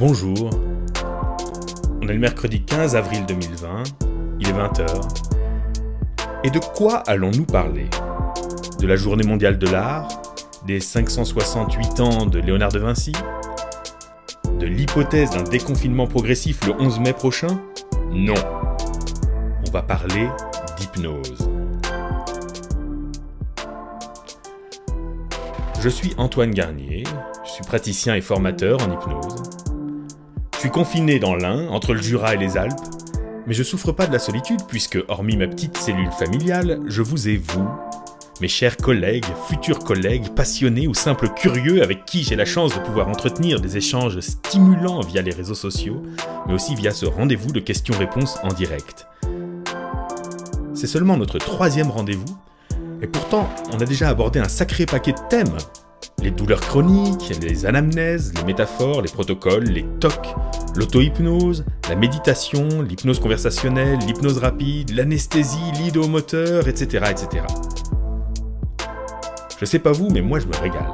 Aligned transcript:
Bonjour. 0.00 0.50
On 2.02 2.08
est 2.08 2.14
le 2.14 2.18
mercredi 2.18 2.64
15 2.64 2.96
avril 2.96 3.24
2020, 3.26 3.84
il 4.40 4.48
est 4.48 4.52
20h. 4.52 4.86
Et 6.42 6.50
de 6.50 6.58
quoi 6.58 6.96
allons-nous 7.06 7.44
parler? 7.44 7.88
De 8.80 8.88
la 8.88 8.96
journée 8.96 9.22
mondiale 9.22 9.56
de 9.56 9.68
l'art 9.68 10.08
Des 10.66 10.80
568 10.80 12.00
ans 12.00 12.26
de 12.26 12.40
Léonard 12.40 12.72
de 12.72 12.80
Vinci 12.80 13.12
De 14.58 14.66
l'hypothèse 14.66 15.30
d'un 15.30 15.44
déconfinement 15.44 16.08
progressif 16.08 16.66
le 16.66 16.72
11 16.72 16.98
mai 16.98 17.12
prochain? 17.12 17.60
Non. 18.10 18.34
On 19.64 19.70
va 19.70 19.82
parler 19.82 20.28
d'hypnose. 20.76 21.48
Je 25.80 25.88
suis 25.88 26.14
Antoine 26.18 26.50
Garnier, 26.50 27.04
je 27.44 27.50
suis 27.50 27.64
praticien 27.64 28.16
et 28.16 28.20
formateur 28.20 28.82
en 28.82 28.90
hypnose. 28.90 29.63
Suis 30.64 30.70
confiné 30.70 31.18
dans 31.18 31.34
l'Ain, 31.34 31.68
entre 31.68 31.92
le 31.92 32.00
Jura 32.00 32.32
et 32.32 32.38
les 32.38 32.56
Alpes, 32.56 32.72
mais 33.46 33.52
je 33.52 33.62
souffre 33.62 33.92
pas 33.92 34.06
de 34.06 34.14
la 34.14 34.18
solitude 34.18 34.60
puisque, 34.66 34.98
hormis 35.08 35.36
ma 35.36 35.46
petite 35.46 35.76
cellule 35.76 36.10
familiale, 36.10 36.80
je 36.86 37.02
vous 37.02 37.28
ai 37.28 37.36
vous, 37.36 37.68
mes 38.40 38.48
chers 38.48 38.78
collègues, 38.78 39.26
futurs 39.46 39.80
collègues, 39.80 40.30
passionnés 40.30 40.88
ou 40.88 40.94
simples 40.94 41.28
curieux 41.28 41.82
avec 41.82 42.06
qui 42.06 42.22
j'ai 42.22 42.34
la 42.34 42.46
chance 42.46 42.74
de 42.74 42.80
pouvoir 42.80 43.08
entretenir 43.10 43.60
des 43.60 43.76
échanges 43.76 44.18
stimulants 44.20 45.00
via 45.00 45.20
les 45.20 45.32
réseaux 45.32 45.52
sociaux, 45.54 46.02
mais 46.46 46.54
aussi 46.54 46.74
via 46.74 46.92
ce 46.92 47.04
rendez-vous 47.04 47.52
de 47.52 47.60
questions-réponses 47.60 48.38
en 48.42 48.48
direct. 48.48 49.06
C'est 50.72 50.86
seulement 50.86 51.18
notre 51.18 51.36
troisième 51.36 51.90
rendez-vous, 51.90 52.38
et 53.02 53.06
pourtant 53.06 53.50
on 53.70 53.80
a 53.80 53.84
déjà 53.84 54.08
abordé 54.08 54.40
un 54.40 54.48
sacré 54.48 54.86
paquet 54.86 55.12
de 55.12 55.28
thèmes. 55.28 55.58
Les 56.22 56.30
douleurs 56.30 56.60
chroniques, 56.60 57.32
les 57.42 57.66
anamnèses, 57.66 58.32
les 58.34 58.44
métaphores, 58.44 59.02
les 59.02 59.10
protocoles, 59.10 59.64
les 59.64 59.84
tocs, 60.00 60.34
l'auto-hypnose, 60.76 61.64
la 61.88 61.96
méditation, 61.96 62.82
l'hypnose 62.82 63.20
conversationnelle, 63.20 63.98
l'hypnose 64.00 64.38
rapide, 64.38 64.94
l'anesthésie, 64.94 65.72
l'idéomoteur, 65.78 66.68
etc., 66.68 67.06
etc. 67.10 67.44
Je 69.58 69.64
sais 69.64 69.78
pas 69.78 69.92
vous, 69.92 70.10
mais 70.10 70.20
moi 70.20 70.40
je 70.40 70.46
me 70.46 70.56
régale. 70.56 70.92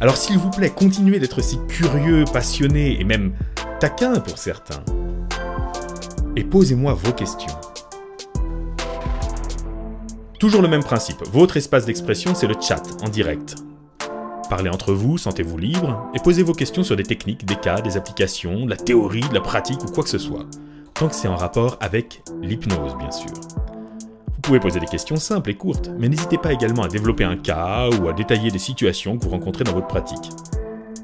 Alors 0.00 0.16
s'il 0.16 0.38
vous 0.38 0.50
plaît, 0.50 0.70
continuez 0.70 1.18
d'être 1.18 1.42
si 1.42 1.58
curieux, 1.68 2.24
passionné 2.32 3.00
et 3.00 3.04
même 3.04 3.32
taquin 3.80 4.20
pour 4.20 4.38
certains. 4.38 4.82
Et 6.36 6.44
posez-moi 6.44 6.94
vos 6.94 7.12
questions. 7.12 7.54
Toujours 10.38 10.60
le 10.60 10.68
même 10.68 10.84
principe, 10.84 11.22
votre 11.32 11.56
espace 11.56 11.86
d'expression 11.86 12.34
c'est 12.34 12.46
le 12.46 12.56
chat 12.60 12.82
en 13.02 13.08
direct. 13.08 13.56
Parlez 14.48 14.70
entre 14.70 14.92
vous, 14.92 15.18
sentez-vous 15.18 15.58
libre, 15.58 16.08
et 16.14 16.20
posez 16.20 16.44
vos 16.44 16.52
questions 16.52 16.84
sur 16.84 16.94
des 16.94 17.02
techniques, 17.02 17.44
des 17.44 17.56
cas, 17.56 17.80
des 17.80 17.96
applications, 17.96 18.64
de 18.64 18.70
la 18.70 18.76
théorie, 18.76 19.20
de 19.28 19.34
la 19.34 19.40
pratique 19.40 19.82
ou 19.82 19.88
quoi 19.90 20.04
que 20.04 20.08
ce 20.08 20.18
soit. 20.18 20.46
Tant 20.94 21.08
que 21.08 21.16
c'est 21.16 21.26
en 21.26 21.34
rapport 21.34 21.76
avec 21.80 22.22
l'hypnose, 22.40 22.96
bien 22.96 23.10
sûr. 23.10 23.32
Vous 23.32 24.40
pouvez 24.42 24.60
poser 24.60 24.78
des 24.78 24.86
questions 24.86 25.16
simples 25.16 25.50
et 25.50 25.54
courtes, 25.54 25.90
mais 25.98 26.08
n'hésitez 26.08 26.38
pas 26.38 26.52
également 26.52 26.84
à 26.84 26.88
développer 26.88 27.24
un 27.24 27.36
cas 27.36 27.90
ou 27.90 28.08
à 28.08 28.12
détailler 28.12 28.52
des 28.52 28.60
situations 28.60 29.18
que 29.18 29.24
vous 29.24 29.30
rencontrez 29.30 29.64
dans 29.64 29.72
votre 29.72 29.88
pratique. 29.88 30.30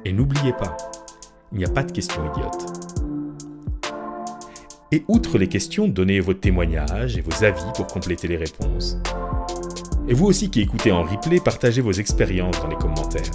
Et 0.05 0.13
n'oubliez 0.13 0.53
pas, 0.53 0.77
il 1.51 1.59
n'y 1.59 1.65
a 1.65 1.69
pas 1.69 1.83
de 1.83 1.91
questions 1.91 2.23
idiotes. 2.33 2.67
Et 4.93 5.05
outre 5.09 5.39
les 5.39 5.49
questions, 5.49 5.89
donnez 5.89 6.21
vos 6.21 6.35
témoignages 6.35 7.17
et 7.17 7.23
vos 7.23 7.43
avis 7.43 7.65
pour 7.75 7.89
compléter 7.89 8.29
les 8.29 8.37
réponses. 8.37 8.99
Et 10.09 10.15
vous 10.15 10.27
aussi 10.27 10.51
qui 10.51 10.61
écoutez 10.61 10.91
en 10.91 11.05
replay, 11.05 11.39
partagez 11.39 11.81
vos 11.81 11.93
expériences 11.93 12.61
dans 12.61 12.69
les 12.69 12.77
commentaires. 12.77 13.31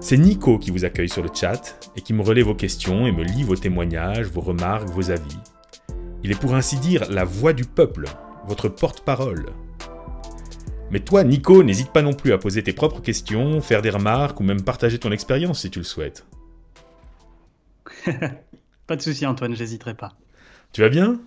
C'est 0.00 0.16
Nico 0.16 0.58
qui 0.58 0.70
vous 0.70 0.84
accueille 0.84 1.08
sur 1.08 1.22
le 1.22 1.28
chat 1.32 1.78
et 1.94 2.00
qui 2.00 2.14
me 2.14 2.22
relaie 2.22 2.42
vos 2.42 2.54
questions 2.54 3.06
et 3.06 3.12
me 3.12 3.22
lit 3.22 3.44
vos 3.44 3.56
témoignages, 3.56 4.26
vos 4.26 4.40
remarques, 4.40 4.88
vos 4.88 5.10
avis. 5.10 5.38
Il 6.24 6.32
est 6.32 6.40
pour 6.40 6.54
ainsi 6.54 6.78
dire 6.78 7.08
la 7.10 7.24
voix 7.24 7.52
du 7.52 7.64
peuple, 7.64 8.06
votre 8.46 8.68
porte-parole. 8.68 9.52
Mais 10.90 11.00
toi, 11.00 11.22
Nico, 11.22 11.62
n'hésite 11.62 11.92
pas 11.92 12.02
non 12.02 12.14
plus 12.14 12.32
à 12.32 12.38
poser 12.38 12.62
tes 12.62 12.72
propres 12.72 13.02
questions, 13.02 13.60
faire 13.60 13.82
des 13.82 13.90
remarques 13.90 14.40
ou 14.40 14.42
même 14.42 14.62
partager 14.62 14.98
ton 14.98 15.12
expérience 15.12 15.60
si 15.60 15.70
tu 15.70 15.78
le 15.78 15.84
souhaites. 15.84 16.26
pas 18.86 18.96
de 18.96 19.02
souci, 19.02 19.26
Antoine, 19.26 19.54
j'hésiterai 19.54 19.94
pas. 19.94 20.14
Tu 20.72 20.80
vas 20.80 20.88
bien? 20.88 21.20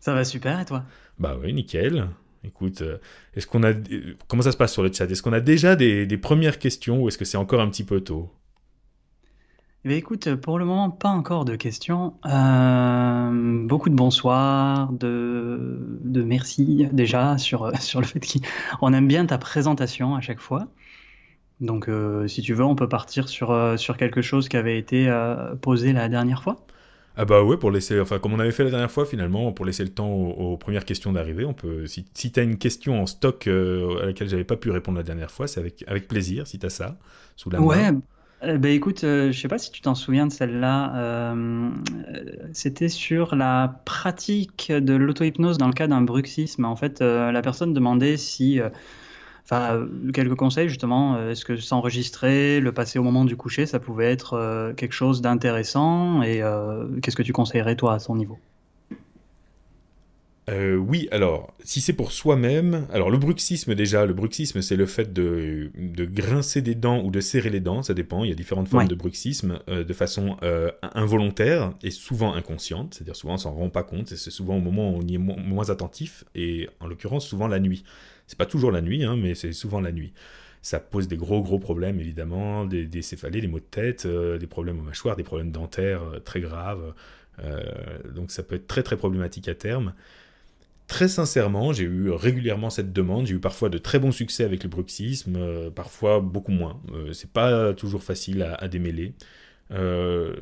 Ça 0.00 0.14
va 0.14 0.24
super, 0.24 0.58
et 0.58 0.64
toi? 0.64 0.84
Bah 1.18 1.36
oui, 1.40 1.52
nickel. 1.52 2.08
Écoute, 2.44 2.82
euh, 2.82 2.98
est-ce 3.34 3.46
qu'on 3.46 3.62
a 3.62 3.72
comment 4.28 4.42
ça 4.42 4.52
se 4.52 4.56
passe 4.56 4.72
sur 4.72 4.82
le 4.82 4.92
chat? 4.92 5.08
Est-ce 5.08 5.22
qu'on 5.22 5.32
a 5.32 5.40
déjà 5.40 5.76
des, 5.76 6.18
premières 6.18 6.58
questions 6.58 7.02
ou 7.02 7.08
est-ce 7.08 7.18
que 7.18 7.24
c'est 7.24 7.36
encore 7.36 7.60
un 7.60 7.68
petit 7.68 7.84
peu 7.84 8.00
tôt? 8.00 8.30
Eh 9.84 9.88
bien, 9.88 9.96
écoute, 9.96 10.34
pour 10.36 10.58
le 10.58 10.64
moment, 10.64 10.90
pas 10.90 11.08
encore 11.08 11.44
de 11.44 11.56
questions. 11.56 12.14
Euh, 12.26 13.66
beaucoup 13.66 13.88
de 13.88 13.94
bonsoir, 13.94 14.92
de, 14.92 15.98
de 16.02 16.22
merci 16.22 16.88
déjà 16.92 17.38
sur, 17.38 17.76
sur 17.80 18.00
le 18.00 18.06
fait 18.06 18.20
qu'on 18.78 18.92
aime 18.92 19.08
bien 19.08 19.26
ta 19.26 19.38
présentation 19.38 20.14
à 20.14 20.20
chaque 20.20 20.40
fois. 20.40 20.68
Donc, 21.60 21.88
euh, 21.88 22.26
si 22.26 22.42
tu 22.42 22.54
veux, 22.54 22.64
on 22.64 22.74
peut 22.74 22.88
partir 22.88 23.28
sur, 23.28 23.78
sur 23.78 23.96
quelque 23.96 24.20
chose 24.20 24.48
qui 24.48 24.56
avait 24.56 24.78
été 24.78 25.08
posé 25.60 25.92
la 25.92 26.08
dernière 26.08 26.42
fois. 26.42 26.64
Ah 27.16 27.24
bah 27.24 27.42
ouais, 27.42 27.56
pour 27.58 27.70
laisser, 27.70 28.00
enfin 28.00 28.18
comme 28.18 28.32
on 28.32 28.38
avait 28.38 28.52
fait 28.52 28.64
la 28.64 28.70
dernière 28.70 28.90
fois 28.90 29.04
finalement, 29.04 29.52
pour 29.52 29.66
laisser 29.66 29.84
le 29.84 29.90
temps 29.90 30.10
aux, 30.10 30.56
premières 30.56 30.84
questions 30.84 31.12
d'arriver, 31.12 31.44
on 31.44 31.52
peut, 31.52 31.86
si, 31.86 32.06
si 32.14 32.32
tu 32.32 32.40
as 32.40 32.42
une 32.42 32.56
question 32.56 33.02
en 33.02 33.06
stock 33.06 33.46
à 33.46 34.06
laquelle 34.06 34.28
j'avais 34.28 34.44
pas 34.44 34.56
pu 34.56 34.70
répondre 34.70 34.96
la 34.96 35.04
dernière 35.04 35.30
fois, 35.30 35.46
c'est 35.46 35.60
avec, 35.60 35.84
avec 35.86 36.08
plaisir 36.08 36.46
si 36.46 36.58
tu 36.58 36.66
as 36.66 36.70
ça 36.70 36.96
sous 37.36 37.50
la 37.50 37.60
main. 37.60 37.66
Ouais, 37.66 38.58
bah 38.58 38.70
écoute, 38.70 39.00
je 39.02 39.32
sais 39.32 39.48
pas 39.48 39.58
si 39.58 39.70
tu 39.70 39.82
t'en 39.82 39.94
souviens 39.94 40.26
de 40.26 40.32
celle-là, 40.32 41.34
c'était 42.52 42.88
sur 42.88 43.34
la 43.34 43.80
pratique 43.84 44.72
de 44.72 44.94
l'auto-hypnose 44.94 45.58
dans 45.58 45.68
le 45.68 45.74
cas 45.74 45.88
d'un 45.88 46.02
bruxisme. 46.02 46.64
En 46.64 46.76
fait, 46.76 47.00
la 47.00 47.42
personne 47.42 47.74
demandait 47.74 48.16
si 48.16 48.58
Enfin, 49.44 49.88
quelques 50.14 50.36
conseils 50.36 50.68
justement. 50.68 51.16
Euh, 51.16 51.30
est-ce 51.30 51.44
que 51.44 51.56
s'enregistrer, 51.56 52.60
le 52.60 52.72
passer 52.72 52.98
au 52.98 53.02
moment 53.02 53.24
du 53.24 53.36
coucher, 53.36 53.66
ça 53.66 53.80
pouvait 53.80 54.10
être 54.10 54.34
euh, 54.34 54.72
quelque 54.74 54.92
chose 54.92 55.20
d'intéressant 55.20 56.22
Et 56.22 56.42
euh, 56.42 56.88
qu'est-ce 57.00 57.16
que 57.16 57.22
tu 57.22 57.32
conseillerais 57.32 57.76
toi 57.76 57.94
à 57.94 57.98
son 57.98 58.16
niveau? 58.16 58.38
Euh, 60.50 60.74
oui, 60.74 61.08
alors, 61.12 61.54
si 61.62 61.80
c'est 61.80 61.92
pour 61.92 62.10
soi-même, 62.10 62.88
alors 62.92 63.10
le 63.10 63.18
bruxisme 63.18 63.76
déjà, 63.76 64.06
le 64.06 64.12
bruxisme 64.12 64.60
c'est 64.60 64.74
le 64.74 64.86
fait 64.86 65.12
de, 65.12 65.70
de, 65.76 66.04
grincer 66.04 66.62
des 66.62 66.74
dents 66.74 67.00
ou 67.04 67.12
de 67.12 67.20
serrer 67.20 67.48
les 67.48 67.60
dents, 67.60 67.84
ça 67.84 67.94
dépend, 67.94 68.24
il 68.24 68.30
y 68.30 68.32
a 68.32 68.34
différentes 68.34 68.66
formes 68.66 68.82
ouais. 68.82 68.88
de 68.88 68.94
bruxisme, 68.96 69.60
euh, 69.68 69.84
de 69.84 69.92
façon 69.92 70.36
euh, 70.42 70.72
involontaire 70.94 71.74
et 71.84 71.92
souvent 71.92 72.34
inconsciente, 72.34 72.94
c'est-à-dire 72.94 73.14
souvent 73.14 73.34
on 73.34 73.38
s'en 73.38 73.52
rend 73.52 73.70
pas 73.70 73.84
compte, 73.84 74.08
c'est 74.08 74.30
souvent 74.30 74.56
au 74.56 74.60
moment 74.60 74.90
où 74.90 74.98
on 74.98 75.02
y 75.02 75.14
est 75.14 75.18
mo 75.18 75.36
moins 75.36 75.70
attentif, 75.70 76.24
et 76.34 76.68
en 76.80 76.88
l'occurrence 76.88 77.24
souvent 77.24 77.46
la 77.46 77.60
nuit. 77.60 77.84
C'est 78.26 78.38
pas 78.38 78.46
toujours 78.46 78.72
la 78.72 78.82
nuit, 78.82 79.04
hein, 79.04 79.16
mais 79.16 79.36
c'est 79.36 79.52
souvent 79.52 79.80
la 79.80 79.92
nuit. 79.92 80.12
Ça 80.60 80.80
pose 80.80 81.06
des 81.06 81.16
gros 81.16 81.40
gros 81.42 81.60
problèmes 81.60 82.00
évidemment, 82.00 82.64
des, 82.64 82.86
des 82.86 83.02
céphalées, 83.02 83.40
des 83.40 83.48
maux 83.48 83.60
de 83.60 83.64
tête, 83.64 84.08
des 84.08 84.46
problèmes 84.48 84.80
aux 84.80 84.84
mâchoires, 84.84 85.14
des 85.14 85.22
problèmes 85.22 85.52
dentaires 85.52 86.02
très 86.24 86.40
graves, 86.40 86.94
donc 88.12 88.32
ça 88.32 88.42
peut 88.42 88.56
être 88.56 88.66
très 88.66 88.82
très 88.82 88.96
problématique 88.96 89.46
à 89.46 89.54
terme. 89.54 89.92
Très 90.88 91.08
sincèrement, 91.08 91.72
j'ai 91.72 91.84
eu 91.84 92.10
régulièrement 92.10 92.68
cette 92.68 92.92
demande. 92.92 93.26
J'ai 93.26 93.34
eu 93.34 93.40
parfois 93.40 93.68
de 93.68 93.78
très 93.78 93.98
bons 93.98 94.12
succès 94.12 94.44
avec 94.44 94.62
le 94.62 94.68
bruxisme, 94.68 95.36
euh, 95.36 95.70
parfois 95.70 96.20
beaucoup 96.20 96.52
moins. 96.52 96.80
Euh, 96.92 97.12
c'est 97.12 97.30
pas 97.30 97.72
toujours 97.72 98.02
facile 98.02 98.42
à, 98.42 98.68
démêler. 98.68 99.14
Euh, 99.70 100.34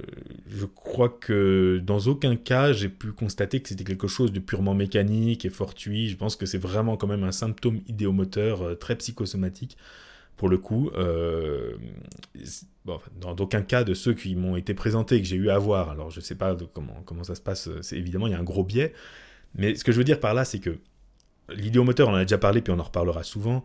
je 0.49 0.67
crois 0.67 1.09
que 1.09 1.81
dans 1.85 2.00
aucun 2.00 2.35
cas 2.35 2.73
j'ai 2.73 2.88
pu 2.88 3.12
constater 3.12 3.61
que 3.61 3.69
c'était 3.69 3.85
quelque 3.85 4.09
chose 4.09 4.32
de 4.32 4.41
purement 4.41 4.75
mécanique 4.75 5.44
et 5.44 5.50
fortuit. 5.50 6.09
Je 6.09 6.17
pense 6.17 6.35
que 6.35 6.47
c'est 6.47 6.59
vraiment 6.59 6.97
quand 6.97 7.06
même 7.06 7.23
un 7.23 7.32
symptôme 7.32 7.81
idéomoteur 7.87 8.62
euh, 8.62 8.75
très 8.75 8.97
psychosomatique 8.97 9.76
pour 10.37 10.49
le 10.49 10.59
coup. 10.59 10.91
Dans 13.20 13.37
aucun 13.38 13.62
cas 13.62 13.85
de 13.85 13.94
ceux 13.94 14.15
qui 14.15 14.35
m'ont 14.35 14.56
été 14.56 14.75
présentés 14.75 15.20
que 15.20 15.29
j'ai 15.29 15.37
eu 15.37 15.50
à 15.50 15.59
voir. 15.59 15.91
Alors 15.91 16.11
je 16.11 16.20
sais 16.20 16.35
pas 16.35 16.56
comment, 16.73 17.03
comment 17.05 17.25
ça 17.25 17.35
se 17.35 17.43
passe. 17.43 17.69
Évidemment 17.93 18.26
il 18.26 18.31
y 18.31 18.35
a 18.35 18.38
un 18.38 18.43
gros 18.43 18.65
biais. 18.65 18.94
Mais 19.55 19.75
ce 19.75 19.85
que 19.85 19.93
je 19.93 19.99
veux 19.99 20.05
dire 20.05 20.20
par 20.20 20.35
là, 20.35 20.44
c'est 20.44 20.61
que 20.61 20.79
l'idéomoteur, 21.55 22.08
on 22.08 22.12
en 22.12 22.17
a 22.17 22.25
déjà 22.25 22.38
parlé, 22.38 22.61
puis 22.61 22.73
on 22.73 22.79
en 22.79 22.85
reparlera 22.85 23.23
souvent. 23.23 23.64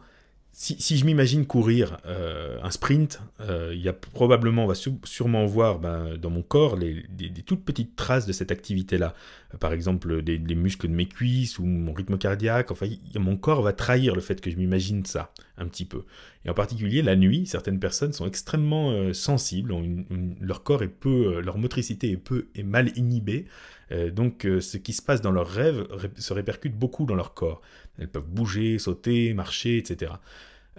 Si, 0.58 0.98
je 0.98 1.04
m'imagine 1.04 1.46
courir 1.46 1.98
euh, 2.06 2.58
un 2.64 2.72
sprint, 2.72 3.20
euh, 3.42 3.74
il 3.74 3.82
y 3.82 3.90
a 3.90 3.94
probablement, 3.94 4.64
on 4.64 4.68
va 4.68 4.74
sûrement 5.04 5.46
voir 5.46 5.80
ben, 5.80 6.16
dans 6.16 6.30
mon 6.30 6.44
corps 6.44 6.78
les, 6.78 7.04
des, 7.10 7.30
toutes 7.46 7.66
petites 7.66 7.98
traces 7.98 8.26
de 8.26 8.32
cette 8.32 8.54
activité-là. 8.54 9.16
Euh, 9.54 9.58
par 9.58 9.74
exemple, 9.74 10.22
des, 10.22 10.38
des, 10.38 10.56
muscles 10.56 10.88
de 10.88 10.94
mes 10.94 11.08
cuisses 11.08 11.60
ou 11.60 11.66
mon 11.66 11.92
rythme 11.92 12.18
cardiaque. 12.18 12.72
Enfin, 12.72 12.88
mon 13.16 13.36
corps 13.36 13.64
va 13.64 13.74
trahir 13.74 14.16
le 14.16 14.22
fait 14.22 14.40
que 14.40 14.50
je 14.50 14.56
m'imagine 14.56 15.06
ça 15.06 15.34
un 15.58 15.68
petit 15.68 15.84
peu. 15.84 16.06
Et 16.46 16.50
en 16.50 16.54
particulier, 16.54 17.02
la 17.02 17.18
nuit, 17.18 17.46
certaines 17.48 17.82
personnes 17.82 18.14
sont 18.14 18.26
extrêmement 18.26 19.12
sensibles. 19.12 19.76
Leur 20.40 20.64
corps 20.64 20.84
est 20.84 20.88
peu, 20.88 21.42
leur 21.42 21.58
motricité 21.58 22.12
est 22.12 22.18
peu 22.18 22.48
est 22.56 22.64
mal 22.64 22.94
inhibée. 22.96 23.46
Euh, 23.92 24.12
donc 24.12 24.46
euh, 24.46 24.62
ce 24.62 24.78
qui 24.78 24.94
se 24.94 25.02
passe 25.02 25.22
dans 25.22 25.32
leurs 25.32 25.48
rêves 25.48 25.86
se 26.18 26.34
répercute 26.34 26.76
beaucoup 26.76 27.06
dans 27.06 27.16
leur 27.16 27.34
corps. 27.34 27.62
Elles 28.00 28.08
peuvent 28.08 28.28
bouger, 28.28 28.80
sauter, 28.80 29.34
marcher, 29.34 29.78
etc. 29.78 30.14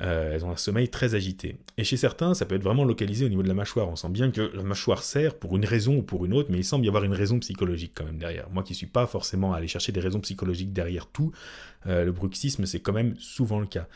Euh, 0.03 0.35
elles 0.35 0.45
ont 0.45 0.51
un 0.51 0.57
sommeil 0.57 0.89
très 0.89 1.15
agité. 1.15 1.57
Et 1.79 1.85
chez 1.85 1.97
certains, 1.97 2.35
ça 2.35 2.45
peut 2.45 2.55
être 2.55 2.63
vraiment 2.63 2.85
localisé 2.85 3.25
au 3.25 3.29
niveau 3.29 3.43
de 3.43 3.49
la 3.49 3.55
mâchoire. 3.55 3.89
On 3.89 3.97
sent 3.97 4.11
bien 4.11 4.31
que 4.31 4.51
la 4.55 4.63
mâchoire 4.63 5.03
serre 5.03 5.35
pour 5.35 5.57
une 5.57 5.65
raison 5.65 5.97
ou 5.97 6.03
pour 6.03 6.27
une 6.27 6.35
autre, 6.35 6.51
mais 6.51 6.59
il 6.59 6.65
semble 6.65 6.85
y 6.85 6.89
avoir 6.89 7.05
une 7.05 7.15
raison 7.15 7.39
psychologique 7.39 7.93
quand 7.95 8.05
même 8.05 8.19
derrière. 8.19 8.51
Moi 8.51 8.63
qui 8.63 8.75
suis 8.75 8.87
pas 8.87 9.07
forcément 9.07 9.55
à 9.55 9.59
aller 9.59 9.69
chercher 9.69 9.93
des 9.93 10.01
raisons 10.01 10.21
psychologiques 10.21 10.73
derrière 10.73 11.07
tout, 11.07 11.33
le 11.87 12.11
bruxisme, 12.11 12.67
c'est 12.67 12.81
quand 12.81 12.93
même 12.93 13.15
souvent 13.19 13.61
le 13.61 13.67
cas. 13.67 13.87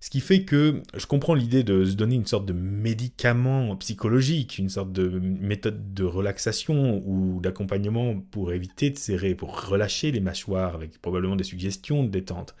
Ce 0.00 0.10
qui 0.10 0.20
fait 0.20 0.44
que 0.44 0.82
je 0.96 1.06
comprends 1.06 1.34
l'idée 1.34 1.64
de 1.64 1.84
se 1.84 1.94
donner 1.94 2.14
une 2.14 2.26
sorte 2.26 2.46
de 2.46 2.52
médicament 2.52 3.74
psychologique, 3.76 4.58
une 4.58 4.68
sorte 4.68 4.92
de 4.92 5.08
méthode 5.18 5.92
de 5.92 6.04
relaxation 6.04 7.02
ou 7.04 7.40
d'accompagnement 7.40 8.20
pour 8.30 8.52
éviter 8.52 8.90
de 8.90 8.98
serrer, 8.98 9.34
pour 9.34 9.68
relâcher 9.68 10.12
les 10.12 10.20
mâchoires 10.20 10.76
avec 10.76 11.00
probablement 11.02 11.34
des 11.34 11.44
suggestions 11.44 12.04
de 12.04 12.08
détente 12.08 12.54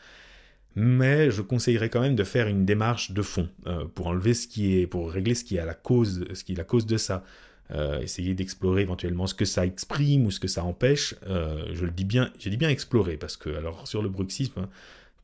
mais 0.80 1.32
je 1.32 1.42
conseillerais 1.42 1.88
quand 1.88 2.00
même 2.00 2.14
de 2.14 2.22
faire 2.22 2.46
une 2.46 2.64
démarche 2.64 3.10
de 3.10 3.22
fond 3.22 3.48
euh, 3.66 3.84
pour 3.92 4.06
enlever 4.06 4.32
ce 4.32 4.46
qui 4.46 4.78
est, 4.78 4.86
pour 4.86 5.10
régler 5.10 5.34
ce 5.34 5.42
qui 5.42 5.56
est 5.56 5.60
à 5.60 5.66
la 5.66 5.74
cause, 5.74 6.24
ce 6.32 6.44
qui 6.44 6.52
est 6.52 6.56
la 6.56 6.64
cause 6.64 6.86
de 6.86 6.96
ça. 6.96 7.24
Euh, 7.70 8.00
essayer 8.00 8.32
d'explorer 8.34 8.82
éventuellement 8.82 9.26
ce 9.26 9.34
que 9.34 9.44
ça 9.44 9.66
exprime 9.66 10.24
ou 10.24 10.30
ce 10.30 10.38
que 10.38 10.46
ça 10.46 10.62
empêche. 10.64 11.16
Euh, 11.26 11.66
je 11.72 11.84
le 11.84 11.90
dis 11.90 12.04
bien, 12.04 12.30
j'ai 12.38 12.48
dit 12.48 12.56
bien 12.56 12.70
explorer 12.70 13.16
parce 13.16 13.36
que 13.36 13.50
alors 13.50 13.88
sur 13.88 14.02
le 14.02 14.08
bruxisme, 14.08 14.68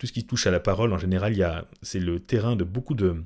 tout 0.05 0.09
ce 0.09 0.13
qui 0.13 0.27
touche 0.27 0.47
à 0.47 0.51
la 0.51 0.61
parole 0.61 0.93
en 0.93 0.99
général, 0.99 1.65
c'est 1.81 1.99
le 1.99 2.21
terrain 2.21 2.57
de 2.57 2.65
beaucoup 2.65 2.93
de 2.93 3.25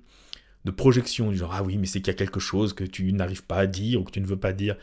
projections 0.77 1.33
du 1.33 1.37
genre 1.37 1.53
ah 1.53 1.65
oui 1.65 1.77
mais 1.77 1.87
c'est 1.87 2.01
qu'il 2.01 2.13
y 2.13 2.15
a 2.15 2.19
quelque 2.19 2.39
chose 2.39 2.73
que 2.73 2.85
tu 2.85 3.13
n'arrives 3.13 3.43
pas 3.43 3.57
à 3.57 3.67
dire 3.67 4.01
ou 4.01 4.05
que 4.05 4.13
tu 4.13 4.21
ne 4.21 4.27
veux 4.27 4.39
pas 4.39 4.53
dire 4.53 4.77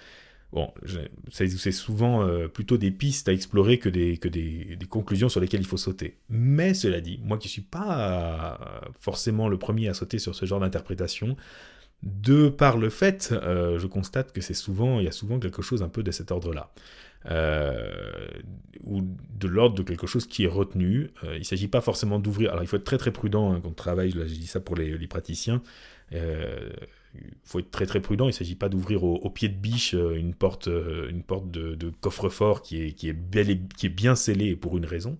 Bon, 0.51 0.73
c'est 1.31 1.71
souvent 1.71 2.25
euh, 2.25 2.47
plutôt 2.47 2.77
des 2.77 2.91
pistes 2.91 3.27
à 3.29 3.33
explorer 3.33 3.77
que, 3.77 3.89
des, 3.89 4.19
conclusions 4.89 5.27
sur 5.27 5.39
lesquelles 5.39 5.61
il 5.61 5.67
faut 5.67 5.77
sauter. 5.77 6.17
Mais 6.29 6.73
cela 6.73 7.01
dit, 7.01 7.19
moi 7.23 7.37
qui 7.37 7.47
ne 7.47 7.51
suis 7.51 7.61
pas 7.61 8.59
forcément 8.99 9.49
le 9.49 9.57
premier 9.57 9.87
à 9.89 9.93
sauter 9.93 10.17
sur 10.17 10.33
ce 10.33 10.45
genre 10.45 10.61
d'interprétation, 10.61 11.35
de 12.03 12.49
par 12.49 12.77
le 12.77 12.89
fait, 12.89 13.33
euh, 13.33 13.79
je 13.79 13.87
constate 13.87 14.31
que 14.31 14.39
c'est 14.39 14.53
souvent, 14.53 14.99
il 14.99 15.05
y 15.05 15.09
a 15.09 15.11
souvent 15.11 15.39
quelque 15.39 15.61
chose 15.61 15.81
un 15.81 15.89
peu 15.89 16.03
de 16.03 16.11
cet 16.11 16.31
ordre-là. 16.31 16.71
Ou 17.29 19.01
de 19.01 19.47
l'ordre 19.47 19.75
de 19.75 19.83
quelque 19.83 20.07
chose 20.07 20.27
qui 20.27 20.43
est 20.43 20.49
retenu. 20.49 21.11
il 21.23 21.39
ne 21.39 21.43
s'agit 21.43 21.67
pas 21.67 21.81
forcément 21.81 22.19
d'ouvrir. 22.19 22.51
Alors 22.51 22.63
il 22.63 22.67
faut 22.67 22.77
être 22.77 22.83
très 22.83 22.97
très 22.97 23.11
prudent 23.11 23.51
hein, 23.51 23.59
quand 23.61 23.69
on 23.69 23.73
travaille, 23.73 24.11
j'ai 24.11 24.25
dit 24.25 24.47
ça 24.47 24.59
pour 24.59 24.75
les, 24.75 24.97
les 24.97 25.07
praticiens 25.07 25.61
il 27.15 27.33
faut 27.43 27.59
être 27.59 27.71
très 27.71 27.85
très 27.85 28.01
prudent. 28.01 28.25
Il 28.25 28.29
ne 28.29 28.33
s'agit 28.33 28.55
pas 28.55 28.69
d'ouvrir 28.69 29.03
au, 29.03 29.29
pied 29.29 29.49
de 29.49 29.55
biche 29.55 29.93
euh, 29.93 30.15
une 30.15 30.33
porte, 30.33 30.67
euh, 30.67 31.09
une 31.09 31.23
porte 31.23 31.49
de, 31.51 31.91
coffre-fort 32.01 32.61
qui 32.61 32.81
est, 32.81 32.91
qui, 32.93 33.09
est 33.09 33.75
qui 33.75 33.85
est 33.85 33.89
bien 33.89 34.15
scellée 34.15 34.55
pour 34.55 34.77
une 34.77 34.85
raison. 34.85 35.17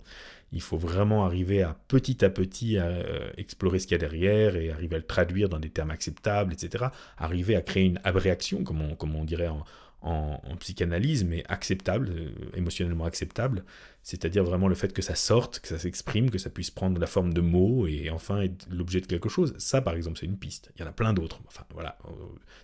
Il 0.52 0.62
faut 0.62 0.78
vraiment 0.78 1.24
arriver 1.24 1.62
à 1.62 1.76
petit 1.88 2.24
à 2.24 2.30
petit 2.30 2.78
à 2.78 2.86
euh, 2.86 3.30
explorer 3.36 3.78
ce 3.78 3.86
qu'il 3.86 3.94
y 3.94 3.96
a 3.96 3.98
derrière 3.98 4.56
et 4.56 4.70
arriver 4.70 4.96
à 4.96 4.98
le 4.98 5.04
traduire 5.04 5.48
dans 5.48 5.58
des 5.58 5.70
termes 5.70 5.90
acceptables, 5.90 6.52
etc. 6.52 6.86
Arriver 7.18 7.56
à 7.56 7.62
créer 7.62 7.84
une 7.84 8.00
abréaction, 8.04 8.62
comme 8.62 8.80
on, 8.80 8.94
comme 8.94 9.16
on 9.16 9.24
dirait 9.24 9.48
en, 9.48 9.64
en, 10.06 10.56
psychanalyse, 10.60 11.24
mais 11.24 11.42
acceptable, 11.48 12.10
euh, 12.10 12.56
émotionnellement 12.56 13.04
acceptable, 13.04 13.64
c'est-à-dire 14.02 14.44
vraiment 14.44 14.68
le 14.68 14.74
fait 14.74 14.92
que 14.92 15.02
ça 15.02 15.14
sorte, 15.16 15.58
que 15.60 15.68
ça 15.68 15.78
s'exprime, 15.78 16.30
que 16.30 16.38
ça 16.38 16.48
puisse 16.48 16.70
prendre 16.70 17.00
la 17.00 17.08
forme 17.08 17.34
de 17.34 17.40
mots 17.40 17.86
et 17.86 18.08
enfin 18.10 18.40
être 18.40 18.66
l'objet 18.70 19.00
de 19.00 19.06
quelque 19.06 19.28
chose. 19.28 19.54
Ça, 19.58 19.82
par 19.82 19.94
exemple, 19.94 20.18
c'est 20.18 20.26
une 20.26 20.38
piste. 20.38 20.70
Il 20.76 20.82
y 20.82 20.84
en 20.84 20.88
a 20.88 20.92
plein 20.92 21.12
d'autres. 21.12 21.40
Enfin, 21.48 21.64
voilà, 21.74 21.98
euh, 22.06 22.10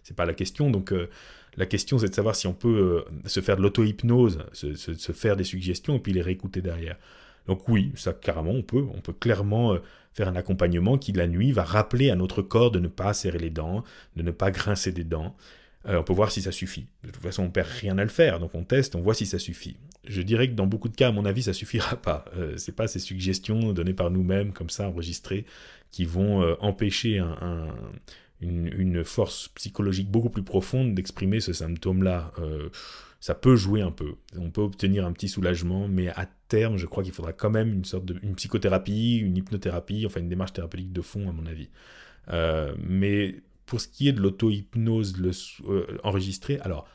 c'est 0.04 0.16
pas 0.16 0.24
la 0.24 0.34
question. 0.34 0.70
Donc, 0.70 0.92
euh, 0.92 1.10
la 1.56 1.66
question, 1.66 1.98
c'est 1.98 2.08
de 2.08 2.14
savoir 2.14 2.36
si 2.36 2.46
on 2.46 2.54
peut 2.54 3.04
se 3.26 3.40
faire 3.40 3.56
de 3.56 3.62
l'auto-hypnose, 3.62 4.38
se, 4.52 5.12
faire 5.12 5.36
des 5.36 5.44
suggestions 5.44 5.96
et 5.96 5.98
puis 5.98 6.12
les 6.12 6.22
réécouter 6.22 6.62
derrière. 6.62 6.96
Donc 7.46 7.68
oui, 7.68 7.92
ça 7.96 8.12
carrément, 8.12 8.52
on 8.52 8.62
peut, 8.62 8.86
on 8.94 9.00
peut 9.00 9.12
clairement 9.12 9.76
faire 10.14 10.28
un 10.28 10.36
accompagnement 10.36 10.96
qui 10.96 11.12
la 11.12 11.26
nuit 11.26 11.52
va 11.52 11.64
rappeler 11.64 12.10
à 12.10 12.14
notre 12.14 12.40
corps 12.40 12.70
de 12.70 12.78
ne 12.78 12.88
pas 12.88 13.12
serrer 13.12 13.38
les 13.38 13.50
dents, 13.50 13.84
de 14.16 14.22
ne 14.22 14.30
pas 14.30 14.50
grincer 14.50 14.92
des 14.92 15.04
dents, 15.04 15.36
euh, 15.88 15.98
on 15.98 16.02
peut 16.02 16.12
voir 16.12 16.30
si 16.30 16.42
ça 16.42 16.52
suffit. 16.52 16.86
De 17.04 17.10
toute 17.10 17.22
façon, 17.22 17.44
on 17.44 17.50
perd 17.50 17.68
rien 17.68 17.98
à 17.98 18.02
le 18.02 18.10
faire, 18.10 18.38
donc 18.38 18.54
on 18.54 18.64
teste, 18.64 18.94
on 18.94 19.00
voit 19.00 19.14
si 19.14 19.26
ça 19.26 19.38
suffit. 19.38 19.76
Je 20.04 20.22
dirais 20.22 20.48
que 20.48 20.54
dans 20.54 20.66
beaucoup 20.66 20.88
de 20.88 20.96
cas, 20.96 21.08
à 21.08 21.12
mon 21.12 21.24
avis, 21.24 21.42
ça 21.42 21.52
suffira 21.52 21.96
pas. 21.96 22.24
Euh, 22.36 22.56
c'est 22.56 22.74
pas 22.74 22.86
ces 22.86 22.98
suggestions 22.98 23.72
données 23.72 23.94
par 23.94 24.10
nous-mêmes, 24.10 24.52
comme 24.52 24.70
ça, 24.70 24.88
enregistrées, 24.88 25.44
qui 25.90 26.04
vont 26.04 26.42
euh, 26.42 26.54
empêcher 26.60 27.22
une, 28.40 29.04
force 29.04 29.48
psychologique 29.48 30.10
beaucoup 30.10 30.30
plus 30.30 30.42
profonde 30.42 30.94
d'exprimer 30.94 31.40
ce 31.40 31.52
symptôme-là. 31.52 32.32
ça 33.20 33.34
peut 33.34 33.56
jouer 33.56 33.82
un 33.82 33.90
peu. 33.90 34.14
On 34.36 34.50
peut 34.50 34.62
obtenir 34.62 35.06
un 35.06 35.12
petit 35.12 35.28
soulagement, 35.28 35.88
mais 35.88 36.08
à 36.08 36.26
terme, 36.48 36.76
je 36.76 36.86
crois 36.86 37.02
qu'il 37.02 37.12
faudra 37.12 37.32
quand 37.32 37.50
même 37.50 37.72
une 37.72 37.84
sorte 37.84 38.04
de 38.04 38.16
une 38.22 38.34
psychothérapie, 38.34 39.18
une 39.18 39.36
hypnothérapie, 39.36 40.04
enfin 40.06 40.20
une 40.20 40.28
démarche 40.28 40.52
thérapeutique 40.52 40.92
de 40.92 41.02
fond, 41.02 41.28
à 41.28 41.32
mon 41.32 41.46
avis. 41.46 41.68
mais 42.78 43.42
pour 43.66 43.80
ce 43.80 43.88
qui 43.88 44.08
est 44.08 44.12
de 44.12 44.20
l'auto-hypnose 44.20 45.14
euh, 45.68 45.86
enregistrée, 46.02 46.58
alors 46.60 46.86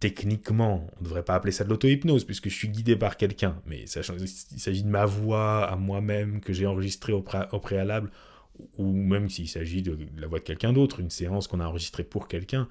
techniquement, 0.00 0.88
on 0.96 1.00
ne 1.00 1.04
devrait 1.04 1.24
pas 1.24 1.34
appeler 1.34 1.52
ça 1.52 1.64
de 1.64 1.68
l'auto-hypnose 1.68 2.24
puisque 2.24 2.48
je 2.48 2.54
suis 2.54 2.68
guidé 2.68 2.96
par 2.96 3.16
quelqu'un, 3.16 3.60
mais 3.66 3.82
il 3.82 3.88
s'agit 3.88 4.82
de 4.82 4.88
ma 4.88 5.04
voix 5.04 5.64
à 5.64 5.76
moi-même 5.76 6.40
que 6.40 6.54
j'ai 6.54 6.66
enregistrée 6.66 7.12
au, 7.12 7.20
préalable, 7.22 8.10
ou 8.78 8.92
même 8.92 9.28
s'il 9.28 9.48
s'agit 9.48 9.82
de 9.82 9.98
la 10.16 10.26
voix 10.26 10.38
de 10.38 10.44
quelqu'un 10.44 10.72
d'autre, 10.72 11.00
une 11.00 11.10
séance 11.10 11.46
qu'on 11.46 11.60
a 11.60 11.66
enregistrée 11.66 12.04
pour 12.04 12.28
quelqu'un. 12.28 12.68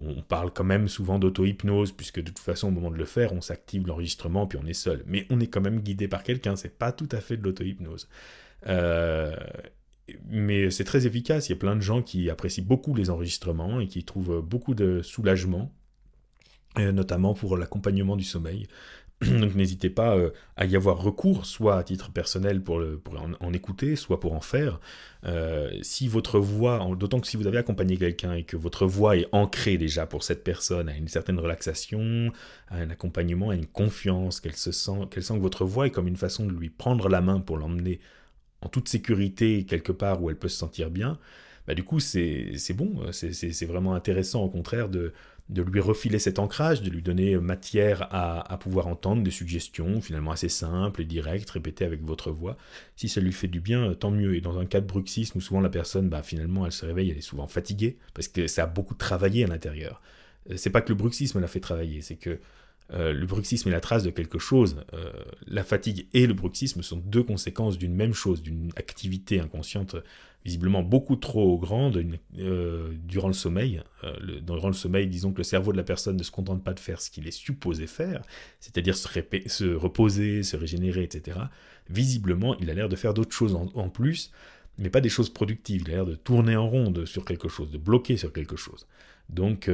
On 0.00 0.22
parle 0.22 0.52
quand 0.52 0.64
même 0.64 0.86
souvent 0.86 1.18
d'auto-hypnose, 1.18 1.92
puisque 1.92 2.20
de 2.20 2.26
toute 2.26 2.38
façon, 2.38 2.68
au 2.68 2.70
moment 2.70 2.90
de 2.90 2.96
le 2.96 3.04
faire, 3.04 3.32
on 3.32 3.40
s'active 3.40 3.86
l'enregistrement, 3.86 4.46
puis 4.46 4.58
on 4.62 4.66
est 4.66 4.74
seul. 4.74 5.02
Mais 5.06 5.26
on 5.30 5.40
est 5.40 5.48
quand 5.48 5.60
même 5.60 5.80
guidé 5.80 6.06
par 6.06 6.22
quelqu'un, 6.22 6.54
c'est 6.54 6.78
pas 6.78 6.92
tout 6.92 7.08
à 7.10 7.20
fait 7.20 7.36
de 7.36 7.42
l'auto-hypnose. 7.42 8.08
Euh, 8.66 9.34
mais 10.28 10.70
c'est 10.70 10.84
très 10.84 11.06
efficace. 11.06 11.48
Il 11.48 11.52
y 11.52 11.54
a 11.54 11.58
plein 11.58 11.76
de 11.76 11.80
gens 11.80 12.02
qui 12.02 12.30
apprécient 12.30 12.64
beaucoup 12.64 12.94
les 12.94 13.10
enregistrements 13.10 13.80
et 13.80 13.86
qui 13.86 14.04
trouvent 14.04 14.42
beaucoup 14.42 14.74
de 14.74 15.02
soulagement, 15.02 15.72
euh, 16.78 16.92
notamment 16.92 17.34
pour 17.34 17.56
l'accompagnement 17.56 18.16
du 18.16 18.24
sommeil. 18.24 18.66
Donc 19.20 19.56
n'hésitez 19.56 19.90
pas 19.90 20.16
euh, 20.16 20.30
à 20.56 20.64
y 20.64 20.76
avoir 20.76 21.02
recours, 21.02 21.44
soit 21.44 21.76
à 21.76 21.82
titre 21.82 22.12
personnel 22.12 22.62
pour, 22.62 22.80
en, 23.40 23.52
écouter, 23.52 23.96
soit 23.96 24.20
pour 24.20 24.32
en 24.32 24.40
faire. 24.40 24.78
Euh, 25.24 25.70
si 25.82 26.06
votre 26.06 26.38
voix, 26.38 26.88
d'autant 26.96 27.18
que 27.18 27.26
si 27.26 27.36
vous 27.36 27.48
avez 27.48 27.58
accompagné 27.58 27.96
quelqu'un 27.96 28.34
et 28.34 28.44
que 28.44 28.56
votre 28.56 28.86
voix 28.86 29.16
est 29.16 29.26
ancrée 29.32 29.76
déjà 29.76 30.06
pour 30.06 30.22
cette 30.22 30.44
personne, 30.44 30.88
à 30.88 30.96
une 30.96 31.08
certaine 31.08 31.40
relaxation, 31.40 32.30
à 32.68 32.76
un 32.76 32.90
accompagnement, 32.90 33.50
à 33.50 33.56
une 33.56 33.66
confiance, 33.66 34.40
qu'elle 34.40 34.56
se 34.56 34.70
sent, 34.70 35.08
qu'elle 35.10 35.24
sent 35.24 35.34
que 35.34 35.42
votre 35.42 35.64
voix 35.64 35.88
est 35.88 35.90
comme 35.90 36.06
une 36.06 36.16
façon 36.16 36.46
de 36.46 36.52
lui 36.52 36.70
prendre 36.70 37.08
la 37.08 37.20
main 37.20 37.40
pour 37.40 37.56
l'emmener 37.56 37.98
en 38.62 38.68
toute 38.68 38.88
sécurité 38.88 39.64
quelque 39.64 39.92
part 39.92 40.22
où 40.22 40.30
elle 40.30 40.36
peut 40.36 40.48
se 40.48 40.56
sentir 40.56 40.90
bien, 40.90 41.18
bah 41.66 41.74
du 41.74 41.84
coup 41.84 42.00
c'est 42.00 42.56
bon, 42.74 43.12
c'est 43.12 43.66
vraiment 43.66 43.94
intéressant 43.94 44.42
au 44.42 44.48
contraire 44.48 44.88
de, 44.88 45.12
lui 45.50 45.80
refiler 45.80 46.18
cet 46.18 46.38
ancrage, 46.38 46.82
de 46.82 46.90
lui 46.90 47.02
donner 47.02 47.36
matière 47.38 48.08
à, 48.10 48.52
à, 48.52 48.56
pouvoir 48.58 48.86
entendre 48.86 49.22
des 49.22 49.30
suggestions 49.30 50.00
finalement 50.00 50.30
assez 50.30 50.48
simples 50.48 51.02
et 51.02 51.04
directes, 51.04 51.50
répétées 51.50 51.84
avec 51.84 52.02
votre 52.02 52.30
voix. 52.30 52.56
Si 52.96 53.08
ça 53.08 53.20
lui 53.20 53.32
fait 53.32 53.48
du 53.48 53.60
bien, 53.60 53.94
tant 53.94 54.10
mieux. 54.10 54.34
Et 54.34 54.40
dans 54.40 54.58
un 54.58 54.66
cas 54.66 54.80
de 54.80 54.86
bruxisme 54.86 55.38
où 55.38 55.40
souvent 55.40 55.60
la 55.60 55.70
personne, 55.70 56.08
bah, 56.08 56.22
finalement 56.22 56.66
elle 56.66 56.72
se 56.72 56.84
réveille, 56.84 57.10
elle 57.10 57.18
est 57.18 57.22
souvent 57.22 57.46
fatiguée, 57.46 57.96
parce 58.14 58.28
que 58.28 58.46
ça 58.46 58.64
a 58.64 58.66
beaucoup 58.66 58.94
travaillé 58.94 59.44
à 59.44 59.46
l'intérieur. 59.46 60.02
Euh, 60.50 60.54
c'est 60.56 60.70
pas 60.70 60.80
que 60.80 60.90
le 60.90 60.96
bruxisme 60.96 61.40
l'a 61.40 61.48
fait 61.48 61.60
travailler, 61.60 62.00
c'est 62.02 62.16
que 62.16 62.38
euh, 62.92 63.12
le 63.12 63.26
bruxisme 63.26 63.68
est 63.68 63.72
la 63.72 63.80
trace 63.80 64.02
de 64.02 64.10
quelque 64.10 64.38
chose. 64.38 64.82
Euh, 64.94 65.12
la 65.46 65.62
fatigue 65.62 66.06
et 66.14 66.26
le 66.26 66.34
bruxisme 66.34 66.82
sont 66.82 66.96
deux 66.96 67.22
conséquences 67.22 67.78
d'une 67.78 67.94
même 67.94 68.14
chose, 68.14 68.42
d'une 68.42 68.70
activité 68.76 69.40
inconsciente 69.40 69.96
visiblement 70.44 70.82
beaucoup 70.82 71.16
trop 71.16 71.58
grande 71.58 72.02
euh, 72.38 72.92
durant 73.04 73.28
le 73.28 73.34
sommeil. 73.34 73.82
durant 74.42 74.68
le 74.68 74.74
sommeil, 74.74 75.06
disons 75.06 75.32
que 75.32 75.38
le 75.38 75.44
cerveau 75.44 75.72
de 75.72 75.76
la 75.76 75.82
personne 75.82 76.16
ne 76.16 76.22
se 76.22 76.30
contente 76.30 76.64
pas 76.64 76.72
de 76.72 76.80
faire 76.80 77.00
ce 77.00 77.10
qu'il 77.10 77.26
est 77.26 77.32
supposé 77.32 77.86
faire, 77.86 78.22
c'est-à-dire 78.60 78.96
se, 78.96 79.74
reposer, 79.74 80.42
se 80.42 80.56
régénérer, 80.56 81.02
etc. 81.02 81.38
Visiblement, 81.90 82.56
il 82.58 82.70
a 82.70 82.74
l'air 82.74 82.88
de 82.88 82.96
faire 82.96 83.12
d'autres 83.12 83.34
choses 83.34 83.54
en, 83.54 83.88
plus, 83.90 84.30
mais 84.78 84.90
pas 84.90 85.00
des 85.00 85.08
choses 85.08 85.30
productives. 85.30 85.82
Il 85.86 85.90
a 85.90 85.96
l'air 85.96 86.06
de 86.06 86.14
tourner 86.14 86.56
en 86.56 86.68
ronde 86.68 87.04
sur 87.04 87.24
quelque 87.24 87.48
chose, 87.48 87.70
de 87.70 87.78
bloquer 87.78 88.16
sur 88.16 88.32
quelque 88.32 88.56
chose. 88.56 88.86
Donc, 89.28 89.70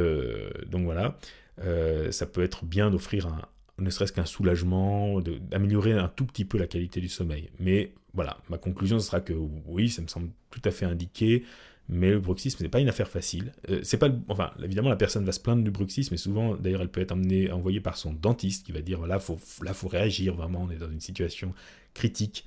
donc 0.67 0.85
voilà. 0.85 1.19
Euh, 1.63 2.11
ça 2.11 2.27
peut 2.27 2.43
être 2.43 2.65
bien 2.65 2.91
d'offrir 2.91 3.27
un, 3.27 3.43
ne 3.79 3.91
serait-ce 3.91 4.13
qu'un 4.13 4.27
soulagement, 4.27 5.21
d'améliorer 5.21 5.93
un 5.93 6.09
tout 6.09 6.27
petit 6.27 6.45
peu 6.45 6.59
la 6.59 6.67
qualité 6.67 7.01
du 7.01 7.09
sommeil. 7.09 7.51
Mais 7.59 7.93
voilà, 8.13 8.39
ma 8.49 8.59
conclusion 8.59 8.99
sera 8.99 9.21
que 9.21 9.33
oui, 9.67 9.89
ça 9.89 10.03
me 10.03 10.09
semble 10.09 10.31
tout 10.51 10.63
à 10.65 10.71
fait 10.71 10.85
indiqué, 10.85 11.45
mais 11.89 12.11
le 12.11 12.21
bruxisme 12.21 12.63
n'est 12.63 12.69
pas 12.69 12.81
une 12.81 12.89
affaire 12.89 13.09
facile. 13.09 13.53
Euh, 13.69 13.81
c'est 13.83 13.99
pas, 13.99 14.09
enfin, 14.29 14.53
évidemment, 14.63 14.89
la 14.89 14.97
personne 14.97 15.25
va 15.25 15.33
se 15.33 15.41
plaindre 15.41 15.63
du 15.63 15.71
bruxisme, 15.71 16.15
mais 16.15 16.19
souvent, 16.19 16.55
d'ailleurs, 16.57 16.83
elle 16.83 16.91
peut 16.91 17.01
être 17.01 17.13
emmenée, 17.13 17.51
envoyée 17.51 17.81
par 17.81 17.97
son 17.97 18.13
dentiste 18.13 18.67
qui 18.67 18.73
va 18.73 18.81
dire 18.81 18.99
voilà, 18.99 19.19
faut, 19.19 19.39
là, 19.63 19.75
faut 19.75 19.89
réagir 19.89 20.35
vraiment, 20.35 20.63
on 20.63 20.71
est 20.71 20.79
dans 20.79 20.91
une 20.91 21.01
situation 21.01 21.53
critique 21.93 22.45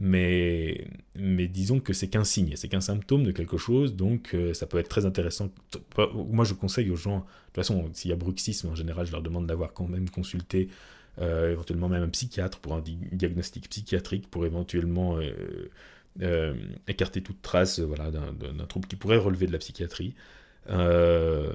mais, 0.00 0.86
disons 1.16 1.80
que 1.80 1.92
c'est 1.92 2.06
qu'un 2.06 2.22
signe, 2.22 2.52
c'est 2.54 2.68
qu'un 2.68 2.80
symptôme 2.80 3.24
de 3.24 3.32
quelque 3.32 3.58
chose, 3.58 3.96
donc 3.96 4.32
euh, 4.32 4.54
ça 4.54 4.66
peut 4.66 4.78
être 4.78 4.88
très 4.88 5.06
intéressant. 5.06 5.50
Moi, 6.14 6.44
je 6.44 6.54
conseille 6.54 6.90
aux 6.90 6.96
gens, 6.96 7.18
de 7.18 7.22
toute 7.46 7.56
façon, 7.56 7.90
s'il 7.92 8.10
y 8.10 8.12
a 8.12 8.16
bruxisme, 8.16 8.68
en 8.68 8.76
général, 8.76 9.06
je 9.06 9.12
leur 9.12 9.22
demande 9.22 9.48
d'avoir 9.48 9.72
quand 9.72 9.88
même 9.88 10.08
consulté 10.08 10.68
euh, 11.20 11.50
éventuellement 11.50 11.88
même 11.88 12.04
un 12.04 12.08
psychiatre 12.08 12.60
pour 12.60 12.74
un 12.74 12.82
diagnostic 13.10 13.68
psychiatrique, 13.68 14.30
pour 14.30 14.46
éventuellement 14.46 15.18
euh, 16.22 16.54
écarter 16.86 17.20
toute 17.20 17.42
trace 17.42 17.80
voilà, 17.80 18.12
d'un 18.12 18.66
trouble 18.66 18.86
qui 18.86 18.94
pourrait 18.94 19.16
relever 19.16 19.48
de 19.48 19.52
la 19.52 19.58
psychiatrie. 19.58 20.14
Euh, 20.70 21.50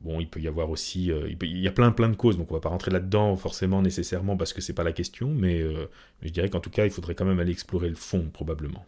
bon, 0.00 0.20
il 0.20 0.28
peut 0.28 0.40
y 0.40 0.48
avoir 0.48 0.70
aussi, 0.70 1.10
euh, 1.10 1.28
il, 1.42 1.58
y 1.58 1.68
a 1.68 1.72
plein 1.72 1.90
plein 1.92 2.08
de 2.08 2.16
causes, 2.16 2.38
donc 2.38 2.50
on 2.50 2.54
va 2.54 2.60
pas 2.60 2.70
rentrer 2.70 2.90
là-dedans 2.90 3.36
forcément 3.36 3.82
nécessairement 3.82 4.36
parce 4.36 4.52
que 4.52 4.60
c'est 4.60 4.72
pas 4.72 4.84
la 4.84 4.92
question, 4.92 5.28
mais, 5.28 5.60
euh, 5.60 5.88
je 6.22 6.30
dirais 6.30 6.48
qu'en 6.48 6.60
tout 6.60 6.70
cas, 6.70 6.84
il 6.84 6.90
faudrait 6.90 7.14
quand 7.14 7.24
même 7.24 7.40
aller 7.40 7.52
explorer 7.52 7.88
le 7.88 7.94
fond 7.94 8.28
probablement. 8.32 8.84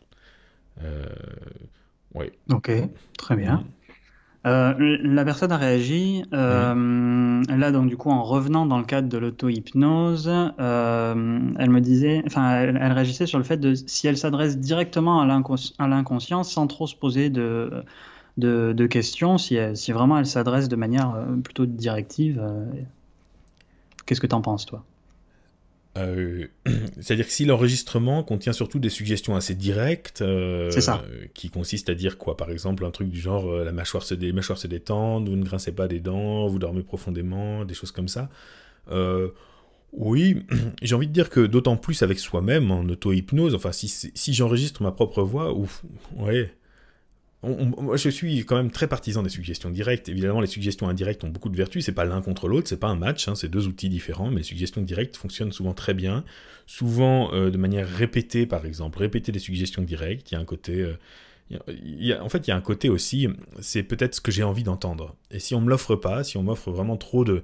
oui. 2.15 2.27
Ok, 2.51 2.71
très 3.19 3.37
bien. 3.37 3.65
la 4.45 5.25
personne 5.25 5.53
a 5.53 5.59
réagi. 5.59 6.25
Là, 6.33 7.71
donc, 7.73 7.89
du 7.89 7.97
coup, 7.97 8.11
en 8.11 8.23
revenant 8.23 8.67
dans 8.67 8.79
le 8.79 8.85
cadre 8.85 9.09
de 9.09 9.19
l'auto-hypnose, 9.19 10.29
elle 10.29 11.71
me 11.71 11.81
disait, 11.81 12.23
enfin, 12.27 12.61
elle, 12.61 12.79
elle, 12.81 12.93
réagissait 12.93 13.27
sur 13.27 13.39
le 13.39 13.45
fait 13.45 13.59
de 13.59 13.75
si 13.75 14.07
elle 14.07 14.17
s'adresse 14.17 14.59
directement 14.59 15.21
à 15.21 15.87
l'inconscient 15.87 16.45
sans 16.45 16.67
trop 16.67 16.87
se 16.87 16.97
poser 16.97 17.31
de, 17.31 17.85
de, 18.37 18.87
questions, 18.87 19.39
si, 19.39 19.59
si, 19.75 19.93
vraiment 19.93 20.19
elle 20.19 20.27
s'adresse 20.27 20.69
de 20.69 20.77
manière 20.77 21.15
euh, 21.15 21.37
plutôt 21.37 21.67
directive. 21.67 22.41
Euh, 22.41 22.65
qu'est-ce 24.07 24.21
que 24.21 24.27
tu 24.27 24.35
en 24.35 24.41
penses, 24.41 24.67
toi? 24.67 24.85
Euh, 25.97 26.49
C'est-à-dire 27.01 27.27
que 27.27 27.33
si 27.33 27.45
l'enregistrement 27.45 28.25
contient 28.25 28.53
surtout 28.53 28.81
des 28.81 28.89
suggestions 28.89 29.37
assez 29.37 29.55
directes, 29.55 30.25
qui 31.35 31.51
consistent 31.51 31.91
à 31.91 31.95
dire 31.95 32.19
quoi? 32.19 32.37
Par 32.37 32.51
exemple, 32.51 32.85
un 32.85 32.91
truc 32.91 33.09
du 33.09 33.21
genre 33.21 33.47
la 33.53 33.73
mâchoire 33.73 34.03
se, 34.03 34.15
se 34.17 34.67
détendent, 34.67 35.29
vous 35.29 35.37
ne 35.37 35.45
grincez 35.45 35.73
pas 35.73 35.87
des 35.87 36.01
dents, 36.01 36.49
vous 36.49 36.59
dormez 36.59 36.83
profondément, 36.83 37.65
des 37.65 37.75
choses 37.75 37.93
comme 37.93 38.09
ça. 38.09 38.29
oui, 39.93 40.45
j'ai 40.83 40.97
envie 40.97 41.07
de 41.07 41.13
dire 41.13 41.31
que 41.31 41.47
d'autant 41.47 41.77
plus 41.77 42.03
avec 42.03 42.19
soi-même, 42.19 42.73
en 42.73 42.83
auto-hypnose, 42.83 43.55
enfin, 43.55 43.71
si, 43.71 43.87
si 43.89 44.35
j'enregistre 44.35 44.83
ma 44.83 44.91
propre 44.91 45.23
voix, 45.23 45.55
ouf, 45.55 45.85
ouais, 46.17 46.53
moi, 47.45 47.97
je 47.97 48.09
suis 48.09 48.45
quand 48.45 48.57
même 48.57 48.71
très 48.71 48.89
partisan 48.89 49.23
des 49.23 49.29
suggestions 49.29 49.71
directes. 49.71 50.09
Évidemment, 50.09 50.41
les 50.41 50.47
suggestions 50.47 50.89
indirectes 50.89 51.25
ont 51.25 51.29
beaucoup 51.29 51.49
de 51.49 51.57
vertus. 51.57 51.85
C'est 51.85 51.93
pas 51.93 52.05
l'un 52.05 52.23
contre 52.23 52.49
l'autre, 52.49 52.69
c'est 52.69 52.81
pas 52.81 52.89
un 52.89 52.97
match. 52.97 53.29
Hein, 53.29 53.35
c'est 53.35 53.49
deux 53.49 53.67
outils 53.67 53.89
différents, 53.89 54.31
mais 54.31 54.39
les 54.39 54.43
suggestions 54.43 54.83
directes 54.83 55.17
fonctionnent 55.17 55.53
souvent 55.53 55.75
très 55.75 55.95
bien, 55.95 56.25
souvent 56.67 57.33
euh, 57.35 57.51
de 57.51 57.59
manière 57.59 57.89
répétée, 57.89 58.47
par 58.47 58.67
exemple. 58.67 58.99
Répéter 58.99 59.33
des 59.33 59.39
suggestions 59.39 59.83
directes, 59.83 60.31
il 60.31 60.35
y 60.35 60.37
a 60.37 60.41
un 60.41 60.45
côté. 60.45 60.81
Euh, 60.81 62.19
en 62.21 62.29
fait, 62.29 62.47
il 62.47 62.51
y 62.51 62.53
a 62.53 62.57
un 62.57 62.63
côté 62.63 62.89
aussi, 62.89 63.29
c'est 63.61 63.83
peut-être 63.83 64.15
ce 64.15 64.21
que 64.21 64.33
j'ai 64.33 64.43
envie 64.43 64.63
d'entendre. 64.63 65.15
Et 65.31 65.39
si 65.39 65.55
on 65.55 65.61
me 65.61 65.69
l'offre 65.69 65.95
pas, 65.95 66.25
si 66.25 66.39
on 66.39 66.43
m'offre 66.43 66.71
vraiment 66.71 66.97
trop 66.97 67.25
de, 67.25 67.43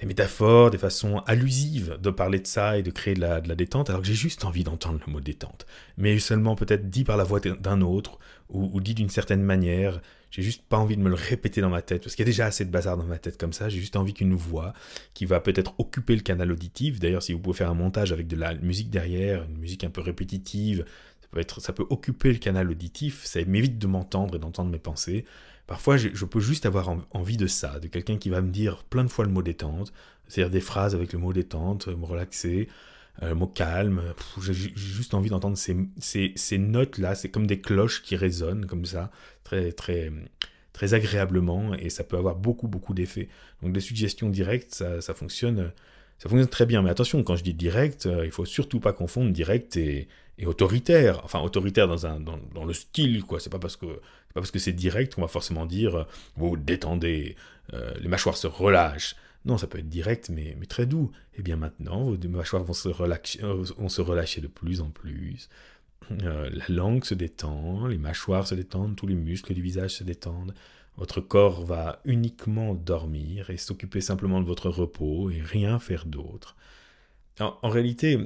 des 0.00 0.06
métaphores, 0.06 0.70
des 0.70 0.78
façons 0.78 1.18
allusives 1.26 1.98
de 2.00 2.08
parler 2.10 2.40
de 2.40 2.46
ça 2.46 2.78
et 2.78 2.82
de 2.82 2.90
créer 2.90 3.14
de 3.14 3.20
la, 3.20 3.40
détente, 3.40 3.90
alors 3.90 4.00
que 4.00 4.06
j'ai 4.06 4.14
juste 4.14 4.46
envie 4.46 4.64
d'entendre 4.64 4.98
le 5.06 5.12
mot 5.12 5.20
détente. 5.20 5.66
Mais 5.98 6.18
seulement 6.18 6.56
peut-être 6.56 6.88
dit 6.88 7.04
par 7.04 7.18
la 7.18 7.24
voix 7.24 7.40
d'un 7.40 7.82
autre, 7.82 8.18
ou, 8.48 8.80
dit 8.80 8.94
d'une 8.94 9.10
certaine 9.10 9.42
manière. 9.42 10.00
J'ai 10.30 10.42
juste 10.42 10.62
pas 10.62 10.78
envie 10.78 10.96
de 10.96 11.02
me 11.02 11.08
le 11.08 11.16
répéter 11.16 11.60
dans 11.60 11.70
ma 11.70 11.82
tête, 11.82 12.02
parce 12.02 12.14
qu'il 12.14 12.24
y 12.24 12.28
a 12.28 12.30
déjà 12.30 12.46
assez 12.46 12.64
de 12.64 12.70
bazar 12.70 12.96
dans 12.96 13.04
ma 13.04 13.18
tête 13.18 13.36
comme 13.36 13.52
ça. 13.52 13.68
J'ai 13.68 13.80
juste 13.80 13.96
envie 13.96 14.14
qu'une 14.14 14.34
voix 14.34 14.72
qui 15.12 15.26
va 15.26 15.40
peut-être 15.40 15.74
occuper 15.78 16.14
le 16.14 16.22
canal 16.22 16.50
auditif. 16.50 16.98
D'ailleurs, 16.98 17.22
si 17.22 17.32
vous 17.32 17.40
pouvez 17.40 17.56
faire 17.56 17.70
un 17.70 17.74
montage 17.74 18.12
avec 18.12 18.26
de 18.26 18.36
la 18.36 18.54
musique 18.54 18.90
derrière, 18.90 19.42
une 19.42 19.58
musique 19.58 19.84
un 19.84 19.90
peu 19.90 20.00
répétitive, 20.00 20.84
ça 21.20 21.28
peut, 21.30 21.40
être, 21.40 21.60
ça 21.60 21.72
peut 21.72 21.86
occuper 21.90 22.32
le 22.32 22.38
canal 22.38 22.70
auditif. 22.70 23.24
Ça 23.24 23.44
m'évite 23.44 23.78
de 23.78 23.86
m'entendre 23.86 24.36
et 24.36 24.38
d'entendre 24.38 24.70
mes 24.70 24.78
pensées. 24.78 25.24
Parfois, 25.70 25.96
je, 25.96 26.24
peux 26.24 26.40
juste 26.40 26.66
avoir 26.66 26.96
envie 27.12 27.36
de 27.36 27.46
ça, 27.46 27.78
de 27.78 27.86
quelqu'un 27.86 28.16
qui 28.16 28.28
va 28.28 28.40
me 28.40 28.50
dire 28.50 28.82
plein 28.90 29.04
de 29.04 29.08
fois 29.08 29.24
le 29.24 29.30
mot 29.30 29.40
détente, 29.40 29.92
c'est-à-dire 30.26 30.50
des 30.50 30.60
phrases 30.60 30.96
avec 30.96 31.12
le 31.12 31.20
mot 31.20 31.32
détente, 31.32 31.86
me 31.86 32.04
relaxer, 32.04 32.66
le 33.22 33.28
euh, 33.28 33.34
mot 33.36 33.46
calme. 33.46 34.02
J'ai 34.42 34.52
juste 34.52 35.14
envie 35.14 35.30
d'entendre 35.30 35.56
ces 35.56 36.58
notes-là, 36.58 37.14
c'est 37.14 37.28
comme 37.28 37.46
des 37.46 37.60
cloches 37.60 38.02
qui 38.02 38.16
résonnent 38.16 38.66
comme 38.66 38.84
ça, 38.84 39.12
très, 39.44 39.70
très, 39.70 40.10
très 40.72 40.92
agréablement, 40.94 41.72
et 41.74 41.88
ça 41.88 42.02
peut 42.02 42.16
avoir 42.16 42.34
beaucoup, 42.34 42.66
beaucoup 42.66 42.92
d'effets. 42.92 43.28
Donc 43.62 43.72
des 43.72 43.78
suggestions 43.78 44.28
directes, 44.28 44.74
ça, 44.74 45.00
ça, 45.00 45.14
fonctionne, 45.14 45.70
ça 46.18 46.28
fonctionne 46.28 46.50
très 46.50 46.66
bien. 46.66 46.82
Mais 46.82 46.90
attention, 46.90 47.22
quand 47.22 47.36
je 47.36 47.44
dis 47.44 47.54
direct, 47.54 48.06
euh, 48.06 48.26
il 48.26 48.32
faut 48.32 48.44
surtout 48.44 48.80
pas 48.80 48.92
confondre 48.92 49.30
direct 49.30 49.76
et, 49.76 50.08
et 50.40 50.46
autoritaire. 50.46 51.20
Enfin, 51.22 51.40
autoritaire 51.40 51.86
dans, 51.86 52.06
un, 52.06 52.18
dans, 52.18 52.64
le 52.64 52.72
style, 52.72 53.24
quoi. 53.24 53.38
C'est 53.38 53.50
pas 53.50 53.58
parce 53.58 53.76
que 53.76 54.58
c'est 54.58 54.72
direct 54.72 55.14
qu'on 55.14 55.20
va 55.20 55.28
forcément 55.28 55.66
dire 55.66 55.94
euh, 55.94 56.04
vous 56.36 56.56
détendez, 56.56 57.36
euh, 57.74 57.94
les 58.00 58.08
mâchoires 58.08 58.36
se 58.36 58.46
relâchent. 58.46 59.14
Non, 59.44 59.58
ça 59.58 59.66
peut 59.66 59.78
être 59.78 59.88
direct, 59.88 60.30
mais, 60.30 60.56
mais 60.58 60.66
très 60.66 60.86
doux. 60.86 61.10
Et 61.34 61.36
eh 61.38 61.42
bien 61.42 61.56
maintenant, 61.56 62.04
vos 62.04 62.16
mâchoires 62.28 62.64
vont 62.64 62.72
se, 62.72 62.88
relâcher, 62.88 63.42
euh, 63.44 63.64
vont 63.76 63.88
se 63.88 64.00
relâcher 64.00 64.40
de 64.40 64.48
plus 64.48 64.80
en 64.80 64.90
plus. 64.90 65.48
la 66.10 66.64
langue 66.68 67.04
se 67.04 67.14
détend, 67.14 67.86
les 67.86 67.98
mâchoires 67.98 68.46
se 68.46 68.54
détendent, 68.54 68.96
tous 68.96 69.06
les 69.06 69.14
muscles 69.14 69.54
du 69.54 69.62
visage 69.62 69.90
se 69.90 70.04
détendent. 70.04 70.54
Votre 70.96 71.20
corps 71.20 71.64
va 71.64 72.00
uniquement 72.04 72.74
dormir 72.74 73.50
et 73.50 73.56
s'occuper 73.56 74.00
simplement 74.00 74.40
de 74.40 74.46
votre 74.46 74.68
repos 74.68 75.30
et 75.30 75.40
rien 75.40 75.78
faire 75.78 76.04
d'autre. 76.04 76.56
En, 77.38 77.68
réalité, 77.70 78.18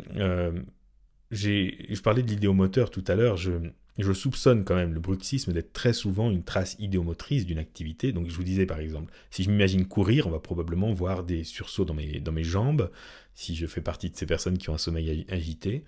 je 1.34 2.00
parlais 2.00 2.22
de 2.22 2.28
l'idéomoteur 2.28 2.90
tout 2.90 3.04
à 3.06 3.14
l'heure, 3.14 3.36
je, 3.36 4.12
soupçonne 4.12 4.64
quand 4.64 4.74
même 4.74 4.94
le 4.94 5.00
bruxisme 5.00 5.52
d'être 5.52 5.72
très 5.72 5.92
souvent 5.92 6.30
une 6.30 6.42
trace 6.42 6.76
idéomotrice 6.78 7.46
d'une 7.46 7.58
activité. 7.58 8.12
Donc 8.12 8.28
je 8.28 8.34
vous 8.34 8.44
disais 8.44 8.66
par 8.66 8.80
exemple, 8.80 9.12
si 9.30 9.44
je 9.44 9.50
m'imagine 9.50 9.86
courir, 9.86 10.26
on 10.26 10.30
va 10.30 10.40
probablement 10.40 10.92
voir 10.92 11.24
des 11.24 11.44
sursauts 11.44 11.84
dans 11.84 11.94
mes, 11.94 12.20
dans 12.20 12.32
mes 12.32 12.44
jambes, 12.44 12.90
si 13.34 13.54
je 13.54 13.66
fais 13.66 13.80
partie 13.80 14.10
de 14.10 14.16
ces 14.16 14.26
personnes 14.26 14.58
qui 14.58 14.70
ont 14.70 14.74
un 14.74 14.78
sommeil 14.78 15.26
agité. 15.28 15.84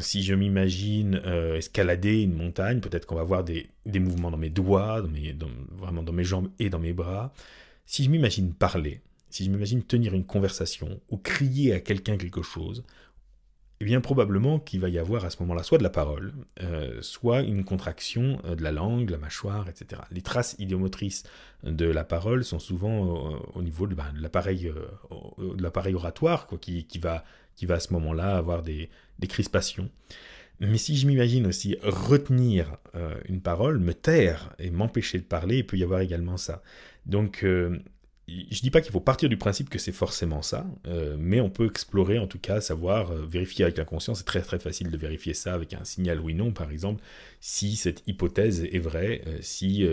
Si 0.00 0.24
je 0.24 0.34
m'imagine 0.34 1.20
euh, 1.26 1.56
escalader 1.56 2.22
une 2.22 2.34
montagne, 2.34 2.80
peut-être 2.80 3.06
qu'on 3.06 3.14
va 3.14 3.22
voir 3.22 3.44
des, 3.44 3.68
des, 3.84 4.00
mouvements 4.00 4.32
dans 4.32 4.36
mes 4.36 4.50
doigts, 4.50 5.00
dans 5.00 5.08
mes, 5.08 5.32
vraiment 5.70 6.02
dans 6.02 6.12
mes 6.12 6.24
jambes 6.24 6.48
et 6.58 6.70
dans 6.70 6.80
mes 6.80 6.92
bras. 6.92 7.32
Si 7.84 8.02
je 8.02 8.10
m'imagine 8.10 8.52
parler, 8.52 9.00
si 9.30 9.44
je 9.44 9.50
m'imagine 9.50 9.84
tenir 9.84 10.14
une 10.14 10.24
conversation 10.24 11.00
ou 11.08 11.18
crier 11.18 11.72
à 11.72 11.80
quelqu'un 11.80 12.16
quelque 12.16 12.42
chose, 12.42 12.82
eh 13.80 13.84
bien 13.84 14.00
probablement 14.00 14.58
qu'il 14.58 14.80
va 14.80 14.88
y 14.88 14.98
avoir 14.98 15.24
à 15.24 15.30
ce 15.30 15.36
moment-là 15.40 15.62
soit 15.62 15.76
de 15.76 15.82
la 15.82 15.90
parole, 15.90 16.32
euh, 16.62 17.02
soit 17.02 17.42
une 17.42 17.64
contraction 17.64 18.40
euh, 18.44 18.54
de 18.54 18.62
la 18.62 18.72
langue, 18.72 19.10
la 19.10 19.18
mâchoire, 19.18 19.68
etc. 19.68 20.00
Les 20.10 20.22
traces 20.22 20.56
idiomotrices 20.58 21.24
de 21.62 21.86
la 21.86 22.04
parole 22.04 22.42
sont 22.42 22.58
souvent 22.58 23.34
euh, 23.34 23.36
au 23.54 23.62
niveau 23.62 23.86
de, 23.86 23.94
ben, 23.94 24.06
l'appareil, 24.18 24.72
de 25.38 25.62
l'appareil 25.62 25.94
oratoire, 25.94 26.46
quoi, 26.46 26.56
qui, 26.58 26.86
qui, 26.86 26.98
va, 26.98 27.24
qui 27.54 27.66
va 27.66 27.74
à 27.74 27.80
ce 27.80 27.92
moment-là 27.92 28.36
avoir 28.36 28.62
des, 28.62 28.88
des, 29.18 29.26
crispations. 29.26 29.90
Mais 30.58 30.78
si 30.78 30.96
je 30.96 31.06
m'imagine 31.06 31.46
aussi 31.46 31.76
retenir 31.82 32.78
une 33.28 33.42
parole, 33.42 33.78
me 33.78 33.92
taire 33.92 34.54
et 34.58 34.70
m'empêcher 34.70 35.18
de 35.18 35.24
parler, 35.24 35.58
il 35.58 35.66
peut 35.66 35.76
y 35.76 35.84
avoir 35.84 36.00
également 36.00 36.38
ça. 36.38 36.62
Donc 37.04 37.44
je 38.28 38.60
dis 38.60 38.70
pas 38.70 38.80
qu'il 38.80 38.90
faut 38.90 39.00
partir 39.00 39.28
du 39.28 39.36
principe 39.36 39.70
que 39.70 39.78
c'est 39.78 39.92
forcément 39.92 40.42
ça, 40.42 40.66
euh, 40.88 41.16
mais 41.18 41.40
on 41.40 41.48
peut 41.48 41.66
explorer 41.66 42.18
en 42.18 42.26
tout 42.26 42.40
cas, 42.40 42.60
savoir, 42.60 43.12
euh, 43.12 43.24
vérifier 43.24 43.64
avec 43.64 43.76
la 43.76 43.84
conscience. 43.84 44.18
C'est 44.18 44.24
très 44.24 44.42
très 44.42 44.58
facile 44.58 44.90
de 44.90 44.96
vérifier 44.96 45.32
ça 45.32 45.54
avec 45.54 45.74
un 45.74 45.84
signal 45.84 46.20
oui/non, 46.20 46.52
par 46.52 46.72
exemple, 46.72 47.02
si 47.40 47.76
cette 47.76 48.02
hypothèse 48.08 48.64
est 48.64 48.80
vraie, 48.80 49.22
euh, 49.28 49.38
si 49.42 49.86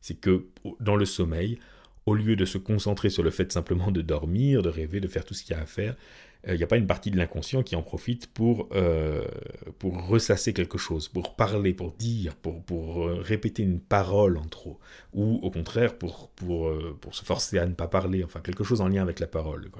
c'est 0.00 0.14
que 0.14 0.46
dans 0.78 0.94
le 0.94 1.04
sommeil, 1.04 1.58
au 2.06 2.14
lieu 2.14 2.36
de 2.36 2.44
se 2.44 2.58
concentrer 2.58 3.10
sur 3.10 3.22
le 3.22 3.30
fait 3.30 3.50
simplement 3.52 3.90
de 3.90 4.00
dormir, 4.00 4.62
de 4.62 4.68
rêver, 4.68 5.00
de 5.00 5.08
faire 5.08 5.24
tout 5.24 5.34
ce 5.34 5.42
qu'il 5.42 5.56
y 5.56 5.58
a 5.58 5.62
à 5.62 5.66
faire, 5.66 5.96
il 6.44 6.50
euh, 6.50 6.56
n'y 6.56 6.62
a 6.62 6.66
pas 6.66 6.76
une 6.76 6.86
partie 6.86 7.10
de 7.10 7.16
l'inconscient 7.16 7.62
qui 7.62 7.76
en 7.76 7.82
profite 7.82 8.26
pour, 8.26 8.68
euh, 8.72 9.24
pour 9.78 10.06
ressasser 10.08 10.52
quelque 10.52 10.78
chose, 10.78 11.08
pour 11.08 11.36
parler, 11.36 11.72
pour 11.72 11.92
dire, 11.92 12.34
pour, 12.34 12.62
pour 12.64 13.06
euh, 13.06 13.20
répéter 13.20 13.62
une 13.62 13.78
parole 13.78 14.36
en 14.36 14.44
trop, 14.44 14.80
ou 15.12 15.38
au 15.42 15.50
contraire 15.50 15.96
pour, 15.96 16.30
pour, 16.30 16.72
pour 17.00 17.14
se 17.14 17.24
forcer 17.24 17.58
à 17.58 17.66
ne 17.66 17.74
pas 17.74 17.86
parler, 17.86 18.24
enfin 18.24 18.40
quelque 18.40 18.64
chose 18.64 18.80
en 18.80 18.88
lien 18.88 19.02
avec 19.02 19.20
la 19.20 19.28
parole. 19.28 19.70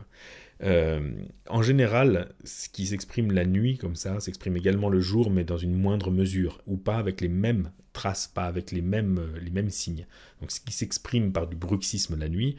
en 1.48 1.62
général, 1.62 2.32
ce 2.44 2.68
qui 2.68 2.86
s'exprime 2.86 3.32
la 3.32 3.44
nuit 3.44 3.76
comme 3.76 3.96
ça 3.96 4.20
s'exprime 4.20 4.56
également 4.56 4.88
le 4.88 5.00
jour, 5.00 5.30
mais 5.30 5.42
dans 5.42 5.56
une 5.56 5.74
moindre 5.74 6.12
mesure, 6.12 6.60
ou 6.66 6.76
pas 6.76 6.98
avec 6.98 7.20
les 7.20 7.28
mêmes 7.28 7.72
traces, 7.92 8.28
pas 8.28 8.44
avec 8.44 8.70
les 8.70 8.82
mêmes, 8.82 9.20
les 9.40 9.50
mêmes 9.50 9.70
signes. 9.70 10.06
Donc 10.40 10.52
ce 10.52 10.60
qui 10.60 10.72
s'exprime 10.72 11.32
par 11.32 11.48
du 11.48 11.56
bruxisme 11.56 12.16
la 12.16 12.28
nuit, 12.28 12.56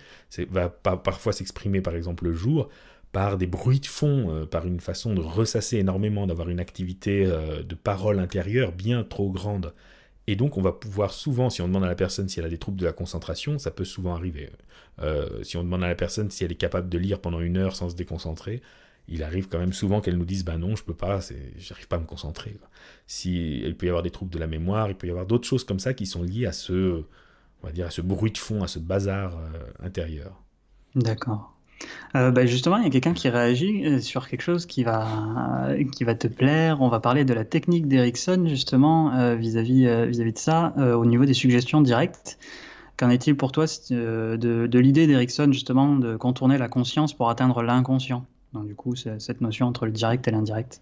va 0.50 0.70
parfois 0.70 1.32
s'exprimer 1.32 1.80
par 1.80 1.96
exemple 1.96 2.26
le 2.26 2.34
jour, 2.34 2.70
par 3.14 3.38
des 3.38 3.46
bruits 3.48 3.80
de 3.80 3.86
fond, 3.86 4.36
euh, 4.36 4.46
par 4.46 4.66
une 4.66 4.82
façon 4.82 5.14
de 5.14 5.22
ressasser 5.22 5.78
énormément, 5.78 6.28
d'avoir 6.28 6.50
une 6.50 6.60
activité 6.60 7.26
euh, 7.26 7.62
de 7.64 7.76
parole 7.76 8.20
intérieure 8.20 8.74
bien 8.74 9.04
trop 9.04 9.32
grande. 9.32 9.74
Et 10.26 10.36
donc 10.36 10.58
on 10.58 10.62
va 10.62 10.72
pouvoir 10.72 11.12
souvent, 11.12 11.50
si 11.50 11.62
on 11.62 11.68
demande 11.68 11.84
à 11.84 11.88
la 11.88 11.96
personne 11.96 12.28
si 12.28 12.40
elle 12.40 12.46
a 12.46 12.50
des 12.50 12.58
troubles 12.58 12.80
de 12.80 12.86
la 12.86 12.92
concentration, 12.92 13.60
ça 13.60 13.72
peut 13.72 13.86
souvent 13.86 14.16
arriver. 14.16 14.50
Euh, 15.00 15.44
si 15.44 15.58
on 15.58 15.64
demande 15.64 15.84
à 15.84 15.88
la 15.88 15.96
personne 15.96 16.32
si 16.32 16.44
elle 16.44 16.52
est 16.52 16.56
capable 16.56 16.90
de 16.90 16.98
lire 16.98 17.22
pendant 17.22 17.40
une 17.40 17.58
heure 17.58 17.76
sans 17.76 17.90
se 17.90 17.96
déconcentrer, 17.96 18.64
il 19.08 19.22
arrive 19.22 19.48
quand 19.48 19.60
même 19.60 19.74
souvent 19.74 20.02
qu'elle 20.02 20.18
nous 20.18 20.26
dise 20.26 20.44
bah 20.44 20.58
non 20.58 20.76
je 20.76 20.84
peux 20.84 20.94
pas 20.96 21.20
j'arrive 21.58 21.88
pas 21.90 21.98
à 21.98 22.00
me 22.00 22.06
concentrer 22.06 22.58
si 23.06 23.60
il 23.60 23.76
peut 23.76 23.86
y 23.86 23.90
avoir 23.90 24.02
des 24.02 24.12
troubles 24.12 24.32
de 24.32 24.40
la 24.40 24.48
mémoire 24.48 24.88
il 24.88 24.96
peut 24.96 25.08
y 25.08 25.10
avoir 25.10 25.26
d'autres 25.26 25.46
choses 25.46 25.66
comme 25.66 25.80
ça 25.80 25.94
qui 25.94 26.06
sont 26.06 26.24
liées 26.24 26.46
à 26.46 26.54
ce 26.54 27.04
on 27.62 27.68
va 27.68 27.74
dire 27.74 27.88
à 27.88 27.92
ce 27.92 28.00
bruit 28.00 28.32
de 28.32 28.38
fond 28.38 28.64
à 28.64 28.68
ce 28.68 28.80
bazar 28.80 29.38
intérieur 29.82 30.42
d'accord 30.96 31.53
Euh, 32.16 32.32
bah, 32.32 32.46
justement, 32.46 32.78
il 32.78 32.84
y 32.84 32.88
a 32.88 32.90
quelqu'un 32.90 33.14
qui 33.14 33.30
réagit 33.30 33.86
euh, 33.86 34.00
sur 34.00 34.28
quelque 34.28 34.42
chose 34.42 34.66
qui 34.66 34.84
va, 34.84 35.08
qui 35.92 36.04
va 36.04 36.16
te 36.16 36.28
plaire. 36.28 36.82
On 36.82 36.90
va 36.90 37.00
parler 37.00 37.26
de 37.26 37.34
la 37.34 37.44
technique 37.44 37.88
d'Erickson, 37.88 38.46
justement, 38.48 39.14
euh, 39.16 39.36
vis-à-vis 39.36 39.86
vis-à-vis 40.08 40.34
de 40.34 40.38
ça, 40.38 40.74
au 40.78 41.06
niveau 41.06 41.26
des 41.26 41.34
suggestions 41.34 41.82
directes. 41.82 42.38
Qu'en 42.98 43.10
est-il 43.10 43.36
pour 43.36 43.52
toi 43.52 43.66
de, 43.90 44.38
de 44.38 44.80
l'idée 44.80 45.08
d'Erickson, 45.08 45.50
justement, 45.52 45.96
de 45.96 46.16
contourner 46.16 46.60
la 46.60 46.68
conscience 46.68 47.14
pour 47.14 47.30
atteindre 47.30 47.64
l'inconscient? 47.64 48.26
Donc, 48.54 48.68
du 48.68 48.76
coup, 48.76 48.96
cette 48.96 49.42
notion 49.42 49.68
entre 49.68 49.86
le 49.86 49.92
direct 49.92 50.28
et 50.28 50.32
l'indirect. 50.32 50.82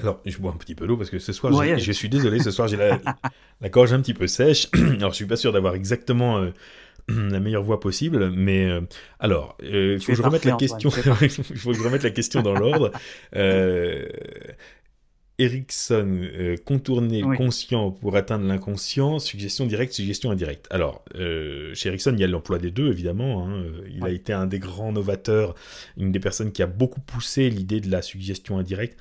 Alors, 0.00 0.20
je 0.26 0.36
bois 0.38 0.52
un 0.52 0.56
petit 0.56 0.74
peu 0.74 0.86
d'eau 0.86 0.96
parce 0.96 1.08
que 1.08 1.18
ce 1.18 1.32
soir, 1.32 1.52
je 1.78 1.92
suis 1.92 2.08
désolé, 2.08 2.40
ce 2.40 2.50
soir 2.50 2.68
j'ai 2.68 2.76
la, 2.76 2.98
la, 3.60 3.68
gorge 3.70 3.92
un 3.92 4.00
petit 4.00 4.12
peu 4.12 4.26
sèche. 4.26 4.68
Alors, 4.74 5.12
je 5.12 5.16
suis 5.16 5.26
pas 5.26 5.36
sûr 5.36 5.52
d'avoir 5.52 5.74
exactement 5.74 6.44
la 7.08 7.40
meilleure 7.40 7.62
voie 7.62 7.80
possible, 7.80 8.30
mais 8.30 8.68
euh, 8.68 8.80
alors, 9.20 9.56
euh, 9.62 9.94
il 9.94 10.00
faut 10.00 10.12
que 10.12 10.18
je 10.18 10.22
remette 10.22 10.44
la 10.44 10.56
question. 10.56 10.90
Il 11.20 11.58
faut 11.58 11.70
que 11.70 11.76
je 11.76 11.82
remette 11.82 12.02
la 12.02 12.10
question 12.10 12.42
dans 12.42 12.54
l'ordre. 12.54 12.90
Euh, 13.34 14.06
Erickson, 15.38 16.22
contourner 16.64 17.20
le 17.20 17.36
conscient 17.36 17.90
pour 17.90 18.16
atteindre 18.16 18.46
l'inconscient, 18.46 19.18
suggestion 19.18 19.66
directe, 19.66 19.92
suggestion 19.92 20.30
indirecte. 20.30 20.66
Alors, 20.70 21.04
chez 21.14 21.88
Erickson, 21.88 22.12
il 22.14 22.20
y 22.20 22.24
a 22.24 22.26
l'emploi 22.26 22.58
des 22.58 22.70
deux, 22.70 22.90
évidemment. 22.90 23.46
Hein. 23.46 23.64
Il 23.94 24.02
a 24.04 24.10
été 24.10 24.32
un 24.32 24.46
des 24.46 24.58
grands 24.58 24.92
novateurs, 24.92 25.54
une 25.98 26.10
des 26.10 26.20
personnes 26.20 26.52
qui 26.52 26.62
a 26.62 26.66
beaucoup 26.66 27.00
poussé 27.00 27.50
l'idée 27.50 27.80
de 27.80 27.90
la 27.90 28.00
suggestion 28.00 28.58
indirecte. 28.58 28.96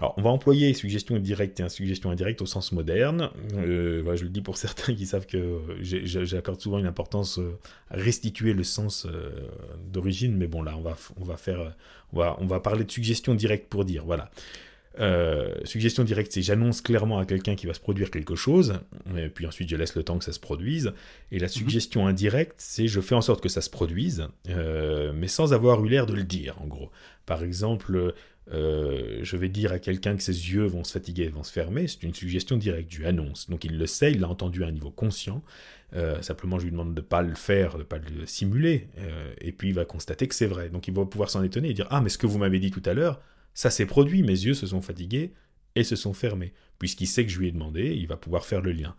Alors, 0.00 0.14
on 0.16 0.22
va 0.22 0.30
employer 0.30 0.72
suggestion 0.72 1.18
directe 1.18 1.60
et 1.60 1.68
suggestion 1.68 2.10
indirecte 2.10 2.40
au 2.40 2.46
sens 2.46 2.72
moderne. 2.72 3.30
Euh, 3.54 4.16
je 4.16 4.24
le 4.24 4.30
dis 4.30 4.40
pour 4.40 4.56
certains 4.56 4.94
qui 4.94 5.04
savent 5.04 5.26
que 5.26 5.60
j'accorde 5.82 6.60
souvent 6.60 6.78
une 6.78 6.86
importance 6.86 7.38
euh, 7.38 7.58
à 7.90 7.96
restituer 7.96 8.54
le 8.54 8.64
sens 8.64 9.06
euh, 9.06 9.30
d'origine, 9.92 10.36
mais 10.36 10.46
bon, 10.46 10.62
là, 10.62 10.74
on 10.76 10.80
va, 10.80 10.96
on 11.20 11.24
va 11.24 11.36
faire, 11.36 11.74
on 12.12 12.18
va, 12.18 12.36
on 12.40 12.46
va 12.46 12.60
parler 12.60 12.84
de 12.84 12.90
suggestion 12.90 13.34
directe 13.34 13.68
pour 13.68 13.84
dire, 13.84 14.04
voilà. 14.06 14.30
suggestion 15.64 16.02
directe, 16.02 16.32
c'est 16.32 16.42
j'annonce 16.42 16.80
clairement 16.80 17.18
à 17.18 17.26
quelqu'un 17.26 17.54
qui 17.54 17.66
va 17.66 17.74
se 17.74 17.80
produire 17.80 18.10
quelque 18.10 18.36
chose, 18.36 18.80
et 19.16 19.28
puis 19.28 19.46
ensuite 19.46 19.68
je 19.68 19.76
laisse 19.76 19.94
le 19.96 20.02
temps 20.02 20.18
que 20.18 20.24
ça 20.24 20.32
se 20.32 20.40
produise. 20.40 20.94
Et 21.30 21.38
la 21.38 21.46
mhm. 21.46 21.52
suggestion 21.52 22.06
indirecte, 22.06 22.54
c'est 22.56 22.88
je 22.88 23.02
fais 23.02 23.14
en 23.14 23.20
sorte 23.22 23.42
que 23.42 23.50
ça 23.50 23.60
se 23.60 23.68
produise, 23.68 24.28
mais 24.46 25.28
sans 25.28 25.52
avoir 25.52 25.84
eu 25.84 25.90
l'air 25.90 26.06
de 26.06 26.14
le 26.14 26.24
dire, 26.24 26.56
en 26.62 26.66
gros. 26.66 26.90
Par 27.26 27.44
exemple, 27.44 28.14
euh, 28.52 29.20
je 29.22 29.36
vais 29.36 29.48
dire 29.48 29.72
à 29.72 29.78
quelqu'un 29.78 30.16
que 30.16 30.22
ses 30.22 30.32
yeux 30.32 30.64
vont 30.64 30.82
se 30.82 30.92
fatiguer, 30.92 31.28
vont 31.28 31.44
se 31.44 31.52
fermer, 31.52 31.86
c'est 31.86 32.02
une 32.02 32.14
suggestion 32.14 32.56
directe, 32.56 32.90
je 32.90 33.04
annonce. 33.04 33.48
Donc 33.48 33.64
il 33.64 33.78
le 33.78 33.86
sait, 33.86 34.12
il 34.12 34.20
l'a 34.20 34.28
entendu 34.28 34.64
à 34.64 34.66
un 34.66 34.72
niveau 34.72 34.90
conscient. 34.90 35.42
Euh, 35.94 36.20
simplement, 36.22 36.58
je 36.58 36.64
lui 36.64 36.72
demande 36.72 36.94
de 36.94 37.00
ne 37.00 37.06
pas 37.06 37.22
le 37.22 37.34
faire, 37.34 37.74
de 37.74 37.78
ne 37.78 37.84
pas 37.84 37.98
le 37.98 38.26
simuler, 38.26 38.88
euh, 38.98 39.32
et 39.40 39.52
puis 39.52 39.68
il 39.68 39.74
va 39.74 39.84
constater 39.84 40.26
que 40.26 40.34
c'est 40.34 40.46
vrai. 40.46 40.68
Donc 40.68 40.88
il 40.88 40.94
va 40.94 41.04
pouvoir 41.04 41.30
s'en 41.30 41.42
étonner 41.42 41.70
et 41.70 41.74
dire 41.74 41.86
Ah, 41.90 42.00
mais 42.00 42.08
ce 42.08 42.18
que 42.18 42.26
vous 42.26 42.38
m'avez 42.38 42.58
dit 42.58 42.70
tout 42.70 42.82
à 42.84 42.94
l'heure, 42.94 43.20
ça 43.54 43.70
s'est 43.70 43.86
produit, 43.86 44.22
mes 44.22 44.28
yeux 44.28 44.54
se 44.54 44.66
sont 44.66 44.80
fatigués 44.80 45.32
et 45.76 45.84
se 45.84 45.96
sont 45.96 46.12
fermés. 46.12 46.52
Puisqu'il 46.78 47.06
sait 47.06 47.24
que 47.24 47.30
je 47.30 47.38
lui 47.38 47.48
ai 47.48 47.52
demandé, 47.52 47.94
il 47.96 48.06
va 48.06 48.16
pouvoir 48.16 48.44
faire 48.44 48.62
le 48.62 48.72
lien. 48.72 48.96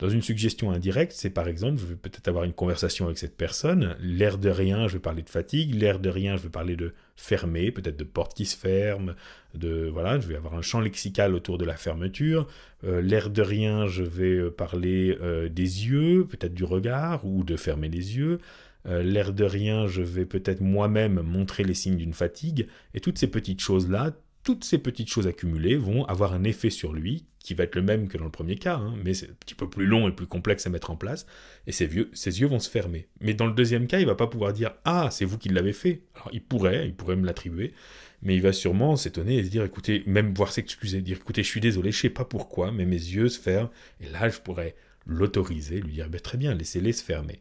Dans 0.00 0.08
une 0.08 0.22
suggestion 0.22 0.70
indirecte, 0.70 1.12
c'est 1.12 1.28
par 1.28 1.46
exemple, 1.46 1.78
je 1.78 1.84
vais 1.84 1.94
peut-être 1.94 2.26
avoir 2.26 2.44
une 2.44 2.54
conversation 2.54 3.04
avec 3.04 3.18
cette 3.18 3.36
personne, 3.36 3.96
l'air 4.00 4.38
de 4.38 4.48
rien, 4.48 4.88
je 4.88 4.94
vais 4.94 4.98
parler 4.98 5.20
de 5.20 5.28
fatigue, 5.28 5.74
l'air 5.74 5.98
de 5.98 6.08
rien, 6.08 6.38
je 6.38 6.42
vais 6.42 6.48
parler 6.48 6.74
de 6.74 6.94
fermer, 7.16 7.70
peut-être 7.70 7.98
de 7.98 8.04
porte 8.04 8.32
qui 8.32 8.46
se 8.46 8.56
ferme, 8.56 9.14
de 9.54 9.90
voilà, 9.92 10.18
je 10.18 10.26
vais 10.26 10.36
avoir 10.36 10.54
un 10.54 10.62
champ 10.62 10.80
lexical 10.80 11.34
autour 11.34 11.58
de 11.58 11.66
la 11.66 11.76
fermeture. 11.76 12.48
Euh, 12.84 13.02
l'air 13.02 13.28
de 13.28 13.42
rien, 13.42 13.88
je 13.88 14.02
vais 14.02 14.36
euh, 14.36 14.50
parler 14.50 15.18
euh, 15.20 15.50
des 15.50 15.86
yeux, 15.86 16.26
peut-être 16.26 16.54
du 16.54 16.64
regard 16.64 17.26
ou 17.26 17.44
de 17.44 17.56
fermer 17.56 17.90
les 17.90 18.16
yeux. 18.16 18.38
l'air 18.86 19.34
de 19.34 19.44
rien, 19.44 19.86
je 19.86 20.00
vais 20.00 20.24
peut-être 20.24 20.62
moi-même 20.62 21.20
montrer 21.20 21.62
les 21.62 21.74
signes 21.74 21.98
d'une 21.98 22.14
fatigue. 22.14 22.68
Et 22.94 23.00
toutes 23.00 23.18
ces 23.18 23.26
petites 23.26 23.60
choses-là, 23.60 24.12
toutes 24.42 24.64
ces 24.64 24.78
petites 24.78 25.10
choses 25.10 25.26
accumulées 25.26 25.76
vont 25.76 26.04
avoir 26.06 26.32
un 26.32 26.44
effet 26.44 26.70
sur 26.70 26.92
lui 26.92 27.26
qui 27.38 27.54
va 27.54 27.64
être 27.64 27.74
le 27.74 27.82
même 27.82 28.08
que 28.08 28.18
dans 28.18 28.24
le 28.24 28.30
premier 28.30 28.56
cas, 28.56 28.76
hein, 28.76 28.94
mais 29.02 29.14
c'est 29.14 29.30
un 29.30 29.34
petit 29.40 29.54
peu 29.54 29.68
plus 29.68 29.86
long 29.86 30.08
et 30.08 30.12
plus 30.12 30.26
complexe 30.26 30.66
à 30.66 30.70
mettre 30.70 30.90
en 30.90 30.96
place, 30.96 31.26
et 31.66 31.72
ses, 31.72 31.88
ses, 32.12 32.40
yeux 32.40 32.46
vont 32.46 32.58
se 32.58 32.68
fermer. 32.68 33.08
Mais 33.20 33.32
dans 33.32 33.46
le 33.46 33.52
deuxième 33.52 33.86
cas, 33.86 33.98
il 33.98 34.06
va 34.06 34.14
pas 34.14 34.26
pouvoir 34.26 34.52
dire 34.52 34.74
«Ah, 34.84 35.08
c'est 35.10 35.24
vous 35.24 35.38
qui 35.38 35.48
l'avez 35.48 35.72
fait». 35.72 36.02
Alors 36.14 36.28
il 36.32 36.42
pourrait, 36.42 36.86
il 36.86 36.94
pourrait 36.94 37.16
me 37.16 37.24
l'attribuer, 37.24 37.72
mais 38.20 38.36
il 38.36 38.42
va 38.42 38.52
sûrement 38.52 38.94
s'étonner 38.96 39.38
et 39.38 39.44
se 39.44 39.48
dire 39.48 39.64
«Écoutez, 39.64 40.02
même 40.06 40.34
voir 40.34 40.52
s'excuser, 40.52 41.00
dire 41.00 41.16
«Écoutez, 41.20 41.42
je 41.42 41.48
suis 41.48 41.62
désolé, 41.62 41.92
je 41.92 42.00
sais 42.00 42.10
pas 42.10 42.26
pourquoi, 42.26 42.72
mais 42.72 42.84
mes 42.84 42.96
yeux 42.96 43.30
se 43.30 43.40
ferment», 43.40 43.70
et 44.00 44.08
là 44.10 44.28
je 44.28 44.38
pourrais 44.38 44.74
l'autoriser, 45.06 45.80
lui 45.80 45.94
dire 45.94 46.08
ben, 46.08 46.20
Très 46.20 46.38
bien, 46.38 46.54
laissez-les 46.54 46.92
se 46.92 47.02
fermer 47.02 47.40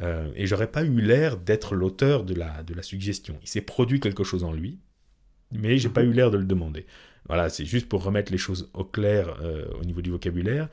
euh, 0.00 0.30
Et 0.36 0.46
j'aurais 0.46 0.70
pas 0.70 0.84
eu 0.84 1.00
l'air 1.00 1.36
d'être 1.36 1.74
l'auteur 1.74 2.24
de 2.24 2.34
la, 2.34 2.62
de 2.62 2.74
la 2.74 2.82
suggestion. 2.82 3.36
Il 3.42 3.48
s'est 3.48 3.60
produit 3.60 3.98
quelque 4.00 4.24
chose 4.24 4.44
en 4.44 4.52
lui, 4.52 4.78
mais 5.52 5.78
j'ai 5.78 5.88
pas 5.88 6.02
eu 6.02 6.12
l'air 6.12 6.30
de 6.30 6.38
le 6.38 6.44
demander. 6.44 6.86
Voilà, 7.26 7.48
c'est 7.48 7.64
juste 7.64 7.88
pour 7.88 8.02
remettre 8.02 8.32
les 8.32 8.38
choses 8.38 8.70
au 8.74 8.84
clair 8.84 9.36
euh, 9.42 9.64
au 9.80 9.84
niveau 9.84 10.02
du 10.02 10.10
vocabulaire. 10.10 10.68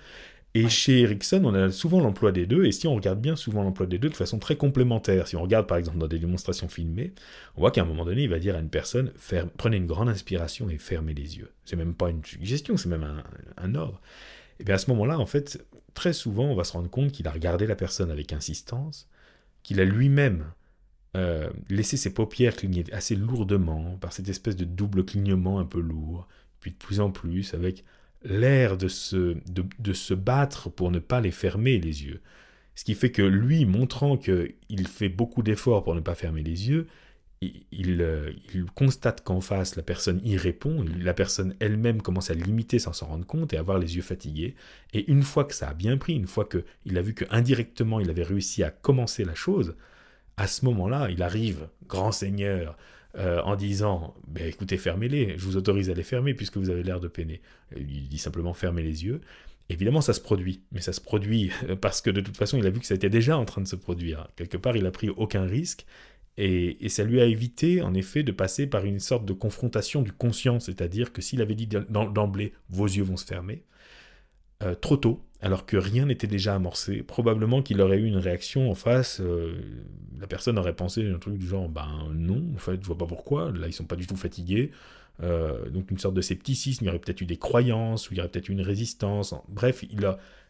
Et 0.53 0.69
chez 0.69 1.01
Ericsson, 1.01 1.41
on 1.45 1.53
a 1.53 1.69
souvent 1.69 1.99
l'emploi 1.99 2.31
des 2.31 2.47
deux, 2.47 2.65
et 2.65 2.71
si 2.71 2.87
on 2.87 2.95
regarde 2.95 3.21
bien 3.21 3.35
souvent 3.35 3.61
l'emploi 3.61 3.85
des 3.85 3.99
deux 3.99 4.09
de 4.09 4.15
façon 4.15 4.39
très 4.39 4.55
complémentaire, 4.55 5.27
si 5.27 5.35
on 5.35 5.43
regarde 5.43 5.67
par 5.67 5.77
exemple 5.77 5.99
dans 5.99 6.07
des 6.07 6.17
démonstrations 6.17 6.67
filmées, 6.67 7.13
on 7.55 7.61
voit 7.61 7.69
qu'à 7.69 7.81
un 7.81 7.85
moment 7.85 8.05
donné, 8.05 8.23
il 8.23 8.29
va 8.29 8.39
dire 8.39 8.55
à 8.55 8.59
une 8.59 8.69
personne, 8.69 9.11
prenez 9.57 9.77
une 9.77 9.85
grande 9.85 10.09
inspiration 10.09 10.67
et 10.69 10.79
fermez 10.79 11.13
les 11.13 11.37
yeux. 11.37 11.51
C'est 11.63 11.75
même 11.75 11.93
pas 11.93 12.09
une 12.09 12.25
suggestion, 12.25 12.75
c'est 12.75 12.89
même 12.89 13.03
un, 13.03 13.23
un, 13.57 13.75
ordre. 13.75 14.01
Et 14.59 14.63
bien 14.63 14.75
à 14.75 14.77
ce 14.79 14.89
moment-là, 14.89 15.19
en 15.19 15.27
fait, 15.27 15.63
très 15.93 16.13
souvent, 16.13 16.45
on 16.45 16.55
va 16.55 16.63
se 16.63 16.73
rendre 16.73 16.89
compte 16.89 17.11
qu'il 17.11 17.27
a 17.27 17.31
regardé 17.31 17.67
la 17.67 17.75
personne 17.75 18.09
avec 18.09 18.33
insistance, 18.33 19.07
qu'il 19.61 19.79
a 19.79 19.85
lui-même 19.85 20.45
euh, 21.17 21.49
laisser 21.69 21.97
ses 21.97 22.13
paupières 22.13 22.55
cligner 22.55 22.85
assez 22.93 23.15
lourdement, 23.15 23.97
par 23.99 24.13
cette 24.13 24.29
espèce 24.29 24.55
de 24.55 24.65
double 24.65 25.03
clignement 25.03 25.59
un 25.59 25.65
peu 25.65 25.79
lourd, 25.79 26.27
puis 26.59 26.71
de 26.71 26.75
plus 26.75 26.99
en 26.99 27.09
plus, 27.09 27.55
avec 27.55 27.83
l'air 28.23 28.77
de 28.77 28.87
se, 28.87 29.35
de, 29.49 29.93
se 29.93 30.13
battre 30.13 30.69
pour 30.69 30.91
ne 30.91 30.99
pas 30.99 31.19
les 31.19 31.31
fermer 31.31 31.79
les 31.79 32.05
yeux. 32.05 32.21
Ce 32.75 32.83
qui 32.83 32.93
fait 32.93 33.11
que 33.11 33.23
lui, 33.23 33.65
montrant 33.65 34.15
qu'il 34.15 34.87
fait 34.87 35.09
beaucoup 35.09 35.41
d'efforts 35.41 35.83
pour 35.83 35.95
ne 35.95 36.01
pas 36.01 36.13
fermer 36.13 36.43
les 36.43 36.69
yeux, 36.69 36.87
il, 37.41 38.01
euh, 38.01 38.31
constate 38.75 39.23
qu'en 39.23 39.41
face, 39.41 39.75
la 39.75 39.83
personne 39.83 40.21
y 40.23 40.37
répond, 40.37 40.85
la 40.99 41.13
personne 41.15 41.55
elle-même 41.59 42.01
commence 42.01 42.29
à 42.29 42.35
limiter 42.35 42.77
sans 42.77 42.93
s'en 42.93 43.07
rendre 43.07 43.25
compte 43.25 43.53
et 43.53 43.57
avoir 43.57 43.79
les 43.79 43.95
yeux 43.95 44.01
fatigués. 44.03 44.55
Et 44.93 45.09
une 45.09 45.23
fois 45.23 45.45
que 45.45 45.55
ça 45.55 45.69
a 45.69 45.73
bien 45.73 45.97
pris, 45.97 46.13
une 46.13 46.27
fois 46.27 46.47
qu'il 46.47 46.97
a 46.97 47.01
vu 47.01 47.13
qu'indirectement 47.15 47.99
il 47.99 48.09
avait 48.09 48.23
réussi 48.23 48.63
à 48.63 48.69
commencer 48.69 49.25
la 49.25 49.35
chose, 49.35 49.75
à 50.37 50.47
ce 50.47 50.65
moment-là, 50.65 51.09
il 51.09 51.21
arrive, 51.23 51.67
grand 51.87 52.11
seigneur, 52.11 52.77
euh, 53.17 53.41
en 53.41 53.55
disant 53.55 54.15
ben, 54.27 54.47
écoutez, 54.47 54.77
fermez-les, 54.77 55.37
je 55.37 55.45
vous 55.45 55.57
autorise 55.57 55.89
à 55.89 55.93
les 55.93 56.03
fermer 56.03 56.33
puisque 56.33 56.57
vous 56.57 56.69
avez 56.69 56.83
l'air 56.83 56.99
de 56.99 57.07
peiner. 57.07 57.41
Il 57.75 58.07
dit 58.07 58.19
simplement 58.19 58.53
fermez 58.53 58.83
les 58.83 59.05
yeux. 59.05 59.21
Évidemment, 59.69 60.01
ça 60.01 60.13
se 60.13 60.21
produit, 60.21 60.61
mais 60.71 60.81
ça 60.81 60.93
se 60.93 61.01
produit 61.01 61.51
parce 61.81 62.01
que 62.01 62.09
de 62.09 62.21
toute 62.21 62.37
façon, 62.37 62.57
il 62.57 62.65
a 62.65 62.69
vu 62.69 62.79
que 62.79 62.85
ça 62.85 62.95
était 62.95 63.09
déjà 63.09 63.37
en 63.37 63.45
train 63.45 63.61
de 63.61 63.67
se 63.67 63.75
produire. 63.75 64.27
Quelque 64.35 64.57
part, 64.57 64.77
il 64.77 64.85
a 64.85 64.91
pris 64.91 65.09
aucun 65.09 65.45
risque 65.45 65.85
et, 66.37 66.87
ça 66.89 67.03
lui 67.03 67.19
a 67.19 67.25
évité, 67.25 67.81
en 67.81 67.95
effet, 67.95 68.21
de 68.21 68.31
passer 68.31 68.67
par 68.67 68.85
une 68.85 68.99
sorte 68.99 69.25
de 69.25 69.33
confrontation 69.33 70.03
du 70.03 70.11
conscient, 70.11 70.59
c'est-à-dire 70.59 71.11
que 71.11 71.21
s'il 71.21 71.41
avait 71.41 71.55
dit 71.55 71.67
d'emblée 71.67 72.53
vos 72.69 72.85
yeux 72.85 73.03
vont 73.03 73.17
se 73.17 73.25
fermer, 73.25 73.63
euh, 74.63 74.75
trop 74.75 74.97
tôt, 74.97 75.23
alors 75.41 75.65
que 75.65 75.77
rien 75.77 76.05
n'était 76.05 76.27
déjà 76.27 76.53
amorcé. 76.55 77.01
Probablement 77.01 77.63
qu'il 77.63 77.81
aurait 77.81 77.97
eu 77.97 78.05
une 78.05 78.17
réaction 78.17 78.69
en 78.69 78.75
face. 78.75 79.19
Euh, 79.19 79.55
la 80.19 80.27
personne 80.27 80.57
aurait 80.57 80.75
pensé 80.75 81.09
un 81.09 81.19
truc 81.19 81.37
du 81.37 81.47
genre 81.47 81.69
ben 81.69 82.09
non, 82.13 82.43
en 82.55 82.57
fait, 82.57 82.79
je 82.81 82.87
vois 82.87 82.97
pas 82.97 83.05
pourquoi. 83.05 83.51
Là, 83.51 83.67
ils 83.67 83.73
sont 83.73 83.85
pas 83.85 83.95
du 83.95 84.07
tout 84.07 84.15
fatigués. 84.15 84.71
Euh, 85.23 85.69
donc 85.69 85.89
une 85.89 85.97
sorte 85.99 86.15
de 86.15 86.21
scepticisme. 86.21 86.85
Il 86.85 86.87
y 86.87 86.89
aurait 86.89 86.99
peut-être 86.99 87.21
eu 87.21 87.25
des 87.25 87.37
croyances, 87.37 88.09
ou 88.09 88.13
il 88.13 88.17
y 88.17 88.19
aurait 88.19 88.29
peut-être 88.29 88.49
eu 88.49 88.53
une 88.53 88.61
résistance. 88.61 89.33
Bref, 89.47 89.83
il 89.89 89.99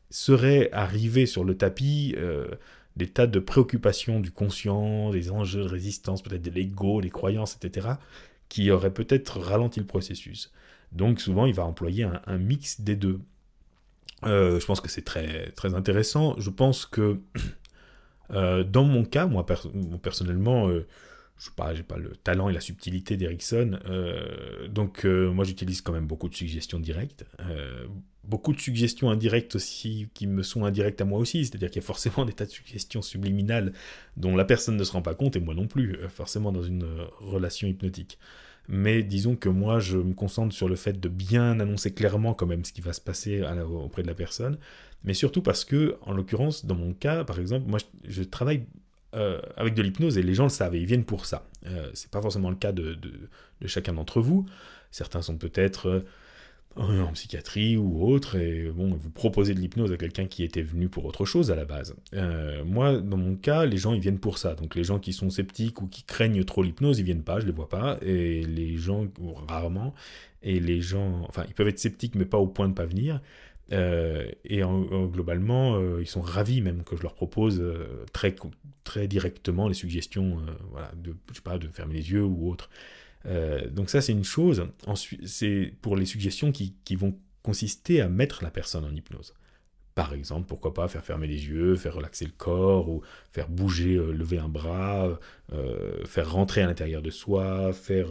serait 0.10 0.70
arrivé 0.72 1.26
sur 1.26 1.44
le 1.44 1.56
tapis 1.58 2.16
euh, 2.18 2.48
des 2.96 3.08
tas 3.08 3.28
de 3.28 3.40
préoccupations 3.40 4.20
du 4.20 4.32
conscient, 4.32 5.12
des 5.12 5.32
enjeux 5.32 5.64
de 5.64 5.70
résistance, 5.70 6.22
peut-être 6.22 6.42
de 6.42 6.52
l'ego, 6.52 7.02
des 7.02 7.10
croyances, 7.10 7.58
etc., 7.62 7.88
qui 8.50 8.72
auraient 8.72 8.94
peut-être 8.94 9.40
ralenti 9.40 9.80
le 9.80 9.86
processus. 9.86 10.52
Donc 10.94 11.20
souvent, 11.20 11.46
il 11.46 11.54
va 11.54 11.66
employer 11.66 12.08
un 12.26 12.38
mix 12.38 12.82
des 12.82 12.96
deux. 12.96 13.20
Euh, 14.26 14.60
je 14.60 14.66
pense 14.66 14.82
que 14.82 14.90
c'est 14.90 15.04
très, 15.04 15.52
très 15.52 15.74
intéressant. 15.74 16.36
Je 16.40 16.50
pense 16.50 16.86
que 16.86 17.20
euh, 18.32 18.64
dans 18.64 18.84
mon 18.84 19.04
cas, 19.04 19.28
moi 19.28 19.46
personnellement, 19.46 20.68
euh, 20.68 20.86
je 21.38 21.50
n'ai 21.50 21.56
pas, 21.56 21.74
pas 21.88 21.98
le 21.98 22.16
talent 22.16 22.50
et 22.50 22.54
la 22.54 22.60
subtilité 22.60 23.16
d'Erickson, 23.16 23.80
donc 24.70 25.06
moi 25.06 25.46
j'utilise 25.46 25.82
quand 25.82 25.94
même 25.94 26.08
beaucoup 26.08 26.30
de 26.30 26.36
suggestions 26.36 26.80
directes. 26.80 27.26
beaucoup 28.24 28.54
de 28.54 28.60
suggestions 28.60 29.12
indirectes 29.12 29.56
aussi 29.56 30.10
qui 30.16 30.26
me 30.26 30.42
sont 30.42 30.66
indirectes 30.66 31.00
à 31.00 31.06
moi 31.06 31.20
aussi, 31.20 31.46
c'est-à-dire 31.46 31.70
qu'il 31.70 31.82
y 31.82 31.86
a 31.86 31.86
forcément 31.86 32.26
des 32.26 32.34
tas 32.34 32.46
de 32.46 32.50
suggestions 32.50 33.04
subliminales 33.04 33.72
dont 34.18 34.36
la 34.36 34.46
personne 34.46 34.78
ne 34.78 34.84
se 34.84 34.92
rend 34.92 35.04
pas 35.04 35.14
compte 35.14 35.36
et 35.36 35.40
moi 35.40 35.54
non 35.54 35.68
plus, 35.68 36.00
forcément 36.10 36.52
dans 36.52 36.64
une 36.64 36.88
relation 37.20 37.68
hypnotique 37.68 38.18
mais 38.68 39.04
disons 39.04 39.36
que 39.36 39.50
moi 39.50 39.80
je 39.80 39.98
me 39.98 40.14
concentre 40.14 40.54
sur 40.54 40.68
le 40.68 40.76
fait 40.76 41.00
de 41.00 41.10
bien 41.10 41.60
annoncer 41.60 41.94
clairement 41.94 42.34
quand 42.34 42.46
même 42.46 42.66
ce 42.66 42.74
qui 42.74 42.82
va 42.82 42.94
se 42.94 43.02
passer 43.02 43.44
auprès 43.70 44.04
de 44.04 44.08
la 44.08 44.16
personne, 44.16 44.58
mais 45.04 45.14
surtout 45.14 45.42
parce 45.42 45.64
que, 45.64 45.98
en 46.02 46.14
l'occurrence, 46.14 46.66
dans 46.66 46.76
mon 46.76 46.94
cas, 46.94 47.24
par 47.24 47.40
exemple, 47.40 47.70
moi 47.70 47.80
je, 48.04 48.24
travaille 48.24 48.66
avec 49.56 49.74
de 49.74 49.82
l'hypnose 49.82 50.18
et 50.18 50.24
les 50.24 50.34
gens 50.34 50.44
le 50.44 50.50
savent 50.50 50.76
et 50.76 50.80
ils 50.80 50.86
viennent 50.86 51.06
pour 51.06 51.26
ça. 51.26 51.48
c'est 51.94 52.12
pas 52.12 52.22
forcément 52.22 52.50
le 52.50 52.56
cas 52.56 52.72
de, 52.72 52.94
de 52.96 53.68
chacun 53.68 53.94
d'entre 53.94 54.22
vous. 54.22 54.46
Certains 54.92 55.22
sont 55.22 55.38
peut-être 55.38 56.04
en 56.76 57.12
psychiatrie 57.14 57.78
ou 57.78 58.04
autre, 58.08 58.36
et 58.36 58.70
bon, 58.70 58.94
vous 58.94 59.10
proposez 59.10 59.54
de 59.54 59.60
l'hypnose 59.60 59.92
à 59.92 59.98
quelqu'un 59.98 60.28
qui 60.28 60.44
était 60.44 60.62
venu 60.62 60.90
pour 60.90 61.06
autre 61.06 61.26
chose 61.26 61.52
à 61.52 61.56
la 61.56 61.66
base. 61.66 61.96
Euh, 62.14 62.64
moi, 62.64 63.00
dans 63.00 63.18
mon 63.18 63.36
cas, 63.36 63.66
les 63.66 63.78
gens, 63.78 63.94
ils 63.94 64.00
viennent 64.00 64.20
pour 64.20 64.38
ça. 64.38 64.54
Donc 64.54 64.76
les 64.76 64.84
gens 64.84 65.00
qui 65.00 65.14
sont 65.14 65.30
sceptiques 65.30 65.82
ou 65.82 65.88
qui 65.88 66.04
craignent 66.04 66.44
trop 66.44 66.64
l'hypnose, 66.64 67.00
ils 67.00 67.06
viennent 67.06 67.24
pas, 67.24 67.40
je 67.40 67.46
les 67.46 67.52
vois 67.52 67.70
pas, 67.70 67.98
et 68.02 68.44
les 68.44 68.78
gens, 68.78 69.08
rarement, 69.48 69.94
et 70.44 70.60
les 70.60 70.82
gens, 70.82 71.24
enfin, 71.28 71.46
ils 71.48 71.54
peuvent 71.54 71.68
être 71.68 71.80
sceptiques, 71.80 72.16
mais 72.16 72.26
pas 72.26 72.38
au 72.38 72.48
point 72.48 72.70
de 72.70 72.74
pas 72.74 72.86
venir. 72.86 73.22
Euh, 73.74 74.30
et 74.46 74.62
globalement, 74.62 75.76
euh, 75.76 76.00
ils 76.02 76.08
sont 76.08 76.22
ravis 76.22 76.62
même 76.62 76.84
que 76.84 76.96
je 76.96 77.02
leur 77.02 77.16
propose 77.16 77.64
très, 78.14 78.36
très 78.84 79.08
directement 79.08 79.68
les 79.68 79.74
suggestions, 79.74 80.38
voilà, 80.72 80.92
de, 80.96 81.16
je 81.30 81.36
sais 81.36 81.42
pas, 81.42 81.58
de 81.58 81.68
fermer 81.68 81.96
les 81.96 82.12
yeux 82.12 82.24
ou 82.24 82.52
autre. 82.52 82.70
Euh, 83.26 83.68
donc 83.70 83.90
ça, 83.90 84.02
c'est 84.02 84.12
une 84.12 84.24
chose. 84.24 84.68
Ensuite, 84.86 85.28
c'est 85.28 85.74
pour 85.82 85.96
les 85.96 86.06
suggestions 86.06 86.52
qui, 86.52 86.74
vont 86.96 87.18
consister 87.44 88.02
à 88.02 88.10
mettre 88.10 88.44
la 88.44 88.52
personne 88.52 88.86
en 88.86 88.94
hypnose. 88.94 89.34
Par 89.96 90.14
exemple, 90.14 90.46
pourquoi 90.48 90.76
pas 90.76 90.88
faire 90.88 91.04
fermer 91.04 91.26
les 91.26 91.48
yeux, 91.48 91.76
faire 91.76 91.96
relaxer 91.96 92.26
le 92.26 92.32
corps, 92.32 92.88
ou 92.88 93.02
faire 93.32 93.50
bouger, 93.50 93.96
euh, 93.96 94.12
lever 94.12 94.38
un 94.38 94.48
bras, 94.48 95.20
euh, 95.54 96.06
faire 96.06 96.32
rentrer 96.32 96.62
à 96.62 96.68
l'intérieur 96.68 97.02
de 97.02 97.10
soi, 97.10 97.74
faire 97.74 98.10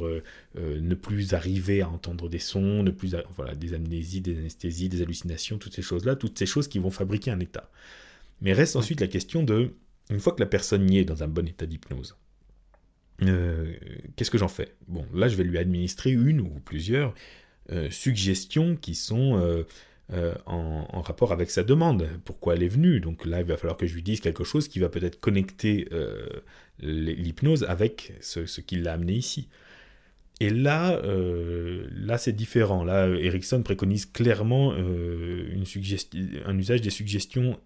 ne 0.56 0.94
plus 0.94 1.34
arriver 1.34 1.82
à 1.82 1.88
entendre 1.88 2.28
des 2.28 2.40
sons, 2.40 2.82
ne 2.82 2.90
plus, 2.90 3.14
voilà, 3.36 3.54
des 3.54 3.74
amnésies, 3.74 4.20
des 4.20 4.36
anesthésies, 4.36 4.88
des 4.88 5.02
hallucinations, 5.02 5.58
toutes 5.58 5.74
ces 5.74 5.82
choses-là, 5.82 6.16
toutes 6.16 6.38
ces 6.38 6.46
choses 6.46 6.66
qui 6.66 6.80
vont 6.80 6.90
fabriquer 6.90 7.30
un 7.30 7.40
état. 7.40 7.70
Mais 8.40 8.52
reste 8.52 8.76
ensuite 8.76 9.00
la 9.00 9.08
question 9.08 9.42
de, 9.42 9.70
une 10.10 10.20
fois 10.20 10.32
que 10.34 10.40
la 10.40 10.46
personne 10.46 10.90
y 10.90 10.98
est 10.98 11.04
dans 11.04 11.22
un 11.22 11.28
bon 11.28 11.46
état 11.46 11.66
d'hypnose, 11.66 12.16
euh, 13.22 13.72
qu'est-ce 14.16 14.30
que 14.30 14.38
j'en 14.38 14.48
fais? 14.48 14.74
Bon, 14.88 15.06
là, 15.14 15.28
je 15.28 15.36
vais 15.36 15.44
lui 15.44 15.58
administrer 15.58 16.10
une 16.10 16.40
ou 16.40 16.60
plusieurs 16.64 17.14
euh, 17.72 17.90
suggestions 17.90 18.76
qui 18.76 18.94
sont 18.94 19.64
euh, 20.12 20.34
en, 20.46 21.00
rapport 21.00 21.32
avec 21.32 21.50
sa 21.50 21.64
demande, 21.64 22.08
pourquoi 22.24 22.54
elle 22.54 22.62
est 22.62 22.68
venue? 22.68 23.00
Donc 23.00 23.24
là, 23.24 23.40
il 23.40 23.46
va 23.46 23.56
falloir 23.56 23.76
que 23.76 23.86
je 23.86 23.94
lui 23.94 24.02
dise 24.02 24.20
quelque 24.20 24.44
chose 24.44 24.68
qui 24.68 24.78
va 24.78 24.88
peut-être 24.88 25.18
connecter 25.20 25.88
l'hypnose 26.80 27.64
avec 27.64 28.12
ce, 28.20 28.60
qui 28.60 28.76
l'a 28.76 28.92
amené 28.92 29.14
ici. 29.14 29.48
Et 30.38 30.50
là, 30.50 31.00
là 31.02 32.18
c'est 32.18 32.34
différent. 32.34 32.84
Là, 32.84 33.08
Erickson 33.08 33.62
préconise 33.62 34.06
clairement 34.06 34.74
un 34.74 36.58
usage 36.58 36.82
des 36.82 36.90
suggestions 36.90 37.58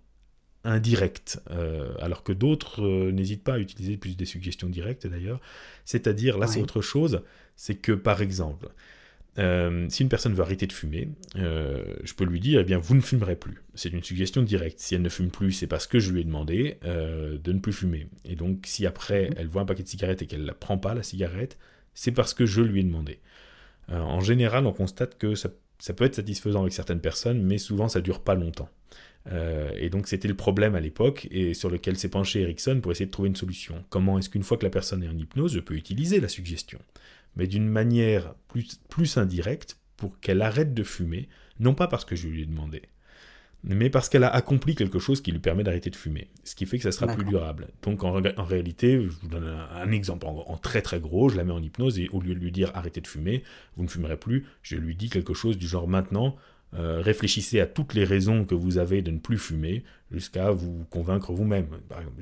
indirect, 0.64 1.40
euh, 1.50 1.94
alors 2.00 2.22
que 2.22 2.32
d'autres 2.32 2.82
euh, 2.82 3.12
n'hésitent 3.12 3.44
pas 3.44 3.54
à 3.54 3.58
utiliser 3.58 3.96
plus 3.96 4.16
des 4.16 4.24
suggestions 4.24 4.68
directes 4.68 5.06
d'ailleurs. 5.06 5.40
C'est-à-dire, 5.84 6.38
là 6.38 6.46
c'est 6.46 6.60
autre 6.60 6.82
chose, 6.82 7.22
c'est 7.56 7.76
que 7.76 7.92
par 7.92 8.20
exemple, 8.20 8.68
euh, 9.38 9.86
si 9.88 10.02
une 10.02 10.08
personne 10.08 10.34
veut 10.34 10.42
arrêter 10.42 10.66
de 10.66 10.72
fumer, 10.72 11.08
je 11.34 12.14
peux 12.14 12.24
lui 12.24 12.40
dire, 12.40 12.60
eh 12.60 12.64
bien, 12.64 12.78
vous 12.78 12.94
ne 12.94 13.00
fumerez 13.00 13.36
plus. 13.36 13.62
C'est 13.74 13.90
une 13.90 14.02
suggestion 14.02 14.42
directe. 14.42 14.80
Si 14.80 14.94
elle 14.94 15.02
ne 15.02 15.08
fume 15.08 15.30
plus, 15.30 15.52
c'est 15.52 15.66
parce 15.66 15.86
que 15.86 15.98
je 15.98 16.12
lui 16.12 16.20
ai 16.20 16.24
demandé 16.24 16.78
de 16.84 17.52
ne 17.52 17.58
plus 17.58 17.72
fumer. 17.72 18.08
Et 18.24 18.34
donc, 18.34 18.64
si 18.66 18.86
après, 18.86 19.30
mhm. 19.30 19.34
elle 19.38 19.46
voit 19.46 19.62
un 19.62 19.66
paquet 19.66 19.82
de 19.82 19.88
cigarettes 19.88 20.22
et 20.22 20.26
qu'elle 20.26 20.44
ne 20.44 20.52
prend 20.52 20.78
pas, 20.78 20.94
la 20.94 21.02
cigarette, 21.02 21.58
c'est 21.94 22.12
parce 22.12 22.34
que 22.34 22.44
je 22.44 22.60
lui 22.60 22.80
ai 22.80 22.82
demandé. 22.82 23.20
en 23.88 24.20
général, 24.20 24.66
on 24.66 24.72
constate 24.72 25.16
que 25.16 25.34
ça, 25.34 25.48
ça, 25.78 25.94
peut 25.94 26.04
être 26.04 26.16
satisfaisant 26.16 26.62
avec 26.62 26.72
certaines 26.72 27.00
personnes, 27.00 27.42
mais 27.42 27.56
souvent, 27.58 27.88
ça 27.88 28.00
dure 28.00 28.20
pas 28.20 28.34
longtemps. 28.34 28.68
Euh, 29.26 29.70
et 29.76 29.90
donc 29.90 30.08
c'était 30.08 30.28
le 30.28 30.34
problème 30.34 30.74
à 30.74 30.80
l'époque 30.80 31.28
et 31.30 31.52
sur 31.54 31.70
lequel 31.70 31.98
s'est 31.98 32.08
penché 32.08 32.40
Erickson 32.40 32.80
pour 32.82 32.92
essayer 32.92 33.06
de 33.06 33.10
trouver 33.10 33.28
une 33.28 33.36
solution. 33.36 33.84
Comment 33.90 34.18
est-ce 34.18 34.30
qu'une 34.30 34.42
fois 34.42 34.56
que 34.56 34.64
la 34.64 34.70
personne 34.70 35.02
est 35.02 35.08
en 35.08 35.16
hypnose, 35.16 35.54
je 35.54 35.60
peux 35.60 35.74
utiliser 35.74 36.20
la 36.20 36.28
suggestion, 36.28 36.78
mais 37.36 37.46
d'une 37.46 37.68
manière 37.68 38.34
plus, 38.48 38.80
plus 38.88 39.16
indirecte 39.18 39.76
pour 39.96 40.18
qu'elle 40.20 40.40
arrête 40.40 40.72
de 40.72 40.82
fumer, 40.82 41.28
non 41.58 41.74
pas 41.74 41.86
parce 41.86 42.04
que 42.04 42.16
je 42.16 42.28
lui 42.28 42.42
ai 42.42 42.46
demandé, 42.46 42.82
mais 43.62 43.90
parce 43.90 44.08
qu'elle 44.08 44.24
a 44.24 44.34
accompli 44.34 44.74
quelque 44.74 44.98
chose 44.98 45.20
qui 45.20 45.32
lui 45.32 45.38
permet 45.38 45.62
d'arrêter 45.62 45.90
de 45.90 45.96
fumer, 45.96 46.30
ce 46.44 46.54
qui 46.54 46.64
fait 46.64 46.78
que 46.78 46.84
ça 46.84 46.92
sera 46.92 47.14
plus 47.14 47.26
durable. 47.26 47.68
Donc 47.82 48.02
en, 48.04 48.12
réalité, 48.12 49.02
je 49.02 49.08
vous 49.08 49.28
donne 49.28 49.44
un, 49.44 49.92
exemple 49.92 50.26
en, 50.26 50.46
en, 50.48 50.56
très 50.56 50.80
très 50.80 50.98
gros, 50.98 51.28
je 51.28 51.36
la 51.36 51.44
mets 51.44 51.52
en 51.52 51.62
hypnose 51.62 51.98
et 51.98 52.08
au 52.08 52.22
lieu 52.22 52.34
de 52.34 52.40
lui 52.40 52.52
dire 52.52 52.70
arrêtez 52.72 53.02
de 53.02 53.06
fumer, 53.06 53.42
vous 53.76 53.82
ne 53.82 53.88
fumerez 53.88 54.16
plus, 54.16 54.46
je 54.62 54.76
lui 54.76 54.96
dis 54.96 55.10
quelque 55.10 55.34
chose 55.34 55.58
du 55.58 55.68
genre 55.68 55.88
maintenant, 55.88 56.36
euh, 56.72 57.00
réfléchissez 57.00 57.58
à 57.58 57.66
toutes 57.66 57.94
les 57.94 58.04
raisons 58.04 58.44
que 58.44 58.54
vous 58.54 58.78
avez 58.78 59.02
de 59.02 59.10
ne 59.10 59.18
plus 59.18 59.38
fumer 59.38 59.82
jusqu'à 60.12 60.52
vous 60.52 60.84
convaincre 60.90 61.32
vous-même. 61.32 61.66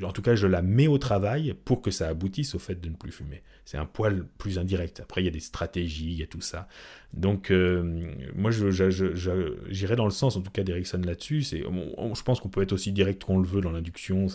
En 0.02 0.12
tout 0.12 0.22
cas, 0.22 0.34
je 0.34 0.46
la 0.46 0.62
mets 0.62 0.86
au 0.86 0.96
travail 0.96 1.54
pour 1.64 1.82
que 1.82 1.90
ça 1.90 2.08
aboutisse 2.08 2.54
au 2.54 2.58
fait 2.58 2.80
de 2.80 2.88
ne 2.88 2.94
plus 2.94 3.12
fumer. 3.12 3.42
C'est 3.66 3.76
un 3.76 3.84
poil 3.84 4.26
plus 4.38 4.58
indirect. 4.58 5.00
Après, 5.00 5.22
il 5.22 5.26
y 5.26 5.28
a 5.28 5.32
des 5.32 5.40
stratégies, 5.40 6.12
il 6.12 6.18
y 6.18 6.22
a 6.22 6.26
tout 6.26 6.40
ça. 6.40 6.68
Donc, 7.12 7.50
euh, 7.50 8.10
moi, 8.34 8.50
j'irais 8.50 9.96
dans 9.96 10.04
le 10.04 10.10
sens, 10.10 10.36
en 10.36 10.40
tout 10.40 10.50
cas, 10.50 10.62
d'Erickson 10.62 11.00
là-dessus. 11.04 11.42
je 11.42 12.22
pense 12.22 12.40
qu'on 12.40 12.48
peut 12.48 12.62
être 12.62 12.72
aussi 12.72 12.92
direct 12.92 13.24
qu'on 13.24 13.38
le 13.38 13.46
veut 13.46 13.60
dans 13.60 13.72
l'induction. 13.72 14.26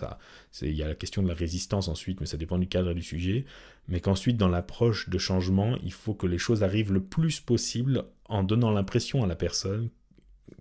Il 0.62 0.76
y 0.76 0.84
a 0.84 0.88
la 0.88 0.96
question 0.96 1.24
de 1.24 1.28
la 1.28 1.34
résistance 1.34 1.88
ensuite, 1.88 2.20
mais 2.22 2.28
ça 2.28 2.38
dépend 2.38 2.60
du 2.60 2.68
cadre 2.68 2.92
et 2.92 2.96
du 2.96 3.04
sujet. 3.04 3.46
Mais 3.88 4.00
qu'ensuite, 4.00 4.38
dans 4.38 4.50
l'approche 4.50 5.10
de 5.10 5.18
changement, 5.18 5.76
il 5.84 5.94
faut 5.94 6.14
que 6.14 6.28
les 6.28 6.38
choses 6.38 6.64
arrivent 6.64 6.94
le 6.94 7.04
plus 7.04 7.40
possible 7.40 8.04
en 8.30 8.44
donnant 8.44 8.72
l'impression 8.72 9.24
à 9.24 9.28
la 9.28 9.36
personne 9.36 9.90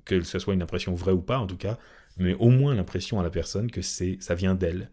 que 0.04 0.20
ce 0.22 0.38
soit 0.38 0.54
une 0.54 0.62
impression 0.62 0.94
vraie 0.94 1.12
ou 1.12 1.20
pas 1.20 1.38
en 1.38 1.46
tout 1.46 1.56
cas, 1.56 1.78
mais 2.18 2.34
au 2.34 2.50
moins 2.50 2.74
l'impression 2.74 3.20
à 3.20 3.22
la 3.22 3.30
personne 3.30 3.70
que 3.70 3.82
c'est 3.82 4.18
ça 4.20 4.34
vient 4.34 4.54
d'elle 4.54 4.90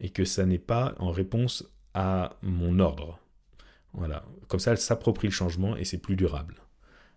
et 0.00 0.10
que 0.10 0.24
ça 0.24 0.46
n'est 0.46 0.58
pas 0.58 0.94
en 0.98 1.10
réponse 1.10 1.64
à 1.94 2.36
mon 2.42 2.78
ordre. 2.78 3.18
Voilà, 3.92 4.24
comme 4.48 4.60
ça 4.60 4.72
elle 4.72 4.78
s'approprie 4.78 5.28
le 5.28 5.32
changement 5.32 5.76
et 5.76 5.84
c'est 5.84 5.98
plus 5.98 6.16
durable. 6.16 6.56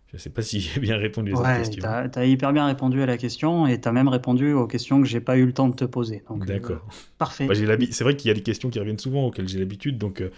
Je 0.08 0.16
ne 0.16 0.18
sais 0.20 0.30
pas 0.30 0.42
si 0.42 0.60
j'ai 0.60 0.80
bien 0.80 0.96
répondu 0.96 1.32
à 1.34 1.64
cette 1.64 1.74
question. 1.74 2.10
Tu 2.12 2.18
as, 2.18 2.26
hyper 2.26 2.52
bien 2.52 2.66
répondu 2.66 3.02
à 3.02 3.06
la 3.06 3.16
question 3.16 3.66
et 3.66 3.80
tu 3.80 3.88
as 3.88 3.92
même 3.92 4.08
répondu 4.08 4.52
aux 4.52 4.66
questions 4.66 5.00
que 5.00 5.06
j'ai 5.06 5.20
pas 5.20 5.36
eu 5.36 5.46
le 5.46 5.52
temps 5.52 5.68
de 5.68 5.74
te 5.74 5.84
poser. 5.84 6.22
Euh, 6.30 6.44
D'accord. 6.44 6.86
parfait. 7.18 7.46
Bah, 7.46 7.54
c'est 7.54 8.04
vrai 8.04 8.16
qu'il 8.16 8.28
y 8.28 8.30
a 8.30 8.34
des 8.34 8.42
questions 8.42 8.70
qui 8.70 8.78
reviennent 8.78 8.98
souvent 8.98 9.26
auxquelles 9.26 9.48
j'ai 9.48 9.58
l'habitude, 9.58 9.98
donc 9.98 10.20
euh, 10.20 10.30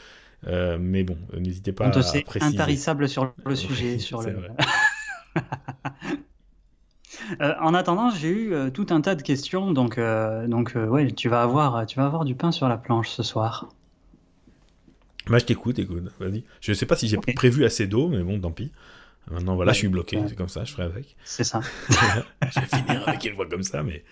euh, 0.46 0.78
mais 0.80 1.02
bon, 1.02 1.18
n'hésitez 1.36 1.72
pas 1.72 1.86
à 1.86 1.90
préciser. 1.90 2.24
intarissable 2.40 3.08
sur 3.08 3.32
le 3.44 3.54
sujet. 3.56 3.98
sur 3.98 4.22
le... 4.22 4.48
Euh, 7.40 7.54
en 7.60 7.74
attendant, 7.74 8.10
j'ai 8.10 8.28
eu 8.28 8.52
euh, 8.52 8.70
tout 8.70 8.86
un 8.90 9.00
tas 9.00 9.14
de 9.14 9.22
questions, 9.22 9.72
donc, 9.72 9.98
euh, 9.98 10.46
donc 10.46 10.74
ouais, 10.74 11.10
tu 11.10 11.28
vas, 11.28 11.42
avoir, 11.42 11.86
tu 11.86 11.96
vas 11.96 12.06
avoir 12.06 12.24
du 12.24 12.34
pain 12.34 12.52
sur 12.52 12.68
la 12.68 12.76
planche 12.76 13.10
ce 13.10 13.22
soir. 13.22 13.68
Moi, 15.28 15.38
je 15.38 15.44
t'écoute, 15.44 15.78
écoute, 15.78 16.04
vas-y. 16.18 16.44
Je 16.60 16.72
ne 16.72 16.74
sais 16.74 16.86
pas 16.86 16.96
si 16.96 17.08
j'ai 17.08 17.18
prévu 17.18 17.64
assez 17.64 17.86
d'eau, 17.86 18.08
mais 18.08 18.22
bon, 18.22 18.40
tant 18.40 18.50
pis. 18.50 18.72
Maintenant, 19.30 19.56
voilà, 19.56 19.72
je 19.72 19.78
suis 19.78 19.88
bloqué, 19.88 20.18
c'est 20.26 20.36
comme 20.36 20.48
ça, 20.48 20.64
je 20.64 20.72
ferai 20.72 20.84
avec. 20.84 21.16
C'est 21.22 21.44
ça. 21.44 21.60
je 21.90 22.60
vais 22.60 22.66
finir 22.66 23.06
avec 23.06 23.24
une 23.26 23.34
voix 23.34 23.46
comme 23.46 23.62
ça, 23.62 23.82
mais 23.82 24.04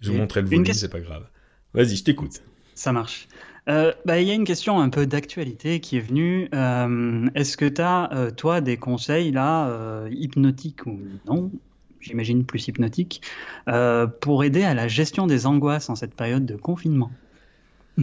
je 0.00 0.12
montrerai 0.12 0.42
le 0.42 0.48
volume, 0.48 0.66
c'est 0.74 0.90
pas 0.90 1.00
grave. 1.00 1.26
Vas-y, 1.72 1.96
je 1.96 2.04
t'écoute. 2.04 2.42
Ça 2.74 2.92
marche. 2.92 3.26
Bah, 4.04 4.20
il 4.20 4.26
y 4.26 4.30
a 4.30 4.34
une 4.34 4.44
question 4.44 4.80
un 4.80 4.88
peu 4.88 5.06
d'actualité 5.06 5.80
qui 5.80 5.96
est 5.96 6.00
venue. 6.00 6.44
Est-ce 7.34 7.56
que 7.56 7.66
tu 7.66 7.80
as, 7.80 8.30
toi, 8.36 8.60
des 8.60 8.76
conseils 8.76 9.30
là, 9.32 10.06
hypnotiques 10.10 10.86
ou 10.86 10.98
non, 11.26 11.50
j'imagine 12.00 12.44
plus 12.44 12.66
hypnotique, 12.68 13.22
euh, 13.68 14.06
pour 14.06 14.42
aider 14.44 14.64
à 14.64 14.74
la 14.74 14.88
gestion 14.88 15.26
des 15.26 15.46
angoisses 15.46 15.90
en 15.90 15.94
cette 15.94 16.14
période 16.14 16.46
de 16.46 16.56
confinement. 16.56 17.10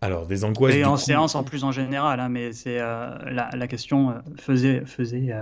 Alors, 0.00 0.26
des 0.26 0.44
angoisses. 0.44 0.74
Et 0.74 0.84
en 0.84 0.96
séance 0.96 1.34
en 1.34 1.44
plus 1.44 1.64
en 1.64 1.72
général, 1.72 2.20
hein, 2.20 2.28
mais 2.28 2.52
c'est 2.52 2.80
euh, 2.80 3.16
la, 3.30 3.66
question 3.68 4.10
euh, 4.10 4.14
faisait, 4.36 4.84
faisait, 4.84 5.32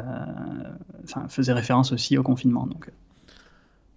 faisait 1.29 1.53
référence 1.53 1.93
aussi 1.93 2.19
au 2.19 2.23
confinement. 2.23 2.67
Donc. 2.67 2.91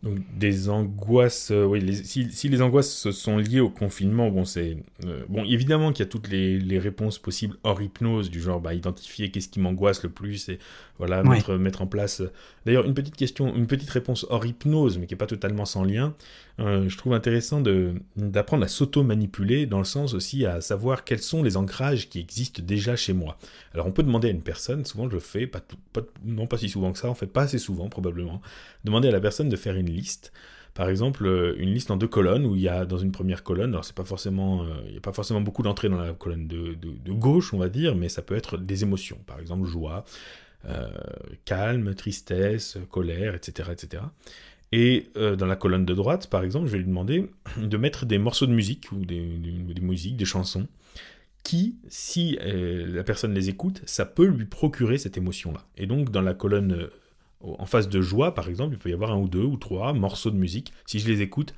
Donc 0.04 0.20
des 0.38 0.68
angoisses, 0.68 1.52
euh, 1.52 1.64
oui, 1.64 1.96
si, 2.04 2.50
les 2.50 2.62
angoisses 2.62 3.10
sont 3.12 3.38
liées 3.38 3.62
au 3.62 3.70
confinement, 3.70 4.30
bon, 4.30 4.44
c'est 4.44 4.76
euh, 5.06 5.24
bon, 5.30 5.46
évidemment 5.46 5.94
qu'il 5.94 6.04
y 6.04 6.08
a 6.08 6.12
toutes 6.12 6.28
les, 6.28 6.78
réponses 6.78 7.20
possibles 7.20 7.56
hors 7.64 7.82
hypnose, 7.82 8.30
du 8.30 8.42
genre 8.42 8.60
bah, 8.60 8.74
identifier 8.74 9.32
qu'est-ce 9.32 9.48
qui 9.48 9.62
m'angoisse 9.62 10.04
le 10.04 10.10
plus 10.10 10.50
et 10.50 10.60
voilà 11.00 11.24
mettre, 11.24 11.56
mettre 11.56 11.82
en 11.82 11.88
place. 11.88 12.22
D'ailleurs, 12.66 12.84
une 12.84 12.94
petite 12.94 13.16
question, 13.16 13.56
une 13.56 13.66
petite 13.66 13.90
réponse 13.90 14.26
hors 14.30 14.46
hypnose, 14.46 14.98
mais 14.98 15.08
qui 15.08 15.14
est 15.14 15.18
pas 15.18 15.26
totalement 15.26 15.64
sans 15.64 15.86
lien. 15.86 16.14
Euh, 16.60 16.88
je 16.88 16.98
trouve 16.98 17.14
intéressant 17.14 17.62
d'apprendre 18.16 18.64
à 18.64 18.68
s'auto-manipuler, 18.68 19.66
dans 19.66 19.80
le 19.80 19.86
sens 19.86 20.14
aussi 20.14 20.46
à 20.46 20.62
savoir 20.62 21.04
quels 21.04 21.22
sont 21.22 21.42
les 21.42 21.58
ancrages 21.58 22.10
qui 22.10 22.20
existent 22.20 22.62
déjà 22.64 22.96
chez 22.96 23.14
moi. 23.14 23.38
Alors 23.74 23.88
on 23.88 23.92
peut 23.92 24.04
demander 24.04 24.28
à 24.28 24.32
une 24.32 24.44
personne, 24.44 24.86
souvent 24.86 25.08
je 25.10 25.14
le 25.14 25.20
fais, 25.20 25.50
non 26.24 26.46
pas 26.46 26.58
si 26.58 26.70
souvent 26.70 26.92
que 26.92 27.00
ça, 27.00 27.10
en 27.10 27.16
fait 27.16 27.28
pas 27.28 27.44
assez 27.44 27.58
souvent 27.58 27.90
probablement, 27.90 28.42
demander 28.84 29.08
à 29.08 29.12
la 29.12 29.22
personne 29.22 29.50
de 29.50 29.56
faire 29.56 29.76
une 29.76 29.90
liste. 29.90 30.32
Par 30.76 30.90
exemple, 30.90 31.26
euh, 31.26 31.56
une 31.58 31.72
liste 31.72 31.92
en 31.92 31.98
deux 31.98 32.08
colonnes 32.08 32.46
où 32.46 32.56
il 32.56 32.62
y 32.62 32.68
a 32.68 32.86
dans 32.86 32.98
une 32.98 33.12
première 33.12 33.44
colonne, 33.44 33.72
alors 33.72 33.86
c'est 33.86 33.96
pas 33.96 34.06
forcément, 34.06 34.64
euh, 34.64 34.70
il 34.86 34.92
n'y 34.92 34.98
a 34.98 35.02
pas 35.02 35.14
forcément 35.14 35.42
beaucoup 35.42 35.64
d'entrées 35.64 35.90
dans 35.90 36.00
la 36.00 36.14
colonne 36.14 36.48
de, 36.48 36.76
gauche, 37.12 37.54
on 37.54 37.58
va 37.58 37.70
dire, 37.70 37.96
mais 37.96 38.10
ça 38.10 38.22
peut 38.22 38.36
être 38.36 38.58
des 38.58 38.84
émotions, 38.84 39.20
par 39.26 39.40
exemple 39.40 39.66
joie, 39.66 40.04
calme, 41.44 41.94
tristesse, 41.94 42.78
colère, 42.90 43.36
etc., 43.36 43.70
etc. 43.74 44.04
Et 44.76 45.12
dans 45.16 45.46
la 45.46 45.56
colonne 45.56 45.86
de 45.86 45.94
droite, 45.94 46.28
par 46.32 46.44
exemple, 46.44 46.66
je 46.66 46.72
vais 46.72 46.80
lui 46.80 46.88
demander 46.88 47.30
de 47.58 47.78
mettre 47.78 48.08
des 48.08 48.18
morceaux 48.18 48.48
de 48.48 48.54
musique 48.54 48.92
ou 48.92 49.06
des, 49.06 49.22
musiques, 49.82 50.18
des 50.18 50.26
chansons, 50.26 50.68
qui, 51.44 51.78
si 51.90 52.40
la 52.42 53.04
personne 53.04 53.36
les 53.36 53.50
écoute, 53.50 53.84
ça 53.86 54.06
peut 54.06 54.26
lui 54.26 54.46
procurer 54.46 54.98
cette 54.98 55.16
émotion-là. 55.16 55.64
Et 55.78 55.86
donc, 55.86 56.10
dans 56.10 56.22
la 56.22 56.34
colonne 56.34 56.90
en 57.42 57.66
face 57.68 57.88
de 57.88 58.02
joie, 58.02 58.34
par 58.34 58.50
exemple, 58.50 58.74
il 58.74 58.80
peut 58.80 58.90
y 58.90 58.94
avoir 58.94 59.12
un 59.12 59.20
ou 59.20 59.28
deux 59.28 59.44
ou 59.44 59.58
trois 59.58 59.94
morceaux 59.94 60.32
de 60.32 60.38
musique. 60.38 60.74
Si 60.88 61.00
je 61.00 61.08
les 61.08 61.22
écoute, 61.22 61.54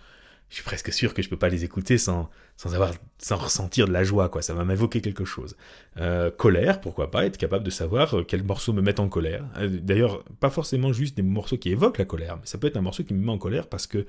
je 0.50 0.56
suis 0.56 0.64
presque 0.64 0.92
sûr 0.92 1.14
que 1.14 1.22
je 1.22 1.30
peux 1.30 1.38
pas 1.38 1.50
les 1.50 1.64
écouter 1.64 1.98
sans, 1.98 2.30
sans, 2.58 2.74
avoir, 2.74 2.94
sans 3.18 3.36
ressentir 3.36 3.88
de 3.88 3.94
la 3.94 4.04
joie, 4.04 4.30
quoi. 4.30 4.42
Ça 4.42 4.54
va 4.54 4.64
m'évoquer 4.64 5.02
quelque 5.02 5.26
chose. 5.26 5.56
Euh, 5.98 6.32
colère, 6.32 6.80
pourquoi 6.80 7.12
pas, 7.12 7.26
être 7.26 7.38
capable 7.38 7.66
de 7.66 7.70
savoir 7.70 8.18
euh, 8.18 8.24
quels 8.24 8.44
morceaux 8.44 8.74
me 8.74 8.82
mettent 8.82 9.00
en 9.00 9.10
colère. 9.10 9.46
Euh, 9.58 9.68
d'ailleurs, 9.82 10.24
pas 10.40 10.50
forcément 10.50 10.94
juste 10.94 11.18
des 11.18 11.24
morceaux 11.24 11.58
qui 11.58 11.70
évoquent 11.70 11.98
la 11.98 12.06
colère, 12.06 12.38
mais 12.38 12.46
ça 12.46 12.58
peut 12.58 12.68
être 12.68 12.78
un 12.78 12.82
morceau 12.82 13.04
qui 13.04 13.14
me 13.14 13.24
met 13.24 13.32
en 13.32 13.38
colère 13.38 13.68
parce 13.68 13.88
que 13.88 14.06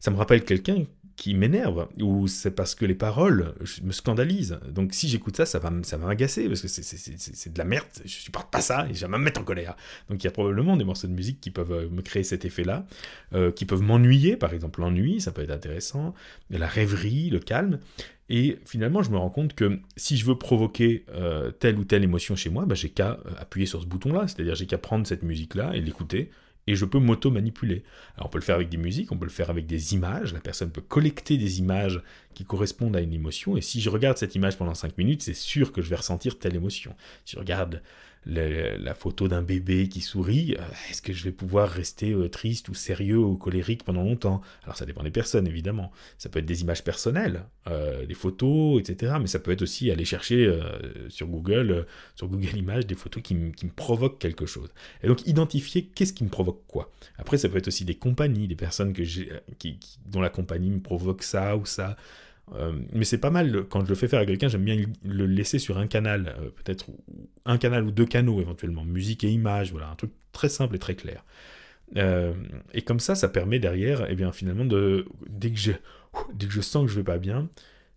ça 0.00 0.10
me 0.10 0.16
rappelle 0.16 0.44
quelqu'un 0.44 0.84
qui 1.16 1.34
m'énerve, 1.34 1.86
ou 2.00 2.26
c'est 2.26 2.50
parce 2.50 2.74
que 2.74 2.84
les 2.84 2.96
paroles 2.96 3.54
me 3.84 3.92
scandalisent. 3.92 4.58
Donc 4.68 4.92
si 4.92 5.08
j'écoute 5.08 5.36
ça, 5.36 5.46
ça 5.46 5.60
va, 5.60 5.70
ça 5.84 5.96
va 5.96 6.08
m'agacer, 6.08 6.48
parce 6.48 6.60
que 6.60 6.66
c'est 6.66 7.52
de 7.52 7.58
la 7.58 7.64
merde, 7.64 7.86
je 8.04 8.10
supporte 8.10 8.50
pas 8.50 8.60
ça, 8.60 8.88
et 8.90 8.94
ça 8.94 9.06
va 9.06 9.16
me 9.16 9.22
mettre 9.22 9.40
en 9.40 9.44
colère. 9.44 9.76
Donc 10.10 10.22
il 10.22 10.26
y 10.26 10.28
a 10.28 10.32
probablement 10.32 10.76
des 10.76 10.82
morceaux 10.82 11.06
de 11.06 11.12
musique 11.12 11.40
qui 11.40 11.52
peuvent 11.52 11.88
me 11.88 12.02
créer 12.02 12.24
cet 12.24 12.44
effet-là, 12.44 12.84
qui 13.54 13.64
peuvent 13.64 13.80
m'ennuyer, 13.80 14.36
par 14.36 14.52
exemple 14.52 14.80
l'ennui, 14.80 15.20
ça 15.20 15.30
peut 15.30 15.42
être 15.42 15.52
intéressant, 15.52 16.14
la 16.50 16.66
rêverie, 16.66 17.30
le 17.30 17.38
calme. 17.38 17.78
Et 18.30 18.58
finalement, 18.64 19.02
je 19.02 19.10
me 19.10 19.18
rends 19.18 19.30
compte 19.30 19.54
que 19.54 19.80
si 19.96 20.16
je 20.16 20.24
veux 20.24 20.38
provoquer 20.38 21.04
euh, 21.10 21.50
telle 21.50 21.78
ou 21.78 21.84
telle 21.84 22.02
émotion 22.04 22.36
chez 22.36 22.48
moi, 22.48 22.64
bah, 22.64 22.74
j'ai 22.74 22.88
qu'à 22.88 23.18
appuyer 23.38 23.66
sur 23.66 23.82
ce 23.82 23.86
bouton-là, 23.86 24.26
c'est-à-dire 24.28 24.54
j'ai 24.54 24.66
qu'à 24.66 24.78
prendre 24.78 25.06
cette 25.06 25.22
musique-là 25.22 25.72
et 25.74 25.80
l'écouter, 25.80 26.30
et 26.66 26.74
je 26.74 26.84
peux 26.86 26.98
m'auto-manipuler. 26.98 27.84
Alors 28.16 28.28
on 28.28 28.30
peut 28.30 28.38
le 28.38 28.44
faire 28.44 28.54
avec 28.54 28.70
des 28.70 28.78
musiques, 28.78 29.12
on 29.12 29.18
peut 29.18 29.26
le 29.26 29.30
faire 29.30 29.50
avec 29.50 29.66
des 29.66 29.94
images, 29.94 30.32
la 30.32 30.40
personne 30.40 30.70
peut 30.70 30.80
collecter 30.80 31.36
des 31.36 31.58
images 31.58 32.02
qui 32.32 32.44
correspondent 32.44 32.96
à 32.96 33.00
une 33.00 33.12
émotion, 33.12 33.56
et 33.56 33.60
si 33.60 33.82
je 33.82 33.90
regarde 33.90 34.16
cette 34.16 34.34
image 34.34 34.56
pendant 34.56 34.74
5 34.74 34.96
minutes, 34.96 35.22
c'est 35.22 35.34
sûr 35.34 35.72
que 35.72 35.82
je 35.82 35.90
vais 35.90 35.96
ressentir 35.96 36.38
telle 36.38 36.56
émotion. 36.56 36.94
Si 37.26 37.34
je 37.34 37.38
regarde 37.38 37.82
la 38.26 38.94
photo 38.94 39.28
d'un 39.28 39.42
bébé 39.42 39.88
qui 39.88 40.00
sourit, 40.00 40.56
euh, 40.58 40.62
est-ce 40.90 41.02
que 41.02 41.12
je 41.12 41.24
vais 41.24 41.32
pouvoir 41.32 41.68
rester 41.68 42.12
euh, 42.12 42.28
triste 42.28 42.68
ou 42.68 42.74
sérieux 42.74 43.18
ou 43.18 43.36
colérique 43.36 43.84
pendant 43.84 44.02
longtemps? 44.02 44.40
Alors 44.64 44.76
ça 44.76 44.86
dépend 44.86 45.02
des 45.02 45.10
personnes 45.10 45.46
évidemment. 45.46 45.92
Ça 46.18 46.28
peut 46.28 46.38
être 46.38 46.46
des 46.46 46.62
images 46.62 46.82
personnelles, 46.84 47.44
euh, 47.66 48.06
des 48.06 48.14
photos, 48.14 48.80
etc. 48.80 49.14
Mais 49.20 49.26
ça 49.26 49.38
peut 49.38 49.50
être 49.50 49.62
aussi 49.62 49.90
aller 49.90 50.04
chercher 50.04 50.34
sur 51.08 51.26
Google, 51.26 51.86
sur 52.14 52.28
Google 52.28 52.56
Images, 52.56 52.86
des 52.86 52.94
photos 52.94 53.22
qui, 53.22 53.34
me 53.34 53.52
provoquent 53.74 54.18
quelque 54.18 54.46
chose. 54.46 54.70
Et 55.02 55.08
donc 55.08 55.26
identifier 55.26 55.84
qu'est-ce 55.84 56.12
qui 56.12 56.24
me 56.24 56.30
provoque 56.30 56.62
quoi? 56.66 56.90
Après 57.18 57.38
ça 57.38 57.48
peut 57.48 57.58
être 57.58 57.68
aussi 57.68 57.84
des 57.84 57.94
compagnies, 57.94 58.48
des 58.48 58.56
personnes 58.56 58.92
que 58.92 59.02
qui, 59.58 59.78
dont 60.06 60.20
la 60.20 60.30
compagnie 60.30 60.70
me 60.70 60.80
provoque 60.80 61.22
ça 61.22 61.56
ou 61.56 61.66
ça. 61.66 61.96
Euh, 62.52 62.72
mais 62.92 63.04
c'est 63.04 63.18
pas 63.18 63.30
mal, 63.30 63.64
quand 63.70 63.84
je 63.84 63.88
le 63.88 63.94
fais 63.94 64.08
faire 64.08 64.20
à 64.20 64.26
quelqu'un, 64.26 64.48
j'aime 64.48 64.64
bien 64.64 64.76
le 65.02 65.26
laisser 65.26 65.58
sur 65.58 65.78
un 65.78 65.86
canal, 65.86 66.34
euh, 66.38 66.50
peut-être 66.50 66.86
un 67.46 67.58
canal 67.58 67.84
ou 67.84 67.90
deux 67.90 68.06
canaux 68.06 68.40
éventuellement, 68.40 68.84
musique 68.84 69.24
et 69.24 69.30
image, 69.30 69.72
voilà, 69.72 69.88
un 69.88 69.94
truc 69.94 70.10
très 70.32 70.48
simple 70.48 70.76
et 70.76 70.78
très 70.78 70.94
clair. 70.94 71.24
Euh, 71.96 72.32
et 72.72 72.82
comme 72.82 73.00
ça, 73.00 73.14
ça 73.14 73.28
permet 73.28 73.58
derrière, 73.58 74.02
et 74.02 74.08
eh 74.10 74.14
bien 74.14 74.32
finalement, 74.32 74.64
dès, 74.64 75.50
que 75.50 75.58
je, 75.58 75.72
dès 76.34 76.46
que 76.46 76.52
je 76.52 76.60
sens 76.60 76.84
que 76.86 76.90
je 76.90 76.96
vais 76.96 77.04
pas 77.04 77.18
bien, 77.18 77.48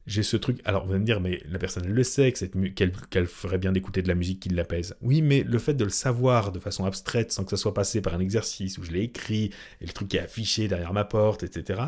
j'ai 0.06 0.24
ce 0.24 0.38
truc. 0.38 0.60
Alors, 0.64 0.86
vous 0.86 0.92
allez 0.92 1.02
me 1.02 1.06
dire, 1.06 1.20
mais 1.20 1.42
la 1.50 1.60
personne 1.60 1.86
le 1.86 2.04
sait 2.04 2.32
qu'elle 2.32 3.28
ferait 3.28 3.58
bien 3.58 3.74
d'écouter 3.74 4.02
de 4.02 4.08
la 4.08 4.16
musique 4.16 4.40
qui 4.40 4.50
l'apaise. 4.50 4.96
Oui, 5.02 5.22
mais 5.22 5.44
le 5.44 5.60
fait 5.60 5.74
de 5.74 5.84
le 5.84 5.90
savoir 5.90 6.54
de 6.54 6.60
façon 6.60 6.86
abstraite, 6.86 7.34
sans 7.34 7.44
que 7.44 7.50
ça 7.50 7.58
soit 7.58 7.74
passé 7.74 8.02
par 8.02 8.14
un 8.14 8.20
exercice 8.20 8.78
où 8.78 8.84
je 8.84 8.92
l'ai 8.92 9.02
écrit, 9.02 9.52
et 9.82 9.86
le 9.86 9.92
truc 9.92 10.14
est 10.16 10.20
affiché 10.20 10.70
derrière 10.70 10.94
ma 10.94 11.04
porte, 11.04 11.44
etc., 11.44 11.82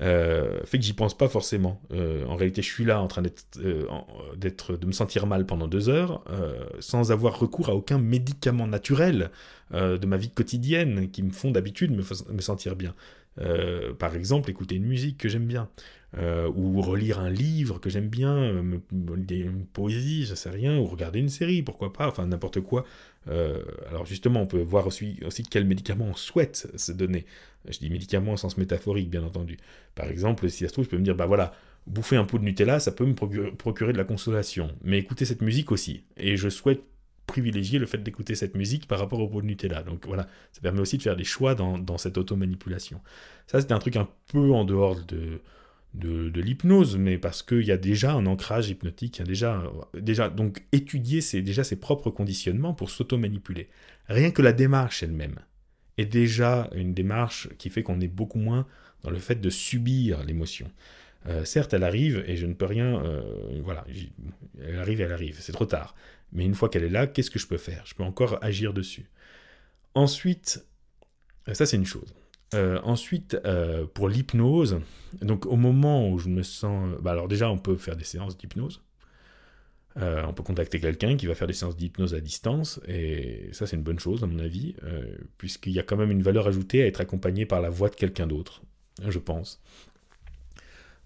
euh, 0.00 0.60
fait 0.64 0.78
que 0.78 0.84
j'y 0.84 0.92
pense 0.92 1.16
pas 1.16 1.28
forcément. 1.28 1.80
Euh, 1.92 2.24
en 2.26 2.36
réalité, 2.36 2.62
je 2.62 2.70
suis 2.70 2.84
là 2.84 3.00
en 3.00 3.06
train 3.06 3.22
euh, 3.58 3.86
d'être, 4.36 4.76
de 4.76 4.86
me 4.86 4.92
sentir 4.92 5.26
mal 5.26 5.46
pendant 5.46 5.66
deux 5.66 5.88
heures, 5.88 6.22
sans 6.80 7.12
avoir 7.12 7.38
recours 7.38 7.68
à 7.68 7.74
aucun 7.74 7.98
médicament 7.98 8.66
naturel 8.66 9.30
de 9.72 10.06
ma 10.06 10.16
vie 10.16 10.30
quotidienne 10.30 11.10
qui 11.10 11.22
me 11.22 11.30
font 11.30 11.50
d'habitude 11.50 11.90
me, 11.90 12.02
me 12.32 12.40
sentir 12.40 12.76
bien. 12.76 12.94
par 13.98 14.14
exemple, 14.14 14.50
écouter 14.50 14.76
une 14.76 14.86
musique 14.86 15.18
que 15.18 15.28
j'aime 15.28 15.46
bien. 15.46 15.68
Euh, 16.18 16.50
ou 16.54 16.80
relire 16.80 17.20
un 17.20 17.28
livre 17.28 17.78
que 17.78 17.90
j'aime 17.90 18.08
bien, 18.08 18.34
euh, 18.34 18.78
une 18.90 19.66
poésie, 19.66 20.24
je 20.24 20.34
sais 20.34 20.48
rien, 20.48 20.78
ou 20.78 20.86
regarder 20.86 21.18
une 21.18 21.28
série, 21.28 21.62
pourquoi 21.62 21.92
pas, 21.92 22.08
enfin 22.08 22.26
n'importe 22.26 22.60
quoi. 22.60 22.86
Euh, 23.28 23.62
alors 23.90 24.06
justement, 24.06 24.40
on 24.40 24.46
peut 24.46 24.62
voir 24.62 24.86
aussi, 24.86 25.18
aussi 25.26 25.42
quel 25.42 25.66
médicament 25.66 26.06
on 26.06 26.14
souhaite 26.14 26.68
se 26.76 26.92
donner. 26.92 27.26
Je 27.70 27.78
dis 27.78 27.90
médicament 27.90 28.32
au 28.32 28.36
sens 28.36 28.56
métaphorique, 28.56 29.10
bien 29.10 29.22
entendu. 29.22 29.58
Par 29.94 30.08
exemple, 30.08 30.48
si 30.50 30.64
ça 30.64 30.68
se 30.68 30.72
trouve, 30.72 30.84
je 30.84 30.90
peux 30.90 30.98
me 30.98 31.04
dire, 31.04 31.16
bah 31.16 31.26
voilà, 31.26 31.52
bouffer 31.86 32.16
un 32.16 32.24
pot 32.24 32.38
de 32.38 32.44
Nutella, 32.44 32.80
ça 32.80 32.92
peut 32.92 33.06
me 33.06 33.14
procurer 33.14 33.92
de 33.92 33.98
la 33.98 34.04
consolation. 34.04 34.70
Mais 34.82 34.98
écouter 34.98 35.24
cette 35.24 35.42
musique 35.42 35.72
aussi. 35.72 36.04
Et 36.16 36.36
je 36.36 36.48
souhaite 36.48 36.82
privilégier 37.26 37.78
le 37.78 37.86
fait 37.86 37.98
d'écouter 37.98 38.34
cette 38.34 38.54
musique 38.54 38.86
par 38.86 38.98
rapport 38.98 39.20
au 39.20 39.28
pot 39.28 39.42
de 39.42 39.46
Nutella. 39.46 39.82
Donc 39.82 40.06
voilà, 40.06 40.28
ça 40.52 40.60
permet 40.60 40.80
aussi 40.80 40.96
de 40.96 41.02
faire 41.02 41.16
des 41.16 41.24
choix 41.24 41.54
dans, 41.54 41.98
cette 41.98 42.18
auto-manipulation. 42.18 43.00
Ça, 43.46 43.60
c'est 43.60 43.72
un 43.72 43.78
truc 43.78 43.96
un 43.96 44.08
peu 44.28 44.52
en 44.52 44.64
dehors 44.64 44.96
de, 45.04 45.40
l'hypnose, 45.94 46.96
mais 46.96 47.18
parce 47.18 47.42
qu'il 47.42 47.64
y 47.64 47.72
a 47.72 47.76
déjà 47.76 48.12
un 48.12 48.26
ancrage 48.26 48.68
hypnotique, 48.68 49.22
déjà, 49.22 49.62
déjà 49.94 50.28
donc 50.28 50.62
étudier 50.72 51.20
c'est 51.20 51.40
déjà 51.40 51.64
ses 51.64 51.76
propres 51.76 52.10
conditionnements 52.10 52.74
pour 52.74 52.90
s'auto-manipuler. 52.90 53.68
Rien 54.08 54.30
que 54.30 54.42
la 54.42 54.52
démarche 54.52 55.02
elle-même 55.02 55.40
est 55.98 56.06
déjà 56.06 56.68
une 56.74 56.94
démarche 56.94 57.48
qui 57.58 57.70
fait 57.70 57.82
qu'on 57.82 58.00
est 58.00 58.08
beaucoup 58.08 58.38
moins 58.38 58.66
dans 59.02 59.10
le 59.10 59.18
fait 59.18 59.40
de 59.40 59.50
subir 59.50 60.22
l'émotion. 60.24 60.70
Euh, 61.28 61.44
certes, 61.44 61.74
elle 61.74 61.84
arrive 61.84 62.24
et 62.26 62.36
je 62.36 62.46
ne 62.46 62.54
peux 62.54 62.66
rien. 62.66 63.02
Euh, 63.04 63.60
voilà, 63.64 63.84
elle 64.62 64.78
arrive, 64.78 65.00
elle 65.00 65.12
arrive, 65.12 65.36
c'est 65.40 65.52
trop 65.52 65.66
tard. 65.66 65.94
Mais 66.32 66.44
une 66.44 66.54
fois 66.54 66.68
qu'elle 66.68 66.84
est 66.84 66.90
là, 66.90 67.06
qu'est-ce 67.06 67.30
que 67.30 67.38
je 67.38 67.46
peux 67.46 67.58
faire? 67.58 67.84
Je 67.86 67.94
peux 67.94 68.02
encore 68.02 68.38
agir 68.42 68.72
dessus. 68.72 69.10
Ensuite, 69.94 70.64
ça 71.52 71.66
c'est 71.66 71.76
une 71.76 71.86
chose. 71.86 72.14
Euh, 72.54 72.80
ensuite, 72.84 73.36
euh, 73.44 73.86
pour 73.86 74.08
l'hypnose, 74.08 74.80
donc 75.20 75.46
au 75.46 75.56
moment 75.56 76.08
où 76.08 76.18
je 76.18 76.28
me 76.28 76.42
sens... 76.42 76.96
Bah 77.00 77.10
alors 77.10 77.28
déjà, 77.28 77.50
on 77.50 77.58
peut 77.58 77.76
faire 77.76 77.96
des 77.96 78.04
séances 78.04 78.36
d'hypnose. 78.36 78.82
Euh, 79.98 80.22
on 80.26 80.34
peut 80.34 80.42
contacter 80.42 80.78
quelqu'un 80.78 81.16
qui 81.16 81.26
va 81.26 81.34
faire 81.34 81.46
des 81.46 81.54
séances 81.54 81.76
d'hypnose 81.76 82.14
à 82.14 82.20
distance, 82.20 82.80
et 82.86 83.48
ça 83.52 83.66
c'est 83.66 83.76
une 83.76 83.82
bonne 83.82 83.98
chose 83.98 84.22
à 84.22 84.26
mon 84.26 84.38
avis, 84.38 84.74
puisqu'il 85.38 85.72
y 85.72 85.78
a 85.78 85.82
quand 85.82 85.96
même 85.96 86.10
une 86.10 86.22
valeur 86.22 86.46
ajoutée 86.46 86.82
à 86.82 86.86
être 86.86 87.00
accompagné 87.00 87.46
par 87.46 87.60
la 87.60 87.70
voix 87.70 87.88
de 87.88 87.94
quelqu'un 87.94 88.26
d'autre, 88.26 88.62
je 89.08 89.18
pense. 89.18 89.62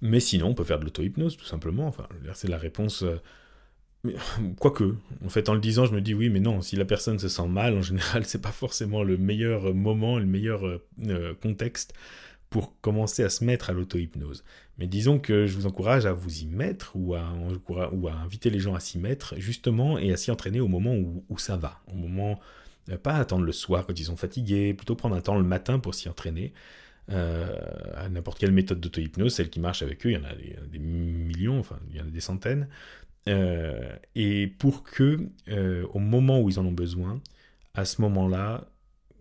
Mais 0.02 0.18
sinon, 0.18 0.48
on 0.48 0.54
peut 0.54 0.64
faire 0.64 0.78
de 0.78 0.84
l'auto-hypnose, 0.84 1.36
tout 1.36 1.44
simplement. 1.44 1.86
Enfin, 1.86 2.08
c'est 2.32 2.48
la 2.48 2.56
réponse 2.56 3.04
Quoique, 4.58 4.96
en 5.24 5.28
fait, 5.28 5.48
en 5.48 5.54
le 5.54 5.60
disant, 5.60 5.84
je 5.84 5.92
me 5.92 6.00
dis 6.00 6.14
oui, 6.14 6.30
mais 6.30 6.40
non, 6.40 6.62
si 6.62 6.76
la 6.76 6.84
personne 6.84 7.18
se 7.18 7.28
sent 7.28 7.48
mal, 7.48 7.76
en 7.76 7.82
général, 7.82 8.24
c'est 8.26 8.42
pas 8.42 8.52
forcément 8.52 9.02
le 9.02 9.16
meilleur 9.16 9.74
moment, 9.74 10.18
le 10.18 10.26
meilleur 10.26 10.66
euh, 10.66 10.82
euh, 11.06 11.34
contexte 11.34 11.94
pour 12.50 12.78
commencer 12.80 13.22
à 13.22 13.28
se 13.28 13.44
mettre 13.44 13.70
à 13.70 13.72
l'auto-hypnose. 13.72 14.44
Mais 14.78 14.86
disons 14.86 15.18
que 15.18 15.46
je 15.46 15.56
vous 15.56 15.66
encourage 15.66 16.04
à 16.04 16.12
vous 16.12 16.40
y 16.40 16.46
mettre 16.46 16.92
ou 16.96 17.14
à, 17.14 17.22
inviter 18.22 18.50
les 18.50 18.58
gens 18.58 18.74
à 18.74 18.80
s'y 18.80 18.98
mettre, 18.98 19.34
justement, 19.38 19.98
et 19.98 20.12
à 20.12 20.16
s'y 20.16 20.30
entraîner 20.30 20.60
au 20.60 20.68
moment 20.68 20.94
où, 20.94 21.38
ça 21.38 21.56
va. 21.56 21.80
Au 21.86 21.94
moment, 21.94 22.40
euh, 22.90 22.98
pas 22.98 23.14
attendre 23.14 23.44
le 23.44 23.52
soir 23.52 23.86
quand 23.86 23.98
ils 23.98 24.04
sont 24.04 24.16
fatigués, 24.16 24.74
plutôt 24.74 24.96
prendre 24.96 25.16
un 25.16 25.20
temps 25.20 25.38
le 25.38 25.44
matin 25.44 25.78
pour 25.78 25.94
s'y 25.94 26.08
entraîner. 26.08 26.52
à 27.08 28.08
n'importe 28.08 28.38
quelle 28.38 28.52
méthode 28.52 28.78
d'auto-hypnose, 28.80 29.34
celle 29.34 29.50
qui 29.50 29.58
marche 29.58 29.82
avec 29.82 30.06
eux, 30.06 30.10
il 30.10 30.14
y 30.14 30.16
en 30.16 30.24
a 30.24 30.34
des 30.34 30.78
millions, 30.78 31.58
enfin, 31.58 31.78
il 31.90 31.96
y 31.96 32.00
en 32.00 32.06
a 32.06 32.10
des 32.10 32.20
centaines. 32.20 32.68
Euh, 33.28 33.96
et 34.14 34.46
pour 34.46 34.82
que, 34.82 35.18
euh, 35.48 35.86
au 35.92 35.98
moment 35.98 36.40
où 36.40 36.48
ils 36.48 36.58
en 36.58 36.66
ont 36.66 36.72
besoin, 36.72 37.20
à 37.74 37.84
ce 37.84 38.00
moment-là, 38.02 38.66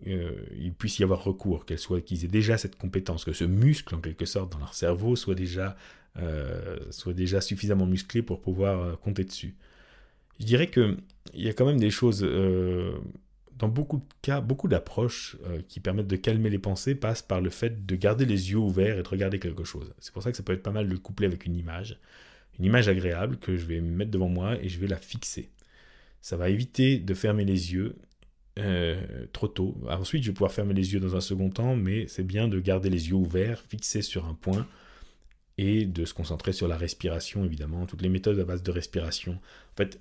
euh, 0.06 0.32
il 0.58 0.72
puisse 0.72 0.98
y 0.98 1.02
avoir 1.02 1.22
recours, 1.22 1.66
qu'ils 1.66 1.78
soit, 1.78 2.00
qu'ils 2.00 2.24
aient 2.24 2.28
déjà 2.28 2.58
cette 2.58 2.76
compétence, 2.76 3.24
que 3.24 3.32
ce 3.32 3.44
muscle, 3.44 3.94
en 3.94 4.00
quelque 4.00 4.26
sorte, 4.26 4.52
dans 4.52 4.58
leur 4.58 4.74
cerveau 4.74 5.16
soit 5.16 5.34
déjà, 5.34 5.76
soit 6.90 7.14
déjà 7.14 7.40
suffisamment 7.40 7.86
musclé 7.86 8.20
pour 8.20 8.40
pouvoir 8.40 8.98
compter 9.00 9.24
dessus. 9.24 9.54
Je 10.38 10.44
dirais 10.44 10.68
qu'il 10.68 10.96
y 11.34 11.48
a 11.48 11.52
quand 11.52 11.64
même 11.64 11.78
des 11.78 11.90
choses, 11.90 12.26
dans 13.56 13.68
beaucoup 13.68 13.98
de 13.98 14.04
cas, 14.20 14.40
beaucoup 14.40 14.68
d'approches 14.68 15.36
qui 15.68 15.80
permettent 15.80 16.08
de 16.08 16.16
calmer 16.16 16.50
les 16.50 16.58
pensées 16.58 16.94
passent 16.94 17.22
par 17.22 17.40
le 17.40 17.48
fait 17.48 17.86
de 17.86 17.94
garder 17.94 18.26
les 18.26 18.50
yeux 18.50 18.58
ouverts 18.58 18.98
et 18.98 19.02
de 19.02 19.08
regarder 19.08 19.38
quelque 19.38 19.64
chose. 19.64 19.94
C'est 19.98 20.12
pour 20.12 20.22
ça 20.22 20.30
que 20.30 20.36
ça 20.36 20.42
peut 20.42 20.52
être 20.52 20.62
pas 20.62 20.72
mal 20.72 20.88
de 20.88 20.92
le 20.92 20.98
coupler 20.98 21.26
avec 21.26 21.46
une 21.46 21.56
image 21.56 21.98
une 22.60 22.66
image 22.66 22.88
agréable 22.88 23.38
que 23.38 23.56
je 23.56 23.64
vais 23.64 23.80
mettre 23.80 24.10
devant 24.10 24.28
moi 24.28 24.62
et 24.62 24.68
je 24.68 24.78
vais 24.78 24.86
la 24.86 24.98
fixer. 24.98 25.48
Ça 26.20 26.36
va 26.36 26.50
éviter 26.50 26.98
de 26.98 27.14
fermer 27.14 27.46
les 27.46 27.72
yeux 27.72 27.96
euh, 28.60 29.26
trop 29.32 29.48
tôt. 29.48 29.76
Ensuite, 29.88 30.22
je 30.22 30.30
vais 30.30 30.34
pouvoir 30.34 30.52
fermer 30.52 30.74
les 30.74 30.92
yeux 30.92 31.00
dans 31.00 31.16
un 31.16 31.20
second 31.20 31.50
temps, 31.50 31.76
mais 31.76 32.06
c'est 32.06 32.22
bien 32.22 32.48
de 32.48 32.60
garder 32.60 32.90
les 32.90 33.08
yeux 33.08 33.14
ouverts, 33.14 33.62
fixés 33.68 34.02
sur 34.02 34.26
un 34.26 34.34
point, 34.34 34.66
et 35.58 35.84
de 35.84 36.04
se 36.04 36.14
concentrer 36.14 36.52
sur 36.52 36.68
la 36.68 36.76
respiration, 36.76 37.44
évidemment, 37.44 37.86
toutes 37.86 38.02
les 38.02 38.08
méthodes 38.08 38.38
à 38.40 38.44
base 38.44 38.62
de 38.62 38.70
respiration. 38.70 39.32
En 39.32 39.76
fait, 39.76 40.00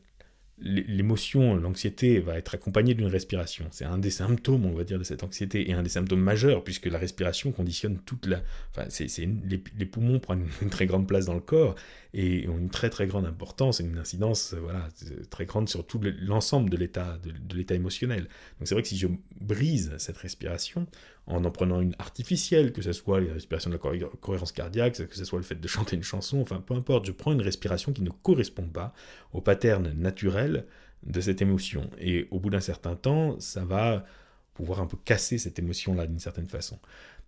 l'émotion, 0.61 1.55
l'anxiété 1.55 2.19
va 2.19 2.37
être 2.37 2.55
accompagnée 2.55 2.93
d'une 2.93 3.07
respiration. 3.07 3.65
C'est 3.71 3.85
un 3.85 3.97
des 3.97 4.09
symptômes, 4.09 4.65
on 4.65 4.73
va 4.73 4.83
dire, 4.83 4.99
de 4.99 5.03
cette 5.03 5.23
anxiété 5.23 5.69
et 5.69 5.73
un 5.73 5.83
des 5.83 5.89
symptômes 5.89 6.21
majeurs, 6.21 6.63
puisque 6.63 6.85
la 6.85 6.97
respiration 6.97 7.51
conditionne 7.51 7.99
toute 7.99 8.25
la. 8.25 8.41
Enfin, 8.71 8.85
c'est, 8.89 9.07
les, 9.45 9.85
poumons 9.85 10.19
prennent 10.19 10.47
une 10.61 10.69
très 10.69 10.85
grande 10.85 11.07
place 11.07 11.25
dans 11.25 11.33
le 11.33 11.39
corps 11.39 11.75
et 12.13 12.47
ont 12.47 12.57
une 12.57 12.69
très 12.69 12.89
très 12.89 13.07
grande 13.07 13.25
importance 13.25 13.79
et 13.79 13.83
une 13.83 13.97
incidence 13.97 14.53
voilà, 14.53 14.87
très 15.29 15.45
grande 15.45 15.69
sur 15.69 15.85
tout 15.85 16.01
l'ensemble 16.21 16.69
de 16.69 16.77
l'état, 16.77 17.19
de, 17.23 17.55
l'état 17.55 17.75
émotionnel. 17.75 18.23
Donc 18.59 18.67
c'est 18.67 18.75
vrai 18.75 18.81
que 18.81 18.87
si 18.87 18.97
je 18.97 19.07
brise 19.39 19.93
cette 19.97 20.17
respiration 20.17 20.87
en 21.29 21.45
en 21.45 21.51
prenant 21.51 21.79
une 21.79 21.95
artificielle, 21.99 22.73
que 22.73 22.81
ce 22.81 22.91
soit 22.91 23.21
la 23.21 23.33
respiration 23.33 23.69
de 23.69 23.75
la 23.75 24.07
cohérence 24.19 24.51
cardiaque, 24.51 25.07
que 25.07 25.15
ce 25.15 25.25
soit 25.25 25.39
le 25.39 25.45
fait 25.45 25.59
de 25.59 25.67
chanter 25.67 25.95
une 25.95 26.03
chanson, 26.03 26.41
enfin 26.41 26.61
peu 26.65 26.73
importe, 26.73 27.05
je 27.05 27.11
prends 27.11 27.31
une 27.31 27.41
respiration 27.41 27.93
qui 27.93 28.01
ne 28.01 28.09
correspond 28.09 28.67
pas 28.67 28.93
au 29.31 29.41
pattern 29.41 29.93
naturel 29.97 30.65
de 31.03 31.21
cette 31.21 31.41
émotion. 31.41 31.89
Et 31.99 32.27
au 32.31 32.39
bout 32.39 32.49
d'un 32.49 32.59
certain 32.59 32.95
temps, 32.95 33.39
ça 33.39 33.63
va 33.63 34.05
pouvoir 34.53 34.81
un 34.81 34.87
peu 34.87 34.97
casser 35.05 35.37
cette 35.37 35.57
émotion-là 35.59 36.05
d'une 36.05 36.19
certaine 36.19 36.47
façon. 36.49 36.77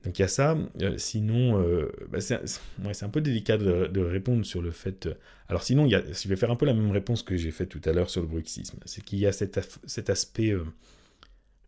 Donc 0.04 0.18
il 0.18 0.24
y 0.24 0.26
a 0.26 0.28
ça. 0.28 0.58
Euh, 0.82 0.98
sinon, 0.98 1.62
euh, 1.62 1.92
bah, 2.10 2.20
c'est 2.20 3.06
un 3.06 3.10
peu 3.10 3.22
délicat 3.22 3.58
de, 3.58 4.02
répondre 4.02 4.44
sur 4.46 4.62
le 4.62 4.72
fait. 4.72 5.06
Euh, 5.06 5.14
alors 5.48 5.64
sinon, 5.64 5.86
y 5.86 5.96
a, 5.96 6.02
je 6.12 6.28
vais 6.28 6.36
faire 6.36 6.52
un 6.52 6.56
peu 6.56 6.66
la 6.66 6.74
même 6.74 6.92
réponse 6.92 7.24
que 7.24 7.38
j'ai 7.38 7.52
faite 7.52 7.70
tout 7.70 7.82
à 7.86 7.94
l'heure 7.94 8.10
sur 8.10 8.22
le 8.22 8.28
bruxisme. 8.28 8.80
C'est 8.86 9.04
qu'il 9.04 9.20
y 9.20 9.28
a 9.28 9.32
cet 9.32 10.10
aspect. 10.10 10.56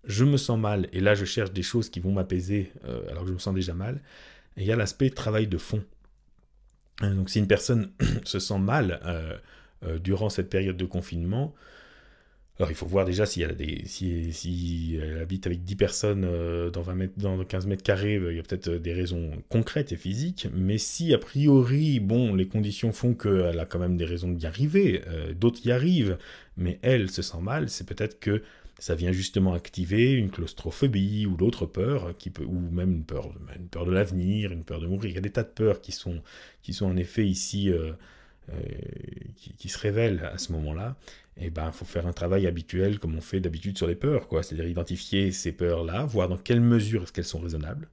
Je 0.06 0.24
me 0.26 0.38
sens 0.38 0.60
mal 0.60 0.88
et 0.92 1.00
là 1.00 1.16
je 1.16 1.26
cherche 1.26 1.52
des 1.52 1.64
choses 1.64 1.90
qui 1.90 2.00
vont 2.00 2.12
m'apaiser 2.12 2.72
alors 3.10 3.24
que 3.24 3.30
je 3.30 3.34
me 3.34 3.40
sens 3.40 3.54
déjà 3.54 3.74
mal. 3.74 4.02
Il 4.58 4.64
y 4.64 4.72
a 4.72 4.76
l'aspect 4.76 5.10
travail 5.10 5.48
de 5.48 5.58
fond. 5.58 5.84
donc 7.02 7.30
si 7.30 7.40
une 7.40 7.48
personne 7.48 7.92
se 8.26 8.40
sent 8.40 8.60
mal 8.60 9.02
durant 10.02 10.30
cette 10.30 10.50
période 10.50 10.78
de 10.78 10.86
confinement, 10.86 11.54
alors 12.60 12.70
il 12.70 12.76
faut 12.76 12.86
voir 12.86 13.06
déjà 13.06 13.26
si 13.26 13.42
elle, 13.42 13.56
des, 13.56 13.82
si, 13.86 15.00
elle 15.02 15.18
habite 15.18 15.48
avec 15.48 15.64
10 15.64 15.76
personnes 15.76 16.24
euh, 16.24 16.70
dans, 16.70 16.84
20 16.84 16.94
mètres, 16.94 17.14
dans 17.18 17.44
15 17.44 17.66
mètres 17.66 17.82
carrés, 17.82 18.18
euh, 18.18 18.32
il 18.32 18.36
y 18.38 18.40
a 18.40 18.44
peut-être 18.44 18.68
euh, 18.68 18.80
des 18.80 18.94
raisons 18.94 19.32
concrètes 19.50 19.92
et 19.92 19.98
physiques, 19.98 20.48
mais 20.54 20.78
si 20.78 21.16
a 21.16 21.18
priori, 21.18 22.00
bon, 22.00 22.36
les 22.36 22.48
conditions 22.48 22.92
font 22.92 23.16
qu'elle 23.16 23.58
a 23.58 23.66
quand 23.66 23.80
même 23.80 23.98
des 23.98 24.06
raisons 24.06 24.32
d'y 24.32 24.46
arriver, 24.46 25.02
d'autres 25.36 25.66
y 25.66 25.72
arrivent, 25.72 26.18
mais 26.56 26.80
elle 26.84 27.10
se 27.10 27.24
sent 27.24 27.42
mal, 27.42 27.70
c'est 27.70 27.88
peut-être 27.88 28.20
que 28.20 28.44
ça 28.80 28.96
vient 28.96 29.12
justement 29.12 29.54
activer 29.54 30.14
une 30.14 30.30
claustrophobie 30.30 31.26
ou 31.26 31.36
d'autres 31.36 31.66
peurs, 31.66 32.18
qui 32.18 32.30
peut, 32.30 32.44
ou 32.44 32.60
même 32.72 32.92
une 32.92 33.06
peur, 33.06 33.32
une 33.56 33.68
peur 33.68 33.86
de 33.86 33.92
l'avenir, 33.92 34.52
une 34.52 34.64
peur 34.64 34.80
de 34.80 34.88
mourir. 34.88 35.12
Il 35.12 35.16
y 35.16 35.18
a 35.18 35.22
des 35.22 35.32
tas 35.32 35.44
de 35.44 35.50
peurs 35.50 35.82
qui 35.82 35.92
sont, 35.92 36.22
qui 36.62 36.74
sont 36.74 36.88
en 36.88 36.98
effet 36.98 37.26
ici... 37.26 37.72
qui, 39.38 39.54
qui, 39.54 39.70
se 39.70 39.78
révèlent 39.78 40.30
à 40.34 40.38
ce 40.38 40.52
moment-là 40.52 40.98
et 41.38 41.46
eh 41.46 41.50
ben, 41.50 41.68
il 41.68 41.74
faut 41.74 41.86
faire 41.86 42.06
un 42.06 42.14
travail 42.14 42.46
habituel 42.46 43.00
comme 43.00 43.16
on 43.16 43.22
fait 43.22 43.40
d'habitude 43.40 43.76
sur 43.78 43.88
les 43.88 43.96
peurs, 43.96 44.28
quoi. 44.28 44.44
C'est-à-dire 44.44 44.68
identifier 44.68 45.32
ces 45.32 45.52
peurs-là, 45.52 46.06
voir 46.06 46.30
dans 46.30 46.38
quelle 46.38 46.62
mesure 46.62 47.04
est-ce 47.04 47.12
qu'elles 47.12 47.26
sont 47.26 47.40
raisonnables. 47.40 47.88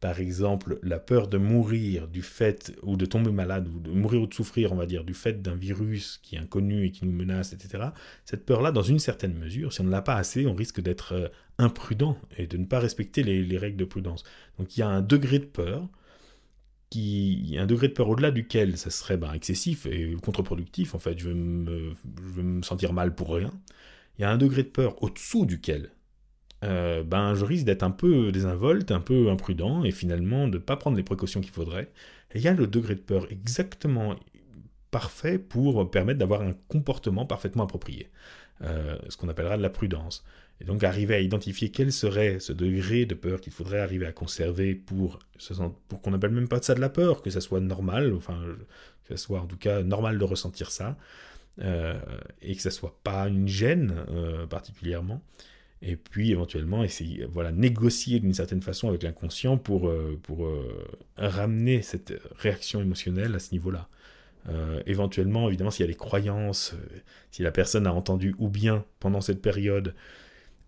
Par 0.00 0.20
exemple, 0.20 0.78
la 0.82 1.00
peur 1.00 1.26
de 1.26 1.38
mourir 1.38 2.06
du 2.06 2.22
fait, 2.22 2.72
ou 2.82 2.96
de 2.96 3.04
tomber 3.04 3.32
malade, 3.32 3.68
ou 3.68 3.80
de 3.80 3.90
mourir 3.90 4.22
ou 4.22 4.26
de 4.28 4.34
souffrir, 4.34 4.72
on 4.72 4.76
va 4.76 4.86
dire, 4.86 5.02
du 5.02 5.14
fait 5.14 5.42
d'un 5.42 5.56
virus 5.56 6.20
qui 6.22 6.36
est 6.36 6.38
inconnu 6.38 6.84
et 6.84 6.90
qui 6.92 7.04
nous 7.04 7.12
menace, 7.12 7.52
etc. 7.52 7.88
Cette 8.24 8.46
peur-là, 8.46 8.70
dans 8.70 8.82
une 8.82 9.00
certaine 9.00 9.34
mesure, 9.34 9.72
si 9.72 9.80
on 9.80 9.84
ne 9.84 9.90
l'a 9.90 10.02
pas 10.02 10.14
assez, 10.14 10.46
on 10.46 10.54
risque 10.54 10.80
d'être 10.80 11.14
euh, 11.14 11.28
imprudent 11.58 12.16
et 12.36 12.46
de 12.46 12.56
ne 12.56 12.64
pas 12.64 12.78
respecter 12.78 13.24
les, 13.24 13.42
les 13.42 13.58
règles 13.58 13.76
de 13.76 13.84
prudence. 13.84 14.22
Donc 14.58 14.76
il 14.76 14.80
y 14.80 14.82
a 14.84 14.88
un 14.88 15.02
degré 15.02 15.40
de 15.40 15.46
peur 15.46 15.88
qui 16.90 17.56
un 17.58 17.66
degré 17.66 17.88
de 17.88 17.92
peur 17.92 18.08
au-delà 18.08 18.30
duquel 18.30 18.78
ça 18.78 18.90
serait 18.90 19.16
ben, 19.16 19.32
excessif 19.32 19.86
et 19.86 20.14
contre-productif, 20.22 20.94
en 20.94 20.98
fait, 20.98 21.18
je 21.18 21.28
vais, 21.28 21.34
me, 21.34 21.92
me 22.36 22.62
sentir 22.62 22.92
mal 22.92 23.14
pour 23.14 23.34
rien. 23.34 23.52
Il 24.18 24.22
y 24.22 24.24
a 24.24 24.30
un 24.30 24.38
degré 24.38 24.62
de 24.62 24.68
peur 24.68 25.02
au-dessous 25.02 25.44
duquel 25.46 25.90
euh, 26.64 27.04
ben, 27.04 27.34
je 27.34 27.44
risque 27.44 27.64
d'être 27.64 27.82
un 27.82 27.90
peu 27.90 28.32
désinvolte, 28.32 28.90
un 28.90 29.00
peu 29.00 29.30
imprudent, 29.30 29.84
et 29.84 29.92
finalement 29.92 30.48
de 30.48 30.58
ne 30.58 30.62
pas 30.62 30.76
prendre 30.76 30.96
les 30.96 31.02
précautions 31.02 31.40
qu'il 31.40 31.52
faudrait. 31.52 31.90
Il 32.34 32.40
y 32.40 32.48
a 32.48 32.54
le 32.54 32.66
degré 32.66 32.94
de 32.94 33.00
peur 33.00 33.26
exactement 33.30 34.16
parfait 34.90 35.38
pour 35.38 35.90
permettre 35.90 36.18
d'avoir 36.18 36.42
un 36.42 36.52
comportement 36.68 37.26
parfaitement 37.26 37.64
approprié, 37.64 38.10
euh, 38.62 38.98
ce 39.08 39.16
qu'on 39.16 39.28
appellera 39.28 39.56
de 39.56 39.62
la 39.62 39.70
prudence. 39.70 40.24
Et 40.60 40.64
donc 40.64 40.82
arriver 40.82 41.14
à 41.14 41.20
identifier 41.20 41.70
quel 41.70 41.92
serait 41.92 42.40
ce 42.40 42.52
degré 42.52 43.06
de 43.06 43.14
peur 43.14 43.40
qu'il 43.40 43.52
faudrait 43.52 43.78
arriver 43.78 44.06
à 44.06 44.12
conserver 44.12 44.74
pour, 44.74 45.20
pour 45.86 46.02
qu'on 46.02 46.10
n'appelle 46.10 46.32
même 46.32 46.48
pas 46.48 46.60
ça 46.60 46.74
de 46.74 46.80
la 46.80 46.88
peur, 46.88 47.22
que 47.22 47.30
ça 47.30 47.40
soit 47.40 47.60
normal, 47.60 48.12
enfin 48.14 48.40
que 49.04 49.16
ça 49.16 49.22
soit 49.22 49.40
en 49.40 49.46
tout 49.46 49.56
cas 49.56 49.84
normal 49.84 50.18
de 50.18 50.24
ressentir 50.24 50.72
ça, 50.72 50.96
euh, 51.60 51.96
et 52.42 52.56
que 52.56 52.62
ça 52.62 52.72
soit 52.72 52.98
pas 53.04 53.28
une 53.28 53.46
gêne 53.46 53.94
particulièrement. 54.50 55.22
Et 55.82 55.96
puis 55.96 56.32
éventuellement 56.32 56.82
essayer, 56.82 57.24
voilà, 57.26 57.52
négocier 57.52 58.18
d'une 58.20 58.34
certaine 58.34 58.62
façon 58.62 58.88
avec 58.88 59.02
l'inconscient 59.02 59.56
pour, 59.56 59.88
euh, 59.88 60.18
pour 60.22 60.48
ramener 61.16 61.82
cette 61.82 62.14
réaction 62.36 62.80
émotionnelle 62.80 63.34
à 63.34 63.38
ce 63.38 63.52
niveau-là. 63.52 63.88
éventuellement, 64.86 65.48
évidemment, 65.48 65.70
s'il 65.70 65.84
y 65.84 65.88
a 65.88 65.92
des 65.92 65.98
croyances, 65.98 66.74
si 67.30 67.42
la 67.42 67.52
personne 67.52 67.86
a 67.86 67.92
entendu 67.92 68.34
ou 68.38 68.48
bien 68.48 68.84
pendant 68.98 69.20
cette 69.20 69.42
période 69.42 69.94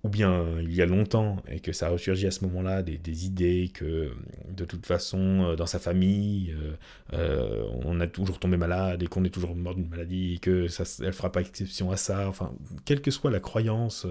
ou 0.02 0.08
bien 0.08 0.46
il 0.60 0.74
y 0.74 0.80
a 0.80 0.86
longtemps 0.86 1.36
et 1.48 1.60
que 1.60 1.72
ça 1.72 1.86
a 1.86 1.90
ressurgi 1.90 2.26
à 2.26 2.30
ce 2.30 2.44
moment-là 2.44 2.82
des, 2.82 3.26
idées 3.26 3.70
que 3.72 4.12
de 4.48 4.64
toute 4.64 4.86
façon 4.86 5.42
euh, 5.42 5.56
dans 5.56 5.66
sa 5.66 5.78
famille 5.78 6.54
euh, 6.58 6.72
euh, 7.12 7.64
on 7.84 8.00
a 8.00 8.06
toujours 8.06 8.38
tombé 8.38 8.56
malade 8.56 9.02
et 9.02 9.06
qu'on 9.06 9.24
est 9.24 9.30
toujours 9.30 9.54
mort 9.54 9.74
d'une 9.74 9.88
maladie 9.88 10.34
et 10.34 10.38
que 10.38 10.68
ça 10.68 10.84
elle 11.04 11.12
fera 11.12 11.30
pas 11.30 11.40
exception 11.40 11.90
à 11.90 11.96
ça. 11.96 12.28
Enfin 12.28 12.52
quelle 12.84 13.02
que 13.02 13.10
soit 13.10 13.30
la 13.30 13.40
croyance 13.40 14.06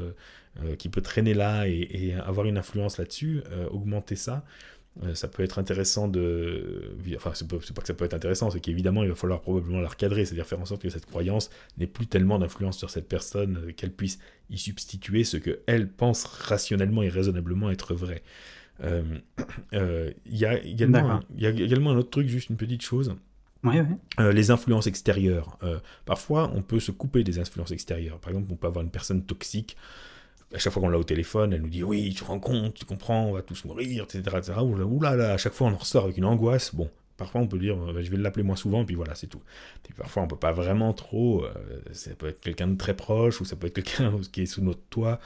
qui 0.78 0.90
peut 0.90 1.02
traîner 1.02 1.34
là 1.34 1.68
et 1.68 2.14
avoir 2.26 2.46
une 2.46 2.58
influence 2.58 2.98
là-dessus 2.98 3.44
augmenter 3.72 4.16
ça 4.16 4.44
euh, 4.44 4.79
ça 5.14 5.28
peut 5.28 5.44
être 5.44 5.60
intéressant 5.60 6.08
de. 6.08 6.96
Enfin, 7.16 7.32
c'est 7.34 7.48
pas 7.48 7.58
que 7.58 7.88
ça 7.88 7.94
peut 7.94 8.06
être 8.06 8.14
intéressant, 8.14 8.50
c'est 8.50 8.60
qu'évidemment, 8.60 9.04
il 9.04 9.10
va 9.10 9.16
falloir 9.16 9.42
probablement 9.42 9.80
la 9.80 9.88
recadrer, 9.88 10.26
c'est-à-dire 10.26 10.46
faire 10.46 10.60
en 10.60 10.66
sorte 10.66 10.82
que 10.82 10.90
cette 10.90 11.06
croyance 11.06 11.50
n'ait 11.78 11.88
plus 11.88 12.08
tellement 12.08 12.38
d'influence 12.38 12.78
sur 12.78 12.90
cette 12.90 13.08
personne 13.08 13.58
euh, 13.58 13.72
qu'elle 13.72 13.94
puisse 13.94 14.20
y 14.50 14.58
substituer 14.58 15.24
ce 15.24 15.38
qu'elle 15.38 15.90
pense 15.90 16.26
rationnellement 16.26 17.02
et 17.02 17.10
raisonnablement 17.10 17.70
être 17.72 17.94
vrai. 17.94 18.24
Euh, 18.84 19.20
il 20.26 20.38
y, 20.38 20.46
a 20.46 20.62
également, 20.62 21.22
y 21.38 21.46
a 21.46 21.50
également 21.50 21.92
un 21.92 21.98
autre 21.98 22.10
truc, 22.10 22.28
juste 22.28 22.50
une 22.50 22.58
petite 22.58 22.82
chose. 22.82 23.16
les 24.20 24.52
influences 24.52 24.88
extérieures. 24.88 25.58
parfois, 26.06 26.50
on 26.56 26.62
peut 26.62 26.80
se 26.80 26.92
couper 26.92 27.24
des 27.24 27.40
influences 27.40 27.72
extérieures. 27.72 28.20
Par 28.20 28.32
exemple, 28.32 28.48
on 28.52 28.56
peut 28.56 28.68
avoir 28.68 28.84
une 28.84 28.92
personne 28.92 29.26
toxique 29.26 29.76
à 30.54 30.58
chaque 30.58 30.74
fois 30.74 30.82
qu'on 30.82 30.90
l'a 30.90 30.98
au 30.98 31.04
téléphone, 31.04 31.54
elle 31.54 31.62
nous 31.62 31.70
dit 31.70 31.84
oui, 31.84 32.10
tu 32.14 32.22
te 32.22 32.26
rends 32.26 32.40
compte, 32.40 32.74
tu 32.74 32.86
comprends, 32.86 33.26
on 33.26 33.34
va 33.34 33.42
tous 33.42 33.66
mourir, 33.66 34.04
etc. 34.04 34.22
etc. 34.38 34.54
Ouh 34.62 35.02
là 35.02 35.34
à 35.34 35.38
chaque 35.38 35.54
fois 35.54 35.68
on 35.68 35.74
en 35.74 35.78
ressort 35.78 36.06
avec 36.06 36.18
une 36.18 36.26
angoisse. 36.26 36.74
Bon, 36.74 36.90
parfois 37.18 37.42
on 37.42 37.48
peut 37.48 37.60
dire 37.60 37.78
euh, 37.78 38.02
je 38.02 38.10
vais 38.10 38.18
l'appeler 38.18 38.44
moins 38.44 38.56
souvent, 38.56 38.82
et 38.82 38.86
puis 38.86 38.96
voilà, 38.96 39.16
c'est 39.16 39.28
tout. 39.28 39.42
Parfois 39.96 40.24
on 40.24 40.28
peut 40.28 40.36
pas 40.36 40.52
vraiment 40.52 40.94
trop, 40.94 41.46
euh, 41.46 41.54
ça 41.92 42.12
peut 42.16 42.28
être 42.28 42.40
quelqu'un 42.40 42.68
de 42.68 42.78
très 42.78 42.96
proche, 42.96 43.42
ou 43.42 43.46
ça 43.46 43.56
peut 43.56 43.68
être 43.68 43.76
quelqu'un 43.76 44.20
qui 44.32 44.42
est 44.44 44.46
sous 44.48 44.62
notre 44.62 44.82
toit. 44.90 45.20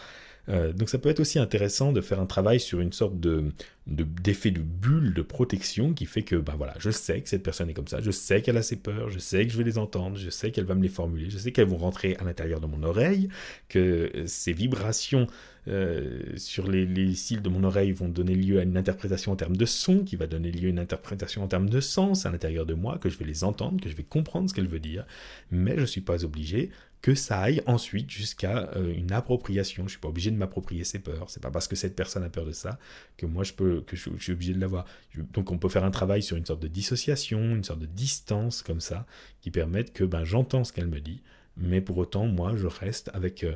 Euh, 0.50 0.74
donc 0.74 0.90
ça 0.90 0.98
peut 0.98 1.10
être 1.10 1.22
aussi 1.22 1.40
intéressant 1.40 1.94
de 1.94 2.02
faire 2.02 2.20
un 2.20 2.26
travail 2.26 2.60
sur 2.60 2.82
une 2.82 2.92
sorte 2.92 3.20
de 3.20 3.46
d'effet 3.86 4.52
de, 4.52 4.62
bulle 4.62 5.14
de 5.14 5.22
protection 5.22 5.94
qui 5.94 6.06
fait 6.06 6.24
que 6.24 6.38
ben 6.38 6.56
voilà, 6.56 6.74
je 6.80 6.90
sais 6.90 7.22
que 7.22 7.28
cette 7.28 7.44
personne 7.44 7.70
est 7.70 7.74
comme 7.74 7.88
ça, 7.88 8.00
je 8.02 8.12
sais 8.12 8.42
qu'elle 8.42 8.56
a 8.56 8.62
ses 8.62 8.78
peurs, 8.78 9.10
je 9.10 9.20
sais 9.20 9.46
que 9.46 9.52
je 9.52 9.58
vais 9.58 9.66
les 9.66 9.78
entendre, 9.78 10.16
je 10.18 10.30
sais 10.30 10.52
qu'elle 10.52 10.64
va 10.64 10.76
me 10.76 10.82
les 10.82 10.90
formuler, 10.90 11.30
je 11.30 11.38
sais 11.38 11.52
qu'elles 11.52 11.68
vont 11.68 11.78
rentrer 11.78 12.16
à 12.18 12.24
l'intérieur 12.24 12.62
de 12.62 12.66
mon 12.66 12.82
oreille, 12.84 13.28
que 13.68 14.10
ces 14.26 14.54
vibrations 14.54 15.28
euh, 15.68 16.22
sur 16.38 16.70
les, 16.70 16.86
les, 16.86 17.14
cils 17.14 17.42
de 17.42 17.50
mon 17.50 17.64
oreille 17.64 17.92
vont 17.92 18.10
donner 18.10 18.36
lieu 18.36 18.60
à 18.60 18.64
une 18.64 18.78
interprétation 18.78 19.34
en 19.34 19.36
termes 19.36 19.58
de 19.58 19.66
son, 19.66 20.04
qui 20.06 20.16
va 20.16 20.28
donner 20.28 20.52
lieu 20.52 20.68
à 20.68 20.72
une 20.72 20.80
interprétation 20.80 21.44
en 21.44 21.48
termes 21.48 21.70
de 21.70 21.80
sens 21.82 22.26
à 22.26 22.32
l'intérieur 22.32 22.66
de 22.66 22.74
moi, 22.74 22.98
que 23.00 23.10
je 23.10 23.18
vais 23.18 23.26
les 23.26 23.44
entendre, 23.44 23.82
que 23.82 23.90
je 23.90 23.96
vais 23.96 24.04
comprendre 24.04 24.50
ce 24.50 24.54
qu'elle 24.54 24.68
veut 24.68 24.80
dire, 24.80 25.06
mais 25.52 25.76
je 25.76 25.82
ne 25.82 25.86
suis 25.86 26.02
pas 26.02 26.24
obligé 26.24 26.70
que 27.04 27.16
ça 27.16 27.42
aille 27.42 27.62
ensuite 27.66 28.10
jusqu'à 28.10 28.72
euh, 28.78 28.94
une 28.96 29.12
appropriation. 29.12 29.84
Je 29.84 29.90
suis 29.90 30.00
pas 30.00 30.08
obligé 30.08 30.32
de 30.32 30.38
m'approprier 30.38 30.86
ses 30.86 31.00
peurs. 31.00 31.30
C'est 31.30 31.44
pas 31.44 31.52
parce 31.52 31.68
que 31.68 31.76
cette 31.76 31.98
personne 31.98 32.24
a 32.24 32.30
peur 32.30 32.46
de 32.46 32.54
ça 32.54 32.80
que 33.18 33.26
moi 33.26 33.44
je 33.44 33.52
peux 33.52 33.82
que 33.82 33.98
je, 33.98 34.10
suis 34.18 34.32
obligé 34.32 34.54
de 34.54 34.60
l'avoir. 34.62 34.86
Donc 35.34 35.52
on 35.52 35.58
peut 35.58 35.68
faire 35.68 35.84
un 35.84 35.92
travail 35.92 36.24
sur 36.24 36.38
une 36.38 36.46
sorte 36.46 36.62
de 36.62 36.70
dissociation, 36.70 37.40
une 37.40 37.64
sorte 37.66 37.80
de 37.80 37.86
distance 37.88 38.62
comme 38.62 38.80
ça, 38.80 39.06
qui 39.42 39.52
permettent 39.52 39.92
que 39.92 40.06
ben 40.06 40.24
j'entends 40.24 40.64
ce 40.64 40.72
qu'elle 40.72 40.88
me 40.88 41.02
dit, 41.02 41.22
mais 41.58 41.82
pour 41.82 41.98
autant 41.98 42.26
moi 42.26 42.56
je 42.56 42.68
reste 42.68 43.12
avec 43.14 43.44
euh, 43.44 43.56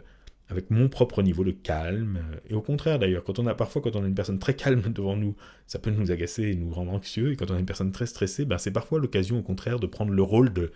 avec 0.50 0.70
mon 0.70 0.90
propre 0.90 1.24
niveau 1.24 1.46
de 1.46 1.52
calme. 1.52 2.20
Et 2.50 2.54
au 2.54 2.62
contraire 2.62 3.00
d'ailleurs, 3.00 3.24
quand 3.24 3.40
on 3.40 3.48
a 3.48 3.56
parfois 3.56 3.82
quand 3.82 3.96
on 3.96 4.04
a 4.04 4.08
une 4.08 4.16
personne 4.16 4.40
très 4.40 4.56
calme 4.56 4.82
devant 4.94 5.16
nous, 5.16 5.38
ça 5.68 5.80
peut 5.80 5.92
nous 5.92 6.12
agacer 6.12 6.44
et 6.44 6.56
nous 6.56 6.74
rendre 6.74 6.92
anxieux. 6.92 7.32
Et 7.32 7.38
quand 7.38 7.50
on 7.50 7.56
a 7.56 7.60
une 7.60 7.66
personne 7.66 7.94
très 7.94 8.08
stressée, 8.08 8.44
ben, 8.44 8.58
c'est 8.58 8.72
parfois 8.72 9.00
l'occasion 9.00 9.40
au 9.40 9.42
contraire 9.42 9.80
de 9.80 9.88
prendre 9.88 10.12
le 10.12 10.22
rôle 10.22 10.52
de 10.52 10.74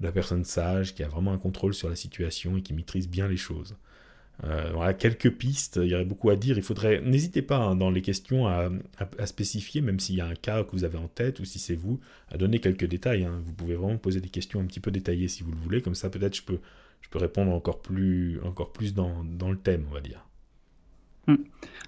la 0.00 0.12
personne 0.12 0.44
sage 0.44 0.94
qui 0.94 1.02
a 1.02 1.08
vraiment 1.08 1.32
un 1.32 1.38
contrôle 1.38 1.74
sur 1.74 1.88
la 1.88 1.96
situation 1.96 2.56
et 2.56 2.62
qui 2.62 2.74
maîtrise 2.74 3.08
bien 3.08 3.28
les 3.28 3.36
choses. 3.36 3.76
Euh, 4.44 4.70
voilà 4.74 4.94
quelques 4.94 5.30
pistes, 5.30 5.78
il 5.80 5.88
y 5.88 5.94
aurait 5.94 6.04
beaucoup 6.04 6.30
à 6.30 6.36
dire. 6.36 6.56
Il 6.56 6.62
faudrait, 6.62 7.00
n'hésitez 7.00 7.42
pas 7.42 7.58
hein, 7.58 7.76
dans 7.76 7.90
les 7.90 8.02
questions 8.02 8.48
à, 8.48 8.70
spécifier, 9.26 9.80
même 9.80 10.00
s'il 10.00 10.16
y 10.16 10.20
a 10.20 10.26
un 10.26 10.34
cas 10.34 10.64
que 10.64 10.72
vous 10.72 10.84
avez 10.84 10.98
en 10.98 11.08
tête 11.08 11.38
ou 11.40 11.44
si 11.44 11.58
c'est 11.58 11.76
vous, 11.76 12.00
à 12.28 12.36
donner 12.36 12.58
quelques 12.58 12.86
détails. 12.86 13.24
Hein. 13.24 13.40
Vous 13.44 13.52
pouvez 13.52 13.74
vraiment 13.74 13.98
poser 13.98 14.20
des 14.20 14.28
questions 14.28 14.60
un 14.60 14.64
petit 14.64 14.80
peu 14.80 14.90
détaillées 14.90 15.28
si 15.28 15.42
vous 15.42 15.52
le 15.52 15.58
voulez, 15.58 15.82
comme 15.82 15.94
ça 15.94 16.10
peut-être 16.10 16.36
je 16.36 16.42
peux, 16.42 16.58
je 17.02 17.08
peux 17.08 17.18
répondre 17.18 17.52
encore 17.52 17.82
plus, 17.82 18.40
encore 18.42 18.72
plus 18.72 18.94
dans, 18.94 19.22
dans 19.24 19.50
le 19.50 19.58
thème, 19.58 19.84
on 19.90 19.94
va 19.94 20.00
dire. 20.00 20.26
Hmm. 21.28 21.36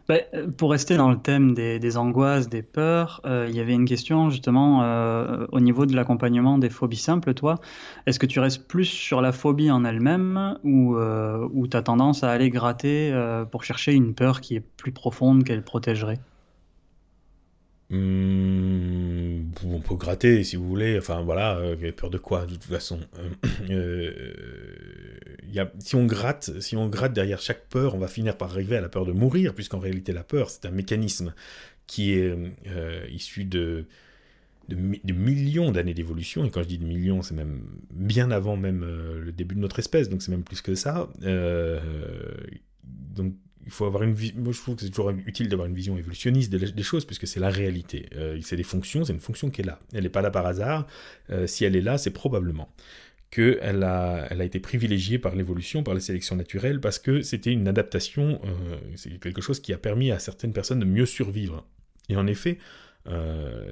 Bah, 0.09 0.18
euh, 0.35 0.49
pour 0.49 0.70
rester 0.70 0.97
dans 0.97 1.11
le 1.11 1.18
thème 1.18 1.55
des, 1.55 1.97
angoisses, 1.97 2.49
des 2.49 2.62
peurs, 2.62 3.22
euh, 3.24 3.47
il 3.49 3.57
y 3.57 3.61
avait 3.61 3.72
une 3.72 3.87
question 3.87 4.28
justement 4.28 4.82
euh, 4.82 5.47
au 5.51 5.61
niveau 5.61 5.87
de 5.87 5.97
l'accompagnement 5.97 6.59
des 6.59 6.70
phobies 6.70 6.97
simples, 6.97 7.32
toi. 7.35 7.61
Est-ce 8.07 8.18
que 8.18 8.26
tu 8.26 8.39
restes 8.39 8.68
plus 8.68 8.85
sur 8.85 9.22
la 9.22 9.32
phobie 9.32 9.70
en 9.70 9.85
elle-même 9.85 10.59
ou, 10.62 10.97
ou 10.97 11.66
tu 11.66 11.76
as 11.76 11.82
tendance 11.82 12.22
à 12.22 12.30
aller 12.30 12.51
gratter 12.51 13.12
pour 13.51 13.64
chercher 13.64 13.95
une 13.95 14.14
peur 14.14 14.41
qui 14.41 14.57
est 14.57 14.61
plus 14.61 14.93
profonde 14.93 15.45
qu'elle 15.45 15.62
protégerait? 15.62 16.20
Hmm, 17.91 19.51
on 19.64 19.80
peut 19.80 19.95
gratter 19.95 20.43
si 20.43 20.57
vous 20.57 20.66
voulez. 20.66 20.99
Enfin 20.99 21.22
voilà, 21.22 21.57
euh, 21.59 21.93
peur 21.93 22.11
de 22.11 22.18
quoi 22.18 22.47
de 22.47 22.55
toute 22.55 22.64
façon. 22.64 22.99
Euh, 23.18 23.30
euh, 23.70 24.35
si 25.79 25.97
on 25.97 26.07
gratte, 26.07 26.61
si 26.61 26.77
on 26.77 26.89
gratte 26.89 27.13
derrière 27.13 27.41
chaque 27.41 27.69
peur, 27.69 27.95
on 27.95 27.99
va 27.99 28.09
finir 28.09 28.37
par 28.37 28.51
arriver 28.51 28.77
à 28.77 28.81
la 28.81 28.89
peur 28.89 29.07
de 29.07 29.13
mourir, 29.13 29.55
puisqu'en 29.55 29.79
réalité 29.79 30.13
la 30.13 30.25
peur 30.25 30.51
c'est 30.51 30.67
un 30.67 30.71
mécanisme 30.71 31.35
qui 31.87 32.13
est 32.13 32.35
issu 33.11 33.45
de, 33.45 33.85
millions 34.71 35.71
d'années 35.71 35.95
d'évolution. 35.95 36.45
Et 36.45 36.51
quand 36.51 36.63
je 36.63 36.69
dis 36.69 36.79
de 36.79 36.87
millions, 36.87 37.23
c'est 37.23 37.35
même 37.35 37.63
bien 37.91 38.31
avant 38.31 38.57
même 38.57 38.81
le 38.81 39.33
début 39.33 39.55
de 39.55 39.61
notre 39.61 39.79
espèce, 39.79 40.09
donc 40.09 40.23
c'est 40.23 40.31
même 40.31 40.45
plus 40.45 40.63
que 40.63 40.75
ça. 40.75 41.09
donc 42.83 43.35
il 43.67 43.73
faut 43.73 43.85
avoir 43.85 44.03
une 44.03 44.15
moi 44.37 44.53
je 44.53 44.61
trouve 44.61 44.77
que 44.77 44.83
c'est 44.83 44.91
toujours 44.91 45.11
utile 45.11 45.49
d'avoir 45.49 45.69
une 45.69 45.75
vision 45.75 45.97
évolutionniste 45.97 46.53
des, 46.53 46.83
choses 46.83 47.05
puisque 47.05 47.27
c'est 47.27 47.41
la 47.41 47.51
réalité 47.51 48.09
euh, 48.15 48.39
c'est 48.43 48.57
des 48.57 48.63
fonctions 48.63 49.05
c'est 49.05 49.13
une 49.13 49.21
fonction 49.21 49.51
qui 49.51 49.63
est 49.63 49.65
là 49.65 49.81
elle 49.93 50.03
n'est 50.03 50.11
pas 50.11 50.23
là 50.23 50.31
par 50.31 50.47
hasard 50.47 50.87
euh, 51.31 51.47
si 51.47 51.65
elle 51.65 51.77
est 51.77 51.81
là 51.81 51.99
c'est 51.99 52.11
probablement 52.11 52.69
qu'elle 53.35 53.82
a, 53.82 54.26
elle 54.30 54.41
a 54.41 54.45
été 54.45 54.61
privilégiée 54.61 55.18
par 55.18 55.35
l'évolution, 55.35 55.82
par 55.82 55.95
la 55.95 56.01
sélection 56.01 56.37
naturelle, 56.37 56.80
parce 56.80 56.99
que 56.99 57.22
c'était 57.22 57.53
une 57.53 57.66
adaptation, 57.66 58.41
euh, 58.45 58.76
c'est 58.95 59.18
quelque 59.18 59.43
chose 59.43 59.61
qui 59.61 59.72
a 59.72 59.78
permis 59.78 60.11
à 60.11 60.18
certaines 60.18 60.53
personnes 60.53 60.80
de 60.80 60.85
mieux 60.85 61.07
survivre. 61.07 61.66
Et 62.09 62.16
en 62.16 62.26
effet, 62.26 62.59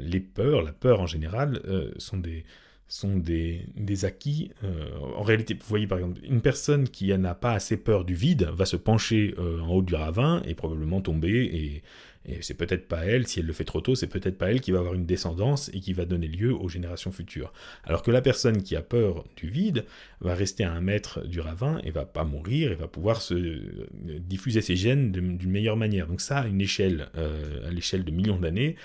les 0.00 0.20
peurs, 0.20 0.62
la 0.62 0.72
peur 0.72 1.00
en 1.00 1.06
général, 1.06 1.62
sont 1.96 2.18
des, 2.18 2.44
sont 2.92 3.16
des, 3.16 3.64
des 3.74 4.04
acquis. 4.04 4.50
Euh, 4.64 4.90
en 5.16 5.22
réalité, 5.22 5.54
vous 5.54 5.66
voyez 5.66 5.86
par 5.86 5.96
exemple, 5.96 6.20
une 6.24 6.42
personne 6.42 6.86
qui 6.86 7.16
n'a 7.16 7.34
pas 7.34 7.52
assez 7.52 7.78
peur 7.78 8.04
du 8.04 8.14
vide 8.14 8.50
va 8.52 8.66
se 8.66 8.76
pencher 8.76 9.34
euh, 9.38 9.60
en 9.60 9.68
haut 9.70 9.82
du 9.82 9.94
ravin 9.94 10.42
et 10.44 10.54
probablement 10.54 11.00
tomber 11.00 11.42
et, 11.44 11.82
et 12.24 12.40
c'est 12.40 12.54
peut-être 12.54 12.86
pas 12.86 13.04
elle, 13.04 13.26
si 13.26 13.40
elle 13.40 13.46
le 13.46 13.52
fait 13.52 13.64
trop 13.64 13.80
tôt, 13.80 13.94
c'est 13.94 14.06
peut-être 14.06 14.38
pas 14.38 14.50
elle 14.50 14.60
qui 14.60 14.70
va 14.70 14.78
avoir 14.78 14.94
une 14.94 15.06
descendance 15.06 15.70
et 15.74 15.80
qui 15.80 15.92
va 15.92 16.04
donner 16.04 16.28
lieu 16.28 16.54
aux 16.54 16.68
générations 16.68 17.10
futures. 17.10 17.52
Alors 17.84 18.02
que 18.02 18.10
la 18.10 18.22
personne 18.22 18.62
qui 18.62 18.76
a 18.76 18.82
peur 18.82 19.24
du 19.36 19.48
vide 19.48 19.84
va 20.20 20.34
rester 20.34 20.62
à 20.62 20.72
un 20.72 20.80
mètre 20.80 21.26
du 21.26 21.40
ravin 21.40 21.80
et 21.82 21.90
va 21.90 22.04
pas 22.04 22.24
mourir 22.24 22.70
et 22.70 22.74
va 22.76 22.86
pouvoir 22.86 23.20
se 23.20 23.34
euh, 23.34 23.88
diffuser 24.20 24.60
ses 24.60 24.76
gènes 24.76 25.10
d'une 25.10 25.50
meilleure 25.50 25.76
manière. 25.76 26.06
Donc 26.06 26.20
ça, 26.20 26.38
à 26.38 26.46
une 26.46 26.60
échelle, 26.60 27.08
euh, 27.16 27.68
à 27.68 27.72
l'échelle 27.72 28.04
de 28.04 28.12
millions 28.12 28.38
d'années, 28.38 28.76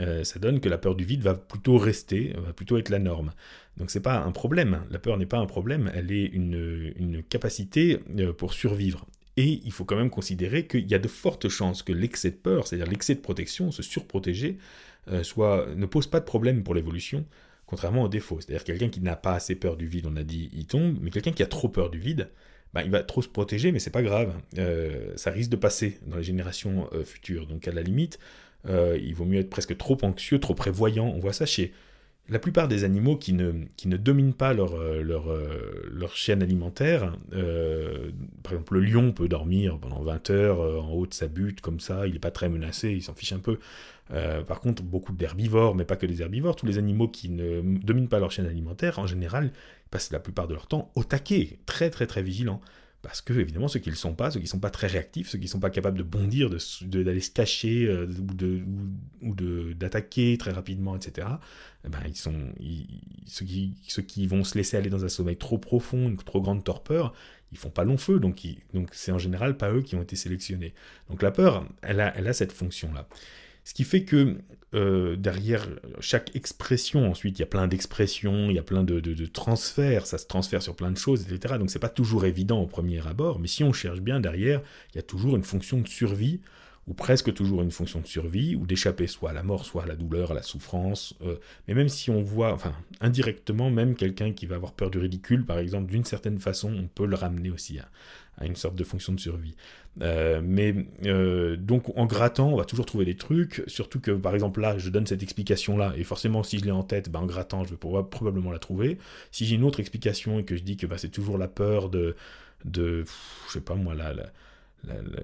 euh, 0.00 0.22
ça 0.22 0.38
donne 0.38 0.60
que 0.60 0.68
la 0.68 0.78
peur 0.78 0.94
du 0.94 1.04
vide 1.04 1.22
va 1.22 1.34
plutôt 1.34 1.78
rester, 1.78 2.32
va 2.36 2.52
plutôt 2.52 2.78
être 2.78 2.90
la 2.90 3.00
norme. 3.00 3.32
Donc 3.76 3.90
c'est 3.90 4.00
pas 4.00 4.20
un 4.20 4.30
problème. 4.30 4.82
La 4.90 5.00
peur 5.00 5.16
n'est 5.18 5.26
pas 5.26 5.38
un 5.38 5.46
problème, 5.46 5.90
elle 5.94 6.12
est 6.12 6.26
une 6.26 7.24
capacité 7.28 7.98
pour 8.38 8.54
survivre. 8.54 9.04
Et 9.36 9.60
il 9.64 9.72
faut 9.72 9.84
quand 9.84 9.96
même 9.96 10.10
considérer 10.10 10.66
qu'il 10.66 10.88
y 10.88 10.94
a 10.94 10.98
de 10.98 11.08
fortes 11.08 11.48
chances 11.48 11.82
que 11.82 11.92
l'excès 11.92 12.30
de 12.30 12.36
peur, 12.36 12.66
c'est-à-dire 12.66 12.86
l'excès 12.86 13.14
de 13.14 13.20
protection, 13.20 13.72
se 13.72 13.82
surprotéger, 13.82 14.58
euh, 15.08 15.22
soit, 15.22 15.66
ne 15.74 15.86
pose 15.86 16.06
pas 16.06 16.20
de 16.20 16.24
problème 16.24 16.62
pour 16.62 16.74
l'évolution, 16.74 17.24
contrairement 17.66 18.04
au 18.04 18.08
défaut. 18.08 18.40
C'est-à-dire 18.40 18.64
quelqu'un 18.64 18.88
qui 18.88 19.00
n'a 19.00 19.16
pas 19.16 19.34
assez 19.34 19.56
peur 19.56 19.76
du 19.76 19.86
vide, 19.86 20.06
on 20.06 20.16
a 20.16 20.22
dit, 20.22 20.50
il 20.52 20.66
tombe, 20.66 20.98
mais 21.00 21.10
quelqu'un 21.10 21.32
qui 21.32 21.42
a 21.42 21.46
trop 21.46 21.68
peur 21.68 21.90
du 21.90 21.98
vide, 21.98 22.30
bah, 22.72 22.82
il 22.84 22.90
va 22.90 23.02
trop 23.02 23.22
se 23.22 23.28
protéger, 23.28 23.72
mais 23.72 23.80
c'est 23.80 23.90
pas 23.90 24.02
grave. 24.02 24.34
Euh, 24.58 25.12
ça 25.16 25.30
risque 25.30 25.50
de 25.50 25.56
passer 25.56 25.98
dans 26.06 26.16
les 26.16 26.22
générations 26.22 26.88
euh, 26.92 27.04
futures. 27.04 27.46
Donc 27.46 27.66
à 27.66 27.72
la 27.72 27.82
limite, 27.82 28.18
il 28.66 29.14
vaut 29.14 29.26
mieux 29.26 29.40
être 29.40 29.50
presque 29.50 29.76
trop 29.76 29.98
anxieux, 30.02 30.38
trop 30.38 30.54
prévoyant. 30.54 31.06
On 31.06 31.18
voit 31.18 31.34
ça 31.34 31.44
chez 31.44 31.74
la 32.28 32.38
plupart 32.38 32.68
des 32.68 32.84
animaux 32.84 33.16
qui 33.16 33.34
ne, 33.34 33.96
dominent 33.96 34.32
pas 34.32 34.54
leur, 34.54 34.74
euh, 34.74 35.02
euh, 35.04 36.08
chaîne 36.14 36.42
alimentaire, 36.42 37.16
euh, 37.34 38.10
par 38.42 38.54
exemple 38.54 38.74
le 38.74 38.80
lion 38.80 39.12
peut 39.12 39.28
dormir 39.28 39.78
pendant 39.78 40.02
20 40.02 40.30
heures 40.30 40.60
en 40.60 40.92
haut 40.92 41.06
de 41.06 41.12
sa 41.12 41.28
butte 41.28 41.60
comme 41.60 41.80
ça, 41.80 42.06
il 42.06 42.14
n'est 42.14 42.18
pas 42.18 42.30
très 42.30 42.48
menacé, 42.48 42.92
il 42.92 43.02
s'en 43.02 43.14
fiche 43.14 43.32
un 43.32 43.40
peu. 43.40 43.58
par 44.46 44.60
contre, 44.60 44.82
beaucoup 44.82 45.12
d'herbivores, 45.12 45.74
mais 45.74 45.84
pas 45.84 45.96
que 45.96 46.06
des 46.06 46.22
herbivores, 46.22 46.56
tous 46.56 46.66
les 46.66 46.78
animaux 46.78 47.08
qui 47.08 47.28
ne 47.28 47.60
dominent 47.78 48.08
pas 48.08 48.20
leur 48.20 48.30
chaîne 48.30 48.46
alimentaire, 48.46 48.98
en 48.98 49.06
général, 49.06 49.52
passent 49.90 50.10
la 50.10 50.20
plupart 50.20 50.48
de 50.48 50.54
leur 50.54 50.66
temps 50.66 50.90
au 50.94 51.04
taquet, 51.04 51.58
très 51.66 51.90
très 51.90 52.06
très 52.06 52.22
vigilants. 52.22 52.60
Parce 53.02 53.20
que, 53.20 53.34
évidemment, 53.34 53.68
ceux 53.68 53.80
qui 53.80 53.90
ne 53.90 53.94
le 53.94 53.98
sont 53.98 54.14
pas, 54.14 54.30
ceux 54.30 54.40
qui 54.40 54.46
ne 54.46 54.48
sont 54.48 54.60
pas 54.60 54.70
très 54.70 54.86
réactifs, 54.86 55.28
ceux 55.28 55.36
qui 55.36 55.44
ne 55.44 55.50
sont 55.50 55.60
pas 55.60 55.68
capables 55.68 55.98
de 55.98 56.02
bondir, 56.02 56.48
d'aller 56.48 57.20
se 57.20 57.30
cacher 57.30 58.06
ou 59.20 59.34
d'attaquer 59.74 60.38
très 60.38 60.52
rapidement, 60.52 60.96
etc., 60.96 61.26
ben, 61.88 62.00
ils 62.06 62.16
sont, 62.16 62.34
ceux, 63.26 63.44
qui, 63.44 63.76
ceux 63.86 64.02
qui 64.02 64.26
vont 64.26 64.44
se 64.44 64.56
laisser 64.56 64.76
aller 64.76 64.90
dans 64.90 65.04
un 65.04 65.08
sommeil 65.08 65.36
trop 65.36 65.58
profond, 65.58 66.08
une 66.08 66.16
trop 66.16 66.40
grande 66.40 66.64
torpeur, 66.64 67.12
ils 67.52 67.58
font 67.58 67.70
pas 67.70 67.84
long 67.84 67.96
feu, 67.96 68.18
donc 68.18 68.40
c'est 68.92 69.12
en 69.12 69.18
général 69.18 69.56
pas 69.56 69.72
eux 69.72 69.82
qui 69.82 69.94
ont 69.94 70.02
été 70.02 70.16
sélectionnés. 70.16 70.74
Donc 71.08 71.22
la 71.22 71.30
peur, 71.30 71.66
elle 71.82 72.00
a, 72.00 72.12
elle 72.16 72.26
a 72.26 72.32
cette 72.32 72.52
fonction-là. 72.52 73.06
Ce 73.64 73.72
qui 73.72 73.84
fait 73.84 74.04
que 74.04 74.36
euh, 74.74 75.16
derrière 75.16 75.66
chaque 76.00 76.34
expression, 76.36 77.08
ensuite, 77.08 77.38
il 77.38 77.42
y 77.42 77.44
a 77.44 77.46
plein 77.46 77.66
d'expressions, 77.66 78.50
il 78.50 78.56
y 78.56 78.58
a 78.58 78.62
plein 78.62 78.84
de, 78.84 79.26
transferts, 79.26 80.06
ça 80.06 80.18
se 80.18 80.26
transfère 80.26 80.62
sur 80.62 80.76
plein 80.76 80.90
de 80.90 80.98
choses, 80.98 81.22
etc. 81.22 81.54
Donc 81.58 81.70
c'est 81.70 81.78
pas 81.78 81.88
toujours 81.88 82.26
évident 82.26 82.60
au 82.60 82.66
premier 82.66 83.06
abord, 83.06 83.38
mais 83.38 83.46
si 83.46 83.64
on 83.64 83.72
cherche 83.72 84.00
bien 84.00 84.20
derrière, 84.20 84.60
il 84.92 84.96
y 84.96 84.98
a 84.98 85.02
toujours 85.02 85.36
une 85.36 85.44
fonction 85.44 85.80
de 85.80 85.88
survie, 85.88 86.40
ou 86.86 86.94
presque 86.94 87.32
toujours 87.32 87.62
une 87.62 87.70
fonction 87.70 88.00
de 88.00 88.06
survie, 88.06 88.54
ou 88.54 88.66
d'échapper 88.66 89.06
soit 89.06 89.30
à 89.30 89.32
la 89.32 89.42
mort, 89.42 89.64
soit 89.64 89.84
à 89.84 89.86
la 89.86 89.96
douleur, 89.96 90.32
à 90.32 90.34
la 90.34 90.42
souffrance. 90.42 91.14
Euh, 91.22 91.36
mais 91.66 91.74
même 91.74 91.88
si 91.88 92.10
on 92.10 92.22
voit, 92.22 92.52
enfin, 92.52 92.74
indirectement, 93.00 93.70
même 93.70 93.94
quelqu'un 93.94 94.32
qui 94.32 94.46
va 94.46 94.56
avoir 94.56 94.72
peur 94.72 94.90
du 94.90 94.98
ridicule, 94.98 95.46
par 95.46 95.58
exemple, 95.58 95.90
d'une 95.90 96.04
certaine 96.04 96.38
façon, 96.38 96.72
on 96.74 96.86
peut 96.86 97.06
le 97.06 97.16
ramener 97.16 97.50
aussi 97.50 97.78
à, 97.78 98.44
une 98.44 98.56
sorte 98.56 98.74
de 98.74 98.84
fonction 98.84 99.12
de 99.12 99.20
survie. 99.20 99.54
Euh, 100.02 100.40
mais 100.42 100.74
euh, 101.04 101.56
donc 101.56 101.96
en 101.96 102.04
grattant, 102.04 102.48
on 102.48 102.56
va 102.56 102.64
toujours 102.64 102.84
trouver 102.84 103.04
des 103.04 103.16
trucs, 103.16 103.62
surtout 103.68 104.00
que 104.00 104.10
par 104.10 104.34
exemple 104.34 104.60
là, 104.60 104.76
je 104.76 104.90
donne 104.90 105.06
cette 105.06 105.22
explication-là, 105.22 105.94
et 105.96 106.02
forcément 106.02 106.42
si 106.42 106.58
je 106.58 106.64
l'ai 106.64 106.72
en 106.72 106.82
tête, 106.82 107.10
ben, 107.10 107.20
en 107.20 107.26
grattant, 107.26 107.62
je 107.62 107.70
vais 107.70 107.76
pouvoir 107.76 108.08
probablement 108.08 108.50
la 108.50 108.58
trouver. 108.58 108.98
Si 109.30 109.46
j'ai 109.46 109.54
une 109.54 109.62
autre 109.62 109.78
explication 109.78 110.40
et 110.40 110.44
que 110.44 110.56
je 110.56 110.64
dis 110.64 110.76
que 110.76 110.86
ben, 110.88 110.98
c'est 110.98 111.10
toujours 111.10 111.38
la 111.38 111.46
peur 111.46 111.90
de, 111.90 112.16
de 112.64 113.04
je 113.46 113.52
sais 113.52 113.60
pas 113.60 113.76
moi, 113.76 113.94
la, 113.94 114.12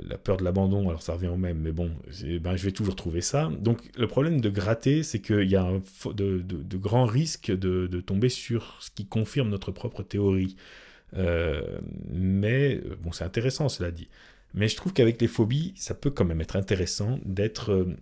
la 0.08 0.18
peur 0.18 0.36
de 0.36 0.44
l'abandon, 0.44 0.88
alors 0.88 1.02
ça 1.02 1.14
revient 1.14 1.28
au 1.28 1.36
même, 1.36 1.58
mais 1.58 1.72
bon, 1.72 1.90
ben, 2.40 2.56
je 2.56 2.64
vais 2.64 2.72
toujours 2.72 2.96
trouver 2.96 3.20
ça. 3.20 3.50
Donc 3.61 3.78
le 3.96 4.06
problème 4.06 4.40
de 4.40 4.48
gratter, 4.48 5.02
c'est 5.02 5.20
qu'il 5.20 5.48
y 5.48 5.56
a 5.56 5.70
de, 6.14 6.38
de, 6.38 6.76
grands 6.76 7.06
risques 7.06 7.50
de, 7.50 7.86
de, 7.86 8.00
tomber 8.00 8.28
sur 8.28 8.76
ce 8.80 8.90
qui 8.90 9.06
confirme 9.06 9.48
notre 9.48 9.72
propre 9.72 10.02
théorie. 10.02 10.56
Euh, 11.16 11.80
mais, 12.11 12.80
bon, 13.02 13.12
c'est 13.12 13.24
intéressant, 13.24 13.68
cela 13.68 13.90
dit. 13.90 14.08
Mais 14.54 14.68
je 14.68 14.76
trouve 14.76 14.92
qu'avec 14.92 15.20
les 15.20 15.28
phobies, 15.28 15.72
ça 15.76 15.94
peut 15.94 16.11
quand 16.11 16.24
même 16.24 16.40
être 16.40 16.56
intéressant 16.56 17.18
d'être 17.24 17.70
euh, 17.70 17.96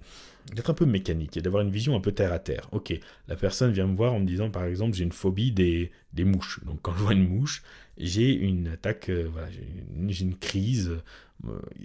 d'être 0.54 0.70
un 0.70 0.74
peu 0.74 0.86
mécanique 0.86 1.36
et 1.36 1.42
d'avoir 1.42 1.62
une 1.62 1.70
vision 1.70 1.94
un 1.94 2.00
peu 2.00 2.12
terre 2.12 2.32
à 2.32 2.38
terre. 2.38 2.68
Ok, 2.72 2.98
la 3.28 3.36
personne 3.36 3.70
vient 3.70 3.86
me 3.86 3.94
voir 3.94 4.14
en 4.14 4.20
me 4.20 4.26
disant 4.26 4.50
par 4.50 4.64
exemple 4.64 4.96
j'ai 4.96 5.04
une 5.04 5.12
phobie 5.12 5.52
des, 5.52 5.90
des, 6.14 6.24
mouches. 6.24 6.61
Donc 6.64 6.80
quand 6.80 6.92
je 6.92 7.02
vois 7.02 7.12
une 7.12 7.28
mouche, 7.28 7.62
j'ai 7.98 8.32
une 8.32 8.68
attaque, 8.68 9.11
euh, 9.11 9.28
voilà, 9.30 9.48
j'ai 9.50 10.24
une, 10.24 10.36
crise. 10.36 10.96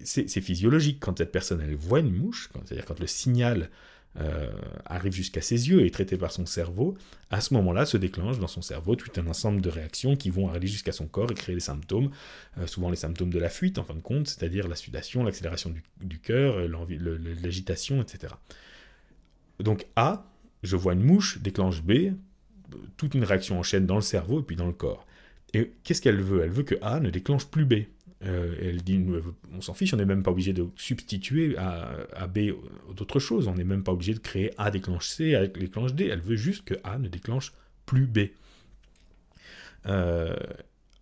C'est 0.04 0.41
physiologique 0.41 0.97
quand 0.99 1.18
cette 1.18 1.32
personne 1.32 1.62
elle 1.62 1.76
voit 1.76 1.99
une 1.99 2.14
mouche, 2.14 2.49
c'est-à-dire 2.66 2.86
quand 2.86 2.99
le 2.99 3.08
signal 3.08 3.70
euh, 4.20 4.51
arrive 4.86 5.14
jusqu'à 5.14 5.41
ses 5.41 5.70
yeux 5.70 5.82
et 5.82 5.88
est 5.88 5.93
traité 5.93 6.18
par 6.18 6.32
son 6.32 6.45
cerveau, 6.45 6.95
à 7.30 7.41
ce 7.41 7.54
moment-là 7.56 7.86
se 7.86 7.97
déclenche 7.97 8.39
dans 8.39 8.47
son 8.47 8.62
cerveau 8.62 8.95
tout 8.95 9.10
un 9.20 9.28
ensemble 9.28 9.62
de 9.62 9.70
réactions 9.70 10.16
qui 10.16 10.30
vont 10.30 10.49
aller 10.49 10.68
jusqu'à 10.68 10.91
son 10.91 11.08
corps 11.08 11.32
et 11.32 11.36
créer 11.36 11.56
des 11.56 11.62
symptômes, 11.62 12.12
euh, 12.58 12.68
souvent 12.68 12.89
les 12.89 12.95
symptômes 12.95 13.32
de 13.32 13.39
la 13.39 13.49
fuite 13.49 13.78
en 13.78 13.84
fin 13.84 13.95
de 13.95 14.01
compte, 14.01 14.28
c'est-à-dire 14.28 14.68
la 14.68 14.76
sudation, 14.76 15.24
l'accélération 15.24 15.70
du, 15.70 15.84
du 16.01 16.20
cœur, 16.20 16.58
l'agitation, 17.41 18.01
etc. 18.01 18.34
Donc 19.60 19.86
A, 19.95 20.26
je 20.62 20.76
vois 20.76 20.93
une 20.93 21.04
mouche, 21.04 21.39
déclenche 21.41 21.82
B, 21.82 22.14
toute 22.97 23.14
une 23.16 23.24
réaction 23.24 23.60
en 23.60 23.64
chaîne 23.64 23.86
dans 23.86 23.95
le 23.95 24.01
cerveau 24.01 24.39
et 24.41 24.43
puis 24.43 24.56
dans 24.56 24.68
le 24.68 24.74
corps. 24.74 25.06
Et 25.54 25.74
qu'est-ce 25.84 26.01
qu'elle 26.01 26.22
veut? 26.22 26.43
Elle 26.43 26.49
veut 26.49 26.64
que 26.64 26.76
A 26.82 26.99
ne 26.99 27.10
déclenche 27.10 27.45
plus 27.45 27.66
B. 27.66 27.86
Euh, 28.26 28.55
elle 28.61 28.82
dit, 28.82 29.03
on 29.51 29.61
s'en 29.61 29.74
fiche, 29.74 29.93
on 29.93 29.97
n'est 29.97 30.05
même 30.05 30.24
pas 30.24 30.32
obligé 30.32 30.53
de 30.53 30.67
substituer 30.76 31.57
à, 31.57 32.28
B 32.28 32.51
d'autres 32.95 33.19
choses, 33.19 33.47
on 33.47 33.55
n'est 33.55 33.63
même 33.63 33.84
pas 33.84 33.91
obligé 33.91 34.13
de 34.13 34.19
créer 34.19 34.51
A 34.57 34.71
déclenche 34.71 35.07
C, 35.07 35.36
A 35.36 35.47
déclenche 35.47 35.93
D, 35.93 36.07
elle 36.07 36.21
veut 36.21 36.38
juste 36.38 36.63
que 36.63 36.76
A 36.84 36.97
ne 36.97 37.09
déclenche 37.09 37.51
plus 37.86 38.07
B. 38.07 38.19
Euh, 39.88 40.36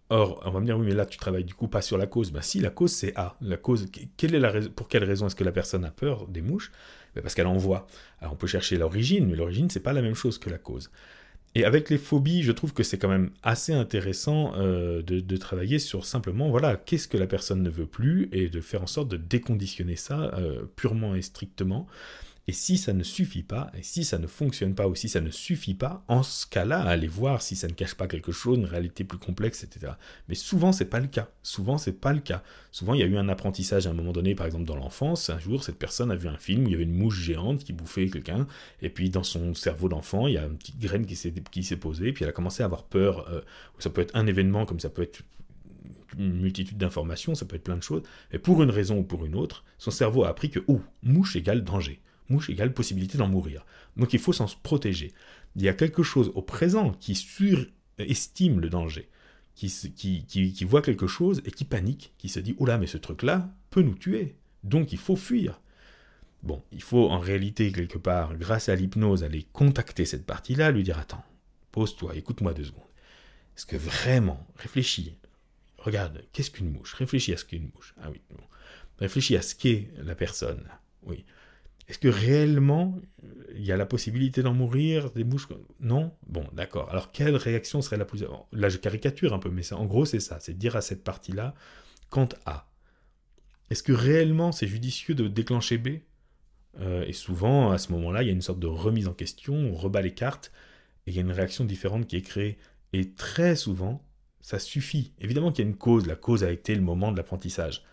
or, 0.09 0.41
on 0.45 0.51
va 0.51 0.59
me 0.59 0.65
dire, 0.65 0.77
oui, 0.79 0.87
mais 0.87 0.95
là, 0.95 1.05
tu 1.05 1.19
travailles 1.19 1.43
du 1.43 1.53
coup 1.53 1.67
pas 1.67 1.81
sur 1.81 1.97
la 1.97 2.07
cause. 2.07 2.31
Ben 2.31 2.41
si, 2.41 2.59
la 2.59 2.71
cause, 2.71 2.91
c'est 2.91 3.15
A. 3.15 3.37
La 3.41 3.57
cause, 3.57 3.87
quelle 4.17 4.33
est 4.33 4.39
la 4.39 4.51
pour 4.69 4.87
quelle 4.87 5.03
raison 5.03 5.27
est-ce 5.27 5.35
que 5.35 5.43
la 5.43 5.51
personne 5.51 5.85
a 5.85 5.91
peur 5.91 6.27
des 6.27 6.41
mouches? 6.41 6.71
Ben 7.13 7.21
Parce 7.21 7.35
qu'elle 7.35 7.47
en 7.47 7.57
voit. 7.57 7.85
Alors, 8.19 8.33
on 8.33 8.35
peut 8.35 8.47
chercher 8.47 8.77
l'origine, 8.77 9.27
mais 9.27 9.35
l'origine, 9.35 9.69
c'est 9.69 9.79
pas 9.79 9.93
la 9.93 10.01
même 10.01 10.15
chose 10.15 10.39
que 10.39 10.49
la 10.49 10.57
cause. 10.57 10.89
Et 11.53 11.65
avec 11.65 11.89
les 11.89 11.97
phobies, 11.97 12.43
je 12.43 12.51
trouve 12.53 12.73
que 12.73 12.83
c'est 12.83 12.97
quand 12.97 13.09
même 13.09 13.31
assez 13.43 13.73
intéressant 13.73 14.53
euh, 14.55 15.01
de, 15.01 15.37
travailler 15.37 15.79
sur 15.79 16.05
simplement, 16.05 16.49
voilà, 16.49 16.77
qu'est-ce 16.77 17.09
que 17.09 17.17
la 17.17 17.27
personne 17.27 17.61
ne 17.61 17.69
veut 17.69 17.85
plus 17.85 18.29
et 18.31 18.47
de 18.47 18.61
faire 18.61 18.83
en 18.83 18.87
sorte 18.87 19.09
de 19.09 19.17
déconditionner 19.17 19.97
ça 19.97 20.33
euh, 20.37 20.63
purement 20.75 21.13
et 21.13 21.21
strictement. 21.21 21.87
Et 22.47 22.53
si 22.53 22.77
ça 22.77 22.91
ne 22.91 23.03
suffit 23.03 23.43
pas, 23.43 23.71
et 23.77 23.83
si 23.83 24.03
ça 24.03 24.17
ne 24.17 24.25
fonctionne 24.25 24.73
pas, 24.73 24.87
ou 24.87 24.95
si 24.95 25.07
ça 25.09 25.21
ne 25.21 25.29
suffit 25.29 25.75
pas, 25.75 26.03
en 26.07 26.23
ce 26.23 26.47
cas-là, 26.47 26.81
allez 26.81 27.07
voir 27.07 27.41
si 27.41 27.55
ça 27.55 27.67
ne 27.67 27.73
cache 27.73 27.93
pas 27.93 28.07
quelque 28.07 28.31
chose, 28.31 28.57
une 28.57 28.65
réalité 28.65 29.03
plus 29.03 29.19
complexe, 29.19 29.63
etc. 29.63 29.93
Mais 30.27 30.33
souvent, 30.33 30.71
c'est 30.71 30.85
pas 30.85 30.99
le 30.99 31.07
cas. 31.07 31.29
Souvent, 31.43 31.77
c'est 31.77 31.99
pas 31.99 32.13
le 32.13 32.19
cas. 32.19 32.41
Souvent, 32.71 32.95
il 32.95 32.99
y 32.99 33.03
a 33.03 33.05
eu 33.05 33.17
un 33.17 33.29
apprentissage 33.29 33.85
à 33.85 33.91
un 33.91 33.93
moment 33.93 34.11
donné, 34.11 34.33
par 34.33 34.47
exemple 34.47 34.65
dans 34.65 34.75
l'enfance. 34.75 35.29
Un 35.29 35.39
jour, 35.39 35.63
cette 35.63 35.77
personne 35.77 36.09
a 36.09 36.15
vu 36.15 36.27
un 36.27 36.37
film 36.37 36.63
où 36.63 36.67
il 36.67 36.71
y 36.71 36.75
avait 36.75 36.83
une 36.83 36.95
mouche 36.95 37.19
géante 37.21 37.63
qui 37.63 37.73
bouffait 37.73 38.09
quelqu'un, 38.09 38.47
et 38.81 38.89
puis 38.89 39.11
dans 39.11 39.23
son 39.23 39.53
cerveau 39.53 39.87
d'enfant, 39.87 40.25
il 40.25 40.33
y 40.33 40.37
a 40.37 40.45
une 40.45 40.57
petite 40.57 40.79
graine 40.79 41.05
qui 41.05 41.15
s'est, 41.15 41.75
posée, 41.77 42.07
et 42.07 42.13
puis 42.13 42.23
elle 42.23 42.29
a 42.29 42.33
commencé 42.33 42.63
à 42.63 42.65
avoir 42.65 42.85
peur. 42.85 43.29
Euh, 43.29 43.41
ça 43.77 43.91
peut 43.91 44.01
être 44.01 44.15
un 44.15 44.25
événement, 44.25 44.65
comme 44.65 44.79
ça 44.79 44.89
peut 44.89 45.03
être 45.03 45.21
une 46.17 46.41
multitude 46.41 46.77
d'informations, 46.77 47.35
ça 47.35 47.45
peut 47.45 47.55
être 47.55 47.63
plein 47.63 47.77
de 47.77 47.83
choses, 47.83 48.01
mais 48.33 48.39
pour 48.39 48.63
une 48.63 48.71
raison 48.71 48.97
ou 48.97 49.03
pour 49.03 49.25
une 49.25 49.35
autre, 49.35 49.63
son 49.77 49.91
cerveau 49.91 50.23
a 50.23 50.29
appris 50.29 50.49
que, 50.49 50.59
oh, 50.67 50.81
mouche 51.03 51.35
égale 51.35 51.63
danger 51.63 52.01
mouche 52.31 52.49
égale 52.49 52.73
possibilité 52.73 53.17
d'en 53.17 53.27
mourir. 53.27 53.65
Donc 53.97 54.13
il 54.13 54.19
faut 54.19 54.33
s'en 54.33 54.47
protéger. 54.63 55.13
Il 55.55 55.61
y 55.61 55.69
a 55.69 55.73
quelque 55.73 56.03
chose 56.03 56.31
au 56.35 56.41
présent 56.41 56.91
qui 56.99 57.15
surestime 57.15 58.59
le 58.59 58.69
danger, 58.69 59.09
qui, 59.55 59.69
qui, 60.25 60.63
voit 60.63 60.81
quelque 60.81 61.07
chose 61.07 61.41
et 61.45 61.51
qui 61.51 61.65
panique, 61.65 62.13
qui 62.17 62.29
se 62.29 62.39
dit 62.39 62.55
Oula, 62.57 62.77
mais 62.77 62.87
ce 62.87 62.97
truc-là 62.97 63.53
peut 63.69 63.81
nous 63.81 63.95
tuer, 63.95 64.35
donc 64.63 64.91
il 64.91 64.97
faut 64.97 65.15
fuir. 65.15 65.61
Bon, 66.43 66.63
il 66.71 66.81
faut 66.81 67.09
en 67.09 67.19
réalité, 67.19 67.71
quelque 67.71 67.99
part, 67.99 68.35
grâce 68.35 68.69
à 68.69 68.75
l'hypnose, 68.75 69.23
aller 69.23 69.45
contacter 69.53 70.05
cette 70.05 70.25
partie-là, 70.25 70.71
lui 70.71 70.83
dire 70.83 70.97
Attends, 70.97 71.23
pose-toi, 71.71 72.15
écoute-moi 72.15 72.53
deux 72.53 72.63
secondes. 72.65 72.81
Est-ce 73.55 73.65
que 73.65 73.75
vraiment, 73.75 74.47
réfléchis, 74.55 75.17
regarde, 75.77 76.25
qu'est-ce 76.31 76.49
qu'une 76.49 76.71
mouche? 76.71 76.93
Réfléchis 76.93 77.33
à 77.33 77.37
ce 77.37 77.45
qu'est 77.45 77.57
une 77.57 77.71
mouche. 77.75 77.93
Ah 78.01 78.09
oui, 78.09 78.21
Réfléchis 78.97 79.35
à 79.35 79.41
ce 79.41 79.55
qu'est 79.55 79.89
la 79.97 80.15
personne. 80.15 80.63
Oui. 81.03 81.25
Est-ce 81.91 81.99
que 81.99 82.07
réellement 82.07 82.97
il 83.53 83.65
y 83.65 83.73
a 83.73 83.75
la 83.75 83.85
possibilité 83.85 84.41
d'en 84.41 84.53
mourir 84.53 85.11
des 85.11 85.25
mouches 85.25 85.49
Non? 85.81 86.13
Bon, 86.25 86.47
d'accord. 86.53 86.89
Alors 86.89 87.11
quelle 87.11 87.35
réaction 87.35 87.81
serait 87.81 87.97
la 87.97 88.05
plus... 88.05 88.23
Là, 88.53 88.69
je 88.69 88.77
caricature 88.77 89.33
un 89.33 89.39
peu, 89.39 89.49
mais 89.49 89.73
en 89.73 89.85
gros, 89.85 90.05
c'est 90.05 90.21
ça. 90.21 90.39
C'est 90.39 90.57
dire 90.57 90.77
à 90.77 90.81
cette 90.81 91.03
partie-là, 91.03 91.53
quant 92.09 92.29
à... 92.45 92.71
Est-ce 93.69 93.83
que 93.83 93.91
réellement 93.91 94.53
c'est 94.53 94.67
judicieux 94.67 95.15
de 95.15 95.27
déclencher 95.27 95.77
B? 95.77 95.87
Euh, 96.79 97.03
Et 97.03 97.11
souvent, 97.11 97.71
à 97.71 97.77
ce 97.77 97.91
moment-là, 97.91 98.23
il 98.23 98.27
y 98.27 98.29
a 98.29 98.33
une 98.33 98.41
sorte 98.41 98.61
de 98.61 98.67
remise 98.67 99.09
en 99.09 99.13
question, 99.13 99.53
on 99.53 99.75
rebat 99.75 100.01
les 100.01 100.13
cartes, 100.13 100.53
et 101.05 101.11
il 101.11 101.15
y 101.17 101.17
a 101.17 101.23
une 101.23 101.31
réaction 101.31 101.65
différente 101.65 102.07
qui 102.07 102.15
est 102.15 102.21
créée. 102.21 102.57
Et 102.93 103.11
très 103.11 103.57
souvent, 103.57 104.01
ça 104.39 104.59
suffit. 104.59 105.11
Évidemment 105.19 105.51
qu'il 105.51 105.65
y 105.65 105.67
a 105.67 105.69
une 105.69 105.77
cause, 105.77 106.07
la 106.07 106.15
cause 106.15 106.45
a 106.45 106.51
été 106.53 106.73
le 106.73 106.79
moment 106.79 107.11
de 107.11 107.17
l'apprentissage. 107.17 107.83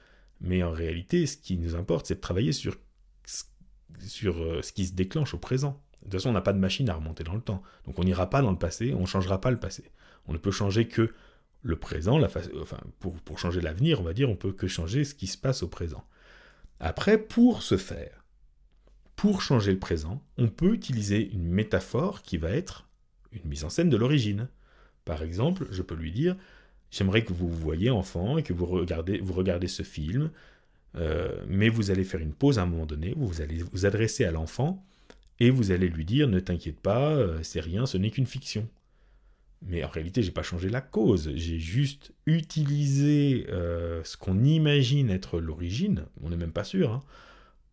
Mais 0.40 0.62
en 0.62 0.70
réalité, 0.70 1.26
ce 1.26 1.36
qui 1.36 1.58
nous 1.58 1.74
importe, 1.74 2.06
c'est 2.06 2.14
de 2.14 2.20
travailler 2.20 2.52
sur 2.52 2.76
sur 4.00 4.42
euh, 4.42 4.62
ce 4.62 4.72
qui 4.72 4.86
se 4.86 4.94
déclenche 4.94 5.34
au 5.34 5.38
présent. 5.38 5.82
De 6.00 6.04
toute 6.04 6.12
façon, 6.14 6.30
on 6.30 6.32
n'a 6.32 6.40
pas 6.40 6.52
de 6.52 6.58
machine 6.58 6.88
à 6.88 6.94
remonter 6.94 7.24
dans 7.24 7.34
le 7.34 7.40
temps. 7.40 7.62
Donc 7.86 7.98
on 7.98 8.04
n'ira 8.04 8.30
pas 8.30 8.42
dans 8.42 8.50
le 8.50 8.58
passé, 8.58 8.94
on 8.94 9.02
ne 9.02 9.06
changera 9.06 9.40
pas 9.40 9.50
le 9.50 9.58
passé. 9.58 9.90
On 10.26 10.32
ne 10.32 10.38
peut 10.38 10.50
changer 10.50 10.86
que 10.86 11.12
le 11.62 11.76
présent, 11.76 12.18
la 12.18 12.28
enfin, 12.60 12.78
pour, 13.00 13.20
pour 13.20 13.38
changer 13.38 13.60
l'avenir, 13.60 14.00
on 14.00 14.04
va 14.04 14.12
dire, 14.12 14.30
on 14.30 14.36
peut 14.36 14.52
que 14.52 14.68
changer 14.68 15.04
ce 15.04 15.14
qui 15.14 15.26
se 15.26 15.36
passe 15.36 15.62
au 15.62 15.68
présent. 15.68 16.04
Après, 16.80 17.18
pour 17.18 17.62
ce 17.62 17.76
faire, 17.76 18.24
pour 19.16 19.42
changer 19.42 19.72
le 19.72 19.80
présent, 19.80 20.22
on 20.36 20.48
peut 20.48 20.72
utiliser 20.72 21.28
une 21.32 21.48
métaphore 21.48 22.22
qui 22.22 22.38
va 22.38 22.50
être 22.50 22.88
une 23.32 23.48
mise 23.50 23.64
en 23.64 23.70
scène 23.70 23.90
de 23.90 23.96
l'origine. 23.96 24.48
Par 25.04 25.22
exemple, 25.22 25.66
je 25.70 25.82
peux 25.82 25.96
lui 25.96 26.12
dire, 26.12 26.36
j'aimerais 26.90 27.24
que 27.24 27.32
vous 27.32 27.48
vous 27.48 27.58
voyez 27.58 27.90
enfant 27.90 28.38
et 28.38 28.42
que 28.42 28.52
vous 28.52 28.66
regardez, 28.66 29.18
vous 29.18 29.32
regardez 29.32 29.66
ce 29.66 29.82
film, 29.82 30.30
euh, 30.98 31.44
mais 31.48 31.68
vous 31.68 31.90
allez 31.90 32.04
faire 32.04 32.20
une 32.20 32.32
pause 32.32 32.58
à 32.58 32.62
un 32.62 32.66
moment 32.66 32.86
donné, 32.86 33.14
vous 33.16 33.40
allez 33.40 33.62
vous 33.72 33.86
adresser 33.86 34.24
à 34.24 34.30
l'enfant 34.30 34.84
et 35.40 35.50
vous 35.50 35.70
allez 35.70 35.88
lui 35.88 36.04
dire 36.04 36.28
ne 36.28 36.40
t'inquiète 36.40 36.80
pas, 36.80 37.12
euh, 37.12 37.38
c'est 37.42 37.60
rien, 37.60 37.86
ce 37.86 37.98
n'est 37.98 38.10
qu'une 38.10 38.26
fiction. 38.26 38.68
Mais 39.62 39.82
en 39.84 39.88
réalité, 39.88 40.22
j'ai 40.22 40.30
pas 40.30 40.42
changé 40.42 40.68
la 40.68 40.80
cause, 40.80 41.32
j'ai 41.34 41.58
juste 41.58 42.12
utilisé 42.26 43.46
euh, 43.48 44.02
ce 44.04 44.16
qu'on 44.16 44.42
imagine 44.44 45.10
être 45.10 45.40
l'origine, 45.40 46.04
on 46.22 46.30
n'est 46.30 46.36
même 46.36 46.52
pas 46.52 46.64
sûr, 46.64 46.92
hein, 46.92 47.02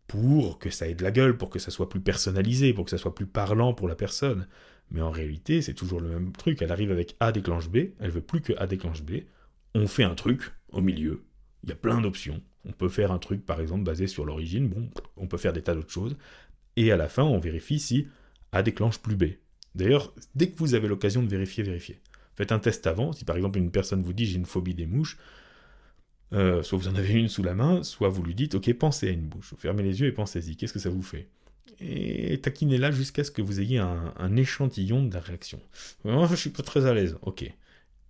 pour 0.06 0.58
que 0.58 0.70
ça 0.70 0.88
ait 0.88 0.94
de 0.94 1.02
la 1.02 1.12
gueule, 1.12 1.36
pour 1.36 1.50
que 1.50 1.58
ça 1.58 1.70
soit 1.70 1.88
plus 1.88 2.00
personnalisé, 2.00 2.72
pour 2.72 2.84
que 2.84 2.90
ça 2.90 2.98
soit 2.98 3.14
plus 3.14 3.26
parlant 3.26 3.72
pour 3.72 3.88
la 3.88 3.96
personne. 3.96 4.46
Mais 4.90 5.00
en 5.00 5.10
réalité, 5.10 5.62
c'est 5.62 5.74
toujours 5.74 6.00
le 6.00 6.08
même 6.08 6.32
truc. 6.32 6.62
Elle 6.62 6.70
arrive 6.70 6.92
avec 6.92 7.16
A 7.18 7.32
déclenche 7.32 7.68
B, 7.68 7.88
elle 7.98 8.10
veut 8.10 8.20
plus 8.20 8.40
que 8.40 8.52
A 8.58 8.66
déclenche 8.66 9.02
B. 9.02 9.22
On 9.74 9.88
fait 9.88 10.04
un 10.04 10.14
truc 10.14 10.52
au 10.70 10.80
milieu. 10.80 11.24
Il 11.64 11.70
y 11.70 11.72
a 11.72 11.76
plein 11.76 12.00
d'options. 12.00 12.40
On 12.66 12.72
peut 12.72 12.88
faire 12.88 13.12
un 13.12 13.18
truc, 13.18 13.46
par 13.46 13.60
exemple, 13.60 13.84
basé 13.84 14.06
sur 14.06 14.24
l'origine. 14.24 14.68
Bon, 14.68 14.88
on 15.16 15.26
peut 15.26 15.38
faire 15.38 15.52
des 15.52 15.62
tas 15.62 15.74
d'autres 15.74 15.92
choses. 15.92 16.16
Et 16.76 16.92
à 16.92 16.96
la 16.96 17.08
fin, 17.08 17.22
on 17.22 17.38
vérifie 17.38 17.78
si 17.78 18.08
A 18.52 18.62
déclenche 18.62 18.98
plus 18.98 19.16
B. 19.16 19.24
D'ailleurs, 19.74 20.12
dès 20.34 20.50
que 20.50 20.58
vous 20.58 20.74
avez 20.74 20.88
l'occasion 20.88 21.22
de 21.22 21.28
vérifier, 21.28 21.62
vérifiez. 21.62 22.00
Faites 22.34 22.52
un 22.52 22.58
test 22.58 22.86
avant. 22.86 23.12
Si 23.12 23.24
par 23.24 23.36
exemple 23.36 23.58
une 23.58 23.70
personne 23.70 24.02
vous 24.02 24.12
dit 24.12 24.26
j'ai 24.26 24.36
une 24.36 24.46
phobie 24.46 24.74
des 24.74 24.86
mouches, 24.86 25.16
euh, 26.32 26.62
soit 26.62 26.78
vous 26.78 26.88
en 26.88 26.94
avez 26.94 27.14
une 27.14 27.28
sous 27.28 27.42
la 27.42 27.54
main, 27.54 27.82
soit 27.82 28.08
vous 28.08 28.22
lui 28.22 28.34
dites 28.34 28.54
ok, 28.54 28.72
pensez 28.74 29.08
à 29.08 29.12
une 29.12 29.28
mouche. 29.28 29.54
Fermez 29.58 29.82
les 29.82 30.00
yeux 30.00 30.06
et 30.06 30.12
pensez-y. 30.12 30.56
Qu'est-ce 30.56 30.72
que 30.72 30.78
ça 30.78 30.90
vous 30.90 31.02
fait? 31.02 31.28
Et 31.80 32.40
taquinez-la 32.40 32.90
jusqu'à 32.90 33.24
ce 33.24 33.30
que 33.30 33.42
vous 33.42 33.60
ayez 33.60 33.78
un, 33.78 34.36
échantillon 34.36 35.04
de 35.04 35.12
la 35.12 35.20
réaction. 35.20 35.60
Moi, 36.04 36.26
je 36.26 36.34
suis 36.34 36.50
pas 36.50 36.62
très 36.62 36.86
à 36.86 36.94
l'aise. 36.94 37.18
Ok. 37.22 37.44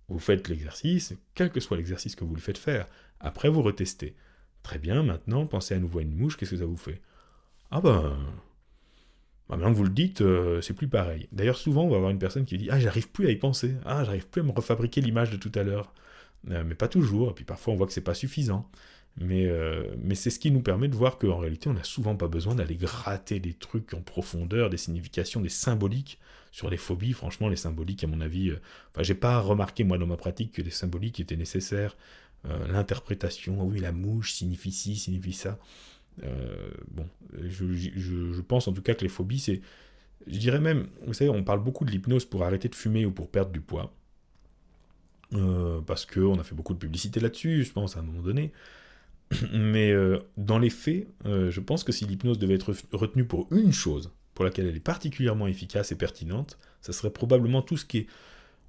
Vous 0.09 0.19
faites 0.19 0.47
l'exercice, 0.47 1.13
quel 1.35 1.51
que 1.51 1.59
soit 1.59 1.75
l'exercice 1.75 2.15
que 2.15 2.23
vous 2.23 2.33
le 2.33 2.39
faites 2.39 2.57
faire. 2.57 2.87
Après, 3.19 3.49
vous 3.49 3.61
retestez. 3.61 4.15
Très 4.63 4.79
bien, 4.79 5.03
maintenant, 5.03 5.45
pensez 5.45 5.75
à 5.75 5.79
nouveau 5.79 5.99
à 5.99 6.01
une 6.01 6.15
mouche, 6.15 6.37
qu'est-ce 6.37 6.51
que 6.51 6.57
ça 6.57 6.65
vous 6.65 6.77
fait? 6.77 7.01
Ah 7.71 7.81
ben... 7.81 8.17
Bah 9.49 9.55
maintenant 9.55 9.71
que 9.71 9.77
vous 9.77 9.83
le 9.83 9.89
dites, 9.89 10.21
euh, 10.21 10.61
c'est 10.61 10.73
plus 10.73 10.89
pareil. 10.89 11.27
D'ailleurs, 11.31 11.57
souvent, 11.57 11.83
on 11.85 11.89
va 11.89 11.95
avoir 11.95 12.11
une 12.11 12.19
personne 12.19 12.45
qui 12.45 12.57
dit 12.57 12.69
Ah, 12.69 12.79
j'arrive 12.79 13.09
plus 13.09 13.27
à 13.27 13.31
y 13.31 13.37
penser. 13.37 13.75
Ah, 13.85 14.03
j'arrive 14.03 14.27
plus 14.27 14.41
à 14.41 14.43
me 14.43 14.51
refabriquer 14.51 15.01
l'image 15.01 15.29
de 15.31 15.37
tout 15.37 15.51
à 15.55 15.63
l'heure. 15.63 15.93
Euh, 16.51 16.63
mais 16.65 16.75
pas 16.75 16.87
toujours. 16.87 17.31
Et 17.31 17.33
puis 17.33 17.45
parfois, 17.45 17.73
on 17.73 17.77
voit 17.77 17.87
que 17.87 17.93
c'est 17.93 18.01
pas 18.01 18.13
suffisant. 18.13 18.69
Mais, 19.19 19.47
euh, 19.47 19.95
mais 20.03 20.15
c'est 20.15 20.29
ce 20.29 20.39
qui 20.39 20.51
nous 20.51 20.61
permet 20.61 20.87
de 20.89 20.95
voir 20.95 21.17
qu'en 21.17 21.37
réalité, 21.37 21.69
on 21.69 21.73
n'a 21.73 21.83
souvent 21.83 22.15
pas 22.15 22.27
besoin 22.27 22.55
d'aller 22.55 22.75
gratter 22.75 23.39
des 23.39 23.53
trucs 23.53 23.93
en 23.93 24.01
profondeur, 24.01 24.69
des 24.69 24.77
significations, 24.77 25.41
des 25.41 25.49
symboliques 25.49 26.19
sur 26.51 26.69
les 26.69 26.77
phobies. 26.77 27.13
Franchement, 27.13 27.47
les 27.49 27.55
symboliques, 27.55 28.03
à 28.03 28.07
mon 28.07 28.21
avis, 28.21 28.51
enfin, 28.91 29.03
j'ai 29.03 29.15
pas 29.15 29.39
remarqué, 29.39 29.83
moi, 29.83 29.97
dans 29.97 30.07
ma 30.07 30.17
pratique, 30.17 30.51
que 30.53 30.61
les 30.61 30.71
symboliques 30.71 31.19
étaient 31.19 31.37
nécessaires 31.37 31.95
euh, 32.49 32.67
l'interprétation, 32.71 33.63
oui, 33.63 33.79
la 33.79 33.91
mouche 33.91 34.33
signifie 34.33 34.71
ci, 34.71 34.95
signifie 34.95 35.33
ça. 35.33 35.59
Euh, 36.23 36.69
bon, 36.89 37.07
je, 37.43 38.41
pense 38.41 38.67
en 38.67 38.73
tout 38.73 38.81
cas 38.81 38.93
que 38.93 39.01
les 39.03 39.09
phobies, 39.09 39.39
c'est. 39.39 39.61
Je 40.25 40.37
dirais 40.39 40.59
même, 40.59 40.87
vous 41.05 41.13
savez, 41.13 41.29
on 41.29 41.43
parle 41.43 41.63
beaucoup 41.63 41.85
de 41.85 41.91
l'hypnose 41.91 42.25
pour 42.25 42.43
arrêter 42.43 42.67
de 42.67 42.75
fumer 42.75 43.05
ou 43.05 43.11
pour 43.11 43.29
perdre 43.29 43.51
du 43.51 43.61
poids. 43.61 43.93
Euh, 45.33 45.81
parce 45.81 46.05
qu'on 46.05 46.39
a 46.39 46.43
fait 46.43 46.55
beaucoup 46.55 46.73
de 46.73 46.79
publicité 46.79 47.19
là-dessus, 47.19 47.63
je 47.63 47.71
pense, 47.71 47.97
à 47.97 47.99
un 47.99 48.03
moment 48.03 48.21
donné. 48.21 48.51
Mais 49.53 49.93
dans 50.37 50.59
les 50.59 50.69
faits, 50.69 51.07
je 51.25 51.59
pense 51.59 51.83
que 51.83 51.91
si 51.91 52.05
l'hypnose 52.05 52.39
devait 52.39 52.55
être 52.55 52.73
retenue 52.91 53.25
pour 53.25 53.47
une 53.51 53.71
chose, 53.71 54.11
pour 54.33 54.45
laquelle 54.45 54.67
elle 54.67 54.75
est 54.75 54.81
particulièrement 54.81 55.47
efficace 55.47 55.91
et 55.91 55.95
pertinente, 55.95 56.57
ça 56.81 56.93
serait 56.93 57.11
probablement 57.11 57.61
tout 57.61 57.77
ce 57.77 57.85
qui 57.85 57.99
est 57.99 58.07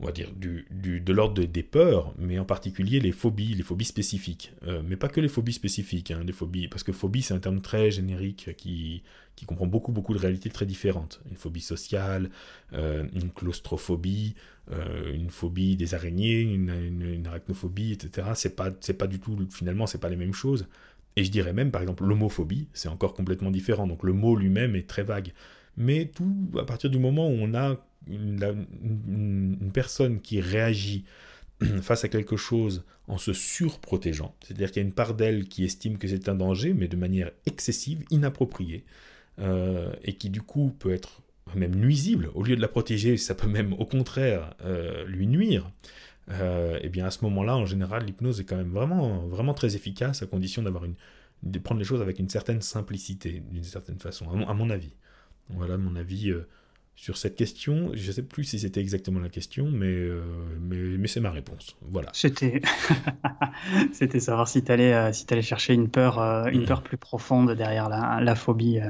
on 0.01 0.07
va 0.07 0.13
dire, 0.13 0.31
du, 0.33 0.65
de 0.71 1.13
l'ordre 1.13 1.43
des 1.43 1.63
peurs, 1.63 2.15
mais 2.19 2.39
en 2.39 2.45
particulier 2.45 3.01
les 3.01 3.11
phobies, 3.11 3.55
les 3.55 3.65
phobies 3.65 3.85
spécifiques. 3.85 4.53
Euh, 4.65 4.81
mais 4.87 4.97
pas 4.97 5.09
que 5.09 5.21
les 5.21 5.29
phobies 5.29 5.53
spécifiques, 5.53 6.13
hein, 6.13 6.25
phobies, 6.33 6.69
parce 6.69 6.85
que 6.85 6.93
phobie, 6.93 7.23
c'est 7.23 7.35
un 7.35 7.41
terme 7.41 7.61
très 7.61 7.91
générique 7.91 8.55
qui, 8.57 9.03
qui 9.35 9.45
comprend 9.45 9.67
beaucoup, 9.67 9.91
beaucoup 9.91 10.15
de 10.15 10.19
réalités 10.19 10.51
très 10.51 10.67
différentes. 10.67 11.21
Une 11.29 11.37
phobie 11.37 11.61
sociale, 11.61 12.31
euh, 12.75 13.07
une 13.13 13.31
claustrophobie, 13.31 14.37
euh, 14.71 15.13
une 15.13 15.31
phobie 15.31 15.75
des 15.75 15.95
araignées, 15.95 16.43
une, 16.43 16.71
une, 17.03 17.27
arachnophobie, 17.27 17.93
etc. 17.93 18.29
C'est 18.35 18.55
pas, 18.55 18.71
c'est 18.81 18.99
pas 18.99 19.09
du 19.09 19.19
tout, 19.19 19.37
finalement, 19.51 19.87
c'est 19.87 19.99
pas 19.99 20.11
les 20.11 20.17
mêmes 20.17 20.35
choses. 20.35 20.69
Et 21.17 21.25
je 21.25 21.33
dirais 21.33 21.53
même, 21.53 21.73
par 21.73 21.81
exemple, 21.83 22.05
l'homophobie, 22.05 22.69
c'est 22.73 22.89
encore 22.89 23.15
complètement 23.15 23.51
différent. 23.51 23.89
Donc 23.89 24.05
le 24.05 24.13
mot 24.13 24.37
lui-même 24.37 24.77
est 24.77 24.87
très 24.87 25.03
vague. 25.03 25.33
Mais 25.79 26.11
tout, 26.15 26.51
à 26.59 26.65
partir 26.65 26.91
du 26.91 26.99
moment 26.99 27.29
où 27.29 27.37
on 27.39 27.55
a 27.55 27.77
une, 28.09 29.71
personne 29.73 30.21
qui 30.21 30.41
réagit 30.41 31.05
face 31.83 32.05
à 32.05 32.09
quelque 32.09 32.37
chose 32.37 32.85
en 33.07 33.17
se 33.17 33.33
surprotégeant, 33.33 34.35
c'est-à-dire 34.43 34.71
qu'il 34.71 34.83
y 34.83 34.85
a 34.85 34.87
une 34.87 34.95
part 34.95 35.15
d'elle 35.15 35.49
qui 35.49 35.65
estime 35.65 35.97
que 35.97 36.09
c'est 36.09 36.29
un 36.29 36.35
danger, 36.35 36.75
mais 36.75 36.89
de 36.89 36.97
manière 36.97 37.31
excessive, 37.47 38.05
inappropriée, 38.11 38.85
euh, 39.39 39.93
et 40.03 40.15
qui 40.15 40.29
du 40.29 40.43
coup 40.43 40.75
peut 40.79 40.93
être 40.93 41.23
même 41.55 41.75
nuisible, 41.75 42.31
au 42.35 42.43
lieu 42.43 42.57
de 42.57 42.61
la 42.61 42.69
protéger, 42.69 43.17
ça 43.17 43.35
peut 43.35 43.47
même 43.47 43.73
au 43.73 43.87
contraire 43.87 44.55
euh, 44.65 45.07
lui 45.07 45.27
nuire, 45.27 45.71
et 46.29 46.33
euh, 46.35 46.79
eh 46.83 46.89
bien 46.91 47.07
à 47.07 47.11
ce 47.11 47.25
moment-là, 47.25 47.57
en 47.57 47.65
général, 47.65 48.05
l'hypnose 48.05 48.41
est 48.41 48.45
quand 48.45 48.57
même 48.57 48.73
vraiment, 48.73 49.27
vraiment 49.27 49.55
très 49.55 49.77
efficace, 49.77 50.23
à 50.23 50.27
condition 50.27 50.63
d'avoir 50.63 50.85
une, 50.85 50.95
de 51.43 51.59
prendre 51.59 51.79
les 51.79 51.87
choses 51.87 52.03
avec 52.03 52.19
une 52.19 52.29
certaine 52.29 52.61
simplicité, 52.61 53.43
d'une 53.51 53.65
certaine 53.65 53.99
façon, 53.99 54.29
à 54.47 54.53
mon, 54.55 54.69
avis. 54.69 54.93
Voilà 55.51 55.79
mon 55.79 55.97
avis 55.97 56.33
sur 56.99 57.17
cette 57.17 57.37
question. 57.37 57.93
Je 57.95 58.09
ne 58.09 58.13
sais 58.13 58.23
plus 58.23 58.43
si 58.43 58.59
c'était 58.59 58.81
exactement 58.81 59.21
la 59.21 59.29
question, 59.29 59.71
mais, 59.71 59.87
euh, 59.87 60.21
mais, 60.61 60.99
mais 60.99 61.07
c'est 61.07 61.21
ma 61.21 61.31
réponse. 61.31 61.77
Voilà. 61.93 62.09
C'était, 62.13 62.61
c'était 63.93 64.19
savoir 64.19 64.49
si 64.49 64.65
tu 64.65 64.73
allais, 64.73 64.93
euh, 64.93 65.13
si 65.13 65.25
allais 65.31 65.41
chercher 65.41 65.75
une 65.75 65.89
peur, 65.89 66.19
euh, 66.19 66.47
une 66.47 66.65
peur 66.65 66.83
plus 66.83 66.97
profonde 66.97 67.53
derrière 67.53 67.89
la, 67.89 68.19
la 68.21 68.35
phobie, 68.35 68.81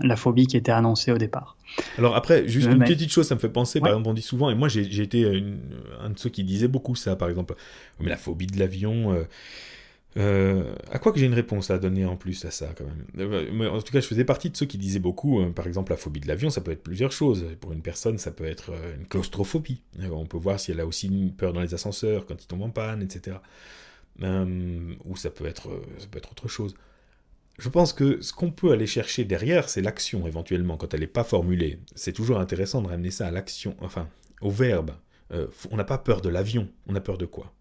la 0.00 0.16
phobie 0.16 0.46
qui 0.46 0.56
était 0.56 0.72
annoncée 0.72 1.12
au 1.12 1.18
départ. 1.18 1.58
Alors 1.98 2.16
après, 2.16 2.48
juste 2.48 2.72
une 2.72 2.84
petite 2.84 3.12
chose, 3.12 3.28
ça 3.28 3.34
me 3.34 3.40
fait 3.40 3.50
penser, 3.50 3.80
par 3.80 3.90
exemple, 3.90 4.08
on 4.08 4.14
dit 4.14 4.22
souvent, 4.22 4.48
et 4.48 4.54
moi 4.54 4.68
j'ai 4.68 5.02
été 5.02 5.26
un 6.00 6.08
de 6.08 6.18
ceux 6.18 6.30
qui 6.30 6.44
disait 6.44 6.68
beaucoup 6.68 6.96
ça, 6.96 7.16
par 7.16 7.28
exemple, 7.28 7.54
mais 8.00 8.08
la 8.08 8.16
phobie 8.16 8.46
de 8.46 8.58
l'avion. 8.58 9.14
Euh, 10.16 10.74
à 10.90 10.98
quoi 10.98 11.12
que 11.12 11.18
j'ai 11.18 11.26
une 11.26 11.34
réponse 11.34 11.70
à 11.70 11.78
donner 11.78 12.04
en 12.04 12.16
plus 12.16 12.44
à 12.44 12.50
ça 12.50 12.68
quand 12.76 12.84
même 12.84 13.32
euh, 13.32 13.70
En 13.70 13.80
tout 13.82 13.92
cas, 13.92 14.00
je 14.00 14.06
faisais 14.06 14.24
partie 14.24 14.50
de 14.50 14.56
ceux 14.56 14.66
qui 14.66 14.78
disaient 14.78 14.98
beaucoup, 14.98 15.40
euh, 15.40 15.50
par 15.50 15.66
exemple, 15.66 15.92
la 15.92 15.98
phobie 15.98 16.20
de 16.20 16.26
l'avion, 16.26 16.50
ça 16.50 16.60
peut 16.60 16.72
être 16.72 16.82
plusieurs 16.82 17.12
choses. 17.12 17.44
Pour 17.60 17.72
une 17.72 17.82
personne, 17.82 18.18
ça 18.18 18.30
peut 18.30 18.46
être 18.46 18.72
une 18.98 19.06
claustrophobie. 19.06 19.82
On 20.10 20.26
peut 20.26 20.38
voir 20.38 20.58
si 20.58 20.72
elle 20.72 20.80
a 20.80 20.86
aussi 20.86 21.08
une 21.08 21.32
peur 21.32 21.52
dans 21.52 21.60
les 21.60 21.74
ascenseurs 21.74 22.26
quand 22.26 22.42
il 22.42 22.46
tombe 22.46 22.62
en 22.62 22.70
panne, 22.70 23.02
etc. 23.02 23.36
ou 24.20 25.16
ça 25.16 25.30
peut 25.30 25.46
être 25.46 25.68
autre 26.30 26.48
chose. 26.48 26.74
Je 27.58 27.68
pense 27.68 27.92
que 27.92 28.20
ce 28.20 28.32
qu'on 28.32 28.52
peut 28.52 28.70
aller 28.70 28.86
chercher 28.86 29.24
derrière, 29.24 29.68
c'est 29.68 29.82
l'action 29.82 30.26
éventuellement, 30.26 30.76
quand 30.76 30.94
elle 30.94 31.00
n'est 31.00 31.06
pas 31.08 31.24
formulée. 31.24 31.80
C'est 31.96 32.12
toujours 32.12 32.38
intéressant 32.38 32.82
de 32.82 32.88
ramener 32.88 33.10
ça 33.10 33.26
à 33.26 33.30
l'action, 33.32 33.76
enfin, 33.80 34.08
au 34.40 34.50
verbe. 34.50 34.92
on 35.70 35.76
n'a 35.76 35.84
pas 35.84 35.98
peur 35.98 36.20
de 36.22 36.28
l'avion, 36.28 36.68
on 36.86 36.94
a 36.94 37.00
peur 37.00 37.18
de 37.18 37.26
quoi? 37.26 37.52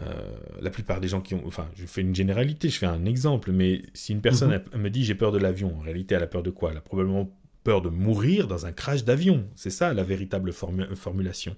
Euh, 0.00 0.36
la 0.60 0.70
plupart 0.70 1.00
des 1.00 1.08
gens 1.08 1.20
qui 1.20 1.34
ont... 1.34 1.42
Enfin, 1.46 1.68
je 1.74 1.84
fais 1.86 2.00
une 2.00 2.14
généralité, 2.14 2.68
je 2.68 2.78
fais 2.78 2.86
un 2.86 3.04
exemple, 3.04 3.52
mais 3.52 3.82
si 3.94 4.12
une 4.12 4.20
personne 4.20 4.62
mhm. 4.72 4.80
me 4.80 4.90
dit 4.90 5.04
j'ai 5.04 5.14
peur 5.14 5.32
de 5.32 5.38
l'avion, 5.38 5.76
en 5.76 5.80
réalité 5.80 6.14
elle 6.14 6.22
a 6.22 6.26
peur 6.26 6.42
de 6.42 6.50
quoi? 6.50 6.70
Elle 6.70 6.78
a 6.78 6.80
probablement 6.80 7.30
peur 7.64 7.82
de 7.82 7.88
mourir 7.88 8.46
dans 8.46 8.66
un 8.66 8.72
crash 8.72 9.04
d'avion. 9.04 9.46
C'est 9.54 9.70
ça 9.70 9.92
la 9.92 10.02
véritable 10.02 10.52
formulation. 10.52 11.56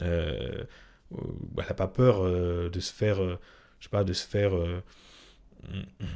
Euh, 0.00 0.64
elle 1.10 1.66
n'a 1.68 1.74
pas 1.74 1.88
peur 1.88 2.22
euh, 2.22 2.70
de 2.70 2.80
se 2.80 2.92
faire... 2.92 3.16
je 3.16 3.84
sais 3.84 3.90
pas, 3.90 4.04
de 4.04 4.12
se 4.12 4.26
faire 4.26 4.52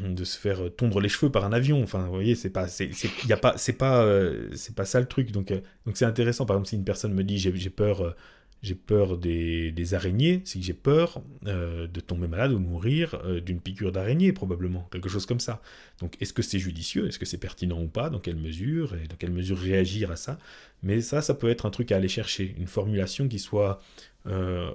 de 0.03 0.25
se 0.25 0.39
faire 0.39 0.59
tondre 0.77 1.01
les 1.01 1.09
cheveux 1.09 1.33
par 1.33 1.45
un 1.45 1.53
avion. 1.53 1.83
Enfin, 1.83 2.05
vous 2.05 2.13
voyez, 2.13 2.35
c'est 2.35 2.51
pas, 2.51 2.69
c'est, 2.69 2.91
y 3.27 3.33
a 3.33 3.37
pas, 3.39 3.55
c'est 3.57 3.73
pas, 3.73 4.07
c'est 4.55 4.75
pas 4.75 4.85
ça 4.85 5.01
le 5.01 5.07
truc. 5.07 5.33
Donc, 5.33 5.53
donc 5.87 5.97
c'est 5.97 6.05
intéressant. 6.05 6.45
Par 6.45 6.57
exemple, 6.57 6.69
si 6.69 6.77
une 6.77 6.85
personne 6.85 7.15
me 7.15 7.25
dit 7.25 7.39
j'ai 7.39 7.71
peur 7.71 8.15
j'ai 8.63 8.75
peur 8.75 9.19
des, 9.19 9.95
araignées, 9.95 10.43
c'est 10.45 10.59
que 10.59 10.65
j'ai 10.65 10.75
peur 10.75 11.23
euh, 11.47 11.87
de 11.87 12.01
tomber 12.01 12.27
malade 12.27 12.53
ou 12.53 12.59
de 12.59 12.65
mourir 12.65 13.21
euh, 13.25 13.41
d'une 13.41 13.61
piqûre 13.61 13.93
d'araignée, 13.93 14.33
probablement, 14.33 14.89
quelque 14.91 15.09
chose 15.09 15.27
comme 15.27 15.39
ça. 15.39 15.63
Donc, 16.01 16.17
est-ce 16.21 16.33
que 16.33 16.43
c'est 16.43 16.59
judicieux? 16.59 17.07
Est-ce 17.07 17.21
que 17.21 17.27
c'est 17.27 17.39
pertinent 17.39 17.81
ou 17.81 17.87
pas? 17.87 18.11
Dans 18.11 18.19
quelle 18.19 18.37
mesure? 18.37 18.97
Et 18.97 19.07
dans 19.07 19.15
quelle 19.17 19.31
mesure 19.31 19.57
réagir 19.57 20.11
à 20.11 20.17
ça? 20.17 20.39
Mais 20.83 21.01
ça, 21.01 21.23
ça 21.23 21.35
peut 21.35 21.49
être 21.49 21.67
un 21.67 21.71
truc 21.71 21.93
à 21.93 21.97
aller 21.97 22.09
chercher, 22.09 22.55
une 22.59 22.67
formulation 22.67 23.29
qui 23.29 23.39
soit, 23.39 23.81
euh, 24.27 24.73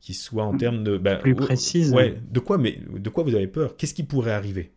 qui 0.00 0.12
soit 0.12 0.44
en 0.44 0.56
termes 0.56 0.84
de... 0.84 0.98
Ben, 0.98 1.18
Plus 1.18 1.34
précise. 1.34 1.92
Ouais, 1.92 2.16
de 2.30 2.40
quoi, 2.40 2.58
mais 2.58 2.78
de 2.90 3.08
quoi 3.08 3.24
vous 3.24 3.34
avez 3.34 3.48
peur? 3.48 3.76
Qu'est-ce 3.78 3.94
qui 3.94 4.04
pourrait 4.04 4.32
arriver? 4.32 4.72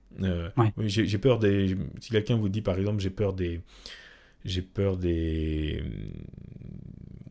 J'ai 0.77 1.17
peur 1.17 1.39
des... 1.39 1.75
Si 1.99 2.09
quelqu'un 2.09 2.37
vous 2.37 2.49
dit, 2.49 2.61
par 2.61 2.77
exemple, 2.77 3.01
j'ai 3.01 3.09
peur 3.09 3.33
des... 3.33 3.59
J'ai 4.45 4.61
peur 4.61 4.95
des 4.95 5.83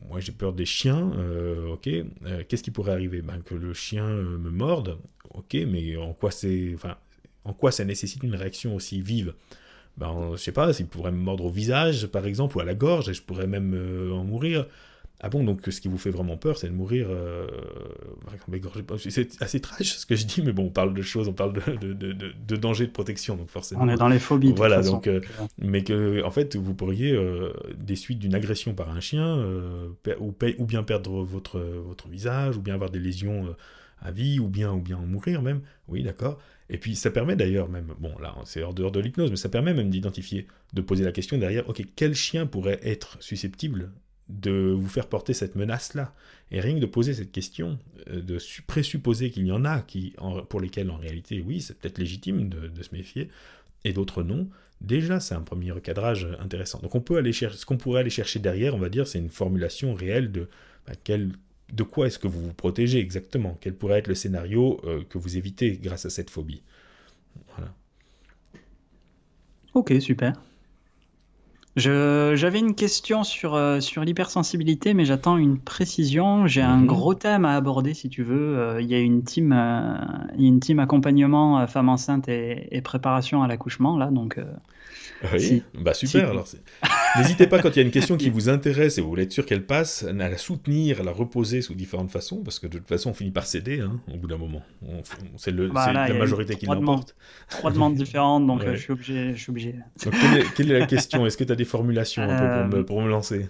moi 0.09 0.19
j'ai 0.19 0.31
peur 0.31 0.53
des 0.53 0.65
chiens, 0.65 1.11
euh, 1.17 1.67
ok, 1.73 1.87
euh, 1.87 2.43
qu'est-ce 2.47 2.63
qui 2.63 2.71
pourrait 2.71 2.91
arriver? 2.91 3.21
Ben, 3.21 3.41
Que 3.41 3.55
le 3.55 3.73
chien 3.73 4.05
euh, 4.05 4.37
me 4.37 4.49
morde, 4.49 4.97
ok, 5.33 5.55
mais 5.67 5.95
en 5.97 6.13
quoi, 6.13 6.31
c'est, 6.31 6.75
en 7.45 7.53
quoi 7.53 7.71
ça 7.71 7.85
nécessite 7.85 8.23
une 8.23 8.35
réaction 8.35 8.75
aussi 8.75 9.01
vive? 9.01 9.33
Ben, 9.97 10.31
Je 10.33 10.37
sais 10.37 10.51
pas, 10.51 10.71
s'il 10.73 10.87
pourrait 10.87 11.11
me 11.11 11.17
mordre 11.17 11.45
au 11.45 11.49
visage 11.49 12.07
par 12.07 12.25
exemple, 12.25 12.57
ou 12.57 12.59
à 12.61 12.65
la 12.65 12.75
gorge, 12.75 13.09
et 13.09 13.13
je 13.13 13.21
pourrais 13.21 13.47
même 13.47 13.73
en 14.13 14.23
mourir. 14.23 14.67
Ah 15.21 15.27
bon, 15.27 15.43
donc 15.43 15.61
ce 15.69 15.81
qui 15.81 15.89
vous 15.89 15.97
fait 15.97 16.11
vraiment 16.11 16.37
peur, 16.37 16.57
c'est 16.57 16.69
de 16.69 16.73
mourir 16.73 17.07
euh, 17.09 17.45
C'est 18.97 19.41
assez 19.41 19.59
trash 19.59 19.97
ce 19.97 20.05
que 20.05 20.15
je 20.15 20.25
dis, 20.25 20.41
mais 20.41 20.53
bon, 20.53 20.67
on 20.67 20.69
parle 20.69 20.93
de 20.93 21.01
choses, 21.01 21.27
on 21.27 21.33
parle 21.33 21.53
de, 21.53 21.75
de, 21.75 22.13
de, 22.13 22.31
de 22.31 22.55
danger 22.55 22.87
de 22.87 22.91
protection, 22.91 23.35
donc 23.35 23.49
forcément. 23.49 23.81
On 23.83 23.89
est 23.89 23.97
dans 23.97 24.07
les 24.07 24.19
phobies. 24.19 24.53
Voilà, 24.55 24.81
donc, 24.81 25.07
euh, 25.07 25.19
mais 25.57 25.83
que 25.83 26.23
en 26.23 26.31
fait, 26.31 26.55
vous 26.55 26.73
pourriez, 26.73 27.11
euh, 27.11 27.51
des 27.77 27.97
suites 27.97 28.19
d'une 28.19 28.33
agression 28.33 28.73
par 28.73 28.89
un 28.91 29.01
chien, 29.01 29.43
ou, 30.19 30.33
ou, 30.57 30.65
bien 30.65 30.83
perdre 30.83 31.21
votre, 31.23 31.59
votre 31.59 32.07
visage, 32.07 32.55
ou 32.55 32.61
bien 32.61 32.75
avoir 32.75 32.89
des 32.89 32.99
lésions 32.99 33.53
à 34.01 34.11
vie, 34.11 34.39
ou 34.39 34.47
bien, 34.47 34.71
ou 34.71 34.79
bien 34.79 34.97
en 34.97 35.05
mourir 35.05 35.41
même. 35.41 35.61
Oui, 35.89 36.01
d'accord. 36.01 36.39
Et 36.69 36.77
puis 36.77 36.95
ça 36.95 37.09
permet 37.09 37.35
d'ailleurs 37.35 37.67
même, 37.67 37.93
bon 37.99 38.15
là 38.19 38.35
c'est 38.45 38.61
hors 38.61 38.75
dehors 38.75 38.91
de 38.91 38.99
l'hypnose, 38.99 39.31
mais 39.31 39.37
ça 39.37 39.49
permet 39.49 39.73
même 39.73 39.89
d'identifier, 39.89 40.45
de 40.73 40.81
poser 40.81 41.03
la 41.03 41.11
question 41.11 41.37
derrière, 41.37 41.67
ok, 41.67 41.81
quel 41.95 42.13
chien 42.13 42.45
pourrait 42.45 42.79
être 42.83 43.17
susceptible 43.21 43.91
de 44.29 44.71
vous 44.71 44.87
faire 44.87 45.07
porter 45.07 45.33
cette 45.33 45.55
menace-là. 45.55 46.13
Et 46.51 46.61
rien 46.61 46.75
que 46.75 46.79
de 46.79 46.85
poser 46.85 47.13
cette 47.13 47.31
question, 47.31 47.79
euh, 48.09 48.21
de 48.21 48.37
présupposer 48.67 49.31
qu'il 49.31 49.45
y 49.45 49.51
en 49.51 49.65
a 49.65 49.81
qui, 49.81 50.15
pour 50.49 50.61
lesquels 50.61 50.89
en 50.89 50.97
réalité, 50.97 51.43
oui, 51.45 51.61
c'est 51.61 51.77
peut-être 51.77 51.97
légitime 51.97 52.49
de, 52.49 52.81
se 52.81 52.93
méfier, 52.93 53.29
et 53.83 53.93
d'autres 53.93 54.23
non, 54.23 54.47
déjà 54.81 55.19
c'est 55.19 55.35
un 55.35 55.41
premier 55.41 55.71
recadrage 55.71 56.27
intéressant. 56.39 56.79
Donc 56.79 56.95
on 56.95 57.01
peut 57.01 57.17
aller 57.17 57.33
chercher, 57.33 57.57
ce 57.57 57.65
qu'on 57.65 57.77
pourrait 57.77 58.01
aller 58.01 58.09
chercher 58.09 58.39
derrière, 58.39 58.75
on 58.75 58.79
va 58.79 58.89
dire, 58.89 59.07
c'est 59.07 59.19
une 59.19 59.29
formulation 59.29 59.93
réelle 59.93 60.31
de 60.31 60.47
bah, 60.87 60.93
de 61.71 61.83
quoi 61.83 62.07
est-ce 62.07 62.17
que 62.17 62.27
vous 62.27 62.41
vous 62.41 62.53
protégez 62.53 62.99
exactement, 62.99 63.57
quel 63.61 63.75
pourrait 63.75 63.99
être 63.99 64.07
le 64.07 64.15
scénario 64.15 64.79
euh, 64.85 65.03
que 65.07 65.17
vous 65.17 65.37
évitez 65.37 65.77
grâce 65.77 66.05
à 66.05 66.09
cette 66.09 66.29
phobie? 66.29 66.63
Voilà. 67.55 67.73
Ok, 69.73 69.93
super. 69.99 70.33
J'avais 71.79 72.59
une 72.59 72.75
question 72.75 73.23
sur, 73.23 73.55
euh, 73.55 73.79
sur 73.79 74.03
l'hypersensibilité, 74.03 74.93
mais 74.93 75.05
j'attends 75.05 75.37
une 75.37 75.59
précision. 75.59 76.47
J'ai 76.47 76.61
un 76.61 76.77
mhm. 76.77 76.85
gros 76.85 77.15
thème 77.15 77.45
à 77.45 77.55
aborder, 77.55 77.93
si 77.93 78.09
tu 78.09 78.23
veux. 78.23 78.57
Euh, 78.57 78.81
il 78.81 78.87
y 78.87 78.95
a 78.95 78.99
une 78.99 79.23
team, 79.23 79.53
euh, 79.53 79.95
une 80.37 80.59
team 80.59 80.79
accompagnement 80.79 81.65
femme 81.67 81.89
enceinte 81.89 82.27
et, 82.27 82.67
et 82.75 82.81
préparation 82.81 83.43
à 83.43 83.47
l'accouchement, 83.47 83.97
là, 83.97 84.07
donc 84.07 84.39
oui, 85.33 85.63
bah 85.73 85.93
super. 85.93 86.29
Alors, 86.29 86.47
n'hésitez 87.17 87.47
pas 87.47 87.59
quand 87.59 87.69
il 87.71 87.77
y 87.77 87.79
a 87.79 87.85
une 87.85 87.91
question 87.91 88.17
qui 88.17 88.29
vous 88.29 88.49
intéresse 88.49 88.97
et 88.97 89.01
vous 89.01 89.09
voulez 89.09 89.23
être 89.23 89.31
sûr 89.31 89.45
qu'elle 89.45 89.65
passe, 89.65 90.03
à 90.03 90.13
la 90.13 90.37
soutenir, 90.37 91.01
à 91.01 91.03
la 91.03 91.11
reposer 91.11 91.61
sous 91.61 91.75
différentes 91.75 92.11
façons, 92.11 92.43
parce 92.43 92.59
que 92.59 92.67
de 92.67 92.77
toute 92.77 92.87
façon, 92.87 93.11
on 93.11 93.13
finit 93.13 93.31
par 93.31 93.45
céder 93.45 93.81
hein, 93.81 93.99
au 94.13 94.17
bout 94.17 94.27
d'un 94.27 94.37
moment. 94.37 94.61
C'est 95.37 95.51
bah, 95.51 95.91
la 95.91 96.13
majorité 96.13 96.55
qui 96.55 96.65
l'emporte. 96.65 97.15
Trois 97.49 97.71
demandes 97.71 97.95
différentes, 97.95 98.47
donc 98.47 98.63
euh, 98.63 98.75
je 98.75 98.81
suis 98.81 98.93
obligé. 98.93 99.33
Je 99.35 99.41
suis 99.41 99.49
obligé. 99.49 99.75
quelle, 100.55 100.71
est, 100.71 100.79
la 100.79 100.85
question? 100.85 101.25
Est-ce 101.25 101.37
que 101.37 101.43
tu 101.43 101.51
as 101.51 101.55
des 101.55 101.65
formulations 101.65 102.23
un 102.23 102.27
peu 102.27 102.47
pour, 102.47 102.67
me, 102.67 102.75
euh, 102.77 102.85
pour 102.85 103.01
me 103.01 103.09
lancer? 103.09 103.47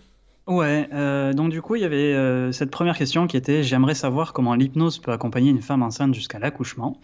Ouais, 0.50 0.90
euh, 0.94 1.32
donc 1.32 1.52
du 1.52 1.62
coup, 1.62 1.76
il 1.76 1.84
y 1.84 1.86
avait 1.86 2.16
euh, 2.16 2.52
cette 2.52 2.72
première 2.72 2.98
question 2.98 3.28
qui 3.28 3.38
était 3.38 3.62
j'aimerais 3.62 3.94
savoir 3.94 4.34
comment 4.34 4.56
l'hypnose 4.56 4.98
peut 4.98 5.12
accompagner 5.12 5.52
une 5.52 5.62
femme 5.62 5.84
enceinte 5.84 6.16
jusqu'à 6.16 6.40
l'accouchement. 6.40 7.00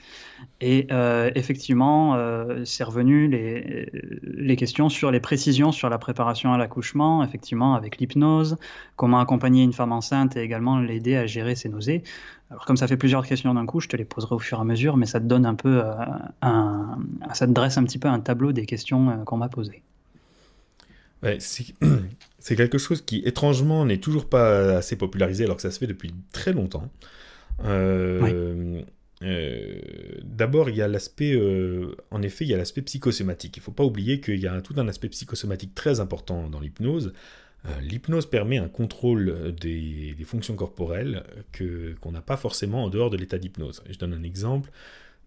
Et 0.61 0.87
euh, 0.91 1.29
effectivement, 1.35 2.17
c'est 2.65 2.83
revenu 2.83 3.27
les, 3.27 4.55
questions 4.55 4.89
sur 4.89 5.11
les 5.11 5.19
précisions 5.19 5.71
sur 5.71 5.89
la 5.89 5.99
préparation 5.99 6.53
à 6.53 6.57
l'accouchement, 6.57 7.23
effectivement, 7.23 7.75
avec 7.75 7.99
l'hypnose, 7.99 8.57
comment 8.95 9.19
accompagner 9.19 9.61
une 9.61 9.73
femme 9.73 9.91
enceinte 9.91 10.35
et 10.35 10.41
également 10.41 10.79
l'aider 10.79 11.15
à 11.15 11.27
gérer 11.27 11.53
ses 11.53 11.69
nausées. 11.69 12.01
Alors, 12.49 12.65
comme 12.65 12.77
ça 12.77 12.87
fait 12.87 12.97
plusieurs 12.97 13.27
questions 13.27 13.53
d'un 13.53 13.67
coup, 13.67 13.79
je 13.79 13.89
te 13.89 13.95
les 13.95 14.05
poserai 14.05 14.33
au 14.33 14.39
fur 14.39 14.57
et 14.57 14.61
à 14.61 14.63
mesure, 14.63 14.97
mais 14.97 15.05
ça 15.05 15.19
te 15.19 15.25
donne 15.25 15.45
un 15.45 15.55
peu 15.55 15.83
un, 16.41 16.97
ça 17.33 17.45
te 17.45 17.51
dresse 17.51 17.77
un 17.77 17.83
petit 17.83 17.99
peu 17.99 18.07
un 18.07 18.21
tableau 18.21 18.53
des 18.53 18.65
questions 18.65 19.23
qu'on 19.25 19.37
m'a 19.37 19.49
posées. 19.49 19.83
Ouais, 21.25 21.37
c'est 22.39 22.55
quelque 22.55 22.77
chose 22.77 23.01
qui, 23.01 23.23
étrangement, 23.25 23.85
n'est 23.85 23.97
toujours 23.97 24.29
pas 24.29 24.77
assez 24.77 24.95
popularisé 24.95 25.43
alors 25.43 25.55
que 25.57 25.63
ça 25.63 25.71
se 25.71 25.79
fait 25.79 25.87
depuis 25.87 26.13
très 26.31 26.53
longtemps. 26.53 26.89
Euh, 27.63 28.81
euh, 29.23 29.79
d'abord, 30.23 30.69
il 30.69 30.75
y 30.75 30.81
a 30.81 30.87
l'aspect, 30.87 31.33
euh, 31.33 31.95
en 32.11 32.21
effet, 32.21 32.45
il 32.45 32.49
y 32.49 32.53
a 32.53 32.57
l'aspect 32.57 32.81
psychosomatique. 32.81 33.57
Il 33.57 33.61
ne 33.61 33.63
faut 33.63 33.71
pas 33.71 33.83
oublier 33.83 34.19
qu'il 34.19 34.39
y 34.39 34.47
a 34.47 34.61
tout 34.61 34.75
un 34.77 34.87
aspect 34.87 35.09
psychosomatique 35.09 35.73
très 35.73 35.99
important 35.99 36.49
dans 36.49 36.59
l'hypnose. 36.59 37.13
L'hypnose 37.81 38.29
permet 38.29 38.59
un 38.59 38.67
contrôle 38.67 39.55
des, 39.59 40.13
des 40.15 40.23
fonctions 40.23 40.55
corporelles 40.55 41.23
que, 41.51 41.95
qu'on 41.99 42.11
n'a 42.11 42.21
pas 42.21 42.37
forcément 42.37 42.83
en 42.83 42.89
dehors 42.89 43.09
de 43.09 43.17
l'état 43.17 43.39
d'hypnose. 43.39 43.81
Je 43.89 43.97
donne 43.97 44.13
un 44.13 44.21
exemple. 44.21 44.69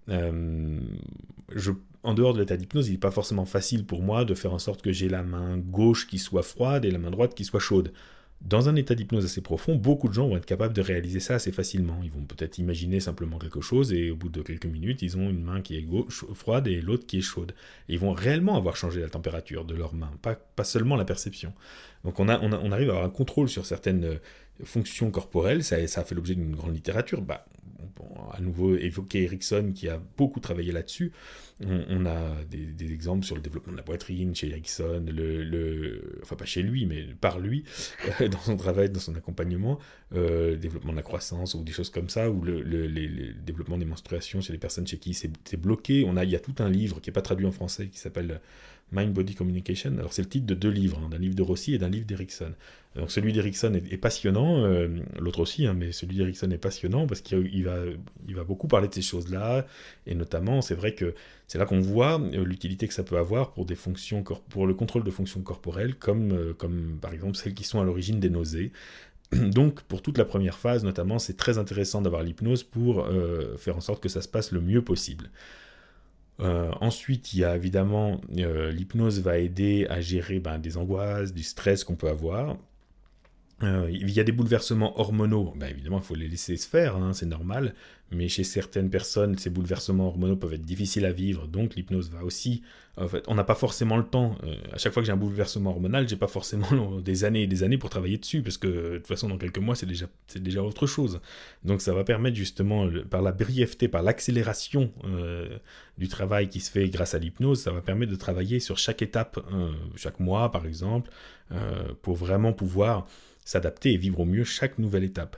je 0.07 1.73
en 2.03 2.15
dehors 2.15 2.35
de 2.35 2.41
l'état 2.41 2.57
d'hypnose, 2.57 2.89
il 2.89 2.93
n'est 2.93 2.99
pas 2.99 3.11
forcément 3.11 3.45
facile 3.45 3.85
pour 3.85 4.03
moi 4.03 4.25
de 4.25 4.35
faire 4.35 4.53
en 4.53 4.59
sorte 4.59 4.83
que 4.83 4.93
j'ai 4.93 5.09
la 5.09 5.23
main 5.23 5.59
gauche 5.59 6.07
qui 6.07 6.19
soit 6.19 6.43
froide 6.43 6.85
et 6.85 6.91
la 6.91 6.99
main 6.99 7.11
droite 7.11 7.35
qui 7.35 7.45
soit 7.45 7.61
chaude. 7.61 7.93
Dans 8.41 8.69
un 8.69 8.77
état 8.77 8.95
d'hypnose 8.95 9.25
assez 9.25 9.41
profond, 9.41 9.75
beaucoup 9.75 10.09
de 10.09 10.15
gens 10.15 10.29
vont 10.29 10.37
être 10.37 10.47
capables 10.47 10.73
de 10.73 10.81
réaliser 10.81 11.19
ça 11.19 11.35
assez 11.35 11.51
facilement. 11.51 11.99
Ils 12.05 12.11
vont 12.13 12.23
peut-être 12.23 12.59
imaginer 12.59 13.01
simplement 13.01 13.37
quelque 13.37 13.61
chose 13.61 13.93
et 13.93 14.13
au 14.13 14.17
bout 14.17 14.29
de 14.29 14.43
quelques 14.43 14.67
minutes, 14.67 15.03
ils 15.03 15.17
ont 15.17 15.29
une 15.29 15.43
main 15.43 15.61
qui 15.61 15.77
est 15.77 15.85
froide 16.35 16.69
et 16.69 16.81
l'autre 16.81 17.05
qui 17.05 17.19
est 17.19 17.23
chaude. 17.23 17.53
Ils 17.89 17.99
vont 17.99 18.13
réellement 18.13 18.57
avoir 18.57 18.77
changé 18.77 19.01
la 19.01 19.09
température 19.09 19.65
de 19.65 19.75
leur 19.75 19.93
main, 19.93 20.13
pas, 20.23 20.65
seulement 20.65 20.95
la 20.95 21.05
perception. 21.05 21.53
Donc 22.05 22.21
on, 22.21 22.29
arrive 22.29 22.91
à 22.91 22.93
avoir 22.93 23.05
un 23.05 23.11
contrôle 23.11 23.49
sur 23.49 23.67
certaines 23.67 24.05
euh, 24.05 24.19
fonctions 24.63 25.11
corporelles, 25.11 25.65
ça, 25.65 25.85
ça 25.89 26.03
a 26.03 26.05
fait 26.05 26.15
l'objet 26.15 26.37
d'une 26.37 26.55
grande 26.55 26.75
littérature. 26.75 27.23
Bah, 27.23 27.45
à 28.33 28.41
nouveau 28.41 28.77
évoquer 28.77 29.25
Ericsson 29.25 29.73
qui 29.75 29.89
a 29.89 30.01
beaucoup 30.17 30.41
travaillé 30.41 30.73
là-dessus. 30.73 31.13
On, 31.67 32.07
a 32.07 32.45
des, 32.49 32.93
exemples 32.93 33.27
sur 33.27 33.35
le 33.35 33.43
développement 33.43 33.73
de 33.73 33.77
la 33.77 33.83
poitrine 33.83 34.35
chez 34.35 34.49
Ericsson, 34.49 35.05
le, 35.09 36.21
enfin 36.23 36.37
pas 36.37 36.45
chez 36.45 36.63
lui, 36.63 36.87
mais 36.87 37.05
par 37.21 37.41
lui, 37.41 37.65
dans 38.21 38.39
son 38.39 38.57
travail, 38.57 38.91
dans 38.91 39.01
son 39.01 39.17
accompagnement, 39.17 39.79
le 40.13 40.57
développement 40.57 40.93
de 40.93 40.97
la 40.97 41.03
croissance 41.03 41.55
ou 41.55 41.65
des 41.65 41.73
choses 41.73 41.91
comme 41.91 42.09
ça, 42.09 42.31
ou 42.31 42.43
le, 42.43 42.63
développement 43.33 43.77
des 43.77 43.85
menstruations 43.85 44.41
chez 44.41 44.53
les 44.53 44.59
personnes 44.59 44.87
chez 44.87 44.99
qui 44.99 45.15
c'est 45.15 45.57
bloqué. 45.57 46.05
On 46.07 46.17
a, 46.17 46.25
il 46.25 46.31
y 46.31 46.37
a 46.37 46.41
tout 46.41 46.55
un 46.59 46.71
livre 46.71 47.01
qui 47.01 47.11
n'est 47.11 47.15
pas 47.15 47.23
traduit 47.23 47.47
en 47.47 47.53
français 47.53 47.89
qui 47.89 47.99
s'appelle 47.99 48.41
Mind 48.93 49.13
Body 49.13 49.35
Communication. 49.35 49.93
Alors 49.99 50.13
c'est 50.13 50.23
le 50.23 50.29
titre 50.29 50.47
de 50.47 50.55
deux 50.55 50.71
livres, 50.71 51.01
hein, 51.05 51.09
d'un 51.11 51.19
livre 51.19 51.35
de 51.35 51.43
Rossi 51.43 51.75
et 51.75 51.79
d'un 51.79 51.89
livre 51.89 52.07
d'Erickson. 52.07 52.53
Donc 52.97 53.11
celui 53.11 53.33
d'Erickson 53.33 53.75
est, 53.75 53.97
passionnant, 53.97 54.65
euh, 54.65 54.89
l'autre 55.19 55.41
aussi, 55.41 55.67
hein, 55.67 55.75
mais 55.75 55.93
celui 55.93 56.17
d'Erickson 56.17 56.51
est 56.51 56.59
passionnant 56.59 57.07
parce 57.07 57.21
qu'il 57.21 57.65
va, 57.65 57.77
il 58.27 58.35
va 58.35 58.45
beaucoup 58.45 58.67
parler 58.67 58.89
de 58.89 58.95
ces 58.95 59.03
choses-là, 59.03 59.67
et 60.07 60.15
notamment 60.15 60.63
c'est 60.63 60.75
vrai 60.75 60.95
que 60.95 61.15
c'est 61.47 61.59
là 61.59 61.67
qu'on 61.67 61.81
voit 61.81 62.21
euh, 62.21 62.45
l'utilité 62.45 62.89
que 62.89 62.95
ça 62.95 63.05
peut 63.05 63.19
avoir 63.19 63.53
pour 63.53 63.67
des 63.67 63.77
fonctions 63.77 64.25
pour 64.49 64.67
le 64.67 64.75
contrôle 64.75 65.05
de 65.05 65.11
fonctions 65.11 65.43
corporelles, 65.43 65.95
comme, 65.95 66.33
euh, 66.33 66.55
comme 66.55 66.99
par 67.01 67.13
exemple 67.13 67.37
celles 67.37 67.55
qui 67.55 67.65
sont 67.65 67.81
à 67.81 67.85
l'origine 67.85 68.21
des 68.21 68.31
nausées. 68.31 68.73
Donc, 69.33 69.83
pour 69.83 70.01
toute 70.01 70.17
la 70.17 70.25
première 70.25 70.59
phase, 70.59 70.83
notamment, 70.83 71.19
c'est 71.19 71.37
très 71.37 71.59
intéressant 71.59 72.01
d'avoir 72.01 72.23
l'hypnose 72.23 72.65
pour 72.65 73.07
faire 73.59 73.77
en 73.77 73.81
sorte 73.81 74.03
que 74.03 74.09
ça 74.09 74.23
se 74.23 74.29
passe 74.29 74.53
le 74.53 74.63
mieux 74.63 74.83
possible. 74.83 75.29
Euh, 76.41 76.71
ensuite, 76.81 77.33
il 77.35 77.41
y 77.41 77.45
a 77.45 77.57
évidemment 77.57 78.21
euh, 78.37 78.71
l'hypnose 78.71 79.21
va 79.21 79.39
aider 79.39 79.87
à 79.91 80.01
gérer 80.01 80.39
ben, 80.39 80.59
des 80.59 80.77
angoisses, 80.77 81.33
du 81.33 81.43
stress 81.43 81.85
qu'on 81.85 81.97
peut 81.97 82.09
avoir. 82.09 82.57
Euh, 83.65 83.89
il 83.91 84.11
y 84.11 84.21
a 84.21 84.25
des 84.25 84.31
bouleversements 84.31 85.01
hormonaux, 85.01 85.53
ben, 85.57 85.69
évidemment 85.69 85.99
il 85.99 86.05
faut 86.05 86.15
les 86.15 86.29
laisser 86.29 86.57
se 86.57 86.69
faire, 86.69 86.95
hein, 86.95 87.13
c'est 87.13 87.27
normal, 87.27 87.75
mais 88.11 88.29
chez 88.29 88.45
certaines 88.45 88.91
personnes, 88.91 89.37
ces 89.37 89.51
bouleversements 89.51 90.09
hormonaux 90.09 90.37
peuvent 90.37 90.55
être 90.55 90.65
difficiles 90.65 91.05
à 91.05 91.13
vivre, 91.13 91.47
donc 91.47 91.75
l'hypnose 91.75 92.11
va 92.11 92.25
aussi... 92.25 92.63
En 93.01 93.07
fait, 93.07 93.23
on 93.29 93.37
n'a 93.37 93.45
pas 93.45 93.55
forcément 93.55 93.97
le 93.97 94.03
temps, 94.03 94.37
euh, 94.43 94.57
à 94.73 94.79
chaque 94.79 94.93
fois 94.93 95.03
que 95.03 95.07
j'ai 95.07 95.13
un 95.13 95.17
bouleversement 95.17 95.71
hormonal, 95.71 96.09
j'ai 96.09 96.17
pas 96.17 96.27
forcément 96.27 97.01
des 97.01 97.23
années 97.23 97.45
et 97.45 97.47
des 97.47 97.63
années 97.63 97.79
pour 97.79 97.91
travailler 97.91 98.19
dessus, 98.19 98.43
parce 98.43 98.59
que 98.59 98.67
de 98.67 98.97
toute 98.97 99.07
façon 99.07 99.29
dans 99.29 99.39
quelques 99.39 99.59
mois 99.59 99.77
c'est 99.77 99.87
déjà, 99.87 100.07
c'est 100.27 100.43
déjà 100.43 100.65
autre 100.65 100.89
chose. 100.89 101.21
Donc 101.63 101.81
ça 101.81 101.95
va 101.95 102.03
permettre 102.03 102.37
justement, 102.37 102.89
par 103.09 103.23
la 103.23 103.31
brièveté, 103.31 103.87
par 103.87 104.03
l'accélération 104.03 104.91
euh, 105.05 105.59
du 105.97 106.09
travail 106.09 106.49
qui 106.49 106.59
se 106.59 106.73
fait 106.73 106.89
grâce 106.89 107.15
à 107.15 107.21
l'hypnose, 107.21 107.61
ça 107.61 107.71
va 107.71 107.83
permettre 107.83 108.11
de 108.11 108.17
travailler 108.17 108.59
sur 108.59 108.79
chaque 108.79 109.01
étape, 109.01 109.39
chaque 109.95 110.19
mois 110.19 110.51
par 110.51 110.67
exemple, 110.67 111.11
pour 112.03 112.17
vraiment 112.17 112.53
pouvoir 112.53 113.07
s'adapter 113.45 113.93
et 113.93 113.97
vivre 113.97 114.21
au 114.21 114.25
mieux 114.25 114.45
chaque 114.45 114.79
nouvelle 114.79 115.05
étape. 115.05 115.37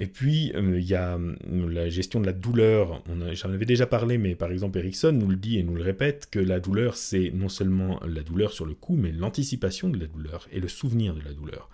Et 0.00 0.06
puis, 0.06 0.50
euh, 0.54 0.80
il 0.80 0.86
y 0.86 0.94
a 0.94 1.18
euh, 1.18 1.36
la 1.70 1.90
gestion 1.90 2.20
de 2.20 2.26
la 2.26 2.32
douleur. 2.32 3.02
J'en 3.34 3.52
avais 3.52 3.66
déjà 3.66 3.86
parlé, 3.86 4.16
mais 4.16 4.34
par 4.34 4.50
exemple, 4.50 4.78
Erickson 4.78 5.12
nous 5.12 5.28
le 5.28 5.36
dit 5.36 5.58
et 5.58 5.62
nous 5.62 5.74
le 5.74 5.82
répète, 5.82 6.26
que 6.30 6.38
la 6.38 6.58
douleur, 6.58 6.96
c'est 6.96 7.30
non 7.34 7.50
seulement 7.50 8.00
la 8.08 8.22
douleur 8.22 8.54
sur 8.54 8.64
le 8.64 8.72
coup, 8.72 8.96
mais 8.96 9.12
l'anticipation 9.12 9.90
de 9.90 9.98
la 9.98 10.06
douleur 10.06 10.48
et 10.52 10.58
le 10.58 10.68
souvenir 10.68 11.14
de 11.14 11.20
la 11.20 11.34
douleur. 11.34 11.68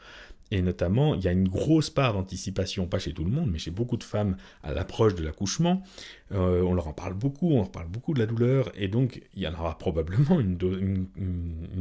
Et 0.51 0.61
notamment, 0.61 1.15
il 1.15 1.23
y 1.23 1.29
a 1.29 1.33
une 1.33 1.49
grosse 1.49 1.89
part 1.89 2.15
d'anticipation, 2.15 2.89
pas 2.89 2.99
chez 2.99 3.13
tout 3.13 3.25
le 3.25 3.31
monde, 3.31 3.49
mais 3.49 3.59
chez 3.59 3.71
beaucoup 3.71 3.97
de 3.97 4.05
femmes 4.05 4.37
à 4.65 4.73
l'approche 4.73 5.15
de 5.15 5.23
l'accouchement. 5.23 5.85
Euh, 6.33 6.63
on 6.63 6.75
leur 6.75 6.89
en 6.89 6.93
parle 6.93 7.15
beaucoup, 7.15 7.53
on 7.53 7.59
leur 7.59 7.71
parle 7.71 7.89
beaucoup 7.89 8.13
de 8.13 8.19
la 8.19 8.27
douleur, 8.27 8.73
et 8.75 8.89
donc 8.89 9.23
il 9.35 9.43
y 9.43 9.47
en 9.47 9.55
aura 9.55 9.79
probablement 9.79 10.41
une, 10.41 11.07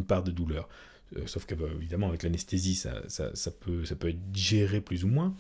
part 0.08 0.22
de 0.22 0.32
douleur. 0.32 0.70
Euh, 1.18 1.22
sauf 1.26 1.46
que, 1.46 1.56
bah, 1.56 1.66
évidemment, 1.76 2.10
avec 2.10 2.22
l'anesthésie, 2.22 2.76
ça, 2.76 2.92
peut, 3.60 3.84
ça 3.86 3.96
peut 3.96 4.10
être 4.10 4.22
géré 4.34 4.82
plus 4.82 5.04
ou 5.06 5.08
moins, 5.08 5.36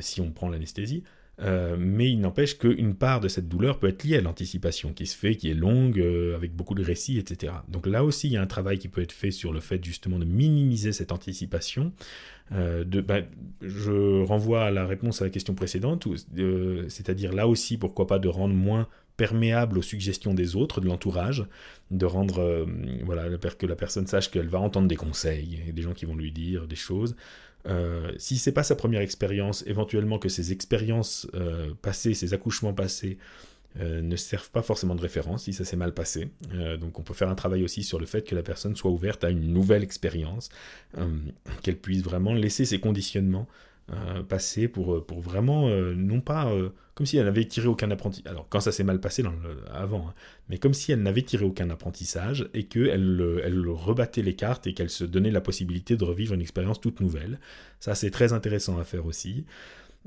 si 0.00 0.20
on 0.20 0.30
prend 0.30 0.48
l'anesthésie. 0.48 1.02
Euh, 1.38 1.76
mais 1.78 2.10
il 2.10 2.20
n'empêche 2.20 2.56
qu'une 2.56 2.94
part 2.94 3.20
de 3.20 3.28
cette 3.28 3.46
douleur 3.46 3.78
peut 3.78 3.88
être 3.88 4.04
liée 4.04 4.16
à 4.16 4.20
l'anticipation 4.22 4.94
qui 4.94 5.06
se 5.06 5.14
fait, 5.14 5.36
qui 5.36 5.50
est 5.50 5.54
longue, 5.54 6.00
avec 6.34 6.54
beaucoup 6.54 6.74
de 6.74 6.82
récits, 6.82 7.18
etc. 7.18 7.52
Donc 7.68 7.86
là 7.86 8.04
aussi, 8.04 8.28
il 8.28 8.32
y 8.32 8.36
a 8.38 8.42
un 8.42 8.46
travail 8.46 8.78
qui 8.78 8.88
peut 8.88 9.02
être 9.02 9.12
fait 9.12 9.30
sur 9.30 9.52
le 9.52 9.60
fait 9.60 9.84
justement 9.84 10.18
de 10.18 10.24
minimiser 10.24 10.92
cette 10.92 11.12
anticipation. 11.12 11.92
de, 12.52 13.00
bah, 13.02 13.20
je 13.60 14.24
renvoie 14.24 14.64
à 14.64 14.70
la 14.70 14.86
réponse 14.86 15.20
à 15.20 15.26
la 15.26 15.30
question 15.30 15.54
précédente, 15.54 16.08
c'est-à-dire 16.88 17.34
là 17.34 17.46
aussi, 17.46 17.76
pourquoi 17.76 18.06
pas 18.06 18.18
de 18.18 18.28
rendre 18.28 18.54
moins 18.54 18.88
perméable 19.16 19.78
aux 19.78 19.82
suggestions 19.82 20.34
des 20.34 20.56
autres, 20.56 20.80
de 20.80 20.86
l'entourage, 20.86 21.46
de 21.90 22.06
rendre 22.06 22.40
euh, 22.40 22.66
voilà, 23.04 23.28
que 23.38 23.66
la 23.66 23.76
personne 23.76 24.06
sache 24.06 24.30
qu'elle 24.30 24.48
va 24.48 24.60
entendre 24.60 24.88
des 24.88 24.96
conseils, 24.96 25.72
des 25.72 25.82
gens 25.82 25.94
qui 25.94 26.04
vont 26.04 26.16
lui 26.16 26.32
dire 26.32 26.66
des 26.66 26.76
choses. 26.76 27.16
Euh, 27.66 28.12
si 28.18 28.38
c'est 28.38 28.52
pas 28.52 28.62
sa 28.62 28.76
première 28.76 29.00
expérience, 29.00 29.64
éventuellement 29.66 30.18
que 30.18 30.28
ces 30.28 30.52
expériences 30.52 31.26
euh, 31.34 31.72
passées, 31.82 32.14
ces 32.14 32.34
accouchements 32.34 32.72
passés, 32.72 33.18
euh, 33.78 34.00
ne 34.00 34.16
servent 34.16 34.50
pas 34.50 34.62
forcément 34.62 34.94
de 34.94 35.02
référence 35.02 35.44
si 35.44 35.52
ça 35.52 35.64
s'est 35.64 35.76
mal 35.76 35.92
passé. 35.92 36.30
donc 36.80 36.98
on 36.98 37.02
peut 37.02 37.12
faire 37.12 37.28
un 37.28 37.34
travail 37.34 37.62
aussi 37.62 37.82
sur 37.82 37.98
le 37.98 38.06
fait 38.06 38.22
que 38.22 38.34
la 38.34 38.42
personne 38.42 38.74
soit 38.74 38.90
ouverte 38.90 39.22
à 39.22 39.28
une 39.28 39.52
nouvelle 39.52 39.82
expérience, 39.82 40.48
qu'elle 41.62 41.76
puisse 41.76 42.02
vraiment 42.02 42.32
laisser 42.32 42.64
ses 42.64 42.80
conditionnements 42.80 43.46
passer 44.28 44.68
pour, 44.68 45.04
pour 45.06 45.20
vraiment, 45.20 45.68
non 45.94 46.20
pas 46.20 46.52
comme 46.96 47.04
si 47.04 47.18
elle 47.18 47.26
n'avait 47.26 47.44
tiré 47.44 47.66
aucun 47.68 47.90
apprentissage. 47.90 48.30
Alors, 48.30 48.46
quand 48.48 48.60
ça 48.60 48.72
s'est 48.72 48.82
mal 48.82 49.00
passé 49.00 49.22
avant, 49.72 50.08
hein, 50.08 50.14
mais 50.48 50.56
comme 50.56 50.72
si 50.72 50.92
elle 50.92 51.02
n'avait 51.02 51.22
tiré 51.22 51.44
aucun 51.44 51.68
apprentissage 51.68 52.48
et 52.54 52.64
qu'elle 52.64 53.40
elle 53.44 53.68
rebattait 53.68 54.22
les 54.22 54.34
cartes 54.34 54.66
et 54.66 54.72
qu'elle 54.72 54.88
se 54.88 55.04
donnait 55.04 55.30
la 55.30 55.42
possibilité 55.42 55.96
de 55.96 56.04
revivre 56.04 56.32
une 56.32 56.40
expérience 56.40 56.80
toute 56.80 57.00
nouvelle. 57.00 57.38
Ça, 57.80 57.94
c'est 57.94 58.10
très 58.10 58.32
intéressant 58.32 58.78
à 58.78 58.84
faire 58.84 59.04
aussi. 59.04 59.44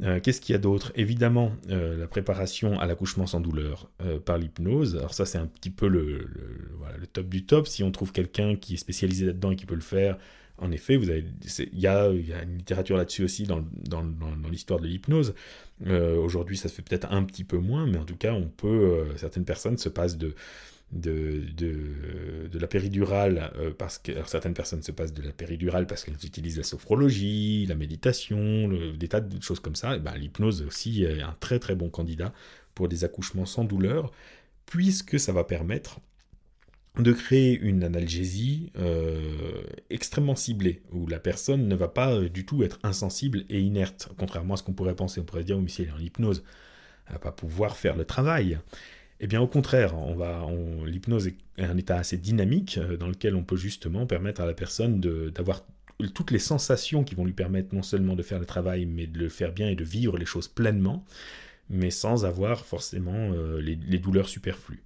Euh, 0.02 0.20
qu'est-ce 0.20 0.40
qu'il 0.42 0.54
y 0.54 0.56
a 0.56 0.60
d'autre? 0.60 0.92
Évidemment, 0.96 1.52
euh, 1.70 1.98
la 1.98 2.08
préparation 2.08 2.80
à 2.80 2.86
l'accouchement 2.86 3.28
sans 3.28 3.42
douleur 3.42 3.90
euh, 4.02 4.20
par 4.20 4.38
l'hypnose. 4.38 4.96
Alors 4.96 5.14
ça, 5.14 5.26
c'est 5.26 5.38
un 5.38 5.48
petit 5.48 5.70
peu 5.70 5.88
le, 5.88 6.28
le, 6.98 7.08
top 7.08 7.28
du 7.28 7.46
top. 7.46 7.68
Si 7.68 7.84
on 7.84 7.92
trouve 7.92 8.12
quelqu'un 8.12 8.56
qui 8.56 8.76
est 8.76 8.78
spécialisé 8.78 9.26
là-dedans 9.26 9.52
et 9.52 9.56
qui 9.56 9.66
peut 9.66 9.76
le 9.76 9.82
faire, 9.82 10.18
en 10.62 10.72
effet, 10.72 10.98
vous 10.98 11.10
avez, 11.10 11.26
il 11.72 11.80
y, 11.80 11.88
a, 11.88 12.10
une 12.10 12.58
littérature 12.58 12.98
là-dessus 12.98 13.24
aussi 13.24 13.44
dans, 13.44 13.64
l'histoire 14.50 14.80
de 14.80 14.88
l'hypnose. 14.88 15.34
Euh, 15.88 16.18
aujourd'hui, 16.18 16.58
ça 16.58 16.70
se 16.70 16.76
fait 16.76 16.82
peut-être 16.82 17.12
un 17.12 17.24
petit 17.24 17.44
peu 17.44 17.58
moins, 17.58 17.88
mais 17.88 17.98
en 17.98 18.06
tout 18.06 18.18
cas, 18.18 18.34
on 18.34 18.48
peut. 18.48 18.68
Euh, 18.68 19.18
certaines 19.18 19.46
personnes 19.46 19.78
se 19.78 19.90
passent 19.90 20.18
de 20.18 20.34
la 22.54 22.68
péridurale 22.68 23.52
euh, 23.58 23.72
parce 23.78 23.98
que 23.98 24.12
certaines 24.26 24.54
personnes 24.54 24.84
se 24.84 24.92
passent 24.92 25.14
de 25.14 25.22
la 25.22 25.32
péridurale 25.32 25.88
parce 25.88 26.04
qu'elles 26.04 26.26
utilisent 26.26 26.58
la 26.58 26.64
sophrologie, 26.64 27.66
la 27.68 27.76
méditation, 27.76 28.70
des 28.98 29.08
tas 29.08 29.22
de 29.22 29.42
choses 29.42 29.60
comme 29.60 29.76
ça. 29.76 29.96
Et 29.96 30.00
ben, 30.00 30.16
l'hypnose 30.16 30.62
aussi 30.64 31.04
est 31.04 31.22
un 31.22 31.36
très 31.40 31.60
très 31.60 31.76
bon 31.76 31.90
candidat 31.90 32.34
pour 32.76 32.90
des 32.90 33.04
accouchements 33.04 33.46
sans 33.46 33.64
douleur, 33.64 34.12
puisque 34.66 35.20
ça 35.20 35.32
va 35.32 35.44
permettre 35.44 36.02
de 36.98 37.14
créer 37.14 37.58
une 37.58 37.84
analgésie 37.84 38.72
euh, 38.78 39.62
extrêmement 39.90 40.36
ciblée, 40.36 40.82
où 40.92 41.08
la 41.08 41.20
personne 41.20 41.68
ne 41.68 41.76
va 41.76 41.88
pas 41.88 42.14
euh, 42.14 42.30
du 42.30 42.46
tout 42.46 42.64
être 42.64 42.80
insensible 42.84 43.46
et 43.50 43.62
inerte, 43.62 44.10
contrairement 44.18 44.56
à 44.56 44.58
ce 44.58 44.64
qu'on 44.64 44.74
pourrait 44.74 44.96
penser. 44.96 45.22
On 45.22 45.24
pourrait 45.24 45.44
dire, 45.44 45.58
oui, 45.58 45.70
si 45.70 45.84
elle 45.84 45.90
est 45.90 45.92
en 45.92 46.00
hypnose, 46.00 46.44
elle 47.08 47.14
va 47.14 47.20
pas 47.20 47.32
pouvoir 47.32 47.78
faire 47.78 47.96
le 47.96 48.06
travail. 48.06 48.60
Eh 49.22 49.28
bien, 49.28 49.42
au 49.42 49.48
contraire, 49.48 49.94
l'hypnose 50.86 51.28
est 51.28 51.36
un 51.58 51.78
état 51.78 51.98
assez 51.98 52.18
dynamique 52.18 52.78
euh, 52.78 52.98
dans 52.98 53.08
lequel 53.08 53.36
on 53.36 53.44
peut 53.44 53.58
justement 53.58 54.06
permettre 54.06 54.42
à 54.42 54.46
la 54.46 54.54
personne 54.54 55.00
d'avoir 55.00 55.66
toutes 56.14 56.32
les 56.32 56.40
sensations 56.40 57.04
qui 57.04 57.16
vont 57.16 57.26
lui 57.26 57.34
permettre 57.34 57.76
non 57.76 57.84
seulement 57.84 58.16
de 58.16 58.24
faire 58.24 58.40
le 58.40 58.46
travail, 58.46 58.86
mais 58.86 59.08
de 59.08 59.20
le 59.20 59.30
faire 59.30 59.52
bien 59.52 59.70
et 59.70 59.76
de 59.76 59.84
vivre 59.84 60.18
les 60.18 60.26
choses 60.26 60.48
pleinement, 60.48 61.06
mais 61.70 61.92
sans 61.92 62.26
avoir 62.26 62.66
forcément 62.66 63.32
les 63.60 64.00
douleurs 64.00 64.30
superflues. 64.30 64.82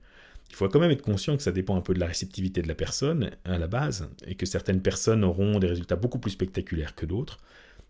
Il 0.53 0.55
faut 0.55 0.69
quand 0.69 0.79
même 0.79 0.91
être 0.91 1.01
conscient 1.01 1.35
que 1.35 1.41
ça 1.41 1.51
dépend 1.51 1.75
un 1.75 1.81
peu 1.81 1.95
de 1.95 1.99
la 1.99 2.05
réceptivité 2.05 2.61
de 2.61 2.67
la 2.67 2.75
personne 2.75 3.31
à 3.43 3.57
la 3.57 3.65
base, 3.65 4.07
et 4.27 4.35
que 4.35 4.45
certaines 4.45 4.81
personnes 4.83 5.23
auront 5.23 5.57
des 5.57 5.65
résultats 5.65 5.95
beaucoup 5.95 6.19
plus 6.19 6.29
spectaculaires 6.29 6.93
que 6.93 7.07
d'autres, 7.07 7.39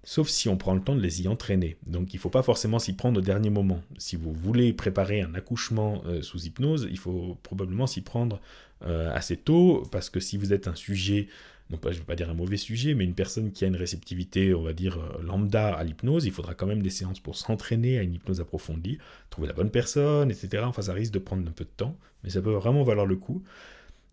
sauf 0.05 0.29
si 0.29 0.47
on 0.47 0.55
prend 0.55 0.73
le 0.73 0.79
temps 0.79 0.95
de 0.95 1.01
les 1.01 1.23
y 1.23 1.27
entraîner. 1.27 1.75
Donc 1.87 2.13
il 2.13 2.17
ne 2.17 2.21
faut 2.21 2.29
pas 2.29 2.41
forcément 2.41 2.79
s'y 2.79 2.93
prendre 2.93 3.19
au 3.19 3.21
dernier 3.21 3.49
moment. 3.49 3.81
Si 3.97 4.15
vous 4.15 4.31
voulez 4.31 4.71
préparer 4.71 5.19
un 5.19 5.35
accouchement 5.35 6.03
euh, 6.05 6.21
sous 6.21 6.45
hypnose, 6.45 6.87
il 6.89 6.97
faut 6.97 7.37
probablement 7.43 7.85
s'y 7.85 7.99
prendre 7.99 8.39
euh, 8.85 9.13
assez 9.13 9.35
tôt, 9.35 9.83
parce 9.91 10.09
que 10.09 10.21
si 10.21 10.37
vous 10.37 10.53
êtes 10.53 10.69
un 10.69 10.75
sujet 10.75 11.27
non 11.69 11.77
pas, 11.77 11.91
je 11.91 11.95
ne 11.95 11.99
vais 11.99 12.05
pas 12.05 12.15
dire 12.15 12.29
un 12.29 12.33
mauvais 12.33 12.57
sujet, 12.57 12.93
mais 12.93 13.03
une 13.03 13.15
personne 13.15 13.51
qui 13.51 13.63
a 13.63 13.67
une 13.67 13.75
réceptivité, 13.75 14.53
on 14.53 14.61
va 14.61 14.73
dire, 14.73 14.99
euh, 14.99 15.23
lambda 15.23 15.73
à 15.73 15.83
l'hypnose, 15.83 16.25
il 16.25 16.31
faudra 16.31 16.53
quand 16.53 16.67
même 16.67 16.81
des 16.81 16.89
séances 16.89 17.19
pour 17.19 17.35
s'entraîner 17.35 17.97
à 17.97 18.03
une 18.03 18.13
hypnose 18.13 18.41
approfondie, 18.41 18.97
trouver 19.29 19.47
la 19.47 19.53
bonne 19.53 19.71
personne, 19.71 20.29
etc. 20.29 20.63
Enfin, 20.65 20.83
ça 20.83 20.93
risque 20.93 21.13
de 21.13 21.19
prendre 21.19 21.47
un 21.47 21.51
peu 21.51 21.63
de 21.63 21.69
temps, 21.75 21.97
mais 22.23 22.29
ça 22.29 22.41
peut 22.41 22.51
vraiment 22.51 22.83
valoir 22.83 23.05
le 23.05 23.15
coup. 23.15 23.43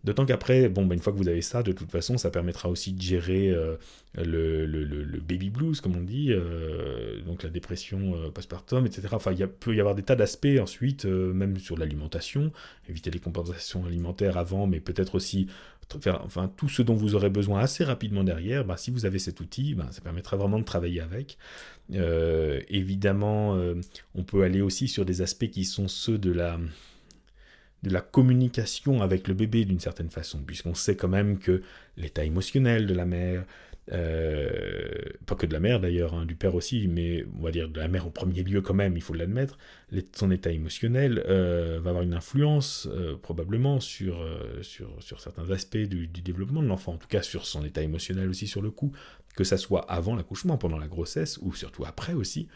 D'autant 0.03 0.25
qu'après, 0.25 0.71
bon, 0.71 0.87
bah, 0.87 0.95
une 0.95 1.01
fois 1.01 1.13
que 1.13 1.19
vous 1.19 1.29
avez 1.29 1.43
ça, 1.43 1.63
de 1.63 1.73
toute 1.73 1.91
façon, 1.91 2.17
ça 2.17 2.31
permettra 2.31 2.71
aussi 2.71 2.93
de 2.93 3.03
gérer 3.03 3.51
euh, 3.51 3.77
le, 4.17 5.21
baby 5.21 5.51
blues, 5.51 5.83
comme 5.83 5.95
on 5.95 6.01
dit, 6.01 6.29
euh, 6.31 7.21
donc 7.27 7.43
la 7.43 7.51
dépression 7.51 8.15
euh, 8.15 8.31
postpartum, 8.31 8.87
etc. 8.87 9.09
Enfin, 9.13 9.33
il 9.33 9.47
peut 9.47 9.75
y 9.75 9.81
avoir 9.81 9.95
des 9.95 10.03
tas 10.03 10.17
d'aspects 10.17 10.59
ensuite, 10.59 11.05
même 11.05 11.59
sur 11.59 11.77
l'alimentation, 11.77 12.51
éviter 12.89 13.11
les 13.11 13.19
compensations 13.19 13.85
alimentaires 13.85 14.39
avant, 14.39 14.67
mais 14.67 14.81
peut-être 14.81 15.17
aussi 15.17 15.49
enfin, 15.97 16.51
tout 16.57 16.69
ce 16.69 16.83
dont 16.83 16.95
vous 16.95 17.15
aurez 17.15 17.31
besoin 17.31 17.61
assez 17.61 17.85
rapidement 17.85 18.25
derrière. 18.25 18.65
Bah, 18.65 18.77
si 18.77 18.91
vous 18.91 19.07
avez 19.07 19.19
cet 19.19 19.41
outil, 19.41 19.75
bah, 19.75 19.89
ça 19.91 20.01
permettra 20.01 20.37
vraiment 20.37 20.59
de 20.59 20.65
travailler 20.65 21.01
avec. 21.01 21.39
évidemment, 21.91 23.61
on 24.15 24.23
peut 24.25 24.43
aller 24.43 24.61
aussi 24.61 24.89
sur 24.89 25.05
des 25.05 25.23
aspects 25.23 25.51
qui 25.51 25.65
sont 25.65 25.89
ceux 25.89 26.19
de 26.19 26.33
la 26.33 26.59
de 27.83 27.91
la 27.91 28.01
communication 28.01 29.03
avec 29.03 29.27
le 29.29 29.35
bébé 29.35 29.65
d'une 29.65 29.81
certaine 29.81 30.11
façon, 30.11 30.41
puisqu'on 30.47 30.75
sait 30.75 30.97
quand 30.97 31.09
même 31.09 31.39
que 31.39 31.63
l'état 31.97 32.25
émotionnel 32.25 32.87
de 32.87 32.95
la 32.95 33.07
mère, 33.07 33.45
euh, 33.93 34.89
pas 35.27 35.35
que 35.35 35.47
de 35.47 35.53
la 35.53 35.59
mère 35.59 35.81
d'ailleurs, 35.81 36.15
hein, 36.15 36.25
du 36.25 36.37
père 36.37 36.55
aussi, 36.55 36.87
mais 36.87 37.25
on 37.39 37.43
va 37.43 37.51
dire 37.51 37.69
de 37.69 37.81
la 37.81 37.89
mère 37.89 38.07
en 38.07 38.11
premier 38.11 38.43
lieu 38.43 38.61
quand 38.61 38.75
même, 38.75 38.97
il 38.97 39.03
faut 39.03 39.15
l'admettre, 39.15 39.59
son 40.15 40.31
état 40.31 40.51
émotionnel 40.51 41.25
euh, 41.27 41.81
va 41.83 41.91
avoir 41.91 42.05
une 42.05 42.15
influence 42.15 42.89
euh, 42.91 43.17
probablement 43.17 43.81
sur, 43.81 44.25
sur, 44.63 45.03
certains 45.21 45.51
aspects 45.51 45.77
du, 45.77 46.07
développement 46.07 46.63
de 46.63 46.69
l'enfant, 46.69 46.95
en 46.95 46.99
tout 46.99 47.09
cas 47.09 47.23
sur 47.23 47.47
son 47.47 47.65
état 47.65 47.83
émotionnel 47.83 48.29
aussi 48.29 48.47
sur 48.47 48.63
le 48.63 48.71
coup, 48.71 48.93
que 49.35 49.45
ça 49.45 49.57
soit 49.57 49.91
avant 49.91 50.15
l'accouchement, 50.15 50.57
pendant 50.57 50.79
la 50.79 50.89
grossesse, 50.89 51.39
ou 51.43 51.53
surtout 51.55 51.85
après 51.85 52.13
aussi. 52.13 52.49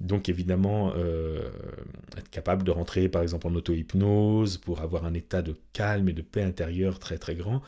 Donc 0.00 0.28
évidemment, 0.28 0.94
être 0.94 2.28
capable 2.30 2.62
de 2.64 2.70
rentrer 2.70 3.08
par 3.08 3.22
exemple 3.22 3.46
en 3.46 3.54
auto-hypnose 3.54 4.58
pour 4.58 4.82
avoir 4.82 5.06
un 5.06 5.14
état 5.14 5.40
de 5.40 5.56
calme 5.72 6.10
et 6.10 6.12
de 6.12 6.22
paix 6.22 6.42
intérieure 6.42 6.98
très 6.98 7.16
très 7.16 7.34
grand, 7.34 7.62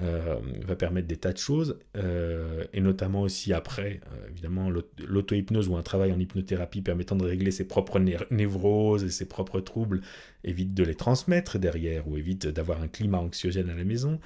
euh, 0.00 0.36
va 0.66 0.74
permettre 0.74 1.06
des 1.06 1.18
tas 1.18 1.34
de 1.34 1.38
choses, 1.38 1.78
euh, 1.98 2.64
et 2.72 2.80
notamment 2.80 3.20
aussi 3.20 3.52
après, 3.52 4.00
euh, 4.10 4.30
évidemment, 4.30 4.70
l'auto-hypnose 4.70 5.68
ou 5.68 5.76
un 5.76 5.82
travail 5.82 6.12
en 6.12 6.18
hypnothérapie 6.18 6.80
permettant 6.80 7.14
de 7.14 7.26
régler 7.26 7.50
ses 7.50 7.68
propres 7.68 7.98
névroses 8.30 9.04
et 9.04 9.10
ses 9.10 9.26
propres 9.26 9.60
troubles 9.60 10.00
évite 10.44 10.72
de 10.72 10.82
les 10.82 10.94
transmettre 10.94 11.58
derrière, 11.58 12.08
ou 12.08 12.16
évite 12.16 12.46
d'avoir 12.46 12.80
un 12.80 12.88
climat 12.88 13.18
anxiogène 13.18 13.68
à 13.68 13.74
la 13.74 13.84
maison, 13.84 14.18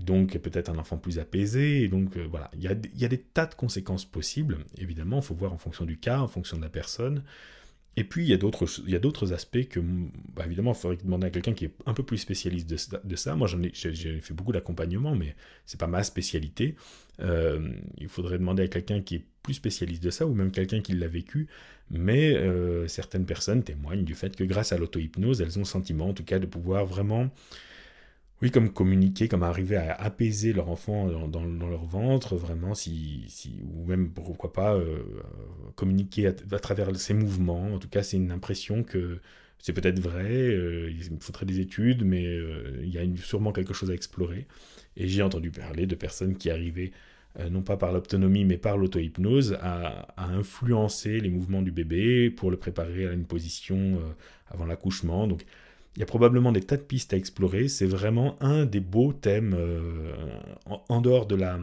donc 0.00 0.38
peut-être 0.38 0.70
un 0.70 0.78
enfant 0.78 0.98
plus 0.98 1.18
apaisé, 1.18 1.88
donc 1.88 2.16
voilà, 2.16 2.50
il 2.54 2.62
y 2.62 3.04
a, 3.04 3.08
des 3.08 3.18
tas 3.18 3.46
de 3.46 3.54
conséquences 3.54 4.04
possibles, 4.04 4.58
évidemment, 4.78 5.16
il 5.16 5.24
faut 5.24 5.34
voir 5.34 5.52
en 5.52 5.58
fonction 5.58 5.84
du 5.84 5.98
cas, 5.98 6.20
en 6.20 6.28
fonction 6.28 6.56
de 6.56 6.62
la 6.62 6.70
personne, 6.70 7.22
et 7.98 8.04
puis, 8.04 8.22
il 8.22 8.28
y 8.28 8.32
a 8.32 8.36
d'autres, 8.36 9.32
aspects 9.32 9.66
que, 9.68 9.80
bah, 9.80 10.44
évidemment, 10.46 10.70
il 10.70 10.76
faudrait 10.76 10.98
demander 11.02 11.26
à 11.26 11.30
quelqu'un 11.30 11.52
qui 11.52 11.64
est 11.64 11.72
un 11.84 11.94
peu 11.94 12.04
plus 12.04 12.18
spécialiste 12.18 12.70
de, 13.04 13.16
ça. 13.16 13.34
Moi, 13.34 13.48
j'ai 13.72 14.20
fait 14.20 14.34
beaucoup 14.34 14.52
d'accompagnement, 14.52 15.16
mais 15.16 15.34
c'est 15.66 15.80
pas 15.80 15.88
ma 15.88 16.04
spécialité. 16.04 16.76
Euh, 17.20 17.72
il 17.96 18.06
faudrait 18.06 18.38
demander 18.38 18.62
à 18.62 18.68
quelqu'un 18.68 19.00
qui 19.02 19.16
est 19.16 19.24
plus 19.42 19.54
spécialiste 19.54 20.00
de 20.00 20.10
ça, 20.10 20.28
ou 20.28 20.34
même 20.34 20.52
quelqu'un 20.52 20.80
qui 20.80 20.92
l'a 20.92 21.08
vécu. 21.08 21.48
Mais 21.90 22.36
euh, 22.36 22.86
certaines 22.86 23.26
personnes 23.26 23.64
témoignent 23.64 24.04
du 24.04 24.14
fait 24.14 24.36
que 24.36 24.44
grâce 24.44 24.70
à 24.70 24.78
l'auto-hypnose, 24.78 25.40
elles 25.42 25.58
ont 25.58 25.62
le 25.62 25.66
sentiment, 25.66 26.10
en 26.10 26.14
tout 26.14 26.24
cas, 26.24 26.38
de 26.38 26.46
pouvoir 26.46 26.86
vraiment 26.86 27.30
oui, 28.40 28.52
comme 28.52 28.72
communiquer, 28.72 29.26
comme 29.26 29.42
arriver 29.42 29.76
à 29.76 29.94
apaiser 29.94 30.52
leur 30.52 30.68
enfant 30.68 31.08
dans, 31.26 31.44
leur 31.44 31.84
ventre, 31.84 32.36
vraiment, 32.36 32.72
si, 32.72 33.26
ou 33.74 33.84
même 33.84 34.10
pourquoi 34.10 34.52
pas 34.52 34.76
euh, 34.76 35.02
communiquer 35.74 36.28
à, 36.28 36.32
travers 36.32 36.94
ses 36.96 37.14
mouvements. 37.14 37.74
En 37.74 37.78
tout 37.78 37.88
cas, 37.88 38.04
c'est 38.04 38.16
une 38.16 38.30
impression 38.30 38.84
que 38.84 39.18
c'est 39.58 39.72
peut-être 39.72 39.98
vrai, 39.98 40.30
euh, 40.30 40.88
il 40.88 41.18
faudrait 41.20 41.46
des 41.46 41.58
études, 41.58 42.04
mais 42.04 42.26
euh, 42.26 42.80
il 42.84 42.90
y 42.90 42.98
a 42.98 43.02
sûrement 43.16 43.50
quelque 43.52 43.74
chose 43.74 43.90
à 43.90 43.94
explorer. 43.94 44.46
Et 44.96 45.08
j'ai 45.08 45.22
entendu 45.22 45.50
parler 45.50 45.86
de 45.86 45.96
personnes 45.96 46.36
qui 46.36 46.48
arrivaient, 46.50 46.92
non 47.50 47.62
pas 47.62 47.76
par 47.76 47.92
l'autonomie, 47.92 48.44
mais 48.44 48.56
par 48.56 48.76
l'auto-hypnose, 48.76 49.58
à, 49.60 50.12
à, 50.16 50.26
influencer 50.26 51.20
les 51.20 51.30
mouvements 51.30 51.62
du 51.62 51.72
bébé 51.72 52.30
pour 52.30 52.50
le 52.50 52.56
préparer 52.56 53.06
à 53.06 53.12
une 53.12 53.24
position 53.26 54.00
avant 54.48 54.64
l'accouchement. 54.64 55.26
Donc, 55.26 55.44
il 55.98 56.02
y 56.02 56.04
a 56.04 56.06
probablement 56.06 56.52
des 56.52 56.60
tas 56.60 56.76
de 56.76 56.82
pistes 56.82 57.12
à 57.12 57.16
explorer. 57.16 57.66
C'est 57.66 57.84
vraiment 57.84 58.40
un 58.40 58.66
des 58.66 58.78
beaux 58.78 59.12
thèmes 59.12 59.52
euh, 59.58 60.14
en, 60.88 61.00
dehors 61.00 61.26
de 61.26 61.34
la, 61.34 61.58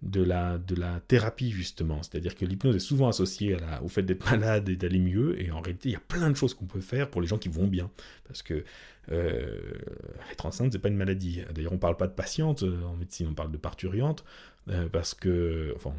de 0.00 0.22
la, 0.22 0.58
de 0.58 0.76
la 0.76 1.00
thérapie, 1.00 1.50
justement. 1.50 2.00
C'est-à-dire 2.04 2.36
que 2.36 2.44
l'hypnose 2.44 2.76
est 2.76 2.78
souvent 2.78 3.08
associée 3.08 3.56
au 3.82 3.88
fait 3.88 4.04
d'être 4.04 4.24
malade 4.30 4.68
et 4.68 4.76
d'aller 4.76 5.00
mieux. 5.00 5.42
Et 5.42 5.50
en 5.50 5.60
réalité, 5.60 5.88
il 5.88 5.92
y 5.92 5.96
a 5.96 6.02
plein 6.06 6.30
de 6.30 6.36
choses 6.36 6.54
qu'on 6.54 6.66
peut 6.66 6.80
faire 6.80 7.10
pour 7.10 7.20
les 7.20 7.26
gens 7.26 7.36
qui 7.36 7.48
vont 7.48 7.66
bien. 7.66 7.90
Parce 8.28 8.42
que 8.42 8.64
euh, 9.10 9.58
être 10.30 10.46
enceinte, 10.46 10.70
c'est 10.70 10.78
pas 10.78 10.88
une 10.88 10.96
maladie. 10.96 11.40
D'ailleurs, 11.52 11.72
on 11.72 11.78
parle 11.78 11.96
pas 11.96 12.06
de 12.06 12.14
patiente 12.14 12.62
euh, 12.62 12.80
en 12.84 12.94
médecine, 12.94 13.26
on 13.28 13.34
parle 13.34 13.50
de 13.50 13.58
parturiante. 13.58 14.24
parce 14.92 15.14
que, 15.14 15.72
enfin, 15.74 15.92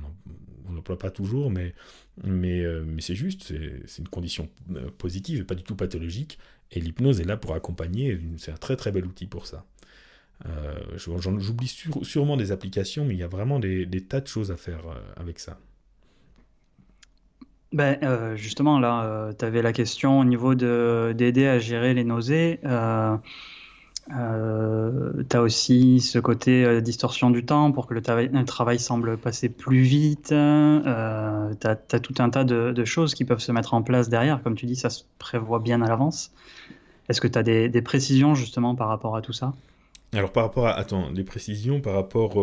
on 0.70 0.72
n'emploie 0.72 0.98
pas 0.98 1.12
toujours, 1.12 1.52
mais, 1.52 1.76
mais, 2.24 2.64
mais 2.86 3.02
c'est 3.02 3.16
juste, 3.16 3.54
c'est 3.86 4.02
une 4.02 4.08
condition 4.08 4.48
positive 4.98 5.42
et 5.42 5.44
pas 5.44 5.56
du 5.56 5.64
tout 5.64 5.76
pathologique. 5.76 6.40
Et 6.72 6.80
l'hypnose 6.80 7.22
est 7.22 7.26
là 7.26 7.38
pour 7.38 7.54
accompagner, 7.54 8.20
c'est 8.38 8.52
un 8.52 8.58
très 8.58 8.76
très 8.76 8.92
bel 8.92 9.06
outil 9.06 9.28
pour 9.28 9.46
ça. 9.48 9.66
Euh, 10.46 10.74
j'oublie 10.98 11.74
sûrement 12.02 12.38
des 12.38 12.52
applications, 12.52 13.06
mais 13.06 13.14
il 13.14 13.20
y 13.20 13.24
a 13.24 13.28
vraiment 13.28 13.60
des, 13.60 13.88
tas 14.08 14.22
de 14.22 14.28
choses 14.28 14.52
à 14.52 14.58
faire 14.58 14.82
euh, 14.88 15.00
avec 15.16 15.40
ça. 15.40 15.58
Ben, 17.72 17.98
euh, 18.04 18.36
justement, 18.36 18.80
là, 18.80 19.34
tu 19.38 19.44
avais 19.44 19.62
la 19.62 19.74
question 19.74 20.20
au 20.20 20.26
niveau 20.26 20.56
d'aider 20.56 21.48
à 21.48 21.60
gérer 21.60 21.94
les 21.94 22.04
nausées. 22.04 22.60
Euh, 24.14 25.24
tu 25.28 25.36
as 25.36 25.42
aussi 25.42 26.00
ce 26.00 26.20
côté 26.20 26.64
euh, 26.64 26.80
distorsion 26.80 27.32
du 27.32 27.44
temps 27.44 27.72
pour 27.72 27.88
que 27.88 27.96
le, 27.96 28.02
travail 28.46 28.80
semble 28.80 29.18
passer 29.18 29.50
plus 29.50 29.82
vite. 29.82 30.32
Euh, 30.32 31.54
tu 31.60 31.68
as, 31.68 32.00
tout 32.00 32.14
un 32.20 32.30
tas 32.30 32.44
de, 32.44 32.86
choses 32.86 33.16
qui 33.16 33.26
peuvent 33.26 33.40
se 33.40 33.52
mettre 33.52 33.74
en 33.74 33.82
place 33.82 34.10
derrière. 34.10 34.44
Comme 34.44 34.56
tu 34.56 34.66
dis, 34.66 34.76
ça 34.76 34.90
se 34.90 35.04
prévoit 35.18 35.60
bien 35.60 35.82
à 35.82 35.88
l'avance. 35.88 36.32
Est-ce 37.10 37.22
que 37.22 37.28
tu 37.28 37.38
as 37.38 37.44
des, 37.44 37.82
précisions 37.82 38.36
justement 38.36 38.76
par 38.76 38.88
rapport 38.88 39.16
à 39.16 39.22
tout 39.22 39.34
ça? 39.34 39.54
Alors 40.14 40.32
par 40.32 40.44
rapport 40.44 40.68
à... 40.68 40.74
Attends, 40.74 41.12
des 41.12 41.24
précisions 41.24 41.82
par 41.82 41.94
rapport... 41.94 42.36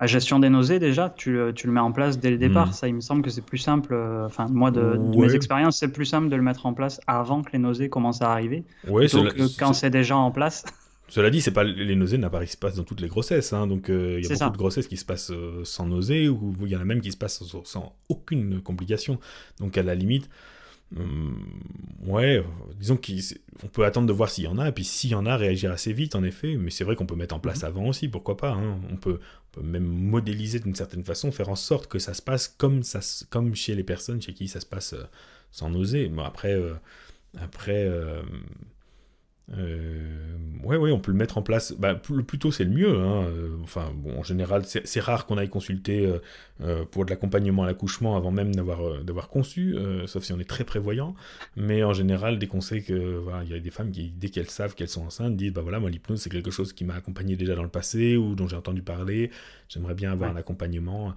La 0.00 0.08
gestion 0.08 0.40
des 0.40 0.50
nausées, 0.50 0.80
déjà, 0.80 1.10
tu, 1.10 1.38
tu, 1.54 1.68
le 1.68 1.72
mets 1.72 1.78
en 1.78 1.92
place 1.92 2.18
dès 2.18 2.32
le 2.32 2.36
départ. 2.36 2.70
Hmm. 2.70 2.72
Ça, 2.72 2.88
il 2.88 2.94
me 2.94 3.00
semble 3.00 3.22
que 3.22 3.30
c'est 3.30 3.44
plus 3.44 3.58
simple. 3.58 3.96
Enfin, 4.26 4.46
moi, 4.50 4.72
de, 4.72 4.98
mes 5.16 5.32
expériences, 5.32 5.76
c'est 5.76 5.92
plus 5.92 6.06
simple 6.06 6.28
de 6.28 6.34
le 6.34 6.42
mettre 6.42 6.66
en 6.66 6.74
place 6.74 7.00
avant 7.06 7.42
que 7.42 7.52
les 7.52 7.60
nausées 7.60 7.88
commencent 7.88 8.20
à 8.20 8.32
arriver. 8.32 8.64
Ouais, 8.88 9.06
plutôt 9.06 9.22
que 9.22 9.58
quand 9.58 9.72
c'est 9.72 9.90
déjà 9.90 10.16
en 10.16 10.32
place. 10.32 10.64
Cela 11.12 11.28
dit, 11.28 11.42
c'est 11.42 11.50
pas 11.50 11.62
les 11.62 11.94
nausées 11.94 12.16
n'apparaissent 12.16 12.56
pas 12.56 12.70
dans 12.70 12.84
toutes 12.84 13.02
les 13.02 13.08
grossesses, 13.08 13.52
hein, 13.52 13.66
donc 13.66 13.90
euh, 13.90 14.18
il 14.18 14.26
y 14.26 14.32
a 14.32 14.34
beaucoup 14.34 14.52
de 14.52 14.56
grossesses 14.56 14.86
qui 14.88 14.96
se 14.96 15.04
passent 15.04 15.30
euh, 15.30 15.62
sans 15.62 15.86
nausées 15.86 16.30
ou 16.30 16.56
il 16.62 16.68
y 16.68 16.74
en 16.74 16.80
a 16.80 16.86
même 16.86 17.02
qui 17.02 17.12
se 17.12 17.18
passent 17.18 17.42
sans, 17.64 17.94
aucune 18.08 18.62
complication. 18.62 19.20
Donc 19.60 19.76
à 19.76 19.82
la 19.82 19.94
limite, 19.94 20.30
hum, 20.96 21.36
ouais, 22.06 22.42
disons 22.80 22.96
qu'on 22.96 23.66
peut 23.66 23.84
attendre 23.84 24.06
de 24.06 24.12
voir 24.14 24.30
s'il 24.30 24.44
y 24.44 24.46
en 24.46 24.56
a, 24.56 24.70
et 24.70 24.72
puis 24.72 24.84
s'il 24.84 25.10
y 25.10 25.14
en 25.14 25.26
a, 25.26 25.36
réagir 25.36 25.70
assez 25.70 25.92
vite 25.92 26.14
en 26.14 26.24
effet. 26.24 26.56
Mais 26.56 26.70
c'est 26.70 26.82
vrai 26.82 26.96
qu'on 26.96 27.04
peut 27.04 27.14
mettre 27.14 27.34
en 27.34 27.40
place 27.40 27.60
mhm. 27.60 27.68
avant 27.68 27.88
aussi, 27.88 28.08
pourquoi 28.08 28.38
pas. 28.38 28.52
Hein. 28.52 28.80
On, 28.90 28.96
peut, 28.96 29.20
même 29.62 29.84
modéliser 29.84 30.60
d'une 30.60 30.74
certaine 30.74 31.04
façon, 31.04 31.30
faire 31.30 31.50
en 31.50 31.56
sorte 31.56 31.88
que 31.88 31.98
ça 31.98 32.14
se 32.14 32.22
passe 32.22 32.48
comme 32.48 32.82
ça, 32.82 33.00
comme 33.28 33.54
chez 33.54 33.74
les 33.74 33.84
personnes 33.84 34.22
chez 34.22 34.32
qui 34.32 34.48
ça 34.48 34.60
se 34.60 34.66
passe 34.66 34.94
euh, 34.94 35.04
sans 35.50 35.68
nausées. 35.68 36.08
Bon 36.08 36.22
après, 36.22 36.58
après 37.38 37.86
euh, 39.58 40.36
ouais, 40.62 40.76
ouais, 40.76 40.92
on 40.92 40.98
peut 40.98 41.10
le 41.10 41.18
mettre 41.18 41.36
en 41.36 41.42
place. 41.42 41.74
Bah, 41.78 42.00
le 42.10 42.22
plus 42.22 42.38
tôt, 42.38 42.52
c'est 42.52 42.64
le 42.64 42.70
mieux. 42.70 42.98
Hein. 42.98 43.24
Euh, 43.24 43.56
enfin, 43.62 43.92
bon, 43.94 44.18
en 44.18 44.22
général, 44.22 44.64
c'est 44.64 45.00
rare 45.00 45.26
qu'on 45.26 45.36
aille 45.36 45.48
consulter 45.48 46.10
euh, 46.60 46.84
pour 46.86 47.04
de 47.04 47.10
l'accompagnement 47.10 47.64
à 47.64 47.66
l'accouchement 47.66 48.16
avant 48.16 48.30
même 48.30 48.54
d'avoir 48.54 49.02
d'avoir 49.04 49.28
conçu, 49.28 49.76
sauf 50.06 50.24
si 50.24 50.32
on 50.32 50.38
est 50.38 50.48
très 50.48 50.64
prévoyant. 50.64 51.14
Mais 51.56 51.82
en 51.82 51.92
général, 51.92 52.38
dès 52.38 52.46
qu'on 52.46 52.60
sait 52.60 52.82
que 52.82 53.16
voilà, 53.18 53.42
il 53.44 53.50
y 53.50 53.54
a 53.54 53.58
des 53.58 53.70
femmes 53.70 53.90
qui, 53.90 54.10
dès 54.10 54.28
qu'elles 54.28 54.50
savent 54.50 54.74
qu'elles 54.74 54.88
sont 54.88 55.04
enceintes, 55.04 55.36
disent 55.36 55.52
bah 55.52 55.62
voilà, 55.62 55.80
moi 55.80 55.90
l'hypnose 55.90 56.20
c'est 56.20 56.30
quelque 56.30 56.50
chose 56.50 56.72
qui 56.72 56.84
m'a 56.84 56.94
accompagné 56.94 57.36
déjà 57.36 57.54
dans 57.54 57.64
le 57.64 57.68
passé 57.68 58.16
ou 58.16 58.34
dont 58.34 58.48
j'ai 58.48 58.56
entendu 58.56 58.82
parler. 58.82 59.30
J'aimerais 59.68 59.94
bien 59.94 60.12
avoir 60.12 60.30
un 60.30 60.36
accompagnement 60.36 61.14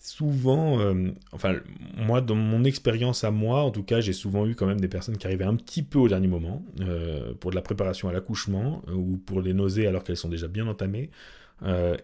souvent, 0.00 0.80
euh, 0.80 1.10
enfin, 1.32 1.56
moi, 1.96 2.20
dans 2.20 2.34
mon 2.34 2.64
expérience 2.64 3.24
à 3.24 3.30
moi, 3.30 3.62
en 3.62 3.70
tout 3.70 3.82
cas, 3.82 4.00
j'ai 4.00 4.12
souvent 4.12 4.46
eu 4.46 4.54
quand 4.54 4.66
même 4.66 4.80
des 4.80 4.88
personnes 4.88 5.18
qui 5.18 5.26
arrivaient 5.26 5.44
un 5.44 5.56
petit 5.56 5.82
peu 5.82 5.98
au 5.98 6.08
dernier 6.08 6.28
moment 6.28 6.62
euh, 6.80 7.34
pour 7.34 7.50
de 7.50 7.56
la 7.56 7.62
préparation 7.62 8.08
à 8.08 8.12
l'accouchement 8.12 8.82
euh, 8.88 8.92
ou 8.92 9.16
pour 9.16 9.40
les 9.40 9.54
nausées 9.54 9.86
alors 9.86 10.04
qu'elles 10.04 10.16
sont 10.16 10.28
déjà 10.28 10.48
bien 10.48 10.66
entamées. 10.66 11.10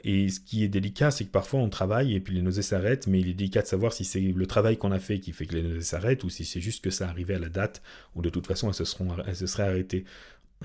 et 0.03 0.29
ce 0.29 0.41
qui 0.41 0.65
est 0.65 0.69
délicat, 0.69 1.13
c'est 1.13 1.25
que 1.25 1.31
parfois 1.31 1.61
on 1.61 1.69
travaille 1.69 2.15
et 2.15 2.21
puis 2.21 2.35
les 2.35 2.43
nausées 2.43 2.63
s'arrêtent, 2.63 3.07
mais 3.07 3.21
il 3.21 3.29
est 3.29 3.35
délicat 3.35 3.63
de 3.63 3.69
savoir 3.69 3.93
si 3.93 4.05
c'est 4.05 4.21
le 4.21 4.47
travail 4.47 4.77
qu'on 4.77 4.91
a 4.91 4.99
fait 4.99 5.21
qui 5.21 5.31
fait 5.31 5.47
que 5.47 5.55
les 5.55 5.63
nausées 5.63 5.83
s'arrêtent 5.83 6.25
ou 6.25 6.29
si 6.29 6.45
c'est 6.45 6.61
juste 6.61 6.83
que 6.83 6.91
ça 6.91 7.09
arrivait 7.09 7.37
à 7.37 7.39
la 7.39 7.49
date 7.49 7.81
où 8.17 8.23
de 8.23 8.31
toute 8.31 8.49
façon 8.49 8.69
elles 8.69 8.75
se, 8.75 8.85
elles 9.27 9.37
se 9.37 9.47
seraient 9.47 9.69
arrêtées. 9.69 10.05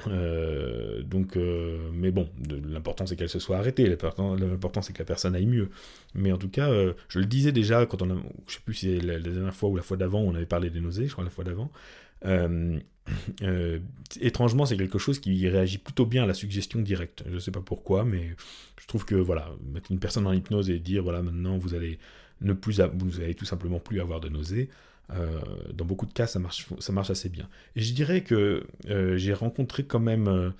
Euh, 0.08 1.04
donc, 1.04 1.36
euh, 1.36 1.90
mais 1.94 2.12
bon, 2.12 2.30
l'important 2.66 3.06
c'est 3.06 3.16
qu'elle 3.16 3.30
se 3.30 3.40
soit 3.40 3.58
arrêtée, 3.58 3.86
l'important 3.88 4.82
c'est 4.82 4.94
que 4.94 5.00
la 5.00 5.06
personne 5.06 5.36
aille 5.36 5.46
mieux. 5.46 5.70
Mais 6.16 6.32
en 6.32 6.38
tout 6.38 6.50
cas, 6.50 6.70
euh, 6.70 6.94
je 7.10 7.20
le 7.20 7.26
disais 7.26 7.52
déjà 7.52 7.86
quand 7.86 8.02
on 8.02 8.12
a, 8.12 8.16
je 8.48 8.54
sais 8.54 8.62
plus 8.64 8.74
si 8.74 9.00
c'est 9.00 9.06
la, 9.06 9.20
dernière 9.20 9.56
fois 9.56 9.70
ou 9.70 9.76
la 9.76 9.84
fois 9.84 9.98
d'avant, 9.98 10.22
on 10.22 10.36
avait 10.36 10.46
parlé 10.46 10.70
des 10.70 10.82
nausées, 10.82 11.08
je 11.08 11.12
crois 11.14 11.24
la 11.24 11.30
fois 11.30 11.44
d'avant. 11.44 11.72
étrangement, 14.22 14.66
c'est 14.66 14.78
quelque 14.78 15.00
chose 15.00 15.20
qui 15.20 15.48
réagit 15.48 15.78
plutôt 15.78 16.06
bien 16.06 16.24
à 16.24 16.28
la 16.28 16.34
suggestion 16.34 16.82
directe. 16.82 17.24
Je 17.32 17.40
sais 17.40 17.52
pas 17.52 17.62
pourquoi, 17.62 18.06
mais 18.06 18.36
je 18.80 18.88
trouve 18.88 19.06
que 19.06 19.16
voilà, 19.16 19.52
mettre 19.74 19.92
une 19.92 20.00
personne 20.00 20.28
en 20.28 20.34
hypnose 20.34 20.70
et 20.70 20.80
dire 20.80 21.04
voilà, 21.04 21.22
maintenant 21.22 21.58
vous 21.58 21.74
allez 21.74 22.00
ne 22.42 22.54
plus, 22.54 22.82
vous 22.94 23.20
allez 23.20 23.36
tout 23.36 23.46
simplement 23.46 23.80
plus 23.80 24.00
avoir 24.00 24.20
de 24.22 24.30
nausées. 24.30 24.70
Dans 25.74 25.86
beaucoup 25.86 26.06
de 26.06 26.14
cas, 26.14 26.28
ça 26.28 26.40
marche, 26.40 26.68
ça 26.80 26.94
marche 26.94 27.10
assez 27.10 27.30
bien. 27.30 27.50
Et 27.76 27.82
je 27.82 27.94
dirais 27.94 28.22
que 28.22 28.66
j'ai 29.16 29.34
rencontré 29.34 29.84
quand 29.84 30.00
même 30.00 30.54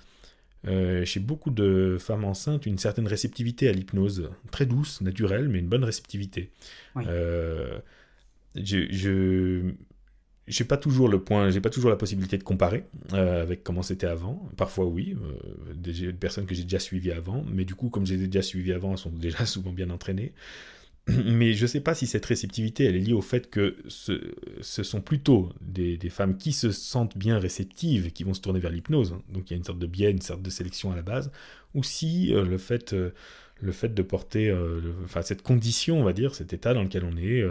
euh, 0.68 1.06
chez 1.06 1.20
beaucoup 1.20 1.50
de 1.50 1.96
femmes 1.98 2.24
enceintes 2.24 2.66
une 2.66 2.76
certaine 2.76 3.06
réceptivité 3.06 3.68
à 3.68 3.72
l'hypnose, 3.72 4.30
très 4.50 4.66
douce, 4.66 5.00
naturelle, 5.00 5.48
mais 5.48 5.58
une 5.58 5.68
bonne 5.68 5.84
réceptivité. 5.84 6.50
Euh, 6.98 7.78
je, 8.54 9.72
j'ai 10.46 10.64
pas 10.64 10.76
toujours 10.76 11.08
le 11.08 11.22
point, 11.22 11.50
j'ai 11.50 11.62
pas 11.62 11.70
toujours 11.70 11.88
la 11.88 11.96
possibilité 11.96 12.36
de 12.36 12.42
comparer 12.42 12.84
euh, 13.14 13.42
avec 13.42 13.64
comment 13.64 13.82
c'était 13.82 14.06
avant. 14.06 14.50
Parfois 14.58 14.84
oui, 14.84 15.16
des 15.74 16.12
personnes 16.12 16.44
que 16.44 16.54
j'ai 16.54 16.64
déjà 16.64 16.78
suivies 16.78 17.12
avant, 17.12 17.42
mais 17.50 17.64
du 17.64 17.74
coup 17.74 17.88
comme 17.88 18.04
j'ai 18.04 18.18
déjà 18.18 18.42
suivies 18.42 18.72
avant, 18.72 18.92
elles 18.92 18.98
sont 18.98 19.10
déjà 19.10 19.46
souvent 19.46 19.72
bien 19.72 19.88
entraînées. 19.88 20.34
mais 21.24 21.52
je 21.54 21.62
ne 21.62 21.66
sais 21.66 21.80
pas 21.80 21.94
si 21.94 22.06
cette 22.06 22.26
réceptivité, 22.26 22.84
elle 22.84 22.96
est 22.96 23.00
liée 23.00 23.12
au 23.12 23.22
fait 23.22 23.50
que 23.50 23.76
ce, 23.88 24.20
sont 24.60 25.00
plutôt 25.00 25.50
des, 25.60 25.98
femmes 26.10 26.36
qui 26.36 26.52
se 26.52 26.70
sentent 26.70 27.16
bien 27.16 27.38
réceptives 27.38 28.12
qui 28.12 28.24
vont 28.24 28.34
se 28.34 28.40
tourner 28.40 28.60
vers 28.60 28.70
l'hypnose. 28.70 29.16
Donc 29.32 29.50
il 29.50 29.52
y 29.52 29.54
a 29.54 29.56
une 29.56 29.64
sorte 29.64 29.78
de 29.78 29.86
biais, 29.86 30.10
une 30.10 30.20
sorte 30.20 30.42
de 30.42 30.50
sélection 30.50 30.92
à 30.92 30.96
la 30.96 31.02
base. 31.02 31.30
Ou 31.74 31.82
si 31.82 32.34
euh, 32.34 32.44
le, 32.44 32.58
fait, 32.58 32.92
euh, 32.92 33.10
le 33.60 33.72
fait 33.72 33.94
de 33.94 34.02
porter 34.02 34.50
euh, 34.50 34.80
enfin, 35.04 35.22
cette 35.22 35.42
condition, 35.42 36.00
on 36.00 36.04
va 36.04 36.12
dire, 36.12 36.34
cet 36.34 36.52
état 36.52 36.74
dans 36.74 36.82
lequel 36.82 37.04
on 37.04 37.16
est, 37.16 37.44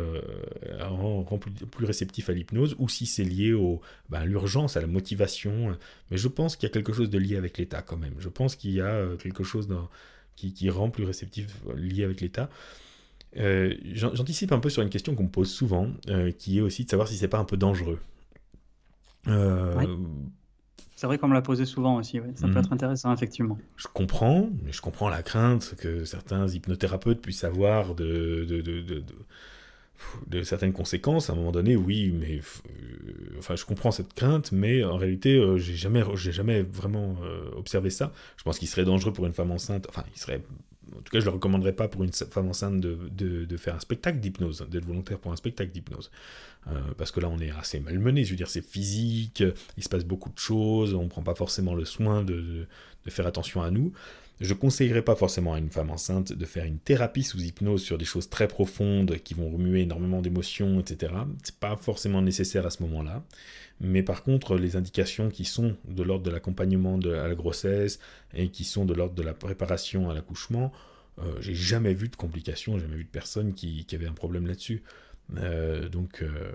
rend, 0.81 1.39
plus, 1.71 1.85
réceptif 1.85 2.29
à 2.29 2.33
l'hypnose, 2.33 2.75
ou 2.79 2.89
si 2.89 3.05
c'est 3.05 3.23
lié 3.23 3.53
au, 3.53 3.81
ben, 4.09 4.19
à 4.19 4.25
l'urgence, 4.25 4.77
à 4.77 4.81
la 4.81 4.87
motivation. 4.87 5.77
Mais 6.11 6.17
je 6.17 6.27
pense 6.27 6.55
qu'il 6.55 6.67
y 6.67 6.71
a 6.71 6.73
quelque 6.73 6.93
chose 6.93 7.09
de 7.09 7.17
lié 7.17 7.37
avec 7.37 7.57
l'état 7.57 7.81
quand 7.81 7.97
même. 7.97 8.15
Je 8.19 8.29
pense 8.29 8.55
qu'il 8.55 8.71
y 8.71 8.81
a 8.81 9.07
quelque 9.17 9.43
chose 9.43 9.69
qui, 10.35 10.53
qui 10.53 10.69
rend 10.69 10.89
plus 10.89 11.05
réceptif 11.05 11.47
lié 11.75 12.03
avec 12.03 12.21
l'état. 12.21 12.49
Euh, 13.37 13.75
j'anticipe 13.93 14.51
un 14.51 14.59
peu 14.59 14.69
sur 14.69 14.81
une 14.81 14.89
question 14.89 15.15
qu'on 15.15 15.23
me 15.23 15.29
pose 15.29 15.51
souvent, 15.51 15.87
euh, 16.07 16.31
qui 16.31 16.57
est 16.57 16.61
aussi 16.61 16.85
de 16.85 16.89
savoir 16.89 17.07
si 17.07 17.15
c'est 17.15 17.27
pas 17.27 17.37
un 17.37 17.45
peu 17.45 17.57
dangereux. 17.57 17.99
Euh, 19.27 19.97
c'est 20.95 21.07
vrai 21.07 21.17
qu'on 21.17 21.27
me 21.27 21.33
l'a 21.33 21.41
posé 21.41 21.65
souvent 21.65 21.97
aussi, 21.97 22.19
ça 22.35 22.47
peut 22.47 22.53
mhm. 22.53 22.57
être 22.57 22.73
intéressant, 22.73 23.13
effectivement. 23.13 23.57
Je 23.77 23.87
comprends, 23.93 24.49
mais 24.63 24.71
je 24.71 24.81
comprends 24.81 25.09
la 25.09 25.21
crainte 25.21 25.75
que 25.77 26.05
certains 26.05 26.47
hypnothérapeutes 26.47 27.21
puissent 27.21 27.43
avoir 27.43 27.95
de, 27.95 28.45
de, 28.49 28.61
de, 28.61 28.81
de, 28.81 29.03
de 30.27 30.43
certaines 30.43 30.73
conséquences. 30.73 31.29
À 31.29 31.33
un 31.33 31.35
moment 31.35 31.51
donné, 31.51 31.75
oui, 31.75 32.11
mais 32.11 32.41
enfin, 33.37 33.55
je 33.55 33.63
comprends 33.63 33.91
cette 33.91 34.13
crainte, 34.13 34.51
mais 34.51 34.83
en 34.83 34.97
réalité, 34.97 35.41
j'ai 35.57 35.75
jamais, 35.75 36.03
j'ai 36.15 36.31
jamais 36.31 36.63
vraiment 36.63 37.15
observé 37.55 37.91
ça. 37.91 38.11
Je 38.37 38.43
pense 38.43 38.59
qu'il 38.59 38.67
serait 38.67 38.85
dangereux 38.85 39.13
pour 39.13 39.25
une 39.25 39.33
femme 39.33 39.51
enceinte. 39.51 39.85
Enfin, 39.89 40.03
il 40.13 40.19
serait 40.19 40.41
en 40.97 41.01
tout 41.01 41.11
cas, 41.11 41.19
je 41.19 41.25
ne 41.25 41.25
le 41.25 41.31
recommanderais 41.31 41.73
pas 41.73 41.87
pour 41.87 42.03
une 42.03 42.11
femme 42.11 42.49
enceinte 42.49 42.79
de, 42.79 43.57
faire 43.57 43.75
un 43.75 43.79
spectacle 43.79 44.19
d'hypnose, 44.19 44.65
d'être 44.69 44.85
volontaire 44.85 45.19
pour 45.19 45.31
un 45.31 45.35
spectacle 45.35 45.71
d'hypnose. 45.71 46.11
Euh, 46.67 46.79
parce 46.97 47.11
que 47.11 47.19
là, 47.19 47.29
on 47.29 47.39
est 47.39 47.51
assez 47.51 47.79
malmené. 47.79 48.23
Je 48.23 48.31
veux 48.31 48.37
dire, 48.37 48.49
c'est 48.49 48.65
physique, 48.65 49.43
il 49.77 49.83
se 49.83 49.89
passe 49.89 50.05
beaucoup 50.05 50.29
de 50.29 50.37
choses, 50.37 50.93
on 50.93 51.03
ne 51.03 51.09
prend 51.09 51.23
pas 51.23 51.35
forcément 51.35 51.75
le 51.75 51.85
soin 51.85 52.23
de 52.23 52.67
faire 53.07 53.27
attention 53.27 53.61
à 53.61 53.71
nous. 53.71 53.93
Je 54.39 54.53
conseillerais 54.53 55.01
pas 55.01 55.15
forcément 55.15 55.53
à 55.53 55.59
une 55.59 55.69
femme 55.69 55.89
enceinte 55.89 56.31
de 56.31 56.45
faire 56.45 56.63
une 56.63 56.79
thérapie 56.79 57.23
sous 57.23 57.41
hypnose 57.41 57.83
sur 57.83 57.97
des 57.97 58.05
choses 58.05 58.29
très 58.29 58.47
profondes 58.47 59.17
qui 59.17 59.33
vont 59.33 59.49
remuer 59.49 59.81
énormément 59.81 60.21
d'émotions, 60.21 60.79
etc. 60.79 61.13
C'est 61.43 61.55
pas 61.55 61.75
forcément 61.75 62.21
nécessaire 62.21 62.65
à 62.65 62.69
ce 62.69 62.81
moment-là. 62.83 63.23
Mais 63.81 64.01
par 64.01 64.23
contre, 64.23 64.55
les 64.55 64.77
indications 64.77 65.29
qui 65.29 65.43
sont 65.43 65.75
de 65.87 66.03
l'ordre 66.03 66.23
de 66.23 66.31
l'accompagnement 66.31 66.97
à 66.97 67.27
la 67.27 67.35
grossesse 67.35 67.99
et 68.33 68.49
qui 68.49 68.63
sont 68.63 68.85
de 68.85 68.93
l'ordre 68.93 69.15
de 69.15 69.23
la 69.23 69.33
préparation 69.33 70.09
à 70.09 70.13
l'accouchement, 70.13 70.71
euh, 71.19 71.35
j'ai 71.41 71.55
jamais 71.55 71.93
vu 71.93 72.07
de 72.07 72.15
complications, 72.15 72.79
jamais 72.79 72.95
vu 72.95 73.03
de 73.03 73.09
personne 73.09 73.53
qui, 73.53 73.85
qui 73.85 73.95
avait 73.95 74.07
un 74.07 74.13
problème 74.13 74.47
là-dessus. 74.47 74.83
Euh, 75.37 75.89
donc, 75.89 76.21
euh, 76.21 76.51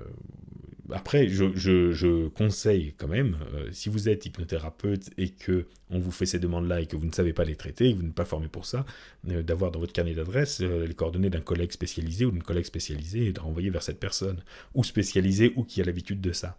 après, 0.92 1.28
je, 1.28 2.28
conseille 2.28 2.94
quand 2.96 3.08
même, 3.08 3.38
si 3.72 3.88
vous 3.88 4.08
êtes 4.08 4.26
hypnothérapeute 4.26 5.10
et 5.16 5.30
que 5.30 5.66
on 5.90 5.98
vous 5.98 6.10
fait 6.10 6.26
ces 6.26 6.38
demandes-là 6.38 6.80
et 6.80 6.86
que 6.86 6.96
vous 6.96 7.06
ne 7.06 7.12
savez 7.12 7.32
pas 7.32 7.44
les 7.44 7.56
traiter, 7.56 7.92
que 7.92 7.96
vous 7.96 8.02
n'êtes 8.02 8.14
pas 8.14 8.24
formé 8.24 8.48
pour 8.48 8.66
ça, 8.66 8.84
d'avoir 9.24 9.70
dans 9.70 9.80
votre 9.80 9.92
carnet 9.92 10.14
d'adresse 10.14 10.60
les 10.60 10.94
coordonnées 10.94 11.30
d'un 11.30 11.40
collègue 11.40 11.72
spécialisé 11.72 12.24
ou 12.24 12.30
d'une 12.30 12.42
collègue 12.42 12.64
spécialisée 12.64 13.26
et 13.26 13.32
de 13.32 13.40
renvoyer 13.40 13.70
vers 13.70 13.82
cette 13.82 14.00
personne, 14.00 14.42
ou 14.74 14.84
spécialisée 14.84 15.52
ou 15.56 15.64
qui 15.64 15.80
a 15.80 15.84
l'habitude 15.84 16.20
de 16.20 16.32
ça. 16.32 16.56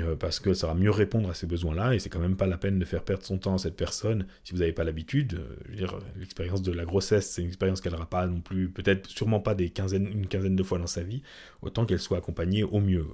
Euh, 0.00 0.16
parce 0.16 0.40
que 0.40 0.52
ça 0.52 0.66
va 0.66 0.74
mieux 0.74 0.90
répondre 0.90 1.30
à 1.30 1.34
ces 1.34 1.46
besoins-là, 1.46 1.94
et 1.94 2.00
c'est 2.00 2.08
quand 2.08 2.18
même 2.18 2.36
pas 2.36 2.46
la 2.46 2.58
peine 2.58 2.78
de 2.78 2.84
faire 2.84 3.04
perdre 3.04 3.24
son 3.24 3.38
temps 3.38 3.54
à 3.54 3.58
cette 3.58 3.76
personne 3.76 4.26
si 4.42 4.52
vous 4.52 4.58
n'avez 4.58 4.72
pas 4.72 4.82
l'habitude. 4.82 5.34
Euh, 5.34 5.86
l'expérience 6.16 6.62
de 6.62 6.72
la 6.72 6.84
grossesse, 6.84 7.30
c'est 7.30 7.42
une 7.42 7.48
expérience 7.48 7.80
qu'elle 7.80 7.92
n'aura 7.92 8.10
pas 8.10 8.26
non 8.26 8.40
plus, 8.40 8.68
peut-être 8.68 9.08
sûrement 9.08 9.38
pas 9.38 9.54
des 9.54 9.70
quinzaines, 9.70 10.08
une 10.08 10.26
quinzaine 10.26 10.56
de 10.56 10.62
fois 10.64 10.78
dans 10.78 10.88
sa 10.88 11.02
vie, 11.04 11.22
autant 11.62 11.86
qu'elle 11.86 12.00
soit 12.00 12.18
accompagnée 12.18 12.64
au 12.64 12.80
mieux. 12.80 13.06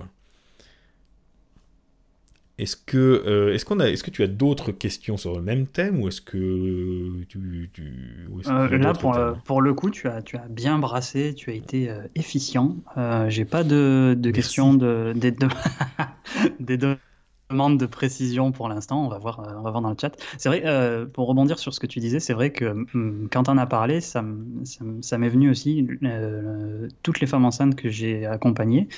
Est-ce 2.59 2.77
que, 2.77 2.99
euh, 2.99 3.55
est-ce 3.55 3.65
qu'on 3.65 3.81
a, 3.81 3.89
est-ce 3.89 4.05
que 4.05 4.11
tu 4.11 4.23
as 4.23 4.27
d'autres 4.27 4.73
questions 4.73 5.17
sur 5.17 5.35
le 5.35 5.41
même 5.41 5.67
thème 5.67 6.01
ou 6.01 6.09
est-ce 6.09 6.21
que 6.21 7.25
tu, 7.29 7.71
tu 7.73 8.29
euh, 8.47 8.79
là 8.79 8.93
pour, 8.93 9.19
pour, 9.45 9.63
le 9.63 9.73
coup 9.73 9.91
tu 9.91 10.07
as, 10.07 10.21
tu 10.21 10.37
as 10.37 10.47
bien 10.49 10.79
brassé, 10.79 11.35
tu 11.35 11.51
as 11.51 11.55
été 11.55 11.89
euh, 11.89 12.03
efficient. 12.15 12.77
J'ai 13.29 13.47
pas 13.47 13.65
de, 13.65 14.15
de 14.19 14.31
questions 14.31 14.75
de, 14.75 15.15
de, 15.15 15.35
des 16.61 16.77
demandes 17.53 17.79
de 17.79 17.87
précision 17.87 18.53
pour 18.53 18.69
l'instant. 18.69 19.05
On 19.05 19.09
va 19.09 19.19
voir, 19.19 19.41
on 19.57 19.63
va 19.63 19.71
voir 19.71 19.83
dans 19.83 19.91
le 19.91 19.97
chat. 20.01 20.13
C'est 20.39 20.49
vrai, 20.49 21.07
pour 21.13 21.29
rebondir 21.29 21.59
sur 21.59 21.73
ce 21.73 21.81
que 21.81 21.87
tu 21.87 22.01
disais, 22.01 22.21
c'est 22.21 22.35
vrai 22.35 22.51
que 22.51 22.65
hum, 22.95 23.29
quand 23.31 23.49
on 23.49 23.59
a 23.59 23.67
parlé, 23.67 24.01
ça, 24.01 24.25
ça 25.01 25.19
m'est 25.19 25.29
venu 25.29 25.51
aussi 25.51 25.87
toutes 27.03 27.21
les 27.21 27.27
femmes 27.27 27.45
enceintes 27.45 27.77
que 27.77 27.89
j'ai 27.89 28.27
accompagnées 28.27 28.89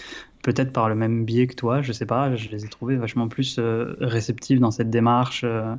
peut-être 0.45 0.73
par 0.73 0.89
le 0.89 0.95
même 0.95 1.25
biais 1.25 1.47
que 1.47 1.55
toi, 1.55 1.83
je 1.83 1.93
sais 1.93 2.07
pas, 2.07 2.37
je 2.37 2.51
les 2.51 2.65
ai 2.65 2.69
trouvées 2.69 2.97
vachement 2.97 3.29
plus 3.29 3.57
euh, 3.59 3.97
réceptives 3.99 4.61
dans 4.61 4.71
cette 4.71 4.91
démarche, 4.91 5.43
euh, 5.43 5.75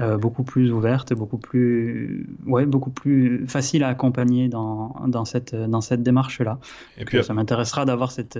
euh, 0.00 0.16
beaucoup 0.16 0.44
plus 0.44 0.72
ouvertes, 0.72 1.12
beaucoup 1.12 1.36
plus, 1.36 2.26
ouais, 2.46 2.64
beaucoup 2.64 2.90
plus 2.90 3.46
facile 3.48 3.82
à 3.82 3.88
accompagner 3.88 4.48
dans, 4.48 4.94
dans 5.08 5.24
cette, 5.24 5.54
dans 5.54 5.80
cette 5.80 6.04
démarche-là. 6.04 6.60
Et 6.96 7.04
puis, 7.04 7.22
ça 7.24 7.34
m'intéressera 7.34 7.84
d'avoir 7.84 8.12
cette, 8.12 8.38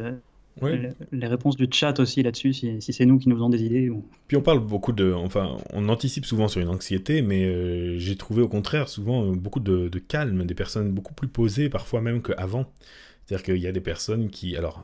les, 0.63 1.27
réponses 1.27 1.57
du 1.57 1.67
chat 1.71 1.99
aussi 2.01 2.23
là-dessus, 2.23 2.53
si, 2.53 2.81
si 2.81 2.93
c'est 2.93 3.07
nous 3.07 3.19
qui 3.19 3.29
nous 3.29 3.37
faisons 3.37 3.51
des 3.51 3.63
idées. 3.63 3.91
Ou... 3.91 4.05
Puis 4.27 4.37
on 4.37 4.43
parle 4.43 4.61
beaucoup 4.61 4.93
de, 4.93 5.13
enfin, 5.13 5.57
on 5.73 5.89
anticipe 5.89 6.27
souvent 6.27 6.49
sur 6.49 6.61
une 6.61 6.69
anxiété, 6.69 7.23
mais 7.23 7.99
j'ai 7.99 8.17
trouvé 8.17 8.43
au 8.43 8.49
contraire 8.49 8.89
souvent 8.89 9.27
beaucoup 9.33 9.61
de, 9.61 9.89
de 9.89 9.99
calme, 9.99 10.45
des 10.45 10.55
personnes 10.55 10.91
beaucoup 10.91 11.15
plus 11.15 11.29
posées, 11.29 11.69
parfois 11.69 12.01
même 12.01 12.23
qu'avant. 12.23 12.67
C'est-à-dire 13.29 13.45
qu'il 13.45 13.63
y 13.63 13.67
a 13.67 13.73
des 13.73 13.83
personnes 13.83 14.31
qui, 14.31 14.57
alors, 14.57 14.83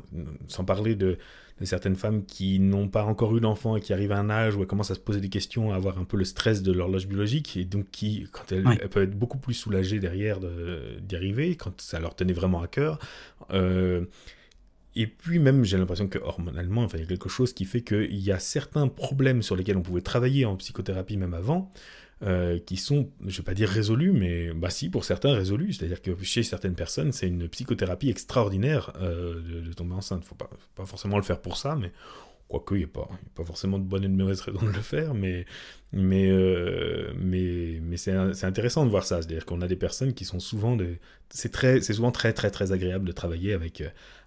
sans 0.48 0.66
parler 0.66 0.94
de, 0.96 1.16
certaines 1.62 1.96
femmes 1.96 2.26
qui 2.26 2.58
n'ont 2.58 2.88
pas 2.88 3.04
encore 3.04 3.34
eu 3.34 3.40
d'enfant 3.40 3.76
et 3.76 3.80
qui 3.80 3.94
arrivent 3.94 4.12
à 4.12 4.18
un 4.18 4.28
âge 4.28 4.54
où 4.54 4.60
elles 4.60 4.66
commencent 4.66 4.90
à 4.90 4.94
se 4.94 5.00
poser 5.00 5.22
des 5.22 5.30
questions, 5.30 5.72
à 5.72 5.76
avoir 5.76 5.98
un 5.98 6.04
peu 6.04 6.18
le 6.18 6.26
stress 6.26 6.62
de 6.62 6.70
l'horloge 6.70 7.06
biologique, 7.06 7.56
et 7.56 7.64
donc 7.64 7.90
qui, 7.90 8.26
quand 8.32 8.52
elles, 8.52 8.64
peuvent 8.90 9.04
être 9.04 9.18
beaucoup 9.18 9.38
plus 9.38 9.54
soulagées 9.54 9.98
derrière 9.98 10.40
d'y 10.40 11.16
arriver, 11.16 11.56
quand 11.56 11.80
ça 11.80 12.00
leur 12.00 12.14
tenait 12.14 12.34
vraiment 12.34 12.60
à 12.60 12.66
cœur. 12.66 12.98
Euh, 13.50 14.04
et 14.96 15.06
puis 15.06 15.38
même, 15.38 15.64
j'ai 15.64 15.76
l'impression 15.76 16.08
que 16.08 16.18
hormonalement, 16.18 16.82
enfin, 16.82 16.98
il 16.98 17.02
y 17.02 17.04
a 17.04 17.08
quelque 17.08 17.28
chose 17.28 17.52
qui 17.52 17.64
fait 17.64 17.82
qu'il 17.82 18.16
y 18.16 18.30
a 18.30 18.38
certains 18.38 18.88
problèmes 18.88 19.42
sur 19.42 19.56
lesquels 19.56 19.76
on 19.76 19.82
pouvait 19.82 20.00
travailler 20.00 20.44
en 20.44 20.56
psychothérapie 20.56 21.16
même 21.16 21.34
avant, 21.34 21.72
euh, 22.22 22.58
qui 22.60 22.76
sont, 22.76 23.10
je 23.20 23.26
ne 23.26 23.36
vais 23.38 23.42
pas 23.42 23.54
dire 23.54 23.68
résolus, 23.68 24.12
mais 24.12 24.52
bah 24.54 24.70
si, 24.70 24.88
pour 24.88 25.04
certains 25.04 25.34
résolus. 25.34 25.72
C'est-à-dire 25.74 26.00
que 26.00 26.16
chez 26.22 26.44
certaines 26.44 26.76
personnes, 26.76 27.12
c'est 27.12 27.26
une 27.26 27.48
psychothérapie 27.48 28.08
extraordinaire 28.08 28.92
euh, 29.00 29.62
de, 29.62 29.72
tomber 29.72 29.94
enceinte. 29.94 30.20
Il 30.20 30.24
ne 30.24 30.28
faut 30.28 30.34
pas, 30.36 30.48
pas 30.76 30.86
forcément 30.86 31.16
le 31.16 31.24
faire 31.24 31.40
pour 31.40 31.56
ça, 31.56 31.74
mais 31.74 31.92
quoique 32.46 32.76
il 32.76 32.78
n'y 32.78 32.84
a, 32.84 32.86
pas, 32.86 33.08
pas 33.34 33.44
forcément 33.44 33.78
de 33.80 33.84
bonne 33.84 34.04
et 34.04 34.08
de 34.08 34.14
mauvaise 34.14 34.40
raison 34.42 34.62
de 34.62 34.68
le 34.68 34.80
faire, 34.80 35.12
mais, 35.12 35.44
mais, 35.92 36.28
euh, 36.30 37.12
mais 37.18 37.96
c'est 37.96 38.44
intéressant 38.44 38.86
de 38.86 38.90
voir 38.90 39.04
ça. 39.04 39.20
C'est-à-dire 39.20 39.44
qu'on 39.44 39.60
a 39.60 39.66
des 39.66 39.76
personnes 39.76 40.14
qui 40.14 40.24
sont 40.24 40.40
souvent... 40.40 40.78
C'est 41.30 41.82
souvent 41.82 42.12
très, 42.12 42.32
très, 42.32 42.50
très 42.50 42.70
agréable 42.70 43.06
de 43.06 43.12
travailler 43.12 43.54
avec, 43.54 43.82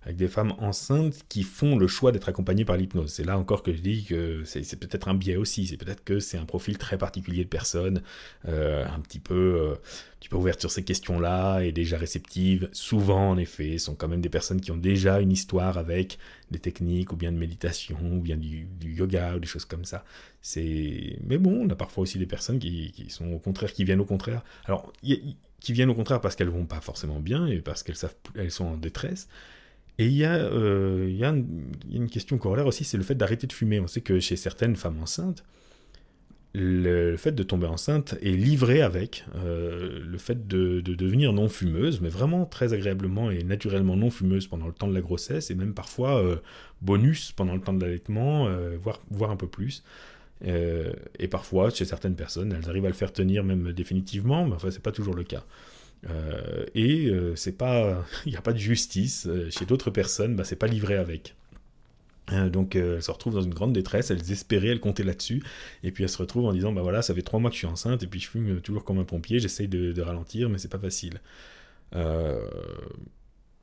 avec 0.08 0.16
des 0.16 0.30
femmes 0.30 0.54
enceintes 0.60 1.26
qui 1.28 1.44
font 1.44 1.78
le 1.78 1.86
choix 1.86 2.14
d'être 2.14 2.30
accompagnées 2.30 2.64
par 2.64 2.78
l'hypnose. 2.78 3.12
C'est 3.12 3.26
là 3.26 3.38
encore 3.38 3.62
que 3.62 3.74
je 3.74 3.82
dis 3.82 4.06
que 4.06 4.42
c'est 4.46 4.80
peut-être 4.80 5.10
un 5.10 5.14
biais 5.14 5.36
aussi, 5.36 5.68
c'est 5.68 5.76
peut-être 5.76 6.02
que 6.06 6.20
c'est 6.20 6.38
un 6.38 6.46
profil 6.46 6.78
très 6.78 6.98
particulier 6.98 7.44
de 7.44 7.50
personnes, 7.50 8.02
euh, 8.48 8.86
un 8.88 9.02
petit 9.02 9.20
peu, 9.20 9.34
euh, 9.34 10.54
sur 10.60 10.72
ces 10.72 10.86
questions-là 10.86 11.60
et 11.60 11.74
déjà 11.74 11.98
réceptive. 11.98 12.70
Souvent, 12.72 13.32
en 13.32 13.38
effet, 13.38 13.78
sont 13.80 13.96
quand 13.96 14.08
même 14.08 14.22
des 14.22 14.30
personnes 14.30 14.62
qui 14.62 14.72
ont 14.72 14.78
déjà 14.78 15.20
une 15.20 15.34
histoire 15.34 15.78
avec 15.78 16.20
des 16.52 16.60
techniques 16.60 17.12
ou 17.12 17.18
bien 17.18 17.34
de 17.34 17.38
méditation 17.38 17.98
ou 18.14 18.22
bien 18.22 18.38
du, 18.38 18.66
yoga 18.82 19.36
ou 19.36 19.40
des 19.40 19.48
choses 19.48 19.66
comme 19.66 19.84
ça. 19.84 20.06
Mais 20.56 21.38
bon, 21.38 21.66
on 21.66 21.70
a 21.70 21.76
parfois 21.76 22.04
aussi 22.04 22.18
des 22.18 22.26
personnes 22.26 22.60
qui, 22.60 22.94
qui 22.94 23.10
sont 23.10 23.34
au 23.34 23.40
contraire, 23.40 23.74
qui 23.74 23.84
viennent 23.84 24.00
au 24.00 24.06
contraire. 24.06 24.42
Alors, 24.64 24.94
qui 25.02 25.74
viennent 25.74 25.90
au 25.90 25.96
contraire 25.96 26.22
parce 26.22 26.38
qu'elles 26.38 26.48
vont 26.48 26.66
pas 26.66 26.80
forcément 26.80 27.20
bien 27.20 27.46
et 27.48 27.60
parce 27.60 27.84
qu'elles 27.84 27.98
savent, 27.98 28.16
elles 28.36 28.52
sont 28.52 28.66
en 28.66 28.78
détresse 28.78 29.28
Et 30.00 30.06
il 30.06 30.14
y, 30.14 30.26
a, 30.26 30.38
il, 30.38 31.16
y 31.16 31.26
a 31.26 31.30
une, 31.30 32.10
question 32.10 32.38
corollaire 32.38 32.68
aussi, 32.68 32.84
c'est 32.84 32.98
le 32.98 33.04
fait 33.04 33.16
d'arrêter 33.16 33.48
de 33.48 33.54
fumer. 33.54 33.80
On 33.80 33.88
sait 33.88 34.02
que 34.02 34.20
chez 34.20 34.36
certaines 34.36 34.76
femmes 34.76 35.00
enceintes, 35.02 35.44
le 36.54 37.18
fait 37.18 37.34
de 37.34 37.44
tomber 37.44 37.68
enceinte 37.68 38.16
est 38.22 38.32
livré 38.32 38.82
avec 38.82 39.26
euh, 39.36 40.00
le 40.04 40.18
fait 40.18 40.48
de, 40.48 40.82
devenir 40.82 41.34
non 41.34 41.50
fumeuse, 41.50 42.02
mais 42.02 42.10
vraiment 42.10 42.46
très 42.46 42.74
agréablement 42.74 43.30
et 43.30 43.44
naturellement 43.44 43.96
non 43.96 44.10
fumeuse 44.10 44.48
pendant 44.48 44.66
le 44.68 44.74
temps 44.74 44.88
de 44.88 44.94
la 44.94 45.02
grossesse, 45.02 45.52
et 45.52 45.56
même 45.56 45.74
parfois 45.74 46.22
euh, 46.24 46.38
bonus 46.82 47.32
pendant 47.32 47.54
le 47.54 47.62
temps 47.62 47.74
de 47.74 47.84
l'allaitement, 47.84 48.48
euh, 48.48 48.78
voire, 48.80 49.32
un 49.32 49.36
peu 49.36 49.48
plus. 49.48 49.84
et 50.44 51.28
parfois, 51.30 51.70
chez 51.70 51.86
certaines 51.86 52.16
personnes, 52.16 52.54
elles 52.54 52.70
arrivent 52.70 52.86
à 52.86 52.90
le 52.90 52.94
faire 52.94 53.14
tenir 53.14 53.44
même 53.44 53.72
définitivement, 53.74 54.46
mais 54.46 54.56
enfin, 54.56 54.72
c'est 54.72 54.82
pas 54.82 54.92
toujours 54.92 55.16
le 55.16 55.24
cas. 55.24 55.44
Et 56.76 57.12
c'est 57.36 57.58
pas, 57.58 58.06
il 58.26 58.32
n'y 58.32 58.38
a 58.38 58.42
pas 58.42 58.54
de 58.54 58.58
justice. 58.58 59.28
Chez 59.50 59.66
d'autres 59.66 59.92
personnes, 59.92 60.36
bah, 60.36 60.44
c'est 60.44 60.56
pas 60.56 60.68
livré 60.68 60.96
avec. 60.96 61.36
Euh, 62.34 62.50
donc 62.50 62.76
euh, 62.76 62.98
elles 62.98 63.04
se 63.04 63.12
retrouvent 63.12 63.36
dans 63.36 63.42
une 63.42 63.54
grande 63.54 63.74
détresse, 63.74 64.12
elles 64.12 64.32
espéraient, 64.32 64.68
elles 64.68 64.80
comptaient 64.80 65.04
là-dessus, 65.04 65.44
et 65.84 65.92
puis 65.92 66.04
elles 66.04 66.10
se 66.10 66.18
retrouvent 66.18 66.46
en 66.46 66.54
disant 66.54 66.74
bah 66.74 66.82
voilà, 66.82 67.02
ça 67.02 67.14
fait 67.14 67.22
trois 67.22 67.40
mois 67.40 67.50
que 67.50 67.56
je 67.56 67.60
suis 67.60 67.68
enceinte, 67.68 68.04
et 68.04 68.08
puis 68.08 68.20
je 68.20 68.28
fume 68.28 68.62
toujours 68.62 68.84
comme 68.84 69.00
un 69.00 69.06
pompier, 69.06 69.40
j'essaye 69.40 69.68
de, 69.68 70.02
ralentir, 70.02 70.50
mais 70.50 70.58
c'est 70.58 70.68
pas 70.68 70.80
facile. 70.80 71.22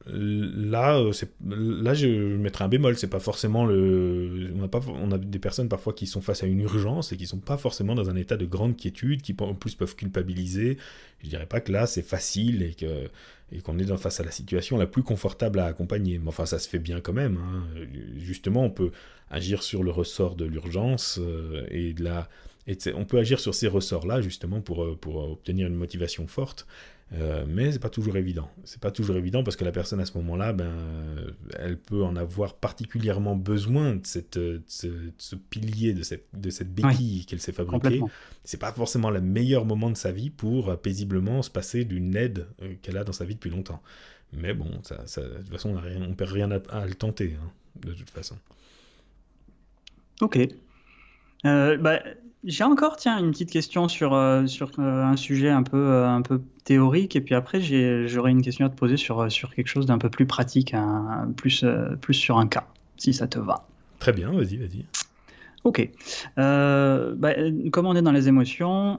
Euh, 0.09 0.51
là, 0.55 1.03
là, 1.49 1.95
je 1.95 2.07
mettrais 2.37 2.65
un 2.65 2.69
bémol. 2.69 2.97
C'est 2.97 3.09
pas 3.09 3.21
forcément 3.21 3.65
le. 3.65 4.53
On 4.57 4.63
a, 4.63 4.69
pas, 4.69 4.81
on 4.89 5.13
a 5.13 5.19
des 5.19 5.39
personnes 5.39 5.69
parfois 5.69 5.93
qui 5.93 6.07
sont 6.07 6.21
face 6.21 6.43
à 6.43 6.47
une 6.47 6.61
urgence 6.61 7.13
et 7.13 7.17
qui 7.17 7.27
sont 7.27 7.39
pas 7.39 7.57
forcément 7.57 7.95
dans 7.95 8.11
un 8.11 8.17
état 8.17 8.37
de 8.37 8.47
grande 8.47 8.77
quiétude, 8.77 9.23
qui 9.23 9.35
en 9.41 9.55
plus 9.55 9.75
peuvent 9.75 9.97
culpabiliser. 9.97 10.79
Je 11.23 11.29
dirais 11.29 11.47
pas 11.47 11.61
que 11.61 11.73
là 11.73 11.87
c'est 11.87 12.03
facile 12.03 12.63
et 12.63 12.75
que 12.75 13.09
et 13.53 13.61
qu'on 13.61 13.79
est 13.79 13.97
face 13.97 14.21
à 14.21 14.25
la 14.25 14.31
situation 14.31 14.77
la 14.77 14.87
plus 14.87 15.03
confortable 15.03 15.61
à 15.61 15.67
accompagner. 15.67 16.19
Mais 16.19 16.29
enfin, 16.29 16.47
ça 16.47 16.59
se 16.59 16.69
fait 16.69 16.79
bien 16.79 17.01
quand 17.01 17.13
même. 17.13 17.37
Hein. 17.37 17.65
Justement, 18.19 18.65
on 18.65 18.71
peut 18.71 18.91
agir 19.31 19.63
sur 19.63 19.83
le 19.83 19.91
ressort 19.91 20.35
de 20.35 20.45
l'urgence 20.45 21.19
euh, 21.21 21.65
et 21.71 21.93
de 21.93 22.05
la. 22.05 22.29
On 22.95 23.05
peut 23.05 23.19
agir 23.19 23.41
sur 23.41 23.55
ces 23.55 23.69
ressorts-là 23.69 24.23
justement 24.23 24.63
pour, 24.63 24.85
euh, 24.85 24.97
pour 24.99 25.17
obtenir 25.17 25.67
une 25.67 25.75
motivation 25.75 26.27
forte. 26.27 26.67
Euh, 27.13 27.45
mais 27.47 27.71
c'est 27.71 27.79
pas 27.79 27.91
toujours 27.91 28.17
évident. 28.17 28.51
C'est 28.65 28.81
pas 28.81 28.91
toujours 28.91 29.17
évident 29.17 29.45
parce 29.45 29.57
que 29.57 29.65
la 29.65 29.73
personne 29.73 30.01
à 30.01 30.07
ce 30.07 30.17
moment-là, 30.19 30.53
ben, 30.53 30.75
elle 31.59 31.79
peut 31.79 32.03
en 32.03 32.17
avoir 32.17 32.55
particulièrement 32.55 33.37
besoin 33.37 33.97
de, 33.97 34.07
cette, 34.07 34.39
ce, 34.67 35.37
pilier, 35.51 35.93
de 35.93 36.03
cette, 36.03 36.27
de 36.33 36.51
cette 36.51 36.75
béquille 36.75 37.25
qu'elle 37.27 37.41
s'est 37.41 37.53
fabriquée. 37.53 38.01
C'est 38.43 38.59
pas 38.59 38.73
forcément 38.73 39.11
le 39.11 39.21
meilleur 39.21 39.65
moment 39.65 39.91
de 39.91 39.97
sa 39.97 40.13
vie 40.13 40.31
pour 40.31 40.77
paisiblement 40.81 41.43
se 41.43 41.51
passer 41.51 41.85
d'une 41.85 42.17
aide 42.17 42.47
euh, 42.63 42.75
qu'elle 42.83 42.97
a 42.97 43.05
dans 43.05 43.13
sa 43.13 43.25
vie 43.25 43.35
depuis 43.35 43.51
longtemps. 43.51 43.83
Mais 44.33 44.55
bon, 44.55 44.67
ça, 44.83 45.07
ça, 45.07 45.23
de 45.23 45.37
toute 45.37 45.51
façon, 45.51 45.77
on 45.77 46.09
ne 46.09 46.15
perd 46.15 46.31
rien 46.31 46.51
à, 46.51 46.87
le 46.87 46.95
tenter, 46.95 47.37
hein, 47.41 47.51
de 47.81 47.93
toute 47.93 48.11
façon. 48.11 48.37
Ok. 50.21 50.39
Euh, 51.45 51.77
bah, 51.77 52.01
j'ai 52.45 52.65
encore, 52.65 52.97
tiens, 52.97 53.19
une 53.19 53.31
petite 53.31 53.51
question 53.51 53.89
sur, 53.89 54.15
euh, 54.15 54.47
sur 54.47 54.71
euh, 54.79 55.03
un 55.03 55.17
sujet 55.17 55.49
un 55.49 55.63
peu, 55.63 55.77
euh, 55.77 56.09
un 56.09 56.23
peu 56.23 56.43
théorique, 56.65 57.17
et 57.17 57.21
puis 57.21 57.35
après, 57.35 57.61
j'aurais 57.61 58.31
une 58.31 58.43
question 58.43 58.67
à 58.67 58.69
te 58.69 58.77
poser 58.77 58.97
sur, 58.97 59.31
sur 59.31 59.55
quelque 59.55 59.69
chose 59.69 59.87
d'un 59.87 59.99
peu 59.99 60.11
plus 60.11 60.27
pratique, 60.27 60.75
plus, 61.37 61.65
plus 62.01 62.15
sur 62.15 62.39
un 62.39 62.47
cas, 62.47 62.67
si 62.97 63.13
ça 63.13 63.27
te 63.27 63.39
va. 63.39 63.67
Très 63.99 64.13
bien, 64.13 64.31
vas-y, 64.31 64.57
vas-y. 64.57 64.85
Ok. 65.65 65.91
Bah, 66.37 67.33
comme 67.71 67.87
on 67.87 67.97
est 67.97 68.03
dans 68.03 68.13
les 68.13 68.29
émotions, 68.29 68.99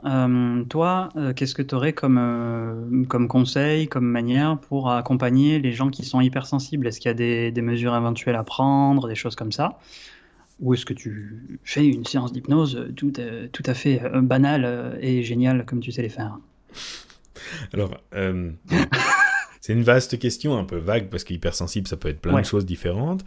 toi, 0.70 1.10
qu'est-ce 1.36 1.56
que 1.56 1.62
tu 1.62 1.74
aurais 1.74 1.94
comme, 1.94 3.06
comme 3.08 3.28
conseil, 3.28 3.88
comme 3.88 4.06
manière 4.06 4.60
pour 4.60 4.92
accompagner 4.92 5.60
les 5.60 5.72
gens 5.72 5.90
qui 5.90 6.04
sont 6.04 6.22
hypersensibles? 6.22 6.86
Est-ce 6.88 7.00
qu'il 7.00 7.10
y 7.10 7.12
a 7.12 7.16
des, 7.16 7.52
des 7.52 7.62
mesures 7.62 7.96
éventuelles 7.96 8.36
à 8.36 8.44
prendre, 8.44 9.08
des 9.08 9.16
choses 9.16 9.36
comme 9.36 9.52
ça? 9.52 9.80
Ou 10.60 10.74
est-ce 10.74 10.86
que 10.86 10.94
tu 10.94 11.60
fais 11.64 11.86
une 11.86 12.06
séance 12.06 12.32
d'hypnose 12.32 12.88
tout, 12.96 13.14
euh, 13.20 13.48
tout 13.52 13.64
à 13.66 13.74
fait 13.74 14.02
euh, 14.04 14.22
banale 14.22 14.64
euh, 14.66 14.98
et 15.02 15.24
géniale 15.24 15.66
comme 15.66 15.82
tu 15.82 15.92
sais 15.92 16.02
les 16.02 16.10
faire 16.10 16.38
Alors, 17.74 18.02
c'est 19.62 19.74
une 19.74 19.84
vaste 19.84 20.18
question, 20.20 20.58
un 20.58 20.64
peu 20.64 20.78
vague, 20.78 21.10
parce 21.10 21.24
qu'hypersensible, 21.24 21.88
ça 21.88 21.98
peut 21.98 22.10
être 22.10 22.22
plein 22.22 22.40
de 22.40 22.46
choses 22.46 22.66
différentes. 22.66 23.26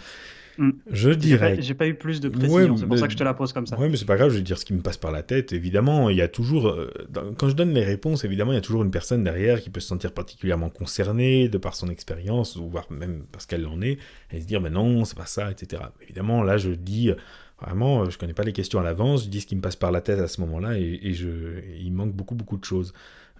Mm. 0.58 0.70
Je 0.90 1.10
dirais. 1.10 1.56
J'ai 1.60 1.74
pas, 1.74 1.86
eu 1.86 1.94
plus 1.94 2.20
de 2.20 2.28
précision, 2.28 2.76
c'est 2.76 2.86
pour 2.86 2.98
ça 2.98 3.06
que 3.06 3.12
je 3.12 3.16
te 3.16 3.22
la 3.22 3.32
pose 3.32 3.52
comme 3.52 3.66
ça. 3.66 3.76
Oui, 3.78 3.88
mais 3.88 3.96
c'est 3.96 4.04
pas 4.04 4.16
grave, 4.16 4.30
je 4.30 4.36
vais 4.36 4.42
dire 4.42 4.58
ce 4.58 4.64
qui 4.64 4.74
me 4.74 4.80
passe 4.80 4.96
par 4.96 5.12
la 5.12 5.22
tête. 5.22 5.52
Évidemment, 5.52 6.10
il 6.10 6.16
y 6.16 6.22
a 6.22 6.28
toujours. 6.28 6.68
Euh, 6.68 6.92
quand 7.38 7.48
je 7.48 7.54
donne 7.54 7.72
les 7.72 7.84
réponses, 7.84 8.24
évidemment, 8.24 8.52
il 8.52 8.56
y 8.56 8.58
a 8.58 8.62
toujours 8.62 8.82
une 8.82 8.90
personne 8.90 9.22
derrière 9.22 9.62
qui 9.62 9.70
peut 9.70 9.80
se 9.80 9.86
sentir 9.88 10.12
particulièrement 10.12 10.68
concernée 10.68 11.48
de 11.48 11.58
par 11.58 11.76
son 11.76 11.88
expérience, 11.88 12.56
ou 12.56 12.68
voire 12.68 12.90
même 12.90 13.24
parce 13.30 13.46
qu'elle 13.46 13.66
en 13.66 13.80
est, 13.80 13.98
et 14.32 14.40
se 14.40 14.46
dire, 14.46 14.60
mais 14.60 14.70
non, 14.70 15.04
c'est 15.04 15.16
pas 15.16 15.26
ça, 15.26 15.50
etc. 15.50 15.82
Évidemment, 16.02 16.42
là, 16.42 16.58
je 16.58 16.70
dis. 16.70 17.12
Vraiment, 17.60 18.08
je 18.08 18.16
connais 18.16 18.34
pas 18.34 18.44
les 18.44 18.52
questions 18.52 18.78
à 18.78 18.84
l'avance, 18.84 19.24
je 19.24 19.30
dis 19.30 19.40
ce 19.40 19.46
qui 19.46 19.56
me 19.56 19.60
passe 19.60 19.74
par 19.74 19.90
la 19.90 20.00
tête 20.00 20.20
à 20.20 20.28
ce 20.28 20.40
moment-là, 20.42 20.78
et, 20.78 21.12
je, 21.12 21.60
il 21.80 21.92
manque 21.92 22.12
beaucoup, 22.12 22.36
beaucoup 22.36 22.56
de 22.56 22.64
choses. 22.64 22.92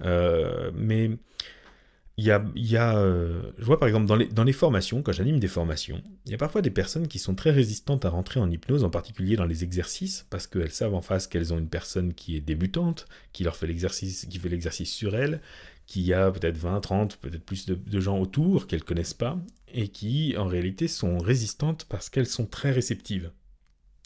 Euh, 0.05 0.73
mais 0.75 1.13
il 2.19 2.25
y 2.25 2.77
a, 2.77 2.99
euh, 2.99 3.53
je 3.59 3.65
vois 3.65 3.79
par 3.79 3.87
exemple 3.87 4.07
dans 4.07 4.17
les, 4.17 4.27
dans 4.27 4.43
les 4.43 4.53
formations, 4.53 5.03
quand 5.03 5.13
j'anime 5.13 5.39
des 5.39 5.47
formations, 5.47 6.03
il 6.27 6.33
y 6.33 6.35
a 6.35 6.39
parfois 6.39 6.63
des 6.63 6.71
personnes 6.71 7.07
qui 7.07 7.21
sont 7.21 7.37
très 7.37 7.53
résistantes 7.53 8.05
à 8.05 8.11
rentrer 8.11 8.41
en 8.41 8.51
hypnose, 8.51 8.83
en 8.83 8.91
particulier 8.91 9.37
dans 9.37 9.45
les 9.45 9.63
exercices, 9.63 10.27
parce 10.29 10.49
qu'elles 10.49 10.73
savent 10.73 10.95
en 10.95 11.01
face 11.01 11.29
qu'elles 11.29 11.55
ont 11.55 11.59
une 11.59 11.69
personne 11.69 12.13
qui 12.15 12.37
est 12.37 12.41
débutante, 12.41 13.07
qui 13.33 13.45
leur 13.45 13.55
fait 13.55 13.69
l'exercice, 13.69 14.27
qui 14.29 14.39
fait 14.41 14.49
l'exercice 14.49 14.93
sur 14.93 15.15
elles, 15.15 15.41
qui 15.87 16.13
a 16.13 16.33
peut-être 16.33 16.59
20, 16.59 16.81
30, 16.81 17.17
peut-être 17.19 17.45
plus 17.45 17.67
de, 17.67 17.77
de 17.77 18.01
gens 18.01 18.19
autour 18.19 18.67
qu'elles 18.67 18.83
connaissent 18.83 19.15
pas, 19.15 19.39
et 19.73 19.87
qui 19.87 20.37
en 20.37 20.47
réalité 20.47 20.89
sont 20.89 21.19
résistantes 21.19 21.85
parce 21.85 22.11
qu'elles 22.11 22.27
sont 22.27 22.47
très 22.47 22.73
réceptives. 22.73 23.31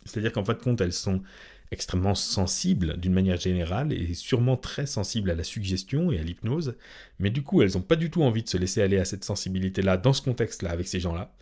C'est-à-dire 0.04 0.32
qu'en 0.32 0.44
fin 0.44 0.52
de 0.52 0.58
compte, 0.58 0.82
elles 0.82 0.92
sont 0.92 1.22
extrêmement 1.72 2.14
sensibles 2.14 2.98
d'une 2.98 3.14
manière 3.14 3.40
générale 3.40 3.92
et 3.92 4.14
sûrement 4.14 4.56
très 4.56 4.86
sensibles 4.86 5.30
à 5.30 5.34
la 5.34 5.42
suggestion 5.42 6.12
et 6.12 6.18
à 6.18 6.22
l'hypnose, 6.22 6.76
mais 7.18 7.30
du 7.30 7.42
coup 7.42 7.62
elles 7.62 7.72
n'ont 7.74 7.82
pas 7.82 7.96
du 7.96 8.10
tout 8.10 8.22
envie 8.22 8.42
de 8.42 8.48
se 8.48 8.58
laisser 8.58 8.82
aller 8.82 8.98
à 8.98 9.04
cette 9.04 9.24
sensibilité-là 9.24 9.96
dans 9.96 10.12
ce 10.12 10.22
contexte-là 10.22 10.70
avec 10.70 10.86
ces 10.86 11.00
gens-là. 11.00 11.34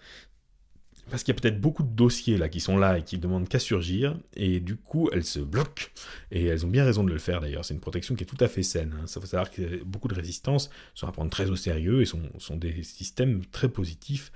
Parce 1.11 1.25
qu'il 1.25 1.35
y 1.35 1.37
a 1.37 1.41
peut-être 1.41 1.61
beaucoup 1.61 1.83
de 1.83 1.89
dossiers 1.89 2.39
là 2.39 2.49
qui 2.49 2.61
sont 2.61 2.77
là 2.77 2.99
et 2.99 3.03
qui 3.03 3.19
demandent 3.19 3.49
qu'à 3.49 3.59
surgir, 3.59 4.17
et 4.37 4.61
du 4.61 4.77
coup 4.77 5.11
elles 5.13 5.25
se 5.25 5.41
bloquent, 5.41 5.87
et 6.31 6.45
elles 6.45 6.65
ont 6.65 6.69
bien 6.69 6.85
raison 6.85 7.03
de 7.03 7.11
le 7.11 7.19
faire 7.19 7.41
d'ailleurs, 7.41 7.65
c'est 7.65 7.75
une 7.75 7.81
protection 7.81 8.15
qui 8.15 8.23
est 8.23 8.27
tout 8.29 8.39
à 8.39 8.47
fait 8.47 8.63
saine. 8.63 8.95
Hein. 9.01 9.07
Ça 9.09 9.21
faut 9.21 9.27
savoir 9.27 9.51
que 9.51 9.83
beaucoup 9.83 10.07
de 10.07 10.15
résistances 10.15 10.71
sont 10.95 11.09
à 11.09 11.13
prendre 11.13 11.31
très 11.31 11.51
au 11.51 11.57
sérieux 11.57 12.03
et 12.03 12.07
sont, 12.07 12.23
sont 12.39 12.57
des 12.57 12.85
systèmes 12.85 13.45
très 13.47 13.69
positifs, 13.69 14.31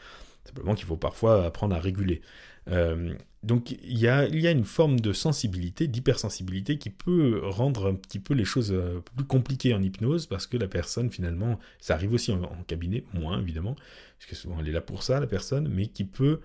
simplement 0.44 0.74
qu'il 0.74 0.86
faut 0.86 0.96
parfois 0.96 1.46
apprendre 1.46 1.76
à 1.76 1.78
réguler. 1.78 2.20
Euh, 2.68 3.14
donc 3.44 3.72
il 3.72 3.98
y, 3.98 4.08
a, 4.08 4.26
une 4.26 4.64
forme 4.64 5.00
de 5.00 5.12
sensibilité, 5.12 5.86
d'hypersensibilité 5.86 6.78
qui 6.78 6.88
peut 6.88 7.40
rendre 7.44 7.88
un 7.88 7.94
petit 7.94 8.18
peu 8.18 8.32
les 8.32 8.46
choses 8.46 8.72
euh, 8.72 9.00
plus 9.16 9.26
compliquées 9.26 9.74
en 9.74 9.82
hypnose 9.82 10.26
parce 10.26 10.46
que 10.46 10.56
la 10.56 10.66
personne 10.66 11.10
finalement, 11.10 11.58
ça 11.78 11.94
arrive 11.94 12.14
aussi 12.14 12.32
en, 12.32 12.40
cabinet, 12.66 13.04
moins 13.12 13.38
évidemment, 13.38 13.74
parce 14.18 14.30
que 14.30 14.34
souvent 14.34 14.56
elle 14.60 14.68
est 14.68 14.72
là 14.72 14.80
pour 14.80 15.02
ça 15.02 15.20
la 15.20 15.26
personne, 15.26 15.68
mais 15.68 15.88
qui 15.88 16.04
peut, 16.04 16.40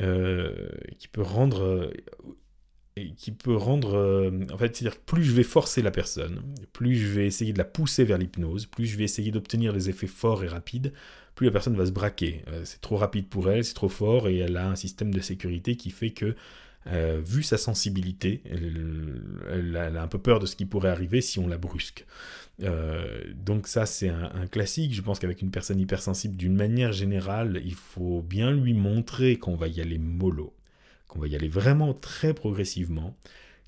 euh, 0.00 0.70
rendre 1.16 1.92
et 2.96 3.12
qui 3.12 3.30
peut 3.30 3.54
rendre. 3.54 3.94
en 4.52 4.58
fait, 4.58 4.74
c'est-à-dire 4.74 4.98
plus 5.00 5.22
je 5.22 5.32
vais 5.32 5.44
forcer 5.44 5.82
la 5.82 5.92
personne, 5.92 6.42
plus 6.72 6.96
je 6.96 7.06
vais 7.06 7.26
essayer 7.26 7.52
de 7.52 7.58
la 7.58 7.64
pousser 7.64 8.04
vers 8.04 8.18
l'hypnose, 8.18 8.66
plus 8.66 8.86
je 8.86 8.98
vais 8.98 9.04
essayer 9.04 9.30
d'obtenir 9.30 9.72
des 9.72 9.88
effets 9.88 10.08
forts 10.08 10.42
et 10.42 10.48
rapides, 10.48 10.92
plus 11.34 11.46
la 11.46 11.52
personne 11.52 11.76
va 11.76 11.86
se 11.86 11.90
braquer. 11.90 12.42
Euh, 12.48 12.62
c'est 12.64 12.80
trop 12.80 12.96
rapide 12.96 13.28
pour 13.28 13.50
elle, 13.50 13.64
c'est 13.64 13.74
trop 13.74 13.88
fort, 13.88 14.28
et 14.28 14.38
elle 14.38 14.56
a 14.56 14.68
un 14.68 14.76
système 14.76 15.12
de 15.12 15.20
sécurité 15.20 15.76
qui 15.76 15.90
fait 15.90 16.10
que, 16.10 16.34
euh, 16.86 17.20
vu 17.24 17.42
sa 17.42 17.56
sensibilité, 17.56 18.42
elle, 19.50 19.76
a 19.76 20.02
un 20.02 20.06
peu 20.06 20.18
peur 20.18 20.38
de 20.38 20.46
ce 20.46 20.54
qui 20.54 20.66
pourrait 20.66 20.90
arriver 20.90 21.20
si 21.20 21.38
on 21.38 21.48
la 21.48 21.58
brusque. 21.58 22.04
Euh, 22.62 23.22
donc 23.34 23.66
ça, 23.66 23.86
c'est 23.86 24.08
un, 24.08 24.30
un, 24.34 24.46
classique. 24.46 24.94
Je 24.94 25.02
pense 25.02 25.18
qu'avec 25.18 25.42
une 25.42 25.50
personne 25.50 25.80
hypersensible, 25.80 26.36
d'une 26.36 26.54
manière 26.54 26.92
générale, 26.92 27.62
il 27.64 27.74
faut 27.74 28.22
bien 28.22 28.52
lui 28.52 28.74
montrer 28.74 29.36
qu'on 29.36 29.56
va 29.56 29.66
y 29.68 29.80
aller 29.80 29.98
mollo, 29.98 30.52
qu'on 31.08 31.18
va 31.20 31.26
y 31.26 31.34
aller 31.34 31.48
vraiment 31.48 31.94
très 31.94 32.34
progressivement 32.34 33.16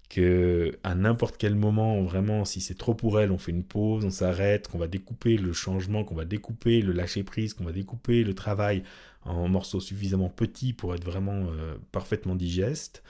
que 0.08 0.78
à 0.84 0.94
n'importe 0.94 1.36
quel 1.36 1.54
moment, 1.54 2.02
vraiment, 2.02 2.44
si 2.44 2.60
c'est 2.60 2.76
trop 2.76 2.94
pour 2.94 3.20
elle, 3.20 3.32
on 3.32 3.38
fait 3.38 3.52
une 3.52 3.64
pause, 3.64 4.04
on 4.04 4.10
s'arrête, 4.10 4.68
qu'on 4.68 4.78
va 4.78 4.86
découper 4.86 5.36
le 5.36 5.52
changement, 5.52 6.04
qu'on 6.04 6.14
va 6.14 6.24
découper 6.24 6.80
le 6.80 6.92
lâcher 6.92 7.24
prise, 7.24 7.54
qu'on 7.54 7.64
va 7.64 7.72
découper 7.72 8.24
le 8.24 8.34
travail 8.34 8.82
en 9.24 9.48
morceaux 9.48 9.80
suffisamment 9.80 10.28
petits 10.28 10.72
pour 10.72 10.94
être 10.94 11.04
vraiment 11.04 11.46
euh, 11.50 11.74
parfaitement 11.90 12.36
digeste, 12.36 13.02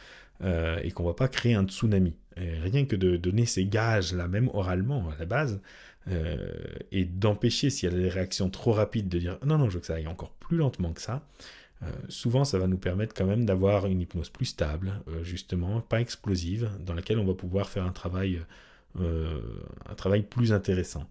euh, 0.42 0.78
et 0.82 0.90
qu'on 0.90 1.04
va 1.04 1.14
pas 1.14 1.28
créer 1.28 1.54
un 1.54 1.64
tsunami. 1.64 2.16
rien 2.36 2.86
que 2.86 2.96
de 2.96 3.16
donner 3.16 3.46
ces 3.46 3.66
gages 3.66 4.12
là, 4.14 4.28
même 4.28 4.48
oralement 4.54 5.08
à 5.10 5.18
la 5.18 5.26
base, 5.26 5.60
euh, 6.08 6.52
et 6.92 7.04
d'empêcher 7.04 7.68
s'il 7.68 7.90
y 7.90 7.92
a 7.92 7.96
des 7.96 8.08
réactions 8.08 8.48
trop 8.48 8.72
rapides 8.72 9.08
de 9.08 9.18
dire 9.18 9.38
non 9.44 9.58
non 9.58 9.68
je 9.68 9.74
veux 9.74 9.80
que 9.80 9.86
ça 9.86 9.94
aille 9.94 10.06
encore 10.06 10.30
plus 10.30 10.56
lentement 10.56 10.92
que 10.92 11.00
ça 11.00 11.26
euh, 11.82 11.86
souvent, 12.08 12.44
ça 12.44 12.58
va 12.58 12.66
nous 12.66 12.78
permettre 12.78 13.14
quand 13.14 13.26
même 13.26 13.44
d'avoir 13.44 13.86
une 13.86 14.00
hypnose 14.00 14.30
plus 14.30 14.46
stable, 14.46 15.00
euh, 15.08 15.22
justement, 15.22 15.80
pas 15.80 16.00
explosive, 16.00 16.70
dans 16.80 16.94
laquelle 16.94 17.18
on 17.18 17.24
va 17.24 17.34
pouvoir 17.34 17.68
faire 17.68 17.84
un 17.84 17.92
travail, 17.92 18.40
euh, 19.00 19.40
un 19.88 19.94
travail 19.94 20.22
plus 20.22 20.52
intéressant. 20.52 21.08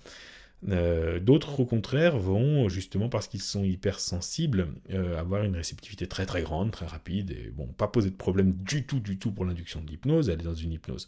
D'autres, 1.21 1.59
au 1.59 1.65
contraire, 1.65 2.17
vont, 2.17 2.69
justement 2.69 3.07
parce 3.07 3.27
qu'ils 3.27 3.41
sont 3.43 3.63
hypersensibles, 3.63 4.69
avoir 5.15 5.43
une 5.43 5.55
réceptivité 5.55 6.07
très 6.07 6.25
très 6.25 6.41
grande, 6.41 6.71
très 6.71 6.87
rapide, 6.87 7.29
et 7.29 7.51
bon, 7.51 7.67
pas 7.67 7.87
poser 7.87 8.09
de 8.09 8.15
problème 8.15 8.53
du 8.53 8.83
tout, 8.83 8.99
du 8.99 9.19
tout 9.19 9.31
pour 9.31 9.45
l'induction 9.45 9.81
de 9.81 9.87
l'hypnose, 9.87 10.31
aller 10.31 10.43
dans 10.43 10.55
une 10.55 10.71
hypnose 10.71 11.07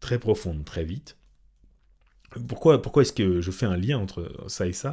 très 0.00 0.18
profonde, 0.18 0.66
très 0.66 0.84
vite. 0.84 1.16
Pourquoi, 2.48 2.82
pourquoi 2.82 3.02
est-ce 3.02 3.14
que 3.14 3.40
je 3.40 3.50
fais 3.50 3.64
un 3.64 3.78
lien 3.78 3.98
entre 3.98 4.30
ça 4.48 4.66
et 4.66 4.74
ça? 4.74 4.92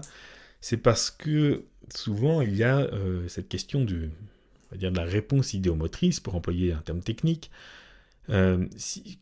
C'est 0.62 0.78
parce 0.78 1.10
que 1.12 1.66
souvent 1.94 2.42
il 2.42 2.56
y 2.56 2.64
a 2.64 2.80
euh, 2.80 3.28
cette 3.28 3.48
question 3.48 3.84
de 3.84 4.10
la 4.72 5.04
réponse 5.04 5.54
idéomotrice, 5.54 6.20
pour 6.20 6.36
employer 6.36 6.74
un 6.74 6.82
terme 6.82 7.02
technique, 7.02 7.50
euh, 8.30 8.68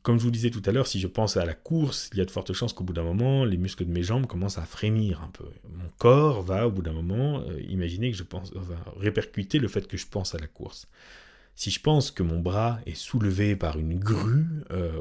comme 0.01 0.19
je 0.19 0.23
vous 0.23 0.31
disais 0.31 0.49
tout 0.49 0.61
à 0.65 0.71
l'heure, 0.71 0.87
si 0.87 0.99
je 0.99 1.07
pense 1.07 1.37
à 1.37 1.45
la 1.45 1.53
course, 1.53 2.09
il 2.11 2.19
y 2.19 2.21
a 2.21 2.25
de 2.25 2.31
fortes 2.31 2.51
chances 2.51 2.73
qu'au 2.73 2.83
bout 2.83 2.91
d'un 2.91 3.03
moment, 3.03 3.45
les 3.45 3.55
muscles 3.55 3.85
de 3.85 3.91
mes 3.91 4.03
jambes 4.03 4.27
commencent 4.27 4.57
à 4.57 4.65
frémir 4.65 5.21
un 5.21 5.29
peu. 5.29 5.45
Mon 5.71 5.87
corps 5.97 6.41
va, 6.41 6.67
au 6.67 6.71
bout 6.71 6.81
d'un 6.81 6.91
moment, 6.91 7.41
euh, 7.41 7.61
imaginer 7.69 8.11
que 8.11 8.17
je 8.17 8.23
pense, 8.23 8.51
répercuter 8.97 9.59
le 9.59 9.69
fait 9.69 9.87
que 9.87 9.95
je 9.95 10.07
pense 10.07 10.35
à 10.35 10.39
la 10.39 10.47
course. 10.47 10.89
Si 11.55 11.71
je 11.71 11.79
pense 11.79 12.11
que 12.11 12.21
mon 12.21 12.39
bras 12.39 12.79
est 12.85 12.95
soulevé 12.95 13.55
par 13.55 13.79
une 13.79 13.97
grue, 13.97 14.45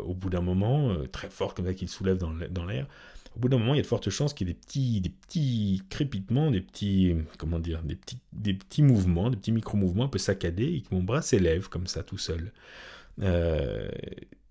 au 0.07 0.15
bout 0.15 0.31
d'un 0.31 0.41
moment, 0.41 0.97
très 1.13 1.29
fort 1.29 1.53
comme 1.53 1.67
ça 1.67 1.75
qu'il 1.75 1.91
soulève 1.91 2.17
dans 2.17 2.65
l'air, 2.65 2.87
au 3.37 3.39
bout 3.39 3.49
d'un 3.51 3.59
moment, 3.59 3.75
il 3.75 3.77
y 3.77 3.81
a 3.81 3.83
de 3.83 3.87
fortes 3.87 4.09
chances 4.09 4.33
qu'il 4.33 4.49
y 4.49 4.51
ait 4.51 4.55
des 4.55 4.59
petits, 4.59 5.01
des 5.03 5.11
petits 5.11 5.83
crépitements, 5.91 6.51
des 6.51 6.63
petits, 6.63 7.15
comment 7.37 7.59
dire, 7.59 7.83
des 7.83 7.95
petits, 7.95 8.19
des 8.33 8.55
petits 8.55 8.83
mouvements, 8.83 9.29
des 9.29 9.37
petits 9.37 9.53
micro-mouvements 9.53 10.05
un 10.05 10.09
peu 10.09 10.19
saccadés 10.19 10.73
et 10.73 10.81
que 10.81 10.95
mon 10.95 11.03
bras 11.03 11.21
s'élève 11.21 11.69
comme 11.69 11.87
ça 11.87 12.03
tout 12.03 12.17
seul. 12.17 12.53
Euh, 13.21 13.89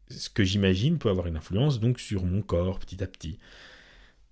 ce 0.09 0.29
que 0.29 0.43
j'imagine 0.43 0.99
peut 0.99 1.09
avoir 1.09 1.25
une 1.25 1.35
influence 1.35 1.79
donc 1.79 1.99
sur 1.99 2.25
mon 2.25 2.43
corps 2.43 2.77
petit 2.77 3.03
à 3.03 3.07
petit. 3.07 3.39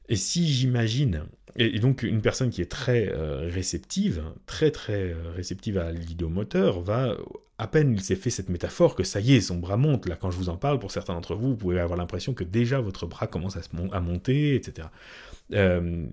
Et 0.08 0.16
si 0.16 0.48
j'imagine, 0.48 1.24
et, 1.56 1.80
donc 1.80 2.04
une 2.04 2.22
personne 2.22 2.52
qui 2.52 2.62
est 2.62 2.70
très 2.70 3.12
euh, 3.12 3.50
réceptive, 3.52 4.24
très 4.46 4.70
très 4.70 5.14
euh, 5.14 5.32
réceptive 5.36 5.80
à 5.80 5.92
l'idéomoteur, 5.92 6.82
va, 6.82 7.18
à 7.64 7.68
peine 7.68 7.94
il 7.94 8.02
s'est 8.02 8.18
fait 8.18 8.30
cette 8.30 8.50
métaphore 8.50 8.94
que 8.94 9.04
ça 9.04 9.22
y 9.22 9.36
est, 9.36 9.42
son 9.42 9.56
bras 9.56 9.78
monte. 9.78 10.06
Là, 10.06 10.18
quand 10.18 10.32
je 10.32 10.38
vous 10.38 10.50
en 10.50 10.58
parle, 10.58 10.80
pour 10.80 10.92
certains 10.92 11.14
d'entre 11.14 11.34
vous, 11.34 11.50
vous 11.50 11.56
pouvez 11.56 11.80
avoir 11.80 11.98
l'impression 11.98 12.34
que 12.34 12.44
déjà 12.44 12.82
votre 12.82 13.08
bras 13.08 13.26
commence 13.26 13.56
à, 13.56 13.62
à 13.94 14.00
monter, 14.02 14.56
etc. 14.56 14.90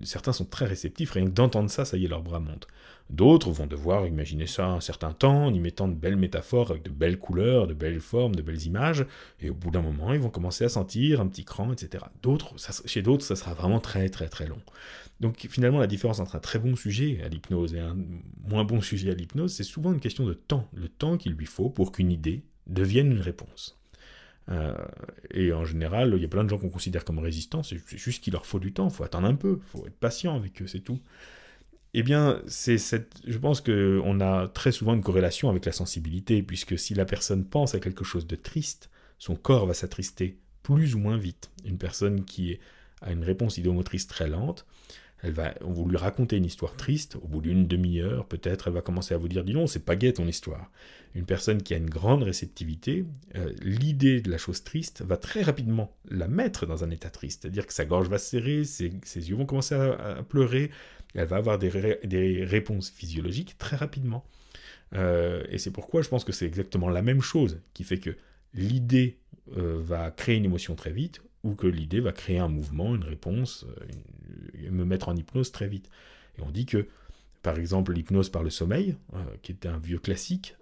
certains 0.03 0.33
sont 0.33 0.45
très 0.45 0.65
réceptifs, 0.65 1.11
rien 1.11 1.25
que 1.25 1.31
d'entendre 1.31 1.69
ça, 1.69 1.85
ça 1.85 1.97
y 1.97 2.05
est, 2.05 2.07
leur 2.07 2.21
bras 2.21 2.39
monte. 2.39 2.67
D'autres 3.09 3.51
vont 3.51 3.67
devoir 3.67 4.07
imaginer 4.07 4.47
ça 4.47 4.67
un 4.67 4.79
certain 4.79 5.11
temps 5.11 5.47
en 5.47 5.53
y 5.53 5.59
mettant 5.59 5.89
de 5.89 5.93
belles 5.93 6.15
métaphores 6.15 6.71
avec 6.71 6.83
de 6.83 6.89
belles 6.89 7.17
couleurs, 7.19 7.67
de 7.67 7.73
belles 7.73 7.99
formes, 7.99 8.35
de 8.35 8.41
belles 8.41 8.65
images, 8.65 9.05
et 9.41 9.49
au 9.49 9.53
bout 9.53 9.69
d'un 9.69 9.81
moment, 9.81 10.13
ils 10.13 10.19
vont 10.19 10.29
commencer 10.29 10.63
à 10.63 10.69
sentir 10.69 11.19
un 11.19 11.27
petit 11.27 11.43
cran, 11.43 11.73
etc. 11.73 12.05
D'autres, 12.23 12.55
chez 12.85 13.01
d'autres, 13.01 13.25
ça 13.25 13.35
sera 13.35 13.53
vraiment 13.53 13.81
très 13.81 14.07
très 14.07 14.29
très 14.29 14.47
long. 14.47 14.61
Donc 15.19 15.45
finalement, 15.49 15.79
la 15.79 15.87
différence 15.87 16.19
entre 16.19 16.37
un 16.37 16.39
très 16.39 16.57
bon 16.57 16.75
sujet 16.75 17.19
à 17.23 17.27
l'hypnose 17.27 17.73
et 17.73 17.79
un 17.79 17.97
moins 18.47 18.63
bon 18.63 18.79
sujet 18.79 19.11
à 19.11 19.13
l'hypnose, 19.13 19.53
c'est 19.53 19.63
souvent 19.63 19.91
une 19.91 19.99
question 19.99 20.25
de 20.25 20.33
temps, 20.33 20.67
le 20.73 20.87
temps 20.87 21.17
qu'il 21.17 21.33
lui 21.33 21.45
faut 21.45 21.69
pour 21.69 21.91
qu'une 21.91 22.11
idée 22.11 22.43
devienne 22.67 23.11
une 23.11 23.19
réponse. 23.21 23.80
Euh, 24.49 24.73
et 25.31 25.53
en 25.53 25.65
général, 25.65 26.13
il 26.15 26.21
y 26.21 26.25
a 26.25 26.27
plein 26.27 26.43
de 26.43 26.49
gens 26.49 26.57
qu'on 26.57 26.69
considère 26.69 27.05
comme 27.05 27.19
résistants, 27.19 27.63
c'est 27.63 27.77
juste 27.97 28.23
qu'il 28.23 28.33
leur 28.33 28.45
faut 28.45 28.59
du 28.59 28.73
temps, 28.73 28.89
il 28.89 28.93
faut 28.93 29.03
attendre 29.03 29.27
un 29.27 29.35
peu, 29.35 29.59
il 29.61 29.69
faut 29.69 29.85
être 29.85 29.97
patient 29.97 30.35
avec 30.35 30.61
eux, 30.61 30.67
c'est 30.67 30.79
tout. 30.79 30.99
Eh 31.93 32.03
bien, 32.03 32.41
c'est 32.47 32.77
cette... 32.77 33.17
je 33.27 33.37
pense 33.37 33.59
qu'on 33.61 34.21
a 34.21 34.47
très 34.47 34.71
souvent 34.71 34.93
une 34.93 35.01
corrélation 35.01 35.49
avec 35.49 35.65
la 35.65 35.71
sensibilité, 35.71 36.41
puisque 36.41 36.79
si 36.79 36.93
la 36.93 37.05
personne 37.05 37.45
pense 37.45 37.75
à 37.75 37.79
quelque 37.79 38.05
chose 38.05 38.27
de 38.27 38.35
triste, 38.35 38.89
son 39.19 39.35
corps 39.35 39.65
va 39.65 39.73
s'attrister 39.73 40.37
plus 40.63 40.95
ou 40.95 40.99
moins 40.99 41.17
vite. 41.17 41.51
Une 41.65 41.77
personne 41.77 42.23
qui 42.23 42.59
a 43.01 43.11
une 43.11 43.23
réponse 43.23 43.57
idéomotrice 43.57 44.07
très 44.07 44.29
lente, 44.29 44.65
elle 45.23 45.33
va, 45.33 45.53
vous 45.61 45.87
lui 45.87 45.97
raconter 45.97 46.37
une 46.37 46.45
histoire 46.45 46.75
triste, 46.75 47.15
au 47.15 47.27
bout 47.27 47.41
d'une 47.41 47.67
demi-heure, 47.67 48.25
peut-être, 48.25 48.67
elle 48.67 48.73
va 48.73 48.81
commencer 48.81 49.13
à 49.13 49.17
vous 49.17 49.27
dire, 49.27 49.43
dis 49.43 49.53
non, 49.53 49.67
c'est 49.67 49.85
pas 49.85 49.95
gai 49.95 50.13
ton 50.13 50.27
histoire. 50.27 50.71
Une 51.13 51.25
personne 51.25 51.61
qui 51.61 51.73
a 51.73 51.77
une 51.77 51.89
grande 51.89 52.23
réceptivité, 52.23 53.05
euh, 53.35 53.53
l'idée 53.61 54.21
de 54.21 54.31
la 54.31 54.37
chose 54.37 54.63
triste 54.63 55.03
va 55.05 55.17
très 55.17 55.43
rapidement 55.43 55.95
la 56.09 56.27
mettre 56.27 56.65
dans 56.65 56.83
un 56.83 56.89
état 56.89 57.09
triste, 57.09 57.41
c'est-à-dire 57.41 57.67
que 57.67 57.73
sa 57.73 57.85
gorge 57.85 58.07
va 58.09 58.17
se 58.17 58.29
serrer, 58.29 58.63
ses, 58.63 58.89
yeux 59.13 59.35
vont 59.35 59.45
commencer 59.45 59.75
à 59.75 60.23
pleurer, 60.27 60.71
elle 61.13 61.27
va 61.27 61.37
avoir 61.37 61.59
des, 61.59 62.45
réponses 62.45 62.89
physiologiques 62.89 63.57
très 63.57 63.75
rapidement. 63.75 64.25
Euh, 64.93 65.43
et 65.49 65.57
c'est 65.57 65.71
pourquoi 65.71 66.01
je 66.01 66.09
pense 66.09 66.23
que 66.23 66.31
c'est 66.31 66.45
exactement 66.45 66.89
la 66.89 67.01
même 67.01 67.21
chose 67.21 67.59
qui 67.73 67.83
fait 67.83 67.99
que 67.99 68.15
l'idée 68.53 69.17
euh, 69.57 69.79
va 69.81 70.11
créer 70.11 70.35
une 70.35 70.45
émotion 70.45 70.75
très 70.75 70.91
vite 70.91 71.21
ou 71.43 71.55
que 71.55 71.67
l'idée 71.67 71.99
va 71.99 72.11
créer 72.11 72.39
un 72.39 72.47
mouvement, 72.47 72.95
une 72.95 73.03
réponse, 73.03 73.65
me 74.69 74.85
mettre 74.85 75.09
en 75.09 75.15
hypnose 75.15 75.51
très 75.51 75.67
vite. 75.67 75.89
Et 76.37 76.41
on 76.41 76.51
dit 76.51 76.65
que, 76.65 76.87
par 77.41 77.57
exemple, 77.57 77.93
l'hypnose 77.93 78.29
par 78.29 78.43
le 78.43 78.49
sommeil, 78.49 78.95
qui 79.41 79.51
est 79.51 79.65
un 79.65 79.77
vieux 79.79 79.99
classique, 79.99 80.55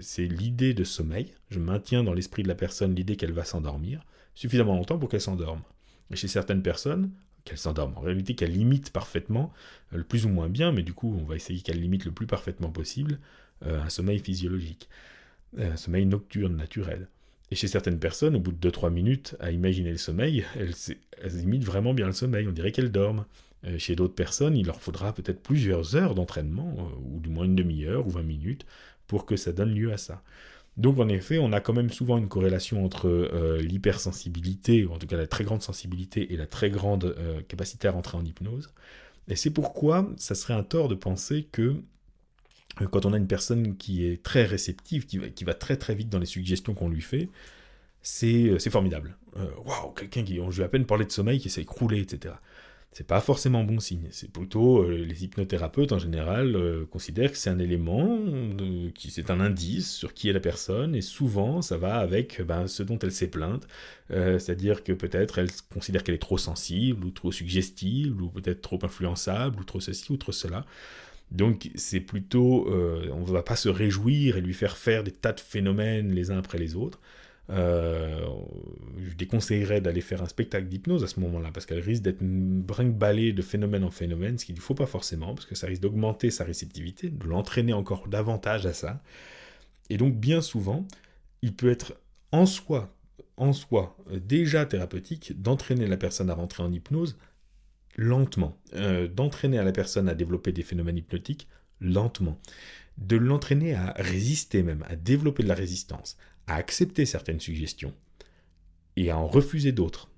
c'est 0.00 0.26
l'idée 0.26 0.74
de 0.74 0.84
sommeil. 0.84 1.32
Je 1.50 1.58
maintiens 1.58 2.04
dans 2.04 2.12
l'esprit 2.12 2.42
de 2.42 2.48
la 2.48 2.54
personne 2.54 2.94
l'idée 2.94 3.16
qu'elle 3.16 3.32
va 3.32 3.44
s'endormir 3.44 4.04
suffisamment 4.34 4.74
longtemps 4.74 4.98
pour 4.98 5.08
qu'elle 5.08 5.20
s'endorme. 5.20 5.62
Et 6.10 6.16
chez 6.16 6.28
certaines 6.28 6.62
personnes, 6.62 7.10
qu'elle 7.44 7.58
s'endorme. 7.58 7.94
En 7.96 8.00
réalité, 8.00 8.34
qu'elle 8.34 8.52
limite 8.52 8.90
parfaitement, 8.90 9.52
euh, 9.92 9.98
le 9.98 10.04
plus 10.04 10.26
ou 10.26 10.28
moins 10.28 10.48
bien, 10.48 10.72
mais 10.72 10.82
du 10.82 10.92
coup, 10.92 11.16
on 11.18 11.24
va 11.24 11.36
essayer 11.36 11.60
qu'elle 11.60 11.80
limite 11.80 12.04
le 12.04 12.12
plus 12.12 12.26
parfaitement 12.26 12.70
possible 12.70 13.18
euh, 13.64 13.82
un 13.82 13.88
sommeil 13.88 14.18
physiologique, 14.18 14.88
euh, 15.58 15.72
un 15.72 15.76
sommeil 15.76 16.06
nocturne 16.06 16.56
naturel. 16.56 17.08
Et 17.54 17.56
chez 17.56 17.68
certaines 17.68 18.00
personnes, 18.00 18.34
au 18.34 18.40
bout 18.40 18.50
de 18.50 18.68
2-3 18.68 18.90
minutes 18.90 19.36
à 19.38 19.52
imaginer 19.52 19.92
le 19.92 19.96
sommeil, 19.96 20.44
elles, 20.56 21.40
imitent 21.40 21.62
vraiment 21.62 21.94
bien 21.94 22.06
le 22.06 22.12
sommeil, 22.12 22.48
on 22.48 22.50
dirait 22.50 22.72
qu'elles 22.72 22.90
dorment. 22.90 23.26
chez 23.78 23.94
d'autres 23.94 24.16
personnes, 24.16 24.56
il 24.56 24.66
leur 24.66 24.80
faudra 24.80 25.12
peut-être 25.12 25.40
plusieurs 25.40 25.94
heures 25.94 26.16
d'entraînement, 26.16 26.90
ou 27.04 27.20
du 27.20 27.28
moins 27.28 27.44
une 27.44 27.54
demi-heure 27.54 28.08
ou 28.08 28.10
20 28.10 28.24
minutes, 28.24 28.66
pour 29.06 29.24
que 29.24 29.36
ça 29.36 29.52
donne 29.52 29.72
lieu 29.72 29.92
à 29.92 29.98
ça. 29.98 30.20
Donc 30.78 30.98
en 30.98 31.08
effet, 31.08 31.38
on 31.38 31.52
a 31.52 31.60
quand 31.60 31.74
même 31.74 31.90
souvent 31.90 32.18
une 32.18 32.26
corrélation 32.26 32.84
entre 32.84 33.06
euh, 33.06 33.62
l'hypersensibilité, 33.62 34.84
ou 34.84 34.92
en 34.92 34.98
tout 34.98 35.06
cas 35.06 35.16
la 35.16 35.28
très 35.28 35.44
grande 35.44 35.62
sensibilité, 35.62 36.32
et 36.32 36.36
la 36.36 36.46
très 36.46 36.70
grande 36.70 37.04
euh, 37.04 37.40
capacité 37.46 37.86
à 37.86 37.92
rentrer 37.92 38.18
en 38.18 38.24
hypnose. 38.24 38.72
Et 39.28 39.36
c'est 39.36 39.50
pourquoi 39.50 40.10
ça 40.16 40.34
serait 40.34 40.54
un 40.54 40.64
tort 40.64 40.88
de 40.88 40.96
penser 40.96 41.46
que 41.52 41.62
euh, 41.62 41.74
quand 42.90 43.06
on 43.06 43.12
a 43.12 43.16
une 43.16 43.26
personne 43.26 43.76
qui 43.76 44.06
est 44.06 44.22
très 44.22 44.44
réceptive, 44.44 45.06
qui 45.06 45.44
va, 45.44 45.54
très 45.54 45.76
très 45.76 45.94
vite 45.94 46.08
dans 46.08 46.18
les 46.18 46.26
suggestions 46.26 46.74
qu'on 46.74 46.88
lui 46.88 47.02
fait, 47.02 47.28
c'est 48.02 48.70
formidable. 48.70 49.16
Waouh, 49.36 49.92
quelqu'un 49.92 50.24
qui, 50.24 50.40
on 50.40 50.50
lui 50.50 50.62
a 50.62 50.66
à 50.66 50.68
peine 50.68 50.86
parlé 50.86 51.04
de 51.04 51.12
sommeil, 51.12 51.38
qui 51.38 51.50
s'est 51.50 51.62
écroulé, 51.62 52.00
etc 52.00 52.34
c'est 52.94 53.06
pas 53.06 53.20
forcément 53.20 53.64
bon 53.64 53.80
signe. 53.80 54.06
C'est 54.12 54.30
plutôt 54.30 54.82
euh, 54.82 55.04
les 55.04 55.24
hypnothérapeutes 55.24 55.90
en 55.90 55.98
général 55.98 56.54
euh, 56.54 56.86
considèrent 56.86 57.32
que 57.32 57.36
c'est 57.36 57.50
un 57.50 57.58
élément, 57.58 58.20
c'est 58.96 59.30
un 59.30 59.40
indice 59.40 59.92
sur 59.92 60.14
qui 60.14 60.28
est 60.28 60.32
la 60.32 60.38
personne, 60.38 60.94
et 60.94 61.00
souvent 61.00 61.60
ça 61.60 61.76
va 61.76 61.96
avec 61.96 62.40
ben, 62.42 62.68
ce 62.68 62.84
dont 62.84 62.96
elle 63.00 63.10
s'est 63.10 63.26
plainte, 63.26 63.66
euh, 64.12 64.38
c'est-à-dire 64.38 64.84
que 64.84 64.92
peut-être 64.92 65.38
elle 65.38 65.50
considère 65.72 66.04
qu'elle 66.04 66.14
est 66.14 66.18
trop 66.18 66.38
sensible 66.38 67.04
ou 67.04 67.10
trop 67.10 67.32
suggestive 67.32 68.22
ou 68.22 68.28
peut-être 68.28 68.60
trop 68.60 68.78
influençable 68.84 69.60
ou 69.60 69.64
trop 69.64 69.80
ceci 69.80 70.12
ou 70.12 70.16
trop 70.16 70.32
cela. 70.32 70.64
Donc 71.30 71.70
c'est 71.74 72.00
plutôt, 72.00 72.68
on 72.68 73.20
ne 73.20 73.32
va 73.32 73.42
pas 73.42 73.56
se 73.56 73.68
réjouir 73.68 74.36
et 74.36 74.40
lui 74.40 74.54
faire 74.54 74.76
faire 74.76 75.02
des 75.02 75.10
tas 75.10 75.32
de 75.32 75.40
phénomènes 75.40 76.12
les 76.12 76.30
uns 76.30 76.38
après 76.38 76.58
les 76.58 76.76
autres. 76.76 77.00
Euh, 77.50 78.26
je 78.96 79.14
déconseillerais 79.16 79.80
d'aller 79.80 80.00
faire 80.00 80.22
un 80.22 80.26
spectacle 80.26 80.66
d'hypnose 80.66 81.04
à 81.04 81.08
ce 81.08 81.20
moment-là, 81.20 81.50
parce 81.52 81.66
qu'elle 81.66 81.80
risque 81.80 82.02
d'être 82.02 82.22
brinque-ballée 82.22 83.32
de 83.32 83.42
phénomène 83.42 83.84
en 83.84 83.90
phénomène, 83.90 84.38
ce 84.38 84.46
qu'il 84.46 84.54
ne 84.54 84.60
faut 84.60 84.74
pas 84.74 84.86
forcément, 84.86 85.34
parce 85.34 85.46
que 85.46 85.54
ça 85.54 85.66
risque 85.66 85.82
d'augmenter 85.82 86.30
sa 86.30 86.44
réceptivité, 86.44 87.10
de 87.10 87.26
l'entraîner 87.26 87.72
encore 87.72 88.08
davantage 88.08 88.64
à 88.66 88.72
ça. 88.72 89.02
Et 89.90 89.98
donc, 89.98 90.14
bien 90.14 90.40
souvent, 90.40 90.86
il 91.42 91.54
peut 91.54 91.70
être 91.70 91.94
en 92.32 92.46
soi, 92.46 92.96
en 93.36 93.52
soi, 93.52 93.96
déjà 94.10 94.64
thérapeutique 94.64 95.40
d'entraîner 95.40 95.86
la 95.86 95.98
personne 95.98 96.30
à 96.30 96.34
rentrer 96.34 96.62
en 96.62 96.72
hypnose 96.72 97.18
lentement, 97.96 98.58
euh, 98.74 99.08
d'entraîner 99.08 99.62
la 99.62 99.72
personne 99.72 100.08
à 100.08 100.14
développer 100.14 100.52
des 100.52 100.62
phénomènes 100.62 100.98
hypnotiques 100.98 101.48
lentement, 101.80 102.40
de 102.98 103.16
l'entraîner 103.16 103.74
à 103.74 103.94
résister 103.96 104.62
même, 104.62 104.84
à 104.88 104.96
développer 104.96 105.42
de 105.42 105.48
la 105.48 105.54
résistance, 105.54 106.16
à 106.46 106.56
accepter 106.56 107.06
certaines 107.06 107.40
suggestions 107.40 107.92
et 108.96 109.10
à 109.10 109.18
en 109.18 109.26
refuser 109.26 109.72
d'autres. 109.72 110.10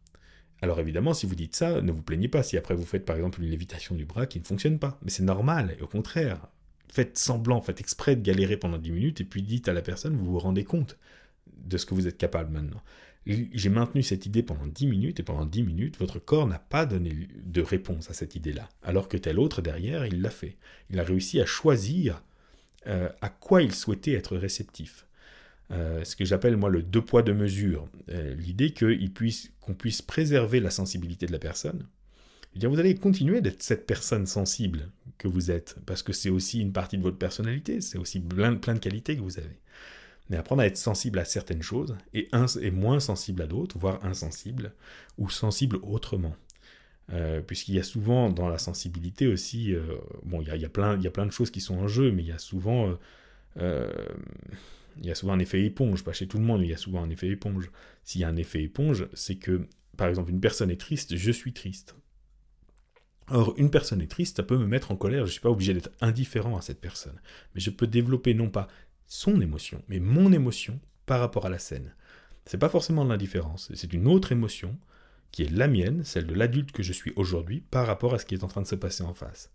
Alors 0.62 0.80
évidemment, 0.80 1.14
si 1.14 1.26
vous 1.26 1.34
dites 1.34 1.54
ça, 1.54 1.80
ne 1.80 1.92
vous 1.92 2.02
plaignez 2.02 2.28
pas 2.28 2.42
si 2.42 2.56
après 2.56 2.74
vous 2.74 2.84
faites 2.84 3.04
par 3.04 3.16
exemple 3.16 3.42
une 3.42 3.50
lévitation 3.50 3.94
du 3.94 4.04
bras 4.04 4.26
qui 4.26 4.38
ne 4.40 4.44
fonctionne 4.44 4.78
pas. 4.78 4.98
Mais 5.02 5.10
c'est 5.10 5.22
normal, 5.22 5.76
au 5.80 5.86
contraire, 5.86 6.48
faites 6.88 7.18
semblant, 7.18 7.60
faites 7.60 7.80
exprès 7.80 8.16
de 8.16 8.22
galérer 8.22 8.56
pendant 8.56 8.78
10 8.78 8.90
minutes, 8.90 9.20
et 9.20 9.24
puis 9.24 9.42
dites 9.42 9.68
à 9.68 9.72
la 9.72 9.82
personne, 9.82 10.16
vous 10.16 10.32
vous 10.32 10.38
rendez 10.38 10.64
compte 10.64 10.98
de 11.56 11.76
ce 11.76 11.86
que 11.86 11.94
vous 11.94 12.06
êtes 12.06 12.18
capable 12.18 12.52
maintenant. 12.52 12.82
J'ai 13.26 13.70
maintenu 13.70 14.04
cette 14.04 14.24
idée 14.24 14.44
pendant 14.44 14.66
10 14.66 14.86
minutes, 14.86 15.20
et 15.20 15.24
pendant 15.24 15.44
10 15.44 15.64
minutes, 15.64 15.98
votre 15.98 16.20
corps 16.20 16.46
n'a 16.46 16.60
pas 16.60 16.86
donné 16.86 17.28
de 17.42 17.60
réponse 17.60 18.08
à 18.08 18.14
cette 18.14 18.36
idée-là, 18.36 18.68
alors 18.82 19.08
que 19.08 19.16
tel 19.16 19.40
autre 19.40 19.62
derrière, 19.62 20.06
il 20.06 20.22
l'a 20.22 20.30
fait. 20.30 20.56
Il 20.90 21.00
a 21.00 21.02
réussi 21.02 21.40
à 21.40 21.46
choisir 21.46 22.22
euh, 22.86 23.08
à 23.20 23.28
quoi 23.28 23.62
il 23.62 23.74
souhaitait 23.74 24.12
être 24.12 24.36
réceptif. 24.36 25.06
Euh, 25.72 26.04
ce 26.04 26.14
que 26.14 26.24
j'appelle 26.24 26.56
moi 26.56 26.70
le 26.70 26.82
deux 26.82 27.04
poids 27.04 27.22
deux 27.22 27.34
mesures. 27.34 27.88
Euh, 28.10 28.34
l'idée 28.36 28.72
qu'on 28.72 29.74
puisse, 29.74 30.02
préserver 30.02 30.60
la 30.60 30.70
sensibilité 30.70 31.26
de 31.26 31.32
la 31.32 31.40
personne, 31.40 31.88
vous 32.54 32.78
allez 32.78 32.94
continuer 32.94 33.40
d'être 33.40 33.62
cette 33.62 33.86
personne 33.86 34.26
sensible 34.26 34.90
que 35.18 35.28
vous 35.28 35.50
êtes, 35.50 35.76
parce 35.84 36.02
que 36.02 36.12
c'est 36.12 36.30
aussi 36.30 36.60
une 36.60 36.72
partie 36.72 36.96
de 36.96 37.02
votre 37.02 37.18
personnalité, 37.18 37.80
c'est 37.80 37.98
aussi 37.98 38.20
plein, 38.20 38.54
plein 38.54 38.74
de 38.74 38.78
qualités 38.78 39.16
que 39.16 39.20
vous 39.20 39.38
avez. 39.38 39.58
Mais 40.28 40.36
apprendre 40.36 40.62
à 40.62 40.66
être 40.66 40.76
sensible 40.76 41.18
à 41.18 41.24
certaines 41.24 41.62
choses 41.62 41.96
et, 42.12 42.28
moins 42.70 43.00
sensible 43.00 43.42
à 43.42 43.46
d'autres, 43.46 43.78
voire 43.78 44.04
insensible, 44.04 44.72
ou 45.18 45.30
sensible 45.30 45.78
autrement. 45.82 46.34
Euh, 47.12 47.40
puisqu'il 47.40 47.76
y 47.76 47.78
a 47.78 47.84
souvent 47.84 48.30
dans 48.30 48.48
la 48.48 48.58
sensibilité 48.58 49.28
aussi, 49.28 49.72
euh, 49.72 49.98
bon, 50.24 50.42
il 50.42 50.48
y 50.48 50.64
a, 50.64 50.68
plein, 50.68 50.98
y 51.00 51.06
a 51.06 51.10
plein 51.10 51.26
de 51.26 51.30
choses 51.30 51.50
qui 51.50 51.60
sont 51.60 51.76
en 51.76 51.86
jeu, 51.86 52.10
mais 52.10 52.22
il 52.22 52.28
y 52.28 52.32
a 52.32 52.38
souvent, 52.38 52.98
euh, 53.58 53.92
il 54.98 55.06
y 55.06 55.10
a 55.10 55.14
souvent 55.14 55.34
un 55.34 55.38
effet 55.38 55.64
éponge, 55.64 56.02
pas 56.02 56.12
chez 56.12 56.26
tout 56.26 56.38
le 56.38 56.44
monde, 56.44 56.60
mais 56.60 56.66
il 56.66 56.70
y 56.70 56.74
a 56.74 56.78
souvent 56.78 57.02
un 57.02 57.10
effet 57.10 57.28
éponge. 57.28 57.70
S'il 58.02 58.20
y 58.20 58.24
a 58.24 58.28
un 58.28 58.36
effet 58.36 58.62
éponge, 58.62 59.06
c'est 59.14 59.36
que, 59.36 59.68
par 59.96 60.08
exemple, 60.08 60.30
une 60.30 60.40
personne 60.40 60.70
est 60.70 60.80
triste, 60.80 61.16
je 61.16 61.30
suis 61.30 61.52
triste. 61.52 61.94
Or, 63.28 63.54
une 63.56 63.70
personne 63.70 64.00
est 64.00 64.10
triste, 64.10 64.36
ça 64.36 64.44
peut 64.44 64.56
me 64.56 64.66
mettre 64.66 64.92
en 64.92 64.96
colère, 64.96 65.20
je 65.20 65.30
ne 65.30 65.32
suis 65.32 65.40
pas 65.40 65.50
obligé 65.50 65.74
d'être 65.74 65.90
indifférent 66.00 66.56
à 66.56 66.60
cette 66.60 66.80
personne, 66.80 67.20
mais 67.54 67.60
je 67.60 67.70
peux 67.70 67.88
développer 67.88 68.34
non 68.34 68.50
pas 68.50 68.68
son 69.06 69.40
émotion, 69.40 69.82
mais 69.88 70.00
mon 70.00 70.32
émotion 70.32 70.80
par 71.06 71.20
rapport 71.20 71.46
à 71.46 71.50
la 71.50 71.58
scène. 71.58 71.94
C'est 72.44 72.58
pas 72.58 72.68
forcément 72.68 73.04
de 73.04 73.10
l'indifférence, 73.10 73.70
c'est 73.74 73.92
une 73.92 74.06
autre 74.06 74.32
émotion 74.32 74.76
qui 75.32 75.42
est 75.42 75.50
la 75.50 75.68
mienne, 75.68 76.04
celle 76.04 76.26
de 76.26 76.34
l'adulte 76.34 76.72
que 76.72 76.82
je 76.82 76.92
suis 76.92 77.12
aujourd'hui, 77.16 77.60
par 77.70 77.86
rapport 77.86 78.14
à 78.14 78.18
ce 78.18 78.26
qui 78.26 78.34
est 78.34 78.44
en 78.44 78.48
train 78.48 78.62
de 78.62 78.66
se 78.66 78.74
passer 78.74 79.02
en 79.02 79.14
face. 79.14 79.50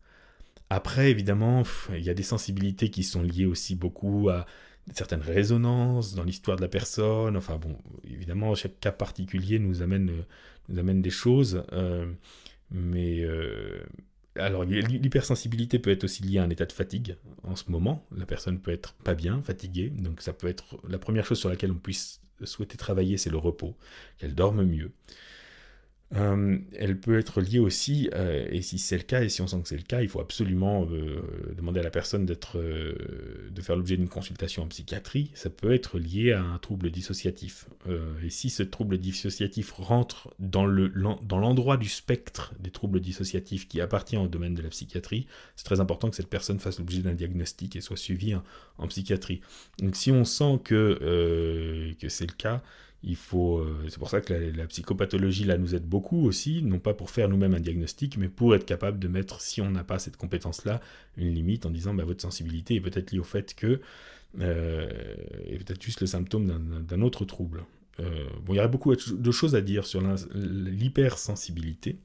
Après, 0.69 1.11
évidemment, 1.11 1.63
il 1.89 2.03
y 2.03 2.09
a 2.09 2.13
des 2.13 2.23
sensibilités 2.23 2.89
qui 2.89 3.03
sont 3.03 3.21
liées 3.21 3.45
aussi 3.45 3.75
beaucoup 3.75 4.29
à 4.29 4.45
certaines 4.93 5.21
résonances 5.21 6.15
dans 6.15 6.23
l'histoire 6.23 6.57
de 6.57 6.61
la 6.61 6.67
personne. 6.67 7.35
Enfin 7.35 7.57
bon, 7.57 7.77
évidemment, 8.03 8.55
chaque 8.55 8.79
cas 8.79 8.91
particulier 8.91 9.59
nous 9.59 9.81
amène, 9.81 10.11
nous 10.69 10.79
amène 10.79 11.01
des 11.01 11.09
choses. 11.09 11.63
Euh, 11.73 12.11
mais 12.71 13.21
euh, 13.21 13.83
alors, 14.37 14.63
l'hypersensibilité 14.63 15.77
peut 15.77 15.89
être 15.89 16.05
aussi 16.05 16.23
liée 16.23 16.39
à 16.39 16.43
un 16.43 16.49
état 16.49 16.65
de 16.65 16.71
fatigue 16.71 17.17
en 17.43 17.55
ce 17.55 17.69
moment. 17.69 18.07
La 18.15 18.25
personne 18.25 18.61
peut 18.61 18.71
être 18.71 18.93
pas 18.93 19.13
bien, 19.13 19.41
fatiguée. 19.41 19.89
Donc, 19.89 20.21
ça 20.21 20.31
peut 20.31 20.47
être 20.47 20.79
la 20.87 20.97
première 20.97 21.25
chose 21.25 21.39
sur 21.39 21.49
laquelle 21.49 21.71
on 21.71 21.79
puisse 21.79 22.21
souhaiter 22.43 22.77
travailler, 22.77 23.17
c'est 23.17 23.29
le 23.29 23.37
repos, 23.37 23.75
qu'elle 24.17 24.33
dorme 24.33 24.63
mieux. 24.63 24.91
Euh, 26.15 26.57
elle 26.75 26.99
peut 26.99 27.17
être 27.17 27.39
liée 27.39 27.59
aussi, 27.59 28.09
euh, 28.13 28.45
et 28.51 28.61
si 28.61 28.79
c'est 28.79 28.97
le 28.97 29.03
cas, 29.03 29.23
et 29.23 29.29
si 29.29 29.41
on 29.41 29.47
sent 29.47 29.61
que 29.61 29.69
c'est 29.69 29.77
le 29.77 29.83
cas, 29.83 30.01
il 30.01 30.09
faut 30.09 30.19
absolument 30.19 30.85
euh, 30.91 31.21
demander 31.55 31.79
à 31.79 31.83
la 31.83 31.89
personne 31.89 32.25
d'être, 32.25 32.57
de 32.59 33.61
faire 33.61 33.75
l'objet 33.75 33.95
d'une 33.95 34.09
consultation 34.09 34.63
en 34.63 34.67
psychiatrie. 34.67 35.31
Ça 35.33 35.49
peut 35.49 35.71
être 35.73 35.99
lié 35.99 36.33
à 36.33 36.43
un 36.43 36.57
trouble 36.57 36.91
dissociatif. 36.91 37.67
et 38.23 38.29
si 38.29 38.49
ce 38.49 38.63
trouble 38.63 38.97
dissociatif 38.97 39.71
rentre 39.71 40.33
dans, 40.39 40.65
le, 40.65 40.87
l'endroit 40.87 41.77
du 41.77 41.87
spectre 41.87 42.53
des 42.59 42.71
troubles 42.71 42.99
dissociatifs 42.99 43.67
qui 43.67 43.79
appartient 43.79 44.17
au 44.17 44.27
domaine 44.27 44.53
de 44.53 44.61
la 44.61 44.69
psychiatrie, 44.69 45.27
c'est 45.55 45.65
très 45.65 45.79
important 45.79 46.09
que 46.09 46.15
cette 46.15 46.29
personne 46.29 46.59
fasse 46.59 46.79
l'objet 46.79 47.01
d'un 47.01 47.13
diagnostic 47.13 47.75
et 47.75 47.81
soit 47.81 47.97
suivie 47.97 48.35
en, 48.35 48.43
en 48.77 48.87
psychiatrie. 48.87 49.41
Donc 49.79 49.95
si 49.95 50.11
on 50.11 50.25
sent 50.25 50.59
que, 50.63 51.95
que 51.99 52.09
c'est 52.09 52.29
le 52.29 52.35
cas, 52.35 52.61
il 53.03 53.15
faut, 53.15 53.57
euh, 53.57 53.85
c'est 53.89 53.97
pour 53.97 54.09
ça 54.09 54.21
que 54.21 54.33
la, 54.33 54.67
psychopathologie 54.67 55.43
là 55.43 55.57
nous 55.57 55.73
aide 55.73 55.85
beaucoup 55.85 56.25
aussi, 56.25 56.61
non 56.61 56.79
pas 56.79 56.93
pour 56.93 57.09
faire 57.09 57.29
nous-mêmes 57.29 57.55
un 57.55 57.59
diagnostic, 57.59 58.17
mais 58.17 58.29
pour 58.29 58.53
être 58.55 58.65
capable 58.65 58.99
de 58.99 59.07
mettre, 59.07 59.41
si 59.41 59.59
on 59.61 59.71
n'a 59.71 59.83
pas 59.83 59.97
cette 59.97 60.17
compétence-là, 60.17 60.81
une 61.17 61.33
limite 61.33 61.65
en 61.65 61.71
disant 61.71 61.93
bah, 61.93 62.03
votre 62.03 62.21
sensibilité 62.21 62.75
est 62.75 62.81
peut-être 62.81 63.11
liée 63.11 63.19
au 63.19 63.23
fait 63.23 63.55
que, 63.55 63.81
euh, 64.39 64.89
est 65.45 65.57
peut-être 65.57 65.81
juste 65.81 66.01
le 66.01 66.07
symptôme 66.07 66.83
d'un 66.87 67.01
autre 67.01 67.25
trouble. 67.25 67.63
Euh, 67.99 68.25
bon, 68.43 68.53
il 68.53 68.57
y 68.57 68.59
aurait 68.59 68.69
beaucoup 68.69 68.95
de 68.95 69.31
choses 69.31 69.53
à 69.53 69.61
dire 69.61 69.85
sur 69.85 70.01
l'hypersensibilité, 70.33 71.99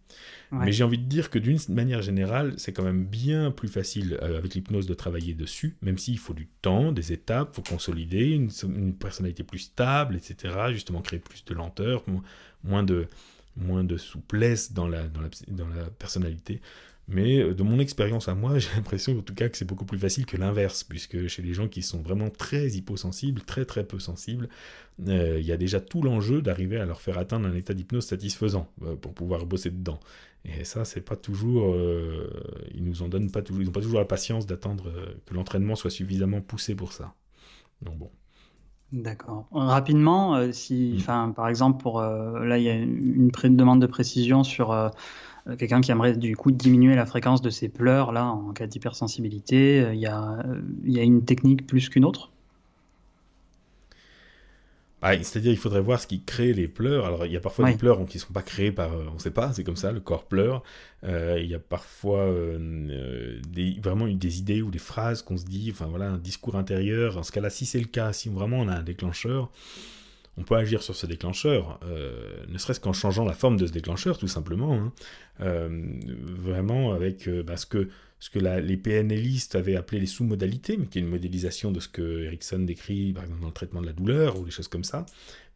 mais 0.50 0.72
j'ai 0.72 0.84
envie 0.84 0.98
de 0.98 1.04
dire 1.04 1.30
que 1.30 1.38
d'une 1.38 1.58
manière 1.68 2.02
générale, 2.02 2.54
c'est 2.56 2.72
quand 2.72 2.82
même 2.82 3.04
bien 3.06 3.50
plus 3.50 3.68
facile 3.68 4.18
euh, 4.22 4.38
avec 4.38 4.54
l'hypnose 4.54 4.86
de 4.86 4.94
travailler 4.94 5.34
dessus, 5.34 5.76
même 5.82 5.96
s'il 5.96 6.18
faut 6.18 6.34
du 6.34 6.48
temps, 6.60 6.92
des 6.92 7.12
étapes, 7.12 7.50
il 7.52 7.56
faut 7.56 7.62
consolider 7.62 8.30
une, 8.30 8.50
personnalité 8.94 9.44
plus 9.44 9.60
stable, 9.60 10.16
etc. 10.16 10.54
Justement, 10.70 11.00
créer 11.02 11.20
plus 11.20 11.44
de 11.44 11.54
lenteur, 11.54 12.04
moins 12.64 12.82
de, 12.82 13.06
moins 13.56 13.84
de 13.84 13.96
souplesse 13.96 14.72
dans 14.72 14.88
la, 14.88 15.06
dans 15.08 15.20
la, 15.20 15.28
dans 15.48 15.68
la 15.68 15.84
personnalité. 15.84 16.60
Mais 17.08 17.38
euh, 17.38 17.54
de 17.54 17.62
mon 17.62 17.78
expérience 17.78 18.28
à 18.28 18.34
moi, 18.34 18.58
j'ai 18.58 18.68
l'impression 18.74 19.18
en 19.18 19.22
tout 19.22 19.34
cas 19.34 19.48
que 19.48 19.56
c'est 19.56 19.64
beaucoup 19.64 19.84
plus 19.84 19.98
facile 19.98 20.26
que 20.26 20.36
l'inverse, 20.36 20.84
puisque 20.84 21.26
chez 21.28 21.42
les 21.42 21.54
gens 21.54 21.68
qui 21.68 21.82
sont 21.82 22.00
vraiment 22.00 22.30
très 22.30 22.68
hyposensibles, 22.70 23.42
très 23.42 23.64
très 23.64 23.84
peu 23.84 23.98
sensibles, 23.98 24.48
euh, 25.08 25.38
il 25.38 25.46
y 25.46 25.52
a 25.52 25.56
déjà 25.56 25.80
tout 25.80 26.02
l'enjeu 26.02 26.42
d'arriver 26.42 26.78
à 26.78 26.86
leur 26.86 27.00
faire 27.00 27.18
atteindre 27.18 27.46
un 27.46 27.54
état 27.54 27.74
d'hypnose 27.74 28.06
satisfaisant 28.06 28.68
euh, 28.82 28.96
pour 28.96 29.14
pouvoir 29.14 29.46
bosser 29.46 29.70
dedans. 29.70 30.00
Et 30.44 30.64
ça, 30.64 30.84
c'est 30.84 31.00
pas 31.00 31.16
toujours. 31.16 31.74
ils 32.72 32.84
nous 32.84 33.02
en 33.02 33.08
donnent 33.08 33.32
pas 33.32 33.42
toujours. 33.42 33.62
Ils 33.62 33.66
n'ont 33.66 33.72
pas 33.72 33.80
toujours 33.80 33.98
la 33.98 34.04
patience 34.04 34.46
d'attendre 34.46 34.92
que 35.26 35.34
l'entraînement 35.34 35.74
soit 35.74 35.90
suffisamment 35.90 36.40
poussé 36.40 36.76
pour 36.76 36.92
ça. 36.92 37.14
Donc 37.82 37.98
bon. 37.98 38.10
D'accord. 38.92 39.48
Rapidement, 39.50 40.52
si, 40.52 41.02
mmh. 41.04 41.32
par 41.34 41.48
exemple, 41.48 41.82
pour 41.82 42.00
là, 42.00 42.58
il 42.58 42.62
y 42.62 42.68
a 42.68 42.74
une, 42.74 43.32
une 43.42 43.56
demande 43.56 43.82
de 43.82 43.88
précision 43.88 44.44
sur 44.44 44.92
quelqu'un 45.54 45.80
qui 45.80 45.90
aimerait 45.92 46.16
du 46.16 46.36
coup 46.36 46.50
diminuer 46.50 46.96
la 46.96 47.06
fréquence 47.06 47.42
de 47.42 47.50
ses 47.50 47.68
pleurs 47.68 48.12
là 48.12 48.26
en 48.26 48.52
cas 48.52 48.66
d'hypersensibilité, 48.66 49.80
euh, 49.80 49.94
il 49.94 50.00
y, 50.00 50.06
a, 50.06 50.40
euh, 50.44 50.60
y 50.84 50.98
a 50.98 51.02
une 51.02 51.24
technique 51.24 51.66
plus 51.66 51.88
qu'une 51.88 52.04
autre? 52.04 52.30
Bah, 55.00 55.12
C'est-à-dire 55.22 55.52
il 55.52 55.58
faudrait 55.58 55.80
voir 55.80 56.00
ce 56.00 56.06
qui 56.06 56.22
crée 56.22 56.52
les 56.52 56.66
pleurs. 56.66 57.04
Alors 57.04 57.26
il 57.26 57.32
y 57.32 57.36
a 57.36 57.40
parfois 57.40 57.70
des 57.70 57.76
pleurs 57.76 58.04
qui 58.06 58.16
ne 58.16 58.22
sont 58.22 58.32
pas 58.32 58.42
créés 58.42 58.72
par... 58.72 58.90
on 58.92 59.14
ne 59.14 59.18
sait 59.18 59.30
pas, 59.30 59.52
c'est 59.52 59.62
comme 59.62 59.76
ça, 59.76 59.92
le 59.92 60.00
corps 60.00 60.24
pleure. 60.24 60.62
il 61.04 61.46
y 61.46 61.54
a 61.54 61.58
parfois 61.58 62.28
des, 62.58 63.78
vraiment 63.80 64.08
des 64.08 64.38
idées 64.38 64.62
ou 64.62 64.70
des 64.70 64.78
phrases 64.78 65.22
qu'on 65.22 65.36
se 65.36 65.44
dit, 65.44 65.68
enfin 65.70 65.86
voilà, 65.86 66.08
un 66.08 66.18
discours 66.18 66.56
intérieur. 66.56 67.18
En 67.18 67.22
ce 67.22 67.30
cas-là, 67.30 67.50
si 67.50 67.66
c'est 67.66 67.78
le 67.78 67.86
cas, 67.86 68.12
si 68.12 68.30
vraiment 68.30 68.58
on 68.58 68.68
a 68.68 68.74
un 68.74 68.82
déclencheur, 68.82 69.50
on 70.38 70.42
peut 70.42 70.56
agir 70.56 70.82
sur 70.82 70.94
ce 70.94 71.06
déclencheur, 71.06 71.80
euh, 71.84 72.44
ne 72.48 72.58
serait-ce 72.58 72.80
qu'en 72.80 72.92
changeant 72.92 73.24
la 73.24 73.32
forme 73.32 73.56
de 73.56 73.66
ce 73.66 73.72
déclencheur, 73.72 74.18
tout 74.18 74.28
simplement. 74.28 74.74
Hein. 74.74 74.92
Euh, 75.40 75.82
vraiment 76.22 76.92
avec 76.92 77.26
euh, 77.28 77.42
bah, 77.42 77.56
ce 77.56 77.66
que, 77.66 77.88
les 78.34 78.76
PNListes 78.76 79.54
avaient 79.54 79.76
appelé 79.76 80.00
les 80.00 80.06
sous-modalités, 80.06 80.76
mais 80.76 80.86
qui 80.86 80.98
est 80.98 81.02
une 81.02 81.08
modélisation 81.08 81.72
de 81.72 81.80
ce 81.80 81.88
que 81.88 82.24
Erickson 82.24 82.60
décrit, 82.60 83.12
par 83.12 83.24
exemple, 83.24 83.40
dans 83.40 83.48
le 83.48 83.52
traitement 83.52 83.80
de 83.80 83.86
la 83.86 83.92
douleur 83.92 84.38
ou 84.38 84.44
des 84.44 84.50
choses 84.50 84.68
comme 84.68 84.84
ça. 84.84 85.06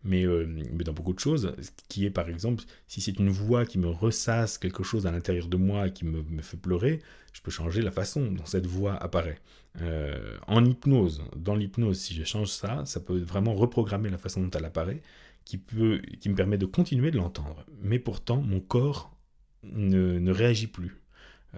Mais, 0.03 0.25
dans 0.25 0.95
beaucoup 0.95 1.13
de 1.13 1.19
choses, 1.19 1.55
qui 1.89 2.07
est 2.07 2.11
par 2.11 2.31
exemple, 2.31 2.65
si 2.89 3.03
c'est 3.03 3.19
une 3.19 3.29
voix 3.29 3.67
qui 3.67 3.79
me 3.79 3.89
ressasse 3.89 4.57
quelque 4.57 4.83
chose 4.83 5.07
à 5.07 5.11
l'intérieur 5.11 5.47
de 5.47 5.59
moi 5.59 5.89
et 5.89 5.93
qui 5.93 6.07
me 6.07 6.41
fait 6.41 6.57
pleurer, 6.57 7.01
je 7.33 7.41
peux 7.43 7.51
changer 7.51 7.83
la 7.83 7.91
façon 7.91 8.31
dont 8.31 8.47
cette 8.47 8.67
voix 8.67 8.95
apparaît. 8.95 9.39
Euh, 9.81 10.37
en 10.47 10.65
hypnose, 10.65 11.23
dans 11.37 11.55
l'hypnose, 11.55 11.99
si 11.99 12.15
je 12.15 12.25
change 12.25 12.49
ça, 12.49 12.85
ça 12.87 13.01
peut 13.01 13.19
vraiment 13.19 13.55
reprogrammer 13.55 14.11
la 14.11 14.19
façon 14.19 14.43
dont 14.43 14.51
elle 14.51 14.65
apparaît, 14.65 15.03
qui, 15.45 15.59
peut, 15.59 16.01
qui 16.21 16.29
me 16.29 16.35
permet 16.35 16.59
de 16.59 16.67
continuer 16.67 17.11
de 17.11 17.17
l'entendre. 17.17 17.65
Mais 17.81 17.99
pourtant, 17.99 18.41
mon 18.43 18.61
corps 18.61 19.17
ne, 19.63 20.31
réagit 20.31 20.67
plus. 20.67 20.97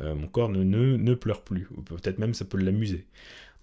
Euh, 0.01 0.15
mon 0.15 0.27
corps 0.27 0.49
ne, 0.49 0.63
ne, 0.63 1.15
pleure 1.15 1.43
plus. 1.43 1.69
Peut-être 1.87 2.19
même 2.19 2.35
ça 2.35 2.45
peut 2.45 2.59
l'amuser. 2.59 3.07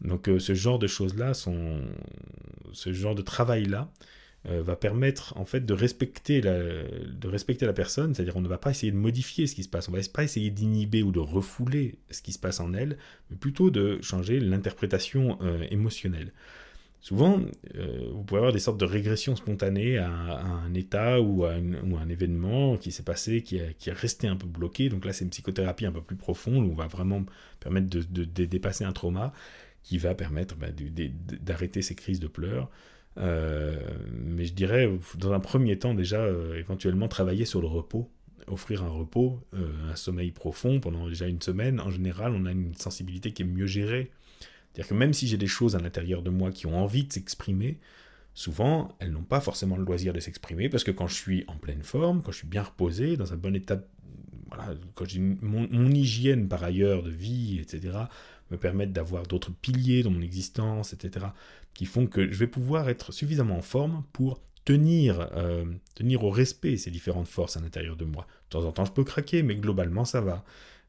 Donc 0.02 0.30
euh, 0.30 0.40
ce 0.40 0.54
genre 0.54 0.80
de 0.80 0.88
choses-là, 0.88 1.34
ce 1.34 2.94
genre 2.94 3.16
de 3.16 3.22
travail-là, 3.22 3.92
euh, 4.48 4.64
va 4.64 4.78
permettre 4.78 5.36
en 5.38 5.44
fait 5.44 5.66
de 5.66 5.74
respecter 5.74 6.40
la, 6.40 6.58
de 6.58 7.28
respecter 7.28 7.66
la 7.66 7.74
personne, 7.74 8.16
c'est-à-dire 8.16 8.38
on 8.38 8.42
ne 8.42 8.48
va 8.48 8.58
pas 8.58 8.72
essayer 8.72 8.92
de 8.92 8.98
modifier 8.98 9.48
ce 9.48 9.56
qui 9.56 9.64
se 9.64 9.70
passe, 9.70 9.90
on 9.90 9.92
va 9.92 10.00
pas 10.14 10.24
essayer 10.24 10.50
d'inhiber 10.50 11.04
ou 11.04 11.12
de 11.12 11.20
refouler 11.20 11.96
ce 12.10 12.22
qui 12.22 12.32
se 12.32 12.40
passe 12.40 12.62
en 12.62 12.74
elle, 12.74 12.98
mais 13.30 13.36
plutôt 13.36 13.70
de 13.70 14.00
changer 14.02 14.40
l'interprétation 14.40 15.38
euh, 15.42 15.66
émotionnelle. 15.72 16.32
Souvent, 17.02 17.42
euh, 17.76 18.10
vous 18.14 18.24
pouvez 18.24 18.40
avoir 18.40 18.54
des 18.54 18.60
sortes 18.60 18.80
de 18.80 18.86
régressions 18.86 19.36
spontanées 19.36 19.98
à, 19.98 20.10
un 20.10 20.74
état 20.74 21.22
ou 21.22 21.46
à, 21.46 21.54
un 21.54 22.10
événement 22.10 22.78
qui 22.78 22.92
s'est 22.92 23.04
passé, 23.04 23.42
qui, 23.42 23.60
qui 23.78 23.90
est 23.90 23.94
resté 23.94 24.28
un 24.28 24.36
peu 24.36 24.48
bloqué. 24.48 24.90
Donc 24.90 25.06
là, 25.06 25.14
c'est 25.14 25.24
une 25.24 25.32
psychothérapie 25.32 25.86
un 25.86 25.94
peu 25.94 26.02
plus 26.02 26.18
profonde 26.18 26.66
où 26.66 26.72
on 26.72 26.76
va 26.76 26.88
vraiment 26.88 27.26
permettre 27.62 27.88
de, 27.88 28.02
de, 28.04 28.46
dépasser 28.46 28.84
un 28.84 28.92
trauma 28.92 29.34
qui 29.84 29.98
va 29.98 30.14
permettre 30.14 30.56
bah, 30.56 30.68
d'arrêter 31.42 31.82
ces 31.82 31.96
crises 31.96 32.20
de 32.20 32.28
pleurs. 32.28 32.70
Euh, 33.18 33.78
mais 34.14 34.46
je 34.46 34.54
dirais, 34.54 34.90
dans 35.18 35.34
un 35.34 35.40
premier 35.40 35.78
temps, 35.78 35.94
déjà, 35.94 36.22
euh, 36.22 36.58
éventuellement 36.58 37.08
travailler 37.08 37.46
sur 37.46 37.62
le 37.62 37.68
repos, 37.68 38.10
offrir 38.48 38.84
un 38.84 38.90
repos, 38.90 39.40
euh, 39.54 39.92
un 39.92 39.96
sommeil 39.96 40.32
profond 40.32 40.80
pendant 40.80 41.08
déjà 41.08 41.28
une 41.28 41.42
semaine. 41.42 41.80
En 41.80 41.92
général, 41.92 42.34
on 42.34 42.46
a 42.46 42.52
une 42.52 42.76
sensibilité 42.76 43.32
qui 43.32 43.44
est 43.44 43.46
mieux 43.46 43.68
gérée. 43.68 44.12
C'est-à-dire 44.72 44.90
que 44.90 44.94
même 44.94 45.14
si 45.14 45.28
j'ai 45.28 45.38
des 45.38 45.48
choses 45.48 45.76
à 45.76 45.80
l'intérieur 45.80 46.22
de 46.22 46.30
moi 46.30 46.52
qui 46.52 46.68
ont 46.68 46.78
envie 46.78 47.04
de 47.04 47.12
s'exprimer, 47.12 47.80
souvent, 48.34 48.96
elles 49.00 49.12
n'ont 49.12 49.24
pas 49.24 49.42
forcément 49.42 49.76
le 49.76 49.84
loisir 49.84 50.14
de 50.14 50.20
s'exprimer 50.20 50.70
parce 50.70 50.84
que 50.84 50.92
quand 50.92 51.08
je 51.08 51.16
suis 51.16 51.44
en 51.48 51.58
pleine 51.58 51.84
forme, 51.84 52.22
quand 52.22 52.32
je 52.32 52.38
suis 52.38 52.48
bien 52.48 52.64
reposé, 52.64 53.18
dans 53.18 53.34
un 53.34 53.38
bon 53.38 53.56
état, 53.56 53.82
voilà, 54.48 54.76
quand 54.96 55.06
j'ai 55.06 55.20
mon, 55.20 55.68
mon, 55.70 55.92
hygiène 55.92 56.48
par 56.48 56.64
ailleurs 56.64 57.04
de 57.04 57.10
vie, 57.10 57.60
etc., 57.60 57.98
me 58.52 58.58
permettent 58.58 58.94
d'avoir 58.94 59.24
d'autres 59.24 59.52
piliers 59.52 60.04
dans 60.04 60.12
mon 60.12 60.22
existence, 60.22 60.94
etc., 60.94 61.28
qui 61.74 61.86
font 61.86 62.08
que 62.08 62.32
je 62.32 62.38
vais 62.38 62.48
pouvoir 62.48 62.90
être 62.90 63.12
suffisamment 63.14 63.58
en 63.58 63.62
forme 63.62 64.04
pour 64.14 64.42
tenir, 64.70 65.30
euh, 65.34 65.66
tenir 65.96 66.24
au 66.24 66.30
respect 66.30 66.78
ces 66.78 66.92
différentes 66.92 67.28
forces 67.28 67.58
à 67.58 67.60
l'intérieur 67.60 67.96
de 67.96 68.06
moi. 68.06 68.28
De 68.50 68.58
temps 68.60 68.66
en 68.66 68.72
temps, 68.72 68.86
je 68.86 68.92
peux 68.92 69.04
craquer, 69.04 69.42
mais 69.42 69.56
globalement, 69.56 70.06
ça 70.06 70.22
va. 70.22 70.44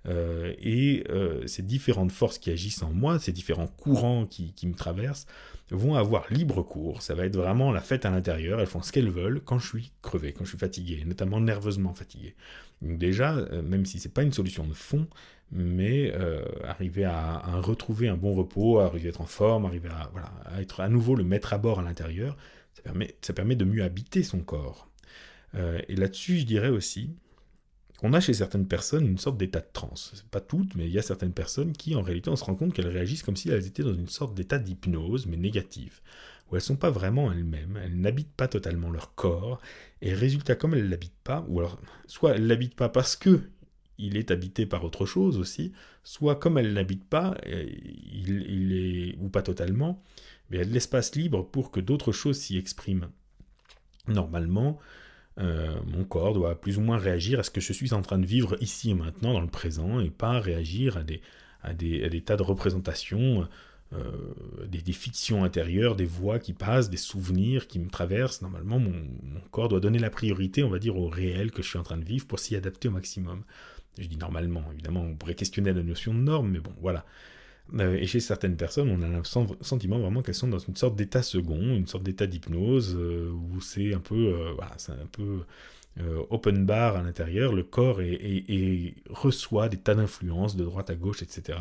Euh, 0.06 0.54
et 0.58 1.04
euh, 1.10 1.46
ces 1.46 1.62
différentes 1.62 2.12
forces 2.12 2.38
qui 2.38 2.50
agissent 2.50 2.82
en 2.82 2.90
moi, 2.90 3.18
ces 3.18 3.32
différents 3.32 3.66
courants 3.66 4.26
qui, 4.26 4.54
me 4.64 4.74
traversent, 4.74 5.26
vont 5.70 5.94
avoir 5.94 6.30
libre 6.30 6.62
cours. 6.62 7.00
Ça 7.00 7.14
va 7.14 7.24
être 7.24 7.36
vraiment 7.36 7.72
la 7.72 7.80
fête 7.80 8.04
à 8.04 8.10
l'intérieur. 8.10 8.60
Elles 8.60 8.66
font 8.66 8.82
ce 8.82 8.92
qu'elles 8.92 9.10
veulent 9.10 9.40
quand 9.42 9.58
je 9.58 9.68
suis 9.68 9.92
crevé, 10.02 10.32
quand 10.34 10.44
je 10.44 10.50
suis 10.50 10.58
fatigué, 10.58 11.02
notamment 11.06 11.40
nerveusement 11.40 11.94
fatigué. 11.94 12.34
Donc 12.82 12.98
déjà, 12.98 13.34
même 13.62 13.86
si 13.86 13.98
c'est 13.98 14.12
pas 14.12 14.22
une 14.22 14.32
solution 14.32 14.66
de 14.66 14.74
fond, 14.74 15.06
mais 15.52 16.12
arriver 16.64 17.04
à, 17.04 17.60
retrouver 17.60 18.08
un 18.08 18.16
bon 18.16 18.34
repos, 18.34 18.78
arriver 18.78 19.06
à 19.06 19.10
être 19.10 19.20
en 19.20 19.26
forme, 19.26 19.64
arriver 19.64 19.88
à, 19.88 20.60
être 20.60 20.80
à 20.80 20.88
nouveau 20.88 21.14
le 21.14 21.24
maître 21.24 21.52
à 21.52 21.58
bord 21.58 21.80
à 21.80 21.82
l'intérieur, 21.82 22.36
ça 23.20 23.32
permet, 23.32 23.56
de 23.56 23.64
mieux 23.64 23.82
habiter 23.82 24.22
son 24.22 24.40
corps. 24.40 24.88
Euh, 25.54 25.80
et 25.88 25.96
là-dessus, 25.96 26.38
je 26.38 26.46
dirais 26.46 26.68
aussi 26.68 27.10
qu'on 27.98 28.12
a 28.12 28.20
chez 28.20 28.32
certaines 28.32 28.66
personnes 28.66 29.06
une 29.06 29.18
sorte 29.18 29.36
d'état 29.36 29.60
de 29.60 29.68
transe. 29.72 30.24
Pas 30.30 30.40
toutes, 30.40 30.74
mais 30.74 30.86
il 30.86 30.92
y 30.92 30.98
a 30.98 31.02
certaines 31.02 31.32
personnes 31.32 31.72
qui, 31.72 31.94
en 31.94 32.02
réalité, 32.02 32.30
on 32.30 32.36
se 32.36 32.44
rend 32.44 32.54
compte 32.54 32.72
qu'elles 32.72 32.88
réagissent 32.88 33.22
comme 33.22 33.36
si 33.36 33.50
elles 33.50 33.66
étaient 33.66 33.82
dans 33.82 33.94
une 33.94 34.08
sorte 34.08 34.34
d'état 34.34 34.58
d'hypnose, 34.58 35.26
mais 35.26 35.36
négatif, 35.36 36.02
où 36.48 36.56
elles 36.56 36.62
ne 36.62 36.66
sont 36.66 36.76
pas 36.76 36.90
vraiment 36.90 37.30
elles-mêmes, 37.30 37.78
elles, 37.82 38.00
n'habitent 38.00 38.34
pas 38.34 38.48
totalement 38.48 38.90
leur 38.90 39.14
corps, 39.14 39.60
et 40.00 40.14
résultat, 40.14 40.54
comme 40.54 40.74
elles 40.74 40.84
ne 40.84 40.88
l'habitent 40.88 41.12
pas, 41.24 41.44
ou 41.48 41.58
alors, 41.58 41.78
soit 42.06 42.34
elles 42.34 42.42
ne 42.42 42.48
l'habitent 42.48 42.76
pas 42.76 42.88
parce 42.88 43.16
que 43.16 43.42
il 44.00 44.16
est 44.16 44.30
habité 44.30 44.66
par 44.66 44.84
autre 44.84 45.06
chose 45.06 45.38
aussi, 45.38 45.72
soit 46.02 46.36
comme 46.36 46.58
elles 46.58 46.72
n'habitent 46.72 47.08
pas, 47.08 47.36
euh, 47.46 47.66
il, 48.12 48.72
est, 48.72 49.16
ou 49.20 49.28
pas 49.28 49.42
totalement, 49.42 50.02
mais 50.50 50.58
y 50.58 50.60
a 50.60 50.64
de 50.64 50.72
l'espace 50.72 51.14
libre 51.14 51.44
pour 51.44 51.70
que 51.70 51.80
d'autres 51.80 52.12
choses 52.12 52.38
s'y 52.38 52.56
expriment. 52.56 53.08
Normalement, 54.08 54.78
euh, 55.38 55.74
mon 55.86 56.04
corps 56.04 56.34
doit 56.34 56.60
plus 56.60 56.78
ou 56.78 56.80
moins 56.80 56.98
réagir 56.98 57.38
à 57.38 57.42
ce 57.42 57.50
que 57.50 57.60
je 57.60 57.72
suis 57.72 57.92
en 57.94 58.02
train 58.02 58.18
de 58.18 58.26
vivre 58.26 58.56
ici 58.60 58.90
et 58.90 58.94
maintenant, 58.94 59.32
dans 59.32 59.40
le 59.40 59.46
présent, 59.46 60.00
et 60.00 60.10
pas 60.10 60.40
réagir 60.40 60.96
à 61.62 61.72
des, 61.72 62.22
tas 62.22 62.36
de 62.36 62.42
représentations, 62.42 63.46
euh, 63.92 64.66
des, 64.66 64.92
fictions 64.92 65.44
intérieures, 65.44 65.96
des 65.96 66.04
voix 66.04 66.38
qui 66.38 66.52
passent, 66.52 66.90
des 66.90 66.96
souvenirs 66.96 67.68
qui 67.68 67.78
me 67.78 67.88
traversent. 67.88 68.42
Normalement, 68.42 68.78
mon, 68.78 68.92
corps 69.50 69.68
doit 69.68 69.80
donner 69.80 69.98
la 69.98 70.10
priorité, 70.10 70.62
on 70.62 70.70
va 70.70 70.78
dire, 70.78 70.96
au 70.96 71.08
réel 71.08 71.50
que 71.50 71.62
je 71.62 71.68
suis 71.68 71.78
en 71.78 71.82
train 71.82 71.98
de 71.98 72.04
vivre 72.04 72.26
pour 72.26 72.38
s'y 72.38 72.56
adapter 72.56 72.88
au 72.88 72.92
maximum. 72.92 73.42
Je 74.00 74.08
dis 74.08 74.16
normalement, 74.16 74.64
évidemment, 74.72 75.02
on 75.02 75.14
pourrait 75.14 75.34
questionner 75.34 75.72
la 75.72 75.82
notion 75.82 76.14
de 76.14 76.18
norme, 76.20 76.50
mais 76.50 76.60
bon, 76.60 76.72
voilà. 76.80 77.04
Euh, 77.78 77.94
et 77.94 78.06
chez 78.06 78.20
certaines 78.20 78.56
personnes, 78.56 78.90
on 78.90 79.02
a 79.02 79.08
le 79.08 79.24
sentiment 79.60 79.98
vraiment 79.98 80.22
qu'elles 80.22 80.34
sont 80.34 80.48
dans 80.48 80.58
une 80.58 80.76
sorte 80.76 80.96
d'état 80.96 81.22
second, 81.22 81.60
une 81.60 81.86
sorte 81.86 82.02
d'état 82.02 82.26
d'hypnose, 82.26 82.96
euh, 82.98 83.30
où 83.30 83.60
c'est 83.60 83.94
un 83.94 84.00
peu, 84.00 84.34
euh, 84.34 84.52
voilà, 84.54 84.72
c'est 84.78 84.92
un 84.92 85.06
peu 85.12 85.40
open 86.30 86.64
bar 86.64 86.96
à 86.96 87.02
l'intérieur, 87.02 87.52
le 87.52 87.62
corps 87.62 88.00
reçoit 89.10 89.68
des 89.68 89.76
tas 89.76 89.94
d'influences 89.94 90.56
de 90.56 90.64
droite 90.64 90.88
à 90.88 90.94
gauche, 90.94 91.20
etc. 91.20 91.58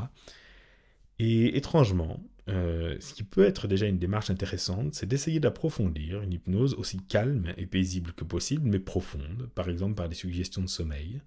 Et 1.17 1.57
étrangement, 1.57 2.23
ce 2.47 3.13
qui 3.13 3.23
peut 3.23 3.43
être 3.43 3.67
déjà 3.67 3.87
une 3.87 3.97
démarche 3.97 4.29
intéressante, 4.29 4.93
c'est 4.93 5.07
d'essayer 5.07 5.41
d'approfondir 5.41 6.21
une 6.21 6.31
hypnose 6.31 6.73
aussi 6.75 6.99
calme 7.09 7.53
et 7.57 7.65
paisible 7.65 8.13
que 8.13 8.23
possible, 8.23 8.69
mais 8.69 8.79
profonde, 8.79 9.49
par 9.55 9.67
exemple 9.67 9.95
par 9.95 10.07
des 10.07 10.15
suggestions 10.15 10.61
de 10.61 10.69
sommeil, 10.69 11.19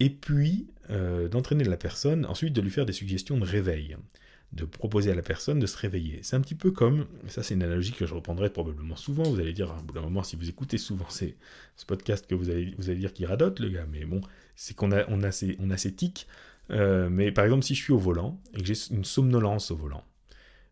et 0.00 0.10
puis 0.10 0.68
euh, 0.90 1.28
d'entraîner 1.28 1.64
la 1.64 1.76
personne, 1.76 2.26
ensuite 2.26 2.52
de 2.52 2.60
lui 2.60 2.70
faire 2.70 2.86
des 2.86 2.92
suggestions 2.92 3.38
de 3.38 3.44
réveil, 3.44 3.96
de 4.52 4.64
proposer 4.64 5.10
à 5.10 5.14
la 5.14 5.22
personne 5.22 5.58
de 5.58 5.66
se 5.66 5.76
réveiller. 5.76 6.20
C'est 6.22 6.36
un 6.36 6.40
petit 6.40 6.54
peu 6.54 6.70
comme, 6.70 7.06
ça 7.28 7.42
c'est 7.42 7.54
une 7.54 7.62
analogie 7.62 7.92
que 7.92 8.06
je 8.06 8.14
reprendrai 8.14 8.50
probablement 8.50 8.96
souvent, 8.96 9.24
vous 9.24 9.40
allez 9.40 9.52
dire, 9.52 9.70
à 9.70 9.78
un 9.78 9.82
bout 9.82 9.94
d'un 9.94 10.02
moment, 10.02 10.22
si 10.22 10.36
vous 10.36 10.48
écoutez 10.48 10.78
souvent 10.78 11.08
ce 11.08 11.86
podcast, 11.86 12.26
que 12.26 12.34
vous 12.34 12.50
allez, 12.50 12.74
vous 12.78 12.90
allez 12.90 12.98
dire 12.98 13.12
qu'il 13.12 13.26
radote 13.26 13.60
le 13.60 13.70
gars, 13.70 13.86
mais 13.90 14.04
bon, 14.04 14.20
c'est 14.54 14.74
qu'on 14.74 14.92
a, 14.92 15.04
on 15.08 15.22
a, 15.22 15.32
ces, 15.32 15.56
on 15.60 15.70
a 15.70 15.76
ces 15.76 15.92
tics, 15.92 16.26
euh, 16.70 17.08
mais 17.10 17.32
par 17.32 17.44
exemple 17.44 17.64
si 17.64 17.74
je 17.74 17.82
suis 17.82 17.92
au 17.92 17.98
volant, 17.98 18.40
et 18.54 18.60
que 18.60 18.66
j'ai 18.66 18.74
une 18.90 19.04
somnolence 19.04 19.70
au 19.70 19.76
volant, 19.76 20.04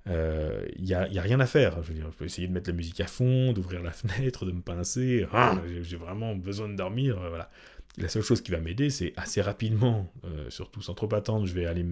il 0.06 0.12
euh, 0.12 0.66
n'y 0.80 0.92
a, 0.92 1.00
a, 1.00 1.22
rien 1.22 1.40
à 1.40 1.46
faire. 1.46 1.82
Je 1.82 1.88
veux 1.88 1.94
dire, 1.94 2.10
je 2.10 2.16
peux 2.16 2.26
essayer 2.26 2.46
de 2.46 2.52
mettre 2.52 2.68
la 2.68 2.76
musique 2.76 3.00
à 3.00 3.06
fond, 3.06 3.54
d'ouvrir 3.54 3.82
la 3.82 3.90
fenêtre, 3.92 4.44
de 4.44 4.52
me 4.52 4.60
pincer. 4.60 5.26
Ah, 5.32 5.58
j'ai 5.80 5.96
vraiment 5.96 6.34
besoin 6.36 6.68
de 6.68 6.76
dormir. 6.76 7.18
Voilà. 7.28 7.50
La 7.96 8.08
seule 8.08 8.22
chose 8.22 8.40
qui 8.40 8.50
va 8.50 8.58
m'aider, 8.58 8.90
c'est 8.90 9.12
assez 9.16 9.40
rapidement, 9.40 10.12
euh, 10.24 10.50
surtout 10.50 10.82
sans 10.82 10.94
trop 10.94 11.12
attendre, 11.14 11.46
je 11.46 11.54
vais 11.54 11.66
aller 11.66 11.86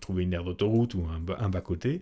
trouver 0.00 0.22
une 0.22 0.32
aire 0.32 0.44
d'autoroute 0.44 0.94
ou 0.94 1.06
un, 1.06 1.48
bas-côté, 1.50 2.00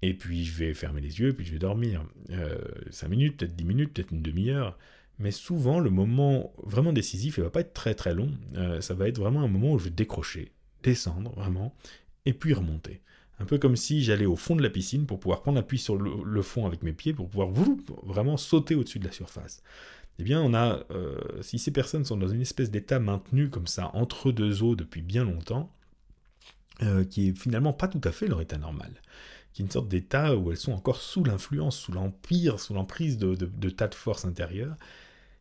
et 0.00 0.14
puis 0.14 0.44
je 0.46 0.56
vais 0.56 0.72
fermer 0.72 1.02
les 1.02 1.20
yeux, 1.20 1.34
puis 1.34 1.44
je 1.44 1.52
vais 1.52 1.58
dormir. 1.58 2.02
Euh, 2.30 2.56
5 2.90 3.08
minutes, 3.08 3.36
peut-être 3.36 3.54
10 3.54 3.64
minutes, 3.64 3.92
peut-être 3.92 4.12
une 4.12 4.22
demi-heure. 4.22 4.78
Mais 5.18 5.30
souvent, 5.30 5.78
le 5.78 5.90
moment 5.90 6.54
vraiment 6.62 6.94
décisif, 6.94 7.36
il 7.36 7.44
va 7.44 7.50
pas 7.50 7.60
être 7.60 7.74
très 7.74 7.94
très 7.94 8.14
long. 8.14 8.30
Euh, 8.54 8.80
ça 8.80 8.94
va 8.94 9.08
être 9.08 9.18
vraiment 9.18 9.42
un 9.42 9.48
moment 9.48 9.72
où 9.72 9.78
je 9.78 9.84
vais 9.84 9.90
décrocher, 9.90 10.52
descendre 10.82 11.34
vraiment, 11.34 11.74
et 12.24 12.32
puis 12.32 12.54
remonter. 12.54 13.02
Un 13.40 13.44
peu 13.44 13.58
comme 13.58 13.76
si 13.76 14.02
j'allais 14.02 14.24
au 14.24 14.36
fond 14.36 14.56
de 14.56 14.62
la 14.62 14.70
piscine 14.70 15.04
pour 15.04 15.20
pouvoir 15.20 15.42
prendre 15.42 15.58
appui 15.58 15.78
sur 15.78 15.96
le, 15.96 16.42
fond 16.42 16.66
avec 16.66 16.82
mes 16.82 16.92
pieds, 16.92 17.12
pour 17.12 17.28
pouvoir 17.28 17.50
vraiment 18.02 18.38
sauter 18.38 18.74
au-dessus 18.74 18.98
de 18.98 19.06
la 19.06 19.12
surface 19.12 19.62
eh 20.20 20.22
bien, 20.22 20.42
on 20.42 20.52
a, 20.52 20.84
euh, 20.90 21.18
si 21.40 21.58
ces 21.58 21.70
personnes 21.70 22.04
sont 22.04 22.18
dans 22.18 22.28
une 22.28 22.42
espèce 22.42 22.70
d'état 22.70 22.98
maintenu 22.98 23.48
comme 23.48 23.66
ça, 23.66 23.90
entre 23.94 24.32
deux 24.32 24.62
eaux 24.62 24.76
depuis 24.76 25.00
bien 25.00 25.24
longtemps, 25.24 25.72
euh, 26.82 27.04
qui 27.04 27.28
est 27.28 27.38
finalement 27.38 27.72
pas 27.72 27.88
tout 27.88 28.00
à 28.04 28.12
fait 28.12 28.26
leur 28.26 28.42
état 28.42 28.58
normal, 28.58 28.92
qui 29.52 29.62
est 29.62 29.64
une 29.64 29.70
sorte 29.70 29.88
d'état 29.88 30.36
où 30.36 30.50
elles 30.50 30.58
sont 30.58 30.72
encore 30.72 31.00
sous 31.00 31.24
l'influence, 31.24 31.78
sous 31.78 31.92
l'empire, 31.92 32.60
sous 32.60 32.74
l'emprise 32.74 33.16
de, 33.16 33.34
tas 33.70 33.88
de 33.88 33.94
forces 33.94 34.26
intérieures, 34.26 34.76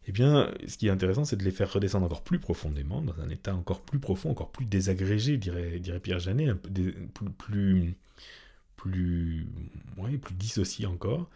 eh 0.07 0.13
bien, 0.13 0.49
ce 0.65 0.77
qui 0.77 0.87
est 0.87 0.91
intéressant, 0.91 1.25
c'est 1.25 1.35
de 1.35 1.43
les 1.43 1.51
faire 1.51 1.71
redescendre 1.71 2.05
encore 2.05 2.23
plus 2.23 2.39
profondément, 2.39 3.01
dans 3.01 3.19
un 3.19 3.29
état 3.29 3.53
encore 3.53 3.81
plus 3.81 3.99
profond, 3.99 4.31
encore 4.31 4.51
plus 4.51 4.65
désagrégé, 4.65 5.37
dirait, 5.37 5.81
Pierre 6.01 6.19
Janet, 6.19 6.55
plus, 6.55 6.93
plus, 7.37 7.95
plus, 8.77 9.47
plus 10.21 10.35
dissocié 10.35 10.85
encore, 10.85 11.29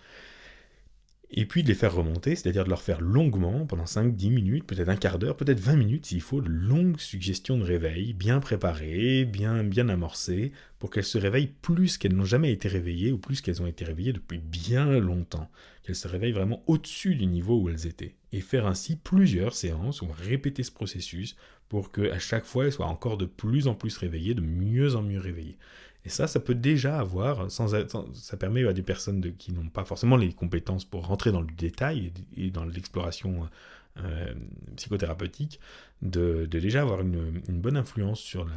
et 1.35 1.45
puis 1.45 1.63
de 1.63 1.67
les 1.67 1.73
faire 1.73 1.95
remonter, 1.95 2.35
c'est-à-dire 2.35 2.63
de 2.63 2.69
leur 2.69 2.83
faire 2.83 3.01
longuement, 3.01 3.65
pendant 3.65 3.85
5-10 3.85 4.29
minutes, 4.29 4.67
peut-être 4.67 4.89
un 4.89 4.95
quart 4.95 5.17
d'heure, 5.17 5.35
peut-être 5.35 5.59
20 5.59 5.75
minutes 5.75 6.05
s'il 6.05 6.21
faut, 6.21 6.41
de 6.41 6.49
longues 6.49 6.99
suggestions 6.99 7.57
de 7.57 7.63
réveil, 7.63 8.13
bien 8.13 8.39
préparées, 8.39 9.25
bien, 9.25 9.63
bien 9.63 9.89
amorcées, 9.89 10.51
pour 10.77 10.91
qu'elles 10.91 11.03
se 11.03 11.17
réveillent 11.17 11.51
plus 11.61 11.97
qu'elles 11.97 12.13
n'ont 12.13 12.23
jamais 12.23 12.51
été 12.51 12.67
réveillées, 12.67 13.11
ou 13.11 13.17
plus 13.17 13.41
qu'elles 13.41 13.63
ont 13.63 13.67
été 13.67 13.83
réveillées 13.83 14.13
depuis 14.13 14.37
bien 14.37 14.99
longtemps, 14.99 15.49
qu'elles 15.81 15.95
se 15.95 16.07
réveillent 16.07 16.33
vraiment 16.33 16.63
au-dessus 16.67 17.15
du 17.15 17.25
niveau 17.25 17.59
où 17.59 17.67
elles 17.67 17.87
étaient, 17.87 18.15
et 18.31 18.39
faire 18.39 18.67
ainsi 18.67 18.95
plusieurs 18.95 19.55
séances, 19.55 20.03
ou 20.03 20.07
répéter 20.15 20.61
ce 20.61 20.71
processus, 20.71 21.35
pour 21.67 21.91
qu'à 21.91 22.19
chaque 22.19 22.45
fois 22.45 22.65
elles 22.65 22.73
soient 22.73 22.85
encore 22.85 23.17
de 23.17 23.25
plus 23.25 23.67
en 23.67 23.73
plus 23.73 23.97
réveillées, 23.97 24.35
de 24.35 24.41
mieux 24.41 24.95
en 24.95 25.01
mieux 25.01 25.19
réveillées. 25.19 25.57
Et 26.05 26.09
ça, 26.09 26.27
ça 26.27 26.39
peut 26.39 26.55
déjà 26.55 26.99
avoir, 26.99 27.49
sans, 27.49 27.69
ça 28.13 28.37
permet 28.37 28.65
à 28.67 28.73
des 28.73 28.83
personnes 28.83 29.35
qui 29.37 29.53
n'ont 29.53 29.69
pas 29.69 29.85
forcément 29.85 30.17
les 30.17 30.33
compétences 30.33 30.83
pour 30.83 31.07
rentrer 31.07 31.31
dans 31.31 31.41
le 31.41 31.53
détail 31.57 32.11
et, 32.35 32.51
dans 32.51 32.65
l'exploration 32.65 33.49
euh, 33.97 34.33
psychothérapeutique, 34.75 35.59
de, 36.01 36.45
déjà 36.45 36.81
avoir 36.81 37.01
une, 37.01 37.41
bonne 37.47 37.77
influence 37.77 38.19
sur, 38.19 38.47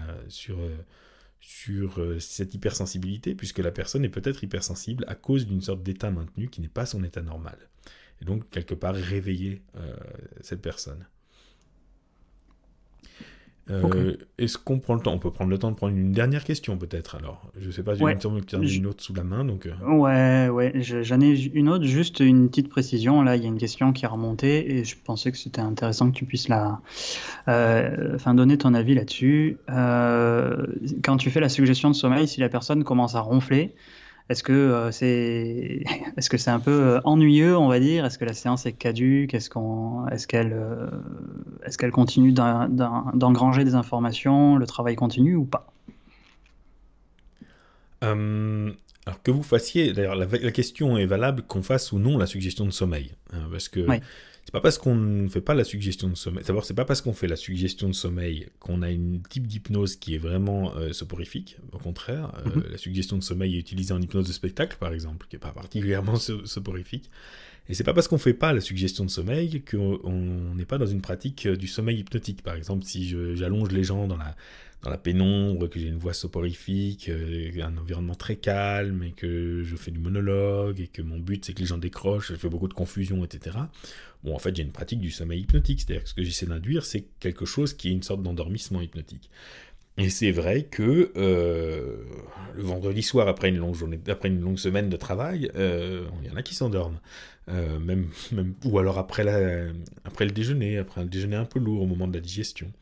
euh, 0.58 0.76
euh, 1.98 2.18
cette 2.18 2.54
hypersensibilité, 2.54 3.36
puisque 3.36 3.58
la 3.58 3.70
personne 3.70 4.04
est 4.04 4.08
peut-être 4.08 4.42
hypersensible 4.42 5.04
à 5.06 5.14
cause 5.14 5.46
d'une 5.46 5.62
sorte 5.62 5.84
d'état 5.84 6.10
maintenu 6.10 6.48
qui 6.48 6.60
n'est 6.60 6.68
pas 6.68 6.86
son 6.86 7.04
état 7.04 7.22
normal. 7.22 7.58
Et 8.20 8.24
donc, 8.24 8.50
quelque 8.50 8.74
part, 8.74 8.94
réveiller 8.94 9.62
cette 10.40 10.62
personne. 10.62 11.06
Euh, 13.68 14.16
est-ce 14.38 14.58
qu'on 14.58 14.78
prend 14.78 14.94
le 14.94 15.00
temps 15.00 15.12
On 15.12 15.18
peut 15.18 15.32
prendre 15.32 15.50
le 15.50 15.58
temps 15.58 15.72
de 15.72 15.76
prendre 15.76 15.96
une 15.96 16.12
dernière 16.12 16.44
question 16.44 16.76
peut-être 16.76 17.16
alors? 17.16 17.42
Je 17.58 17.70
sais 17.70 17.82
pas, 17.82 17.94
j'ai 17.94 18.04
une, 18.04 18.86
autre 18.86 19.02
sous 19.02 19.14
la 19.14 19.24
main 19.24 19.44
donc. 19.44 19.66
Euh. 19.66 19.72
Ouais, 19.84 20.48
ouais, 20.48 20.72
j'en 20.82 21.20
ai 21.20 21.36
une 21.52 21.68
autre, 21.68 21.84
juste 21.84 22.20
une 22.20 22.48
petite 22.48 22.68
précision. 22.68 23.22
Là, 23.22 23.34
il 23.36 23.42
y 23.42 23.44
a 23.44 23.48
une 23.48 23.58
question 23.58 23.92
qui 23.92 24.06
a 24.06 24.08
remonté 24.08 24.76
et 24.76 24.84
je 24.84 24.96
pensais 25.02 25.32
que 25.32 25.38
c'était 25.38 25.60
intéressant 25.60 26.10
que 26.10 26.16
tu 26.16 26.26
puisses 26.26 26.48
la, 26.48 26.80
euh, 27.48 28.14
enfin, 28.14 28.34
donner 28.34 28.56
ton 28.56 28.72
avis 28.72 28.94
là-dessus. 28.94 29.58
quand 29.66 31.16
tu 31.18 31.30
fais 31.30 31.40
la 31.40 31.48
suggestion 31.48 31.90
de 31.90 31.96
sommeil, 31.96 32.28
si 32.28 32.40
la 32.40 32.48
personne 32.48 32.84
commence 32.84 33.16
à 33.16 33.20
ronfler, 33.20 33.74
est-ce 34.28 34.42
que 34.42 34.52
euh, 34.52 34.90
c'est 34.90 35.84
est-ce 36.16 36.28
que 36.28 36.36
c'est 36.36 36.50
un 36.50 36.60
peu 36.60 36.70
euh, 36.70 37.00
ennuyeux, 37.04 37.56
on 37.56 37.68
va 37.68 37.78
dire? 37.78 38.04
Est-ce 38.04 38.18
que 38.18 38.24
la 38.24 38.32
séance 38.32 38.66
est 38.66 38.72
caduque? 38.72 39.34
Est-ce 39.34 39.50
qu'on 39.50 40.06
est-ce 40.08 40.26
qu'elle 40.26 40.52
euh, 40.52 40.88
est-ce 41.64 41.78
qu'elle 41.78 41.92
continue 41.92 42.32
d'engranger 42.32 43.64
des 43.64 43.74
informations? 43.74 44.56
Le 44.56 44.66
travail 44.66 44.96
continue 44.96 45.36
ou 45.36 45.44
pas? 45.44 45.66
Alors 48.02 49.22
que 49.22 49.32
vous 49.32 49.42
fassiez, 49.42 49.92
d'ailleurs, 49.92 50.14
la, 50.14 50.26
question 50.52 50.96
est 50.96 51.06
valable 51.06 51.42
qu'on 51.42 51.62
fasse 51.64 51.90
ou 51.90 51.98
non 51.98 52.18
la 52.18 52.26
suggestion 52.26 52.64
de 52.64 52.70
sommeil, 52.70 53.16
hein, 53.32 53.48
parce 53.50 53.68
que 53.68 53.84
c'est 54.46 54.52
pas 54.52 54.60
parce 54.60 54.78
qu'on 54.78 54.94
ne 54.94 55.26
fait 55.26 55.40
pas 55.40 55.54
la 55.54 55.64
suggestion 55.64 56.08
de 56.08 56.14
sommeil. 56.14 56.44
D'abord, 56.44 56.64
c'est 56.64 56.72
pas 56.72 56.84
parce 56.84 57.00
qu'on 57.00 57.12
fait 57.12 57.26
la 57.26 57.34
suggestion 57.34 57.88
de 57.88 57.92
sommeil 57.94 58.46
qu'on 58.60 58.80
a 58.80 58.92
une 58.92 59.20
type 59.28 59.48
d'hypnose 59.48 59.96
qui 59.96 60.14
est 60.14 60.18
vraiment 60.18 60.72
euh, 60.76 60.92
soporifique. 60.92 61.56
Au 61.72 61.78
contraire, 61.78 62.32
euh, 62.46 62.60
mhm. 62.60 62.64
la 62.70 62.78
suggestion 62.78 63.18
de 63.18 63.24
sommeil 63.24 63.56
est 63.56 63.58
utilisée 63.58 63.92
en 63.92 64.00
hypnose 64.00 64.28
de 64.28 64.32
spectacle, 64.32 64.76
par 64.78 64.92
exemple, 64.92 65.26
qui 65.28 65.34
est 65.34 65.40
pas 65.40 65.50
particulièrement 65.50 66.14
soporifique. 66.14 67.10
Et 67.68 67.74
c'est 67.74 67.84
pas 67.84 67.94
parce 67.94 68.08
qu'on 68.08 68.18
fait 68.18 68.34
pas 68.34 68.52
la 68.52 68.60
suggestion 68.60 69.04
de 69.04 69.10
sommeil 69.10 69.62
qu'on 69.62 70.54
n'est 70.54 70.64
pas 70.64 70.78
dans 70.78 70.86
une 70.86 71.00
pratique 71.00 71.48
du 71.48 71.66
sommeil 71.66 71.98
hypnotique. 71.98 72.42
Par 72.42 72.54
exemple, 72.54 72.84
si 72.84 73.08
j'allonge 73.34 73.72
les 73.72 73.82
gens 73.82 74.06
dans 74.06 74.16
la, 74.16 74.36
dans 74.82 74.90
la 74.90 74.98
pénombre, 74.98 75.68
que 75.68 75.80
j'ai 75.80 75.88
une 75.88 75.98
voix 75.98 76.12
soporifique, 76.12 77.08
euh, 77.08 77.50
un 77.60 77.76
environnement 77.76 78.14
très 78.14 78.36
calme, 78.36 79.02
et 79.02 79.10
que 79.10 79.62
je 79.64 79.74
fais 79.74 79.90
du 79.90 79.98
monologue, 79.98 80.80
et 80.80 80.86
que 80.86 81.02
mon 81.02 81.18
but 81.18 81.44
c'est 81.44 81.54
que 81.54 81.60
les 81.60 81.66
gens 81.66 81.78
décrochent, 81.78 82.28
je 82.28 82.36
fais 82.36 82.48
beaucoup 82.48 82.68
de 82.68 82.74
confusion, 82.74 83.24
etc. 83.24 83.56
Bon, 84.22 84.34
en 84.34 84.38
fait, 84.38 84.54
j'ai 84.54 84.62
une 84.62 84.72
pratique 84.72 85.00
du 85.00 85.10
sommeil 85.10 85.40
hypnotique, 85.40 85.80
c'est-à-dire 85.80 86.04
que 86.04 86.08
ce 86.08 86.14
que 86.14 86.22
j'essaie 86.22 86.46
d'induire, 86.46 86.84
c'est 86.84 87.06
quelque 87.20 87.46
chose 87.46 87.74
qui 87.74 87.88
est 87.88 87.92
une 87.92 88.02
sorte 88.02 88.22
d'endormissement 88.22 88.80
hypnotique. 88.80 89.30
Et 89.98 90.10
c'est 90.10 90.30
vrai 90.30 90.64
que 90.64 91.10
euh, 91.16 91.96
le 92.54 92.62
vendredi 92.62 93.02
soir, 93.02 93.28
après 93.28 93.48
une 93.48 93.56
longue 93.56 93.74
journée, 93.74 93.98
après 94.08 94.28
une 94.28 94.40
longue 94.40 94.58
semaine 94.58 94.90
de 94.90 94.96
travail, 94.96 95.50
euh, 95.56 96.06
il 96.22 96.28
y 96.28 96.30
en 96.30 96.36
a 96.36 96.42
qui 96.42 96.54
s'endorment. 96.54 97.00
Même, 97.48 98.08
même, 98.32 98.54
ou 98.64 98.78
alors 98.78 98.98
après, 98.98 99.24
la, 99.24 99.70
après 100.04 100.24
le 100.24 100.32
déjeuner, 100.32 100.78
après 100.78 101.00
un 101.00 101.04
déjeuner 101.04 101.36
un 101.36 101.44
peu 101.44 101.58
lourd 101.58 101.82
au 101.82 101.86
moment 101.86 102.08
de 102.08 102.14
la 102.14 102.20
digestion. 102.20 102.72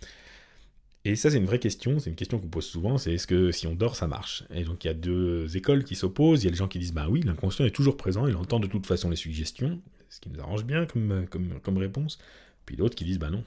Et 1.05 1.17
ça, 1.17 1.31
c'est 1.31 1.37
une 1.37 1.45
vraie 1.45 1.59
question, 1.59 1.99
c'est 1.99 2.09
une 2.09 2.17
question 2.17 2.39
qu'on 2.39 2.49
pose 2.49 2.65
souvent, 2.65 2.97
c'est 2.97 3.13
est-ce 3.13 3.27
que 3.27 3.53
si 3.53 3.67
on 3.67 3.75
dort, 3.75 3.95
ça 3.95 4.07
marche? 4.07 4.45
Et 4.55 4.65
donc 4.65 4.85
il 4.85 4.89
y 4.89 4.91
a 4.91 4.95
deux 4.95 5.55
écoles 5.55 5.85
qui 5.85 5.97
s'opposent, 5.97 6.43
il 6.43 6.47
y 6.47 6.49
a 6.49 6.51
les 6.51 6.57
gens 6.57 6.69
qui 6.69 6.79
disent, 6.79 6.95
bah 6.95 7.09
oui, 7.11 7.21
l'inconscient 7.21 7.67
est 7.67 7.75
toujours 7.75 7.99
présent, 7.99 8.27
il 8.27 8.37
entend 8.37 8.59
de 8.59 8.67
toute 8.67 8.87
façon 8.87 9.11
les 9.11 9.17
suggestions, 9.17 9.81
ce 10.09 10.21
qui 10.21 10.31
nous 10.31 10.41
arrange 10.41 10.65
bien 10.65 10.87
comme, 10.87 11.27
comme, 11.29 11.61
comme 11.61 11.77
réponse. 11.77 12.19
Puis 12.65 12.77
d'autres 12.77 12.95
qui 12.95 13.05
disent, 13.05 13.19
bah 13.19 13.31
non. 13.31 13.45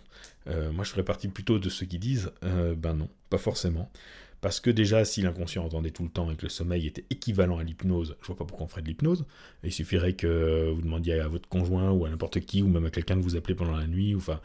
Euh, 0.48 0.72
moi, 0.72 0.84
je 0.84 0.92
ferais 0.92 1.04
partie 1.04 1.28
plutôt 1.28 1.58
de 1.58 1.70
ceux 1.70 1.86
qui 1.86 1.98
disent, 1.98 2.32
euh, 2.44 2.76
bah 2.76 2.94
non, 2.94 3.10
pas 3.30 3.40
forcément. 3.40 3.92
Parce 4.42 4.60
que 4.60 4.70
déjà, 4.70 5.04
si 5.04 5.22
l'inconscient 5.22 5.66
entendait 5.66 5.92
tout 5.92 6.04
le 6.04 6.10
temps 6.10 6.32
et 6.32 6.36
que 6.36 6.44
le 6.44 6.50
sommeil 6.50 6.86
était 6.86 7.06
équivalent 7.10 7.58
à 7.58 7.64
l'hypnose, 7.64 8.16
je 8.22 8.28
vois 8.28 8.36
pas 8.36 8.46
pourquoi 8.46 8.66
on 8.66 8.70
ferait 8.70 8.84
de 8.84 8.88
l'hypnose. 8.88 9.26
Il 9.64 9.72
suffirait 9.72 10.14
que 10.14 10.70
vous 10.70 10.82
demandiez 10.82 11.20
à 11.20 11.28
votre 11.28 11.50
conjoint 11.50 11.92
ou 11.92 12.06
à 12.06 12.10
n'importe 12.10 12.40
qui, 12.42 12.62
ou 12.62 12.68
même 12.68 12.86
à 12.86 12.92
quelqu'un 12.92 13.18
de 13.18 13.22
vous 13.22 13.36
appeler 13.36 13.56
pendant 13.56 13.76
la 13.76 13.88
nuit, 13.88 14.14
ou 14.14 14.20
enfin, 14.20 14.40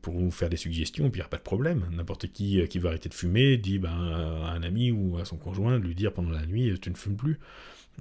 pour 0.00 0.14
vous 0.14 0.30
faire 0.30 0.48
des 0.48 0.56
suggestions, 0.56 1.06
et 1.06 1.10
puis 1.10 1.18
il 1.18 1.22
n'y 1.22 1.26
a 1.26 1.28
pas 1.28 1.36
de 1.36 1.42
problème. 1.42 1.84
N'importe 1.92 2.28
qui 2.32 2.60
euh, 2.60 2.66
qui 2.66 2.78
veut 2.78 2.88
arrêter 2.88 3.08
de 3.08 3.14
fumer 3.14 3.56
dit 3.56 3.78
ben, 3.78 3.90
à 3.90 4.52
un 4.52 4.62
ami 4.62 4.90
ou 4.90 5.18
à 5.18 5.24
son 5.24 5.36
conjoint 5.36 5.78
de 5.78 5.84
lui 5.84 5.94
dire 5.94 6.12
pendant 6.12 6.30
la 6.30 6.46
nuit 6.46 6.78
tu 6.80 6.90
ne 6.90 6.96
fumes 6.96 7.16
plus. 7.16 7.38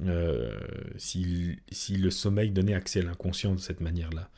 Euh, 0.06 0.58
si, 0.98 1.58
le 1.98 2.10
sommeil 2.12 2.52
donnait 2.52 2.74
accès 2.74 3.02
à 3.02 3.04
l'inconscient 3.04 3.54
de 3.54 3.60
cette 3.60 3.82
manière-là. 3.82 4.30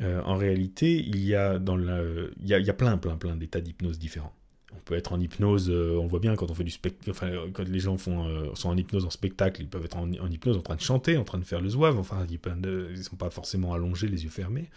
Euh, 0.00 0.22
en 0.22 0.36
réalité, 0.36 0.94
il 1.04 1.18
y 1.24 1.34
a, 1.34 1.58
dans 1.58 1.76
la, 1.76 2.00
il 2.40 2.46
y 2.48 2.70
a 2.70 2.74
plein, 2.74 2.96
plein, 2.98 3.16
plein 3.16 3.34
d'états 3.34 3.60
d'hypnose 3.60 3.98
différents. 3.98 4.32
On 4.78 4.84
peut 4.84 4.94
être 4.94 5.12
en 5.12 5.20
hypnose, 5.20 5.70
on 5.70 6.06
voit 6.06 6.20
bien 6.20 6.36
quand 6.36 6.50
on 6.50 6.54
fait 6.54 6.64
du 6.64 6.70
spectacle, 6.70 7.10
enfin, 7.10 7.30
quand 7.52 7.68
les 7.68 7.80
gens 7.80 7.98
font, 7.98 8.54
sont 8.54 8.70
en 8.70 8.76
hypnose 8.76 9.04
en 9.04 9.10
spectacle, 9.10 9.60
ils 9.60 9.68
peuvent 9.68 9.84
être 9.84 9.96
en, 9.96 10.10
hypnose 10.10 10.56
en 10.56 10.62
train 10.62 10.76
de 10.76 10.80
chanter, 10.80 11.16
en 11.16 11.24
train 11.24 11.38
de 11.38 11.44
faire 11.44 11.60
le 11.60 11.68
zouave, 11.68 11.98
enfin, 11.98 12.26
ils 12.30 12.38
ne 12.60 13.02
sont 13.02 13.16
pas 13.16 13.30
forcément 13.30 13.74
allongés, 13.74 14.08
les 14.08 14.24
yeux 14.24 14.30
fermés. 14.30 14.70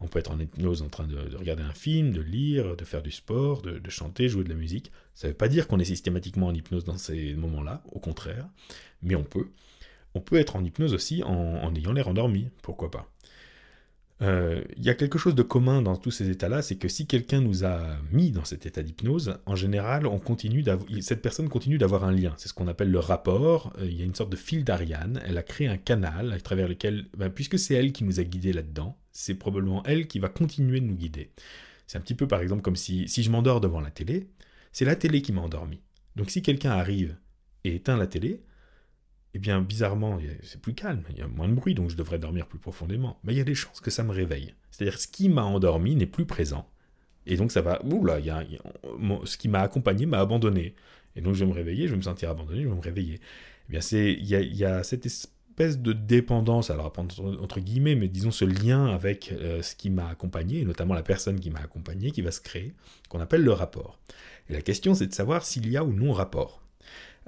On 0.00 0.06
peut 0.06 0.18
être 0.18 0.30
en 0.30 0.38
hypnose 0.38 0.82
en 0.82 0.88
train 0.88 1.06
de, 1.06 1.36
regarder 1.36 1.62
un 1.62 1.74
film, 1.74 2.12
de 2.12 2.22
lire, 2.22 2.74
de 2.74 2.84
faire 2.84 3.02
du 3.02 3.10
sport, 3.10 3.60
de, 3.60 3.90
chanter, 3.90 4.28
jouer 4.28 4.44
de 4.44 4.48
la 4.48 4.54
musique. 4.54 4.90
Ça 5.14 5.26
ne 5.26 5.32
veut 5.32 5.36
pas 5.36 5.48
dire 5.48 5.68
qu'on 5.68 5.78
est 5.78 5.84
systématiquement 5.84 6.46
en 6.46 6.54
hypnose 6.54 6.84
dans 6.84 6.96
ces 6.96 7.34
moments-là, 7.34 7.82
au 7.92 7.98
contraire, 7.98 8.48
mais 9.02 9.14
on 9.14 9.24
peut. 9.24 9.48
On 10.14 10.20
peut 10.20 10.36
être 10.36 10.56
en 10.56 10.64
hypnose 10.64 10.94
aussi 10.94 11.22
en, 11.22 11.74
ayant 11.74 11.92
l'air 11.92 12.08
endormi, 12.08 12.48
pourquoi 12.62 12.90
pas. 12.90 13.10
Euh, 14.22 14.62
il 14.76 14.84
y 14.84 14.90
a 14.90 14.94
quelque 14.94 15.18
chose 15.18 15.34
de 15.34 15.42
commun 15.42 15.80
dans 15.80 15.96
tous 15.96 16.10
ces 16.10 16.28
états-là, 16.28 16.60
c'est 16.60 16.76
que 16.76 16.88
si 16.88 17.06
quelqu'un 17.06 17.40
nous 17.40 17.64
a 17.64 17.96
mis 18.12 18.32
dans 18.32 18.44
cet 18.44 18.66
état 18.66 18.82
d'hypnose, 18.82 19.38
en 19.46 19.56
général, 19.56 20.06
on 20.06 20.18
continue 20.18 20.64
cette 21.00 21.22
personne 21.22 21.48
continue 21.48 21.78
d'avoir 21.78 22.04
un 22.04 22.12
lien. 22.12 22.34
C'est 22.36 22.48
ce 22.48 22.54
qu'on 22.54 22.68
appelle 22.68 22.90
le 22.90 22.98
rapport. 22.98 23.72
Euh, 23.78 23.86
il 23.86 23.98
y 23.98 24.02
a 24.02 24.04
une 24.04 24.14
sorte 24.14 24.30
de 24.30 24.36
fil 24.36 24.64
d'Ariane. 24.64 25.20
Elle 25.26 25.38
a 25.38 25.42
créé 25.42 25.68
un 25.68 25.78
canal 25.78 26.32
à 26.32 26.40
travers 26.40 26.68
lequel, 26.68 27.06
ben, 27.16 27.30
puisque 27.30 27.58
c'est 27.58 27.74
elle 27.74 27.92
qui 27.92 28.04
nous 28.04 28.20
a 28.20 28.24
guidés 28.24 28.52
là-dedans, 28.52 28.98
c'est 29.12 29.34
probablement 29.34 29.82
elle 29.84 30.06
qui 30.06 30.18
va 30.18 30.28
continuer 30.28 30.80
de 30.80 30.86
nous 30.86 30.96
guider. 30.96 31.30
C'est 31.86 31.98
un 31.98 32.02
petit 32.02 32.14
peu 32.14 32.28
par 32.28 32.40
exemple 32.40 32.62
comme 32.62 32.76
si, 32.76 33.08
si 33.08 33.22
je 33.22 33.30
m'endors 33.30 33.60
devant 33.60 33.80
la 33.80 33.90
télé, 33.90 34.28
c'est 34.72 34.84
la 34.84 34.96
télé 34.96 35.22
qui 35.22 35.32
m'a 35.32 35.40
endormi. 35.40 35.80
Donc 36.16 36.30
si 36.30 36.42
quelqu'un 36.42 36.70
arrive 36.72 37.16
et 37.64 37.76
éteint 37.76 37.96
la 37.96 38.06
télé, 38.06 38.42
eh 39.34 39.38
bien 39.38 39.60
bizarrement, 39.62 40.18
c'est 40.42 40.60
plus 40.60 40.74
calme, 40.74 41.02
il 41.10 41.18
y 41.18 41.22
a 41.22 41.28
moins 41.28 41.48
de 41.48 41.54
bruit, 41.54 41.74
donc 41.74 41.90
je 41.90 41.96
devrais 41.96 42.18
dormir 42.18 42.46
plus 42.46 42.58
profondément. 42.58 43.18
Mais 43.24 43.32
il 43.32 43.38
y 43.38 43.40
a 43.40 43.44
des 43.44 43.54
chances 43.54 43.80
que 43.80 43.90
ça 43.90 44.02
me 44.02 44.12
réveille. 44.12 44.54
C'est-à-dire 44.70 44.98
ce 44.98 45.06
qui 45.06 45.28
m'a 45.28 45.44
endormi 45.44 45.94
n'est 45.94 46.06
plus 46.06 46.26
présent. 46.26 46.68
Et 47.26 47.36
donc 47.36 47.52
ça 47.52 47.60
va, 47.60 47.84
oula, 47.84 48.18
il 48.18 48.26
y 48.26 48.30
a, 48.30 48.44
ce 49.24 49.36
qui 49.36 49.48
m'a 49.48 49.60
accompagné 49.60 50.06
m'a 50.06 50.18
abandonné. 50.18 50.74
Et 51.16 51.20
donc 51.20 51.34
je 51.34 51.44
vais 51.44 51.50
me 51.50 51.54
réveiller, 51.54 51.86
je 51.86 51.92
vais 51.92 51.98
me 51.98 52.02
sentir 52.02 52.30
abandonné, 52.30 52.62
je 52.62 52.68
vais 52.68 52.74
me 52.74 52.80
réveiller. 52.80 53.20
Eh 53.68 53.72
bien 53.72 53.80
c'est, 53.80 54.12
il 54.12 54.26
y 54.26 54.64
a, 54.64 54.82
cette 54.82 55.06
de 55.60 55.92
dépendance, 55.92 56.70
alors 56.70 56.92
entre 56.96 57.60
guillemets, 57.60 57.94
mais 57.94 58.08
disons 58.08 58.30
ce 58.30 58.44
lien 58.44 58.86
avec 58.86 59.32
euh, 59.32 59.62
ce 59.62 59.76
qui 59.76 59.90
m'a 59.90 60.08
accompagné, 60.08 60.60
et 60.60 60.64
notamment 60.64 60.94
la 60.94 61.02
personne 61.02 61.38
qui 61.38 61.50
m'a 61.50 61.60
accompagné, 61.60 62.10
qui 62.12 62.22
va 62.22 62.30
se 62.30 62.40
créer, 62.40 62.72
qu'on 63.08 63.20
appelle 63.20 63.42
le 63.42 63.52
rapport. 63.52 63.98
Et 64.48 64.54
la 64.54 64.62
question, 64.62 64.94
c'est 64.94 65.06
de 65.06 65.14
savoir 65.14 65.44
s'il 65.44 65.70
y 65.70 65.76
a 65.76 65.84
ou 65.84 65.92
non 65.92 66.12
rapport. 66.12 66.62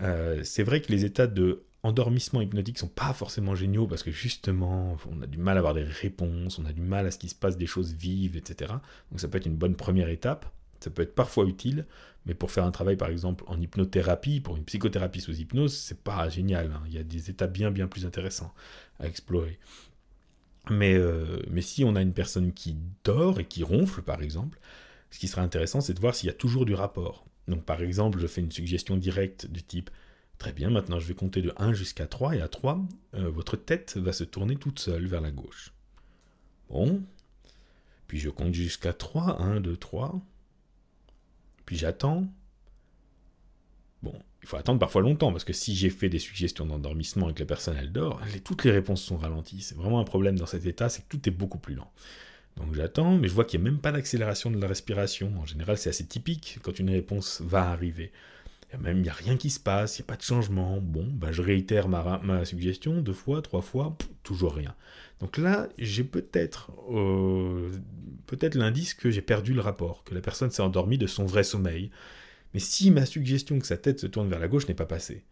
Euh, 0.00 0.40
c'est 0.44 0.62
vrai 0.62 0.80
que 0.80 0.90
les 0.90 1.04
états 1.04 1.26
de 1.26 1.64
endormissement 1.82 2.40
hypnotique 2.40 2.78
sont 2.78 2.88
pas 2.88 3.12
forcément 3.12 3.54
géniaux 3.54 3.86
parce 3.86 4.02
que 4.02 4.12
justement, 4.12 4.96
on 5.10 5.20
a 5.22 5.26
du 5.26 5.38
mal 5.38 5.56
à 5.56 5.60
avoir 5.60 5.74
des 5.74 5.82
réponses, 5.82 6.58
on 6.58 6.64
a 6.64 6.72
du 6.72 6.80
mal 6.80 7.06
à 7.06 7.10
ce 7.10 7.18
qu'il 7.18 7.30
se 7.30 7.34
passe 7.34 7.56
des 7.56 7.66
choses 7.66 7.92
vives, 7.92 8.36
etc. 8.36 8.72
Donc 9.10 9.20
ça 9.20 9.28
peut 9.28 9.38
être 9.38 9.46
une 9.46 9.56
bonne 9.56 9.74
première 9.74 10.08
étape. 10.08 10.46
Ça 10.80 10.90
peut 10.90 11.02
être 11.02 11.14
parfois 11.14 11.44
utile, 11.46 11.86
mais 12.26 12.34
pour 12.34 12.50
faire 12.50 12.64
un 12.64 12.72
travail, 12.72 12.96
par 12.96 13.08
exemple, 13.08 13.44
en 13.46 13.60
hypnothérapie, 13.60 14.40
pour 14.40 14.56
une 14.56 14.64
psychothérapie 14.64 15.20
sous 15.20 15.34
hypnose, 15.34 15.76
c'est 15.76 16.02
pas 16.02 16.28
génial. 16.28 16.72
Hein. 16.72 16.82
Il 16.86 16.92
y 16.92 16.98
a 16.98 17.04
des 17.04 17.30
états 17.30 17.46
bien, 17.46 17.70
bien 17.70 17.86
plus 17.86 18.04
intéressants 18.04 18.52
à 18.98 19.06
explorer. 19.06 19.60
Mais, 20.70 20.94
euh, 20.94 21.40
mais 21.50 21.62
si 21.62 21.84
on 21.84 21.94
a 21.94 22.02
une 22.02 22.14
personne 22.14 22.52
qui 22.52 22.76
dort 23.04 23.38
et 23.38 23.44
qui 23.44 23.62
ronfle, 23.62 24.02
par 24.02 24.22
exemple, 24.22 24.58
ce 25.10 25.18
qui 25.20 25.28
serait 25.28 25.42
intéressant, 25.42 25.80
c'est 25.80 25.94
de 25.94 26.00
voir 26.00 26.14
s'il 26.14 26.28
y 26.28 26.30
a 26.30 26.34
toujours 26.34 26.64
du 26.64 26.74
rapport. 26.74 27.26
Donc, 27.46 27.64
par 27.64 27.80
exemple, 27.82 28.18
je 28.18 28.26
fais 28.26 28.40
une 28.40 28.52
suggestion 28.52 28.96
directe 28.96 29.46
du 29.46 29.62
type 29.62 29.90
Très 30.42 30.52
bien, 30.52 30.70
maintenant 30.70 30.98
je 30.98 31.06
vais 31.06 31.14
compter 31.14 31.40
de 31.40 31.52
1 31.56 31.72
jusqu'à 31.72 32.08
3, 32.08 32.34
et 32.34 32.40
à 32.40 32.48
3, 32.48 32.84
euh, 33.14 33.30
votre 33.30 33.54
tête 33.54 33.96
va 33.96 34.12
se 34.12 34.24
tourner 34.24 34.56
toute 34.56 34.80
seule 34.80 35.06
vers 35.06 35.20
la 35.20 35.30
gauche. 35.30 35.72
Bon. 36.68 37.00
Puis 38.08 38.18
je 38.18 38.28
compte 38.28 38.52
jusqu'à 38.52 38.92
3, 38.92 39.40
1, 39.40 39.60
2, 39.60 39.76
3. 39.76 40.20
Puis 41.64 41.76
j'attends. 41.76 42.26
Bon, 44.02 44.18
il 44.42 44.48
faut 44.48 44.56
attendre 44.56 44.80
parfois 44.80 45.02
longtemps, 45.02 45.30
parce 45.30 45.44
que 45.44 45.52
si 45.52 45.76
j'ai 45.76 45.90
fait 45.90 46.08
des 46.08 46.18
suggestions 46.18 46.66
d'endormissement 46.66 47.30
et 47.30 47.34
que 47.34 47.38
la 47.38 47.46
personne 47.46 47.76
elle 47.78 47.92
dort, 47.92 48.20
toutes 48.42 48.64
les 48.64 48.72
réponses 48.72 49.00
sont 49.00 49.18
ralenties. 49.18 49.60
C'est 49.60 49.76
vraiment 49.76 50.00
un 50.00 50.04
problème 50.04 50.36
dans 50.36 50.46
cet 50.46 50.66
état, 50.66 50.88
c'est 50.88 51.02
que 51.02 51.08
tout 51.08 51.28
est 51.28 51.32
beaucoup 51.32 51.58
plus 51.58 51.76
lent. 51.76 51.92
Donc 52.56 52.74
j'attends, 52.74 53.16
mais 53.16 53.28
je 53.28 53.34
vois 53.34 53.44
qu'il 53.44 53.60
n'y 53.60 53.68
a 53.68 53.70
même 53.70 53.80
pas 53.80 53.92
d'accélération 53.92 54.50
de 54.50 54.58
la 54.58 54.66
respiration. 54.66 55.32
En 55.38 55.46
général, 55.46 55.78
c'est 55.78 55.90
assez 55.90 56.04
typique 56.04 56.58
quand 56.64 56.80
une 56.80 56.90
réponse 56.90 57.40
va 57.42 57.70
arriver. 57.70 58.10
Il 58.72 59.02
n'y 59.02 59.08
a, 59.08 59.12
rien 59.12 59.36
qui 59.36 59.50
se 59.50 59.60
passe, 59.60 59.98
il 59.98 60.02
n'y 60.02 60.06
a 60.06 60.08
pas 60.08 60.16
de 60.16 60.22
changement. 60.22 60.80
Bon, 60.80 61.06
bah, 61.06 61.30
je 61.30 61.42
réitère 61.42 61.88
ma, 61.88 62.20
ma 62.22 62.44
suggestion 62.44 63.00
deux 63.02 63.12
fois, 63.12 63.42
trois 63.42 63.60
fois, 63.60 63.96
toujours 64.22 64.54
rien. 64.54 64.74
Donc 65.20 65.36
là, 65.36 65.68
j'ai 65.78 66.04
peut-être 66.04 66.72
euh, 66.90 67.70
peut-être 68.26 68.54
l'indice 68.54 68.94
que 68.94 69.10
j'ai 69.10 69.22
perdu 69.22 69.52
le 69.52 69.60
rapport, 69.60 70.04
que 70.04 70.14
la 70.14 70.20
personne 70.20 70.50
s'est 70.50 70.62
endormie 70.62 70.98
de 70.98 71.06
son 71.06 71.26
vrai 71.26 71.44
sommeil. 71.44 71.90
Mais 72.54 72.60
si 72.60 72.90
ma 72.90 73.06
suggestion 73.06 73.58
que 73.58 73.66
sa 73.66 73.76
tête 73.76 74.00
se 74.00 74.06
tourne 74.06 74.28
vers 74.28 74.40
la 74.40 74.48
gauche 74.48 74.66
n'est 74.68 74.74
pas 74.74 74.86
passée, 74.86 75.24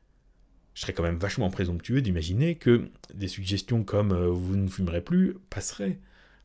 je 0.74 0.82
serais 0.82 0.92
quand 0.92 1.02
même 1.02 1.18
vachement 1.18 1.50
présomptueux 1.50 2.02
d'imaginer 2.02 2.54
que 2.54 2.90
des 3.14 3.28
suggestions 3.28 3.82
comme 3.84 4.12
euh, 4.12 4.28
vous 4.28 4.56
ne 4.56 4.68
fumerez 4.68 5.02
plus 5.02 5.36
passeraient. 5.48 5.98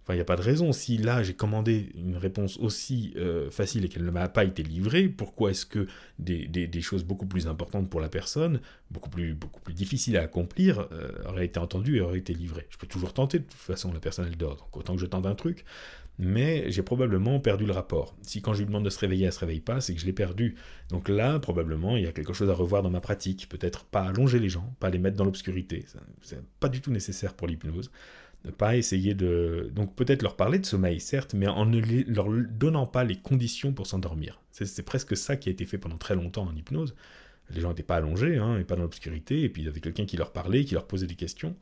Enfin, 0.05 0.13
il 0.13 0.17
n'y 0.17 0.21
a 0.21 0.25
pas 0.25 0.35
de 0.35 0.43
raison. 0.43 0.71
Si 0.71 0.99
là, 0.99 1.23
j'ai 1.23 1.33
commandé 1.33 1.89
une 1.95 2.15
réponse 2.15 2.57
aussi 2.57 3.13
euh, 3.17 3.49
facile 3.49 3.85
et 3.85 3.89
qu'elle 3.89 4.05
ne 4.05 4.11
m'a 4.11 4.29
pas 4.29 4.45
été 4.45 4.61
livrée, 4.61 5.07
pourquoi 5.09 5.49
est-ce 5.49 5.65
que 5.65 5.87
des, 6.19 6.81
choses 6.81 7.03
beaucoup 7.03 7.25
plus 7.25 7.47
importantes 7.47 7.89
pour 7.89 8.01
la 8.01 8.09
personne, 8.09 8.61
beaucoup 8.91 9.09
plus, 9.09 9.35
difficiles 9.73 10.17
à 10.17 10.21
accomplir, 10.21 10.87
euh, 10.91 11.11
auraient 11.27 11.47
été 11.47 11.57
entendues 11.57 11.97
et 11.97 12.01
auraient 12.01 12.19
été 12.19 12.35
livrées? 12.35 12.67
Je 12.69 12.77
peux 12.77 12.85
toujours 12.85 13.13
tenter, 13.13 13.39
de 13.39 13.45
toute 13.45 13.53
façon, 13.53 13.91
la 13.91 13.99
personne, 13.99 14.27
elle 14.29 14.37
dort. 14.37 14.57
Donc, 14.57 14.77
autant 14.77 14.93
que 14.93 15.01
je 15.01 15.07
tente 15.07 15.25
un 15.25 15.33
truc. 15.33 15.65
Mais 16.17 16.71
j'ai 16.71 16.83
probablement 16.83 17.39
perdu 17.39 17.65
le 17.65 17.73
rapport. 17.73 18.15
Si 18.21 18.41
quand 18.41 18.53
je 18.53 18.59
lui 18.59 18.67
demande 18.67 18.85
de 18.85 18.89
se 18.89 18.99
réveiller, 18.99 19.23
elle 19.23 19.29
ne 19.29 19.33
se 19.33 19.39
réveille 19.39 19.59
pas, 19.59 19.81
c'est 19.81 19.93
que 19.93 19.99
je 19.99 20.05
l'ai 20.05 20.13
perdu. 20.13 20.55
Donc 20.89 21.09
là, 21.09 21.39
probablement, 21.39 21.97
il 21.97 22.03
y 22.03 22.07
a 22.07 22.13
quelque 22.13 22.31
chose 22.31 22.49
à 22.49 22.53
revoir 22.53 22.83
dans 22.83 22.89
ma 22.89 23.01
pratique. 23.01 23.49
Peut-être 23.49 23.83
pas 23.83 24.03
allonger 24.03 24.39
les 24.39 24.47
gens, 24.47 24.73
pas 24.79 24.89
les 24.89 24.99
mettre 24.99 25.17
dans 25.17 25.25
l'obscurité. 25.25 25.83
C'est 26.21 26.41
pas 26.61 26.69
du 26.69 26.79
tout 26.79 26.91
nécessaire 26.91 27.33
pour 27.33 27.47
l'hypnose 27.47 27.91
pas 28.51 28.75
essayer 28.75 29.13
de... 29.13 29.71
Donc 29.73 29.95
peut-être 29.95 30.21
leur 30.21 30.35
parler 30.35 30.59
de 30.59 30.65
sommeil, 30.65 30.99
certes, 30.99 31.33
mais 31.33 31.47
en 31.47 31.65
ne 31.65 31.79
leur 32.07 32.27
donnant 32.29 32.87
pas 32.87 33.03
les 33.03 33.15
conditions 33.15 33.73
pour 33.73 33.87
s'endormir. 33.87 34.41
C'est 34.51 34.85
presque 34.85 35.17
ça 35.17 35.35
qui 35.35 35.49
a 35.49 35.51
été 35.51 35.65
fait 35.65 35.77
pendant 35.77 35.97
très 35.97 36.15
longtemps 36.15 36.43
en 36.43 36.55
hypnose. 36.55 36.95
Les 37.51 37.61
gens 37.61 37.69
n'étaient 37.69 37.83
pas 37.83 37.97
allongés, 37.97 38.37
hein, 38.37 38.57
et 38.57 38.63
pas 38.63 38.75
dans 38.75 38.83
l'obscurité, 38.83 39.43
et 39.43 39.49
puis 39.49 39.61
il 39.61 39.65
y 39.65 39.67
avait 39.67 39.79
quelqu'un 39.79 40.05
qui 40.05 40.17
leur 40.17 40.31
parlait, 40.31 40.65
qui 40.65 40.73
leur 40.73 40.87
posait 40.87 41.07
des 41.07 41.15
questions, 41.15 41.55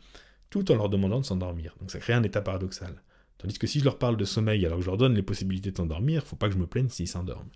tout 0.50 0.72
en 0.72 0.76
leur 0.76 0.90
demandant 0.90 1.20
de 1.20 1.26
s'endormir. 1.26 1.76
Donc 1.80 1.92
ça 1.92 2.00
crée 2.00 2.14
un 2.14 2.24
état 2.24 2.42
paradoxal. 2.42 3.02
Tandis 3.38 3.58
que 3.60 3.68
si 3.68 3.80
je 3.80 3.84
leur 3.84 3.98
parle 3.98 4.16
de 4.16 4.26
sommeil 4.26 4.66
alors 4.66 4.78
que 4.78 4.86
je 4.86 4.90
leur 4.90 4.98
donne 4.98 5.16
les 5.16 5.22
possibilités 5.22 5.72
de 5.72 5.78
s'endormir, 5.78 6.26
faut 6.26 6.38
pas 6.38 6.48
que 6.48 6.54
je 6.54 6.60
me 6.60 6.68
plaigne 6.68 6.90
s'ils 6.90 7.08
s'endorment. 7.08 7.50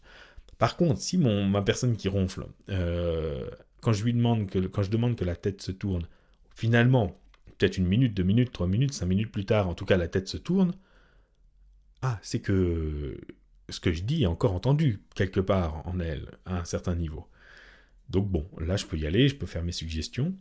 Par 0.58 0.76
contre, 0.76 1.00
si 1.00 1.18
mon, 1.18 1.46
ma 1.46 1.62
personne 1.62 1.96
qui 1.96 2.10
ronfle, 2.10 2.46
euh, 2.70 3.48
quand 3.82 3.94
je 3.94 4.04
lui 4.04 4.14
demande 4.14 4.48
que, 4.48 4.60
quand 4.60 4.84
je 4.84 4.90
demande 4.90 5.16
que 5.16 5.24
la 5.24 5.36
tête 5.36 5.62
se 5.62 5.72
tourne, 5.72 6.08
finalement, 6.54 7.18
peut-être 7.58 7.78
une 7.78 7.88
minute, 7.88 8.14
deux 8.14 8.24
minutes, 8.24 8.52
trois 8.52 8.68
minutes, 8.68 8.94
cinq 8.94 9.08
minutes 9.08 9.32
plus 9.32 9.46
tard, 9.46 9.68
en 9.68 9.74
tout 9.74 9.86
cas 9.86 9.98
la 9.98 10.08
tête 10.08 10.28
se 10.28 10.38
tourne, 10.38 10.74
ah, 12.02 12.20
c'est 12.22 12.40
que 12.40 13.20
ce 13.70 13.80
que 13.80 13.92
je 13.92 14.04
dis 14.04 14.24
est 14.24 14.28
encore 14.28 14.54
entendu 14.54 15.02
quelque 15.16 15.40
part 15.40 15.86
en 15.88 16.00
elle, 16.00 16.32
à 16.46 16.60
un 16.60 16.66
certain 16.66 16.96
niveau. 16.96 17.28
Donc 18.10 18.30
bon, 18.30 18.48
là 18.60 18.78
je 18.78 18.86
peux 18.86 18.98
y 18.98 19.06
aller, 19.08 19.28
je 19.28 19.36
peux 19.36 19.46
faire 19.46 19.64
mes 19.64 19.72
suggestions. 19.72 20.36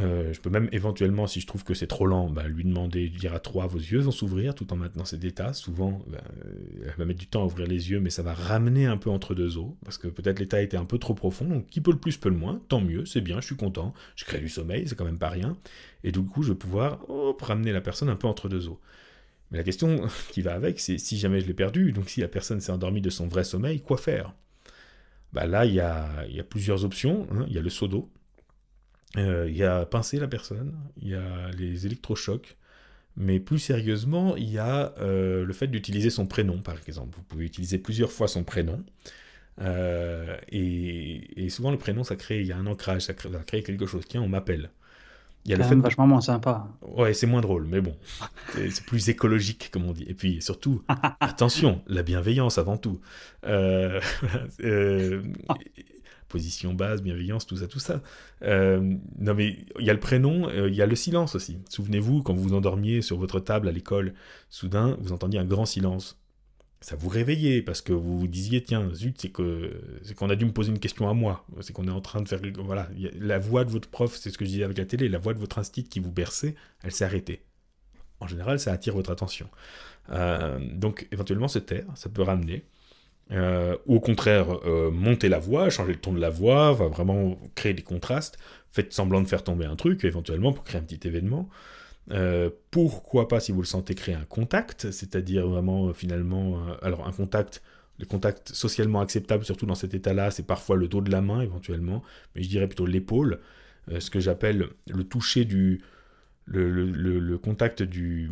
Euh, 0.00 0.32
je 0.32 0.40
peux 0.40 0.50
même 0.50 0.68
éventuellement, 0.72 1.28
si 1.28 1.40
je 1.40 1.46
trouve 1.46 1.62
que 1.62 1.72
c'est 1.72 1.86
trop 1.86 2.06
lent, 2.06 2.28
bah, 2.28 2.48
lui 2.48 2.64
demander, 2.64 3.02
lui 3.02 3.16
dire 3.16 3.32
à 3.32 3.38
trois, 3.38 3.66
vos 3.68 3.78
yeux 3.78 4.00
vont 4.00 4.10
s'ouvrir 4.10 4.54
tout 4.54 4.72
en 4.72 4.76
maintenant 4.76 5.04
cet 5.04 5.24
état. 5.24 5.52
Souvent, 5.52 6.02
bah, 6.08 6.18
elle 6.84 6.94
va 6.98 7.04
mettre 7.04 7.20
du 7.20 7.28
temps 7.28 7.42
à 7.42 7.46
ouvrir 7.46 7.68
les 7.68 7.90
yeux, 7.90 8.00
mais 8.00 8.10
ça 8.10 8.22
va 8.22 8.34
ramener 8.34 8.86
un 8.86 8.96
peu 8.96 9.10
entre 9.10 9.34
deux 9.34 9.56
eaux, 9.56 9.76
parce 9.84 9.98
que 9.98 10.08
peut-être 10.08 10.40
l'état 10.40 10.60
était 10.60 10.76
un 10.76 10.84
peu 10.84 10.98
trop 10.98 11.14
profond. 11.14 11.44
Donc, 11.44 11.66
qui 11.68 11.80
peut 11.80 11.92
le 11.92 11.98
plus, 11.98 12.16
peut 12.16 12.28
le 12.28 12.36
moins. 12.36 12.60
Tant 12.68 12.80
mieux, 12.80 13.06
c'est 13.06 13.20
bien, 13.20 13.40
je 13.40 13.46
suis 13.46 13.56
content. 13.56 13.94
Je 14.16 14.24
crée 14.24 14.40
du 14.40 14.48
sommeil, 14.48 14.88
c'est 14.88 14.96
quand 14.96 15.04
même 15.04 15.18
pas 15.18 15.30
rien. 15.30 15.56
Et 16.02 16.10
du 16.10 16.22
coup, 16.22 16.42
je 16.42 16.52
vais 16.52 16.58
pouvoir 16.58 17.06
ramener 17.40 17.72
la 17.72 17.80
personne 17.80 18.08
un 18.08 18.16
peu 18.16 18.26
entre 18.26 18.48
deux 18.48 18.68
eaux. 18.68 18.80
Mais 19.50 19.58
la 19.58 19.64
question 19.64 20.08
qui 20.32 20.42
va 20.42 20.54
avec, 20.54 20.80
c'est 20.80 20.98
si 20.98 21.18
jamais 21.18 21.40
je 21.40 21.46
l'ai 21.46 21.54
perdu, 21.54 21.92
donc 21.92 22.10
si 22.10 22.20
la 22.20 22.28
personne 22.28 22.60
s'est 22.60 22.72
endormie 22.72 23.00
de 23.00 23.10
son 23.10 23.28
vrai 23.28 23.44
sommeil, 23.44 23.80
quoi 23.80 23.96
faire? 23.96 24.34
Bah 25.32 25.46
Là, 25.46 25.66
il 25.66 25.74
y 25.74 25.80
a, 25.80 26.26
y 26.28 26.40
a, 26.40 26.44
plusieurs 26.44 26.84
options. 26.84 27.26
Hein. 27.32 27.44
Il 27.48 27.54
y 27.54 27.58
a 27.58 27.62
le 27.62 27.70
seau 27.70 27.88
d'eau 27.88 28.10
euh, 29.16 29.46
il 29.48 29.56
y 29.56 29.64
a 29.64 29.86
pincer 29.86 30.18
la 30.18 30.28
personne, 30.28 30.74
il 31.00 31.08
y 31.08 31.14
a 31.14 31.50
les 31.56 31.86
électrochocs, 31.86 32.56
mais 33.16 33.38
plus 33.38 33.58
sérieusement, 33.58 34.36
il 34.36 34.50
y 34.50 34.58
a 34.58 34.92
euh, 34.98 35.44
le 35.44 35.52
fait 35.52 35.68
d'utiliser 35.68 36.10
son 36.10 36.26
prénom, 36.26 36.58
par 36.58 36.76
exemple. 36.86 37.16
Vous 37.16 37.22
pouvez 37.22 37.44
utiliser 37.44 37.78
plusieurs 37.78 38.10
fois 38.10 38.26
son 38.26 38.42
prénom. 38.42 38.82
Euh, 39.60 40.36
et, 40.50 41.48
souvent, 41.48 41.70
le 41.70 41.78
prénom, 41.78 42.02
ça 42.02 42.16
crée, 42.16 42.40
il 42.40 42.46
y 42.46 42.52
a 42.52 42.56
un 42.56 42.66
ancrage, 42.66 43.02
ça 43.02 43.14
crée, 43.14 43.62
quelque 43.62 43.86
chose. 43.86 44.04
Tiens, 44.08 44.22
on 44.22 44.28
m'appelle. 44.28 44.70
Il 45.44 45.50
y 45.50 45.54
a 45.54 45.58
le 45.58 45.64
fait 45.64 45.74
vachement 45.74 46.06
moins 46.06 46.22
sympa. 46.22 46.66
Ouais, 46.80 47.12
c'est 47.12 47.26
moins 47.26 47.42
drôle, 47.42 47.66
mais 47.66 47.82
bon, 47.82 47.94
c'est 48.54 48.84
plus 48.86 49.10
écologique, 49.10 49.70
comme 49.70 49.84
on 49.84 49.92
dit. 49.92 50.06
Et 50.08 50.14
puis 50.14 50.40
surtout, 50.40 50.82
attention, 51.20 51.82
la 51.86 52.02
bienveillance 52.02 52.56
avant 52.56 52.78
tout. 52.78 52.98
Euh, 53.44 54.00
position 56.34 56.74
basse, 56.74 57.00
bienveillance, 57.00 57.46
tout 57.46 57.56
ça, 57.56 57.68
tout 57.68 57.78
ça. 57.78 58.02
Euh, 58.42 58.96
non 59.18 59.34
mais 59.34 59.46
il 59.78 59.86
y 59.86 59.90
a 59.90 59.92
le 59.92 60.00
prénom, 60.00 60.48
euh, 60.48 60.68
il 60.68 60.74
y 60.74 60.82
a 60.82 60.86
le 60.86 60.96
silence 60.96 61.36
aussi. 61.36 61.58
Souvenez-vous, 61.68 62.22
quand 62.24 62.34
vous 62.34 62.42
vous 62.48 62.54
endormiez 62.54 63.02
sur 63.02 63.16
votre 63.18 63.38
table 63.38 63.68
à 63.68 63.72
l'école, 63.72 64.14
soudain, 64.50 64.96
vous 65.00 65.12
entendiez 65.12 65.38
un 65.38 65.44
grand 65.44 65.64
silence. 65.64 66.20
Ça 66.80 66.96
vous 66.96 67.08
réveillait 67.08 67.62
parce 67.62 67.80
que 67.80 67.92
vous 67.92 68.18
vous 68.18 68.26
disiez, 68.26 68.62
tiens, 68.62 68.92
zut, 68.92 69.16
c'est 69.20 69.30
que 69.30 69.70
c'est 70.02 70.14
qu'on 70.14 70.28
a 70.28 70.36
dû 70.36 70.44
me 70.44 70.52
poser 70.52 70.70
une 70.70 70.80
question 70.80 71.08
à 71.08 71.14
moi. 71.14 71.46
C'est 71.60 71.72
qu'on 71.72 71.86
est 71.86 71.98
en 72.00 72.02
train 72.02 72.20
de 72.20 72.28
faire... 72.28 72.40
Voilà, 72.58 72.90
la 73.18 73.38
voix 73.38 73.64
de 73.64 73.70
votre 73.70 73.88
prof, 73.88 74.14
c'est 74.16 74.30
ce 74.30 74.36
que 74.36 74.44
je 74.44 74.50
disais 74.50 74.64
avec 74.64 74.76
la 74.76 74.84
télé, 74.84 75.08
la 75.08 75.18
voix 75.18 75.34
de 75.34 75.38
votre 75.38 75.58
instinct 75.58 75.88
qui 75.88 76.00
vous 76.00 76.12
berçait, 76.12 76.56
elle 76.82 76.92
s'est 76.92 77.06
arrêtée. 77.06 77.40
En 78.20 78.26
général, 78.26 78.58
ça 78.58 78.70
attire 78.72 78.94
votre 78.94 79.10
attention. 79.10 79.48
Euh, 80.10 80.58
donc, 80.74 81.08
éventuellement, 81.10 81.48
se 81.48 81.60
taire, 81.60 81.86
ça 81.94 82.10
peut 82.10 82.22
ramener. 82.22 82.64
Euh, 83.30 83.76
ou 83.86 83.96
au 83.96 84.00
contraire, 84.00 84.46
euh, 84.66 84.90
la 85.22 85.38
voix, 85.38 85.70
changer 85.70 85.92
le 85.92 85.98
ton 85.98 86.12
de 86.12 86.20
la 86.20 86.30
voix, 86.30 86.72
va 86.72 86.88
vraiment 86.88 87.38
créer 87.54 87.74
des 87.74 87.82
contrastes, 87.82 88.38
faites 88.70 88.92
semblant 88.92 89.22
de 89.22 89.28
faire 89.28 89.42
tomber 89.42 89.64
un 89.64 89.76
truc, 89.76 90.04
éventuellement, 90.04 90.52
pour 90.52 90.64
créer 90.64 90.80
un 90.80 90.84
petit 90.84 91.06
événement. 91.08 91.48
Euh, 92.10 92.50
pourquoi 92.70 93.28
pas, 93.28 93.40
si 93.40 93.52
vous 93.52 93.62
le 93.62 93.66
sentez, 93.66 93.94
créer 93.94 94.14
un 94.14 94.24
contact, 94.24 94.90
c'est-à-dire 94.90 95.46
vraiment, 95.46 95.92
finalement, 95.94 96.60
alors 96.82 97.06
un 97.06 97.12
contact, 97.12 97.62
le 97.98 98.06
contact 98.06 98.50
socialement 98.50 99.00
acceptable, 99.00 99.44
surtout 99.44 99.66
dans 99.66 99.74
cet 99.74 99.94
état-là, 99.94 100.30
c'est 100.30 100.46
parfois 100.46 100.76
le 100.76 100.88
dos 100.88 101.00
de 101.00 101.10
la 101.10 101.22
main, 101.22 101.40
éventuellement, 101.40 102.02
mais 102.34 102.42
je 102.42 102.48
dirais 102.48 102.66
plutôt 102.66 102.86
l'épaule, 102.86 103.40
ce 103.98 104.10
que 104.10 104.20
j'appelle 104.20 104.68
le 104.88 105.04
toucher 105.04 105.44
du... 105.44 105.80
Le, 106.46 106.68
le 106.68 107.38
contact 107.38 107.82
du, 107.82 108.28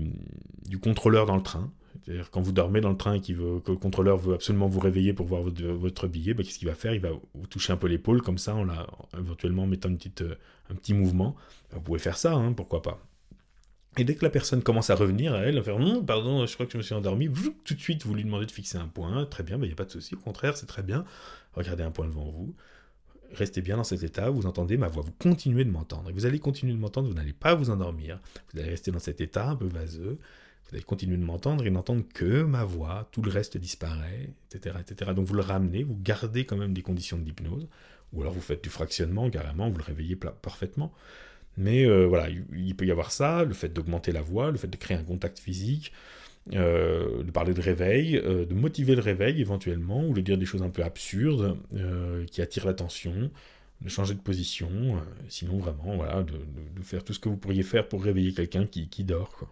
du 0.68 0.78
contrôleur 0.78 1.24
dans 1.24 1.34
le 1.34 1.42
train, 1.42 1.72
c'est-à-dire 2.04 2.30
quand 2.30 2.42
vous 2.42 2.52
dormez 2.52 2.80
dans 2.80 2.90
le 2.90 2.96
train 2.96 3.14
et 3.14 3.20
que 3.20 3.32
le 3.32 3.76
contrôleur 3.76 4.16
veut 4.16 4.34
absolument 4.34 4.66
vous 4.66 4.80
réveiller 4.80 5.12
pour 5.12 5.26
voir 5.26 5.42
votre, 5.42 6.08
billet, 6.08 6.34
bah, 6.34 6.42
qu'est-ce 6.42 6.58
qu'il 6.58 6.68
va 6.68 6.74
faire? 6.74 6.94
Il 6.94 7.00
va 7.00 7.10
vous 7.34 7.46
toucher 7.46 7.72
un 7.72 7.76
peu 7.76 7.86
l'épaule 7.86 8.22
comme 8.22 8.38
ça, 8.38 8.54
en 8.54 8.64
la, 8.64 8.86
éventuellement 9.18 9.66
mettant 9.66 9.88
une 9.88 9.98
petite, 9.98 10.22
euh, 10.22 10.34
un 10.70 10.74
petit 10.74 10.94
mouvement. 10.94 11.36
Vous 11.70 11.80
pouvez 11.80 12.00
faire 12.00 12.18
ça, 12.18 12.34
hein, 12.34 12.52
pourquoi 12.52 12.82
pas. 12.82 13.00
Et 13.98 14.04
dès 14.04 14.14
que 14.14 14.24
la 14.24 14.30
personne 14.30 14.62
commence 14.62 14.90
à 14.90 14.94
revenir, 14.94 15.34
elle 15.36 15.56
va 15.56 15.62
faire 15.62 15.76
hum, 15.76 16.04
pardon, 16.04 16.46
je 16.46 16.54
crois 16.54 16.66
que 16.66 16.72
je 16.72 16.78
me 16.78 16.82
suis 16.82 16.94
endormi. 16.94 17.30
Tout 17.64 17.74
de 17.74 17.80
suite, 17.80 18.04
vous 18.04 18.14
lui 18.14 18.24
demandez 18.24 18.46
de 18.46 18.50
fixer 18.50 18.78
un 18.78 18.88
point. 18.88 19.26
Très 19.26 19.42
bien, 19.42 19.58
il 19.58 19.66
n'y 19.66 19.72
a 19.72 19.76
pas 19.76 19.84
de 19.84 19.90
souci. 19.90 20.14
Au 20.14 20.18
contraire, 20.18 20.56
c'est 20.56 20.66
très 20.66 20.82
bien. 20.82 21.04
Regardez 21.54 21.82
un 21.82 21.90
point 21.90 22.06
devant 22.06 22.30
vous. 22.30 22.54
Restez 23.34 23.60
bien 23.60 23.76
dans 23.76 23.84
cet 23.84 24.02
état. 24.02 24.30
Vous 24.30 24.46
entendez 24.46 24.78
ma 24.78 24.88
voix. 24.88 25.02
Vous 25.02 25.12
continuez 25.18 25.64
de 25.64 25.70
m'entendre. 25.70 26.10
Vous 26.12 26.24
allez 26.24 26.38
continuer 26.38 26.72
de 26.72 26.78
m'entendre. 26.78 27.08
Vous 27.08 27.14
n'allez 27.14 27.34
pas 27.34 27.54
vous 27.54 27.68
endormir. 27.68 28.18
Vous 28.52 28.60
allez 28.60 28.70
rester 28.70 28.90
dans 28.90 28.98
cet 28.98 29.20
état 29.20 29.50
un 29.50 29.56
peu 29.56 29.66
vaseux. 29.66 30.18
Allez 30.72 30.82
continuer 30.82 31.18
de 31.18 31.24
m'entendre 31.24 31.66
et 31.66 31.70
n'entendre 31.70 32.02
que 32.14 32.42
ma 32.42 32.64
voix, 32.64 33.08
tout 33.12 33.20
le 33.20 33.30
reste 33.30 33.58
disparaît, 33.58 34.30
etc., 34.50 34.76
etc. 34.80 35.12
Donc 35.14 35.26
vous 35.26 35.34
le 35.34 35.42
ramenez, 35.42 35.82
vous 35.82 35.98
gardez 36.02 36.46
quand 36.46 36.56
même 36.56 36.72
des 36.72 36.82
conditions 36.82 37.18
d'hypnose, 37.18 37.68
ou 38.12 38.22
alors 38.22 38.32
vous 38.32 38.40
faites 38.40 38.62
du 38.64 38.70
fractionnement 38.70 39.28
carrément, 39.28 39.68
vous 39.68 39.78
le 39.78 39.84
réveillez 39.84 40.16
parfaitement. 40.16 40.92
Mais 41.56 41.84
euh, 41.84 42.06
voilà, 42.06 42.28
il, 42.30 42.74
peut 42.74 42.86
y 42.86 42.90
avoir 42.90 43.12
ça, 43.12 43.44
le 43.44 43.52
fait 43.52 43.68
d'augmenter 43.68 44.12
la 44.12 44.22
voix, 44.22 44.50
le 44.50 44.56
fait 44.56 44.68
de 44.68 44.76
créer 44.76 44.96
un 44.96 45.04
contact 45.04 45.38
physique, 45.38 45.92
euh, 46.54 47.22
de 47.22 47.30
parler 47.30 47.52
de 47.52 47.60
réveil, 47.60 48.16
euh, 48.16 48.46
de 48.46 48.54
motiver 48.54 48.94
le 48.94 49.02
réveil 49.02 49.40
éventuellement, 49.40 50.06
ou 50.06 50.14
de 50.14 50.20
dire 50.22 50.38
des 50.38 50.46
choses 50.46 50.62
un 50.62 50.70
peu 50.70 50.82
absurdes 50.82 51.58
qui 52.30 52.40
attirent 52.40 52.66
l'attention, 52.66 53.30
de 53.82 53.88
changer 53.88 54.14
de 54.14 54.20
position, 54.20 55.02
sinon 55.28 55.58
vraiment, 55.58 55.96
voilà, 55.96 56.22
de, 56.22 56.34
faire 56.82 57.04
tout 57.04 57.12
ce 57.12 57.18
que 57.18 57.28
vous 57.28 57.36
pourriez 57.36 57.62
faire 57.62 57.88
pour 57.88 58.02
réveiller 58.02 58.32
quelqu'un 58.32 58.66
qui, 58.66 58.88
qui 58.88 59.04
dort. 59.04 59.46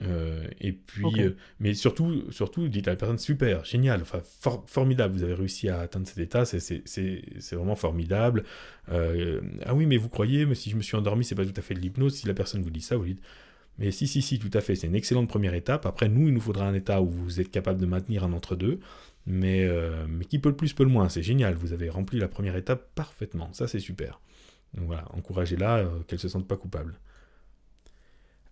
Euh, 0.00 0.46
et 0.60 0.72
puis, 0.72 1.04
euh, 1.18 1.36
mais 1.60 1.74
surtout, 1.74 2.30
surtout, 2.30 2.68
dites 2.68 2.88
à 2.88 2.92
la 2.92 2.96
personne 2.96 3.18
super, 3.18 3.64
génial, 3.64 4.00
enfin 4.00 4.22
formidable, 4.66 5.14
vous 5.14 5.22
avez 5.22 5.34
réussi 5.34 5.68
à 5.68 5.80
atteindre 5.80 6.06
cet 6.06 6.18
état, 6.18 6.44
c'est 6.44 7.52
vraiment 7.52 7.76
formidable. 7.76 8.44
Euh, 8.90 9.42
ah 9.66 9.74
oui, 9.74 9.86
mais 9.86 9.98
vous 9.98 10.08
croyez, 10.08 10.46
mais 10.46 10.54
si 10.54 10.70
je 10.70 10.76
me 10.76 10.82
suis 10.82 10.96
endormi, 10.96 11.24
c'est 11.24 11.34
pas 11.34 11.44
tout 11.44 11.52
à 11.56 11.62
fait 11.62 11.74
de 11.74 11.80
l'hypnose. 11.80 12.14
Si 12.14 12.26
la 12.26 12.34
personne 12.34 12.62
vous 12.62 12.70
dit 12.70 12.80
ça, 12.80 12.96
vous 12.96 13.04
dites, 13.04 13.22
mais 13.78 13.90
si, 13.90 14.06
si, 14.06 14.22
si, 14.22 14.38
tout 14.38 14.50
à 14.54 14.60
fait, 14.60 14.76
c'est 14.76 14.86
une 14.86 14.94
excellente 14.94 15.28
première 15.28 15.54
étape. 15.54 15.84
Après, 15.86 16.08
nous, 16.08 16.28
il 16.28 16.34
nous 16.34 16.40
faudra 16.40 16.66
un 16.66 16.74
état 16.74 17.02
où 17.02 17.10
vous 17.10 17.40
êtes 17.40 17.50
capable 17.50 17.80
de 17.80 17.86
maintenir 17.86 18.24
un 18.24 18.32
entre-deux, 18.32 18.80
mais, 19.26 19.68
mais 20.08 20.24
qui 20.24 20.38
peut 20.38 20.48
le 20.48 20.56
plus, 20.56 20.72
peut 20.72 20.84
le 20.84 20.90
moins. 20.90 21.08
C'est 21.08 21.22
génial, 21.22 21.54
vous 21.54 21.72
avez 21.72 21.90
rempli 21.90 22.18
la 22.18 22.28
première 22.28 22.56
étape 22.56 22.94
parfaitement, 22.94 23.52
ça 23.52 23.68
c'est 23.68 23.80
super. 23.80 24.20
Donc 24.74 24.86
voilà, 24.86 25.04
encouragez-la, 25.12 25.86
qu'elle 26.06 26.18
se 26.18 26.28
sente 26.28 26.48
pas 26.48 26.56
coupable. 26.56 26.98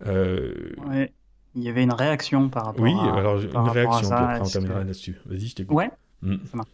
Ouais. 0.07 1.13
Il 1.57 1.63
y 1.63 1.69
avait 1.69 1.83
une 1.83 1.93
réaction 1.93 2.49
par 2.49 2.67
rapport 2.67 2.83
oui, 2.83 2.93
à. 2.93 3.03
Oui, 3.03 3.09
alors 3.19 3.41
une 3.41 3.69
réaction, 3.69 4.11
après 4.13 4.41
on 4.41 4.45
terminera 4.45 4.79
là-dessus. 4.81 5.21
Vas-y, 5.27 5.47
je 5.47 5.55
t'écoute. 5.55 5.77
Ouais, 5.77 5.91
mm. 6.23 6.37
ça 6.51 6.57
marche. 6.57 6.69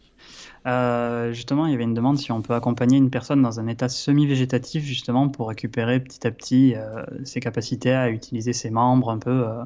Euh, 0.65 1.31
justement, 1.33 1.65
il 1.65 1.71
y 1.71 1.75
avait 1.75 1.85
une 1.85 1.93
demande 1.93 2.17
si 2.17 2.31
on 2.31 2.41
peut 2.41 2.53
accompagner 2.53 2.97
une 2.97 3.09
personne 3.09 3.41
dans 3.41 3.59
un 3.59 3.67
état 3.67 3.89
semi-végétatif, 3.89 4.83
justement, 4.83 5.29
pour 5.29 5.47
récupérer 5.49 5.99
petit 5.99 6.27
à 6.27 6.31
petit 6.31 6.75
euh, 6.75 7.03
ses 7.23 7.39
capacités 7.39 7.93
à 7.93 8.09
utiliser 8.09 8.53
ses 8.53 8.69
membres, 8.69 9.09
un 9.09 9.17
peu 9.17 9.47
euh, 9.47 9.63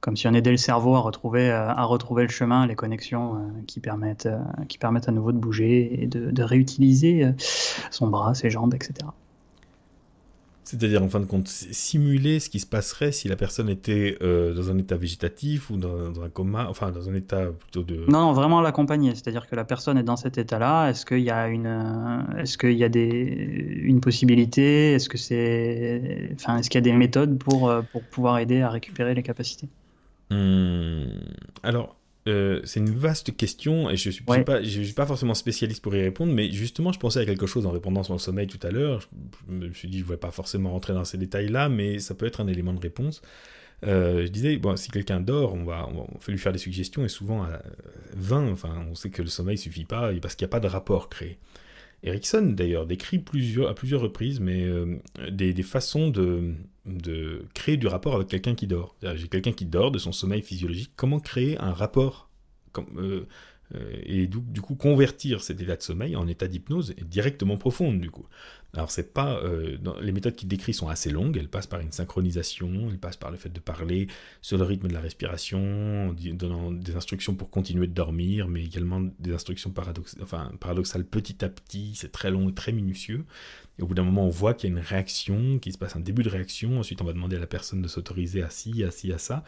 comme 0.00 0.16
si 0.16 0.26
on 0.26 0.34
aidait 0.34 0.50
le 0.50 0.56
cerveau 0.56 0.96
à 0.96 1.00
retrouver, 1.00 1.48
à 1.50 1.84
retrouver 1.84 2.24
le 2.24 2.28
chemin, 2.28 2.66
les 2.66 2.74
connexions 2.74 3.52
qui, 3.68 3.78
permettent, 3.78 4.28
qui 4.68 4.76
permettent 4.76 5.08
à 5.08 5.12
nouveau 5.12 5.30
de 5.30 5.38
bouger 5.38 6.02
et 6.02 6.08
de, 6.08 6.32
de 6.32 6.42
réutiliser 6.42 7.32
son 7.92 8.08
bras, 8.08 8.34
ses 8.34 8.50
jambes, 8.50 8.74
etc. 8.74 8.94
C'est-à-dire, 10.64 11.02
en 11.02 11.08
fin 11.08 11.18
de 11.18 11.26
compte, 11.26 11.48
simuler 11.48 12.38
ce 12.38 12.48
qui 12.48 12.60
se 12.60 12.66
passerait 12.66 13.10
si 13.10 13.26
la 13.28 13.34
personne 13.34 13.68
était 13.68 14.16
euh, 14.22 14.54
dans 14.54 14.70
un 14.70 14.78
état 14.78 14.96
végétatif 14.96 15.70
ou 15.70 15.76
dans, 15.76 16.22
un 16.22 16.28
coma, 16.28 16.68
enfin, 16.68 16.92
dans 16.92 17.08
un 17.08 17.14
état 17.14 17.46
plutôt 17.46 17.82
de... 17.82 18.04
Non, 18.08 18.32
vraiment 18.32 18.60
l'accompagner. 18.60 19.10
C'est-à-dire 19.14 19.48
que 19.48 19.56
la 19.56 19.64
personne 19.64 19.98
est 19.98 20.04
dans 20.04 20.16
cet 20.16 20.38
état-là. 20.38 20.88
Est-ce 20.90 21.04
qu'il 21.04 21.20
y 21.20 21.30
a 21.30 21.48
une, 21.48 21.66
euh, 21.66 22.40
est-ce 22.42 22.56
qu'il 22.56 22.74
y 22.74 22.84
a 22.84 22.88
des, 22.88 23.02
une 23.82 24.00
possibilité? 24.00 24.92
Est-ce 24.92 25.08
que 25.08 25.18
c'est, 25.18 26.30
enfin, 26.34 26.58
est-ce 26.58 26.70
qu'il 26.70 26.78
y 26.78 26.82
a 26.82 26.88
des 26.90 26.92
méthodes 26.92 27.38
pour, 27.38 27.68
euh, 27.68 27.82
pour 27.90 28.02
pouvoir 28.04 28.38
aider 28.38 28.60
à 28.60 28.70
récupérer 28.70 29.14
les 29.14 29.22
capacités? 29.24 29.68
Hmm. 30.30 31.06
Alors, 31.64 31.96
euh, 32.28 32.60
c'est 32.64 32.78
une 32.78 32.90
vaste 32.90 33.36
question 33.36 33.90
et 33.90 33.96
je 33.96 34.08
ne 34.08 34.12
suis, 34.12 34.24
pas, 34.24 34.62
je 34.62 34.82
suis 34.82 34.92
pas 34.92 35.06
forcément 35.06 35.34
spécialiste 35.34 35.82
pour 35.82 35.94
y 35.94 36.02
répondre, 36.02 36.32
mais 36.32 36.50
justement, 36.52 36.92
je 36.92 36.98
pensais 36.98 37.20
à 37.20 37.26
quelque 37.26 37.46
chose 37.46 37.66
en 37.66 37.72
répondant 37.72 38.04
sur 38.04 38.12
le 38.12 38.20
sommeil 38.20 38.46
tout 38.46 38.64
à 38.64 38.70
l'heure. 38.70 39.00
Je, 39.48 39.52
me 39.52 39.72
suis 39.72 39.88
dit, 39.88 39.98
je 39.98 40.02
ne 40.02 40.06
voulais 40.06 40.18
pas 40.18 40.30
forcément 40.30 40.70
rentrer 40.70 40.92
dans 40.92 41.04
ces 41.04 41.18
détails-là, 41.18 41.68
mais 41.68 41.98
ça 41.98 42.14
peut 42.14 42.26
être 42.26 42.40
un 42.40 42.46
élément 42.46 42.74
de 42.74 42.80
réponse. 42.80 43.22
Euh, 43.84 44.24
je 44.24 44.28
disais, 44.28 44.56
bon, 44.56 44.76
si 44.76 44.90
quelqu'un 44.90 45.20
dort, 45.20 45.54
on 45.54 45.64
va, 45.64 45.88
on 45.88 46.18
fait 46.20 46.30
lui 46.30 46.38
faire 46.38 46.52
des 46.52 46.58
suggestions 46.58 47.04
et 47.04 47.08
souvent 47.08 47.42
à 47.42 47.60
20, 48.14 48.52
enfin, 48.52 48.86
on 48.88 48.94
sait 48.94 49.10
que 49.10 49.22
le 49.22 49.28
sommeil 49.28 49.58
suffit 49.58 49.84
pas 49.84 50.12
parce 50.22 50.36
qu'il 50.36 50.44
n'y 50.44 50.50
a 50.50 50.52
pas 50.52 50.60
de 50.60 50.68
rapport 50.68 51.08
créé. 51.08 51.38
Erickson, 52.02 52.54
d'ailleurs, 52.56 52.86
décrit 52.86 53.18
à 53.68 53.74
plusieurs 53.74 54.00
reprises 54.00 54.40
mais, 54.40 54.64
euh, 54.64 54.98
des, 55.30 55.62
façons 55.62 56.08
de, 56.08 56.54
créer 57.54 57.76
du 57.76 57.86
rapport 57.86 58.16
avec 58.16 58.28
quelqu'un 58.28 58.54
qui 58.54 58.66
dort. 58.66 58.96
J'ai 59.14 59.28
quelqu'un 59.28 59.52
qui 59.52 59.66
dort 59.66 59.90
de 59.92 59.98
son 59.98 60.12
sommeil 60.12 60.42
physiologique. 60.42 60.92
Comment 60.96 61.20
créer 61.20 61.58
un 61.58 61.72
rapport 61.72 62.28
comme, 62.72 62.88
euh, 62.98 63.26
et 64.04 64.26
du, 64.26 64.60
coup 64.60 64.74
convertir 64.74 65.42
cet 65.42 65.60
état 65.60 65.76
de 65.76 65.82
sommeil 65.82 66.16
en 66.16 66.26
état 66.26 66.48
d'hypnose 66.48 66.94
directement 67.02 67.56
profonde 67.56 68.00
du 68.00 68.10
coup? 68.10 68.26
Alors 68.74 68.90
c'est 68.90 69.12
pas 69.12 69.36
euh, 69.36 69.76
les 70.00 70.12
méthodes 70.12 70.34
qu'il 70.34 70.48
décrit 70.48 70.72
sont 70.72 70.88
assez 70.88 71.10
longues. 71.10 71.36
Elles 71.36 71.48
passent 71.48 71.66
par 71.66 71.80
une 71.80 71.92
synchronisation, 71.92 72.88
elles 72.88 72.98
passent 72.98 73.18
par 73.18 73.30
le 73.30 73.36
fait 73.36 73.50
de 73.50 73.60
parler 73.60 74.06
sur 74.40 74.56
le 74.56 74.64
rythme 74.64 74.88
de 74.88 74.94
la 74.94 75.00
respiration, 75.00 76.14
donnant 76.14 76.72
des 76.72 76.96
instructions 76.96 77.34
pour 77.34 77.50
continuer 77.50 77.86
de 77.86 77.92
dormir, 77.92 78.48
mais 78.48 78.64
également 78.64 79.02
des 79.18 79.34
instructions 79.34 79.70
paradox 79.70 80.16
enfin, 80.22 80.52
paradoxales 80.58 81.04
petit 81.04 81.44
à 81.44 81.50
petit. 81.50 81.92
C'est 81.96 82.12
très 82.12 82.30
long 82.30 82.48
et 82.48 82.54
très 82.54 82.72
minutieux. 82.72 83.26
Et 83.78 83.82
au 83.82 83.86
bout 83.86 83.94
d'un 83.94 84.04
moment, 84.04 84.26
on 84.26 84.30
voit 84.30 84.54
qu'il 84.54 84.70
y 84.70 84.72
a 84.72 84.76
une 84.78 84.84
réaction, 84.84 85.58
qu'il 85.58 85.72
se 85.72 85.78
passe 85.78 85.96
un 85.96 86.00
début 86.00 86.22
de 86.22 86.30
réaction. 86.30 86.78
Ensuite, 86.78 87.02
on 87.02 87.04
va 87.04 87.12
demander 87.12 87.36
à 87.36 87.40
la 87.40 87.46
personne 87.46 87.82
de 87.82 87.88
s'autoriser 87.88 88.42
à 88.42 88.48
ci, 88.48 88.82
à 88.84 88.90
ci, 88.90 89.12
à 89.12 89.18
ça. 89.18 89.44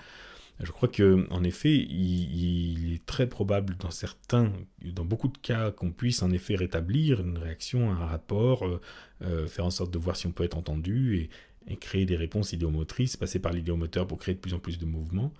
Je 0.60 0.70
crois 0.70 0.88
que, 0.88 1.26
en 1.30 1.42
effet, 1.42 1.74
il, 1.74 2.94
est 2.94 3.04
très 3.06 3.28
probable 3.28 3.76
dans 3.78 3.90
certains, 3.90 4.52
dans 4.84 5.04
beaucoup 5.04 5.28
de 5.28 5.38
cas, 5.38 5.72
qu'on 5.72 5.90
puisse 5.90 6.22
en 6.22 6.30
effet 6.30 6.54
rétablir 6.54 7.20
une 7.20 7.38
réaction, 7.38 7.90
un 7.90 8.06
rapport, 8.06 8.64
euh, 8.64 8.80
euh, 9.22 9.46
faire 9.48 9.66
en 9.66 9.70
sorte 9.70 9.92
de 9.92 9.98
voir 9.98 10.16
si 10.16 10.26
on 10.26 10.32
peut 10.32 10.44
être 10.44 10.56
entendu 10.56 11.28
et, 11.68 11.76
créer 11.76 12.04
des 12.04 12.16
réponses 12.16 12.52
idéomotrices, 12.52 13.16
passer 13.16 13.38
par 13.38 13.52
l'idéomoteur 13.52 14.06
pour 14.06 14.18
créer 14.18 14.34
de 14.34 14.40
plus 14.40 14.52
en 14.52 14.58
plus 14.58 14.78
de 14.78 14.84
mouvements. 14.84 15.32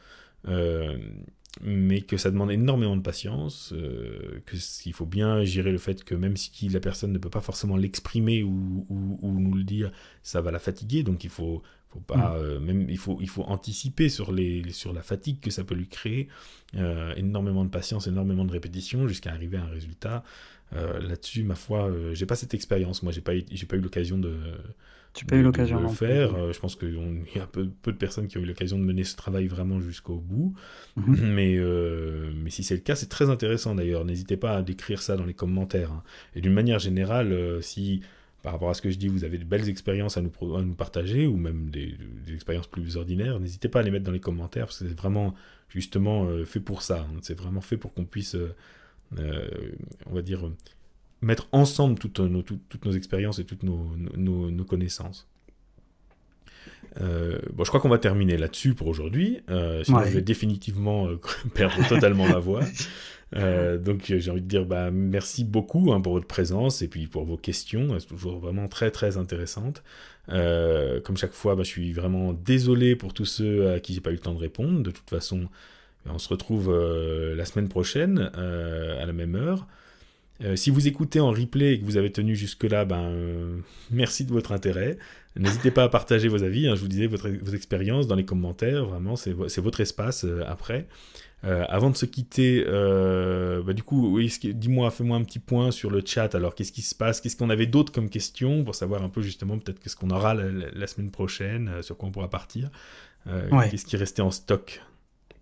Euh, 0.49 0.99
mais 1.61 2.01
que 2.01 2.17
ça 2.17 2.31
demande 2.31 2.51
énormément 2.51 2.97
de 2.97 3.03
patience, 3.03 3.73
qu'il 4.51 4.93
faut 4.93 5.07
bien 5.07 5.45
gérer 5.45 5.71
le 5.71 5.79
fait 5.79 6.03
que 6.03 6.17
même 6.17 6.37
si 6.37 6.69
la 6.71 6.81
personne 6.81 7.13
ne 7.13 7.19
peut 7.19 7.31
pas 7.31 7.43
forcément 7.43 7.77
l'exprimer 7.77 8.43
ou, 8.43 8.87
nous 9.23 9.55
le 9.55 9.63
dire, 9.63 9.93
ça 10.25 10.41
va 10.41 10.51
la 10.51 10.59
fatiguer, 10.59 11.05
donc 11.05 11.23
il 11.23 11.31
faut, 11.31 11.63
faut 11.95 12.01
pas, 12.01 12.17
mm. 12.17 12.37
euh, 12.37 12.61
même, 12.61 12.91
il, 12.91 12.99
faut, 12.99 13.19
il 13.21 13.29
faut 13.29 13.45
anticiper 13.45 14.09
sur, 14.09 14.33
les, 14.33 14.71
sur 14.73 14.93
la 14.93 15.03
fatigue 15.03 15.41
que 15.41 15.51
ça 15.51 15.65
peut 15.65 15.75
lui 15.75 15.87
créer. 15.87 16.29
Euh, 16.77 17.15
énormément 17.15 17.65
de 17.65 17.71
patience, 17.71 18.09
énormément 18.09 18.45
de 18.45 18.51
répétition 18.51 19.07
jusqu'à 19.07 19.31
arriver 19.31 19.57
à 19.57 19.63
un 19.63 19.69
résultat. 19.69 20.25
Euh, 20.75 20.99
là-dessus, 21.01 21.45
ma 21.45 21.55
foi, 21.55 21.93
j'ai 22.13 22.27
pas 22.27 22.35
cette 22.35 22.53
expérience. 22.53 23.03
Moi, 23.03 23.13
j'ai 23.13 23.21
pas, 23.21 23.33
j'ai 23.51 23.67
pas 23.67 23.77
eu 23.77 23.81
l'occasion 23.81 24.19
de, 24.19 24.35
tu 25.13 25.25
eu 25.33 25.43
l'occasion 25.43 25.79
de 25.79 25.85
le 25.85 25.89
faire. 25.89 26.53
je 26.53 26.59
pense 26.59 26.75
qu'il 26.75 26.99
y 27.37 27.39
a 27.39 27.47
peu, 27.47 27.71
peu, 27.83 27.93
de 27.93 27.97
personnes 27.97 28.27
qui 28.27 28.39
ont 28.39 28.41
eu 28.41 28.47
l'occasion 28.47 28.77
de 28.77 28.83
mener 28.83 29.05
ce 29.05 29.15
travail 29.15 29.47
vraiment 29.47 29.81
jusqu'au 29.81 30.17
bout. 30.17 30.55
Mm-hmm. 30.99 31.21
Mais, 31.23 31.59
mais 32.35 32.51
si 32.51 32.65
c'est 32.65 32.75
le 32.75 32.81
cas, 32.81 32.97
c'est 32.97 33.09
très 33.09 33.31
intéressant 33.31 33.77
d'ailleurs. 33.77 34.05
N'hésitez 34.05 34.37
pas 34.37 34.57
à 34.57 34.63
décrire 34.63 35.01
ça 35.01 35.17
dans 35.17 35.27
les 35.27 35.35
commentaires. 35.35 35.93
Hein. 35.93 36.03
Et 36.35 36.41
d'une 36.41 36.55
manière 36.55 36.81
générale, 36.81 37.63
si 37.63 38.03
par 38.45 38.53
rapport 38.53 38.69
à 38.69 38.75
ce 38.75 38.83
que 38.83 38.91
je 38.91 38.99
dis, 38.99 39.09
vous 39.09 39.25
avez 39.25 39.39
de 39.39 39.45
belles 39.45 39.71
expériences 39.71 40.19
à 40.19 40.21
nous, 40.21 40.29
partager, 40.75 41.27
ou 41.27 41.39
même 41.39 41.71
des, 41.71 41.97
expériences 42.35 42.67
plus 42.67 42.99
ordinaires, 42.99 43.41
n'hésitez 43.41 43.71
pas 43.71 43.81
à 43.81 43.83
les 43.83 43.91
mettre 43.91 44.05
dans 44.05 44.13
les 44.13 44.21
commentaires, 44.21 44.67
parce 44.67 44.81
que 44.81 44.87
c'est 44.87 44.95
vraiment 44.95 45.35
justement 45.71 46.27
euh, 46.27 46.45
fait 46.45 46.61
pour 46.61 46.83
ça. 46.83 47.07
Hein. 47.11 47.21
C'est 47.23 47.37
vraiment 47.37 47.63
fait 47.63 47.79
pour 47.79 47.95
qu'on 47.95 48.05
puisse, 48.05 48.35
euh, 48.35 48.55
euh, 49.19 49.49
on 50.05 50.15
va 50.15 50.21
dire, 50.21 50.53
mettre 51.23 51.49
ensemble 51.53 51.99
toutes 51.99 52.21
nos, 52.21 52.93
expériences 52.93 53.39
et 53.39 53.47
toutes 53.47 53.63
nos 53.63 54.65
connaissances. 54.65 55.27
Bon, 57.01 57.65
je 57.65 57.69
crois 57.69 57.81
qu'on 57.81 57.89
va 57.89 57.99
terminer 57.99 58.37
là-dessus 58.37 58.75
pour 58.75 58.87
aujourd'hui. 58.89 59.41
sinon, 59.83 60.05
je 60.05 60.11
vais 60.11 60.23
définitivement 60.23 61.09
perdre 61.55 61.87
totalement 61.89 62.27
la 62.27 62.39
voix. 62.39 62.63
Euh, 63.37 63.79
donc 63.79 64.05
j'ai 64.17 64.31
envie 64.31 64.43
de 64.43 64.47
dire 64.47 64.65
bah, 64.65 64.91
merci 64.91 65.45
beaucoup 65.45 65.93
hein, 65.93 66.01
pour 66.01 66.13
votre 66.13 66.27
présence 66.27 66.83
et 66.83 66.89
puis 66.89 67.07
pour 67.07 67.25
vos 67.25 67.37
questions, 67.37 67.99
c'est 67.99 68.07
toujours 68.07 68.39
vraiment 68.39 68.69
très 68.69 68.91
très 68.91 69.17
intéressante. 69.17 69.83
Euh, 70.29 71.01
comme 71.01 71.17
chaque 71.17 71.33
fois, 71.33 71.57
bah, 71.57 71.63
je 71.65 71.69
suis 71.69 71.93
vraiment 71.93 72.33
désolé 72.33 72.97
pour 72.97 73.13
tous 73.13 73.25
ceux 73.25 73.71
à 73.71 73.81
qui 73.81 73.95
j'ai 73.95 74.01
pas 74.01 74.11
eu 74.11 74.15
le 74.15 74.21
temps 74.21 74.35
de 74.35 74.39
répondre. 74.39 74.83
De 74.83 74.91
toute 74.91 75.11
façon, 75.11 75.49
on 76.07 76.19
se 76.19 76.29
retrouve 76.29 76.71
euh, 76.71 77.35
la 77.35 77.45
semaine 77.45 77.69
prochaine 77.69 78.31
à 78.35 79.05
la 79.05 79.13
même 79.13 79.35
heure. 79.35 79.67
Si 80.57 80.71
vous 80.71 80.89
écoutez 80.89 81.21
en 81.21 81.31
replay 81.31 81.75
et 81.75 81.81
que 81.81 81.85
vous 81.85 81.97
avez 81.97 82.11
tenu 82.11 82.35
jusque-là, 82.35 82.85
ben, 82.85 83.13
merci 83.91 84.25
de 84.25 84.33
votre 84.33 84.53
intérêt. 84.53 84.99
N'hésitez 85.37 85.71
pas 85.71 85.85
à 85.85 85.89
partager 85.89 86.29
vos 86.29 86.43
avis, 86.43 86.69
hein, 86.69 86.75
je 86.75 86.81
vous 86.81 86.89
disais, 86.89 87.07
votre, 87.07 87.29
vos 87.29 87.53
expériences 87.53 88.07
dans 88.07 88.15
les 88.15 88.25
commentaires, 88.25 88.85
vraiment, 88.85 89.17
c'est 89.17 89.33
votre 89.59 89.81
espace 89.81 90.27
après. 90.47 90.87
Euh, 91.47 91.65
avant 91.69 91.91
de 91.91 91.97
se 91.97 92.07
quitter, 92.07 92.65
euh, 92.67 93.63
bah, 93.63 93.75
du 93.75 93.83
coup, 93.83 94.15
oui, 94.15 94.33
dis-moi, 94.43 94.91
fais-moi 94.91 95.19
un 95.19 95.25
petit 95.25 95.39
point 95.39 95.71
sur 95.71 95.91
le 95.91 96.03
chat. 96.05 96.35
Alors, 96.35 96.55
qu'est-ce 96.55 96.73
qui 96.73 96.81
se 96.81 96.95
passe? 96.95 97.21
Qu'est-ce 97.21 97.37
qu'on 97.37 97.51
avait 97.51 97.67
d'autres 97.67 97.93
comme 97.93 98.09
questions 98.09 98.65
pour 98.65 98.75
savoir 98.75 99.03
un 99.03 99.11
peu 99.11 99.21
justement 99.21 99.59
peut-être 99.59 99.79
qu'est-ce 99.79 99.97
qu'on 99.97 100.11
aura 100.11 100.35
la, 100.35 100.87
semaine 100.87 101.11
prochaine, 101.11 101.69
euh, 101.69 101.83
sur 101.83 101.99
quoi 101.99 102.09
on 102.09 102.13
pourra 102.13 102.31
partir? 102.31 102.71
Qu'est-ce 103.71 103.85
qui 103.85 103.97
restait 103.97 104.23
en 104.23 104.31
stock? 104.31 104.83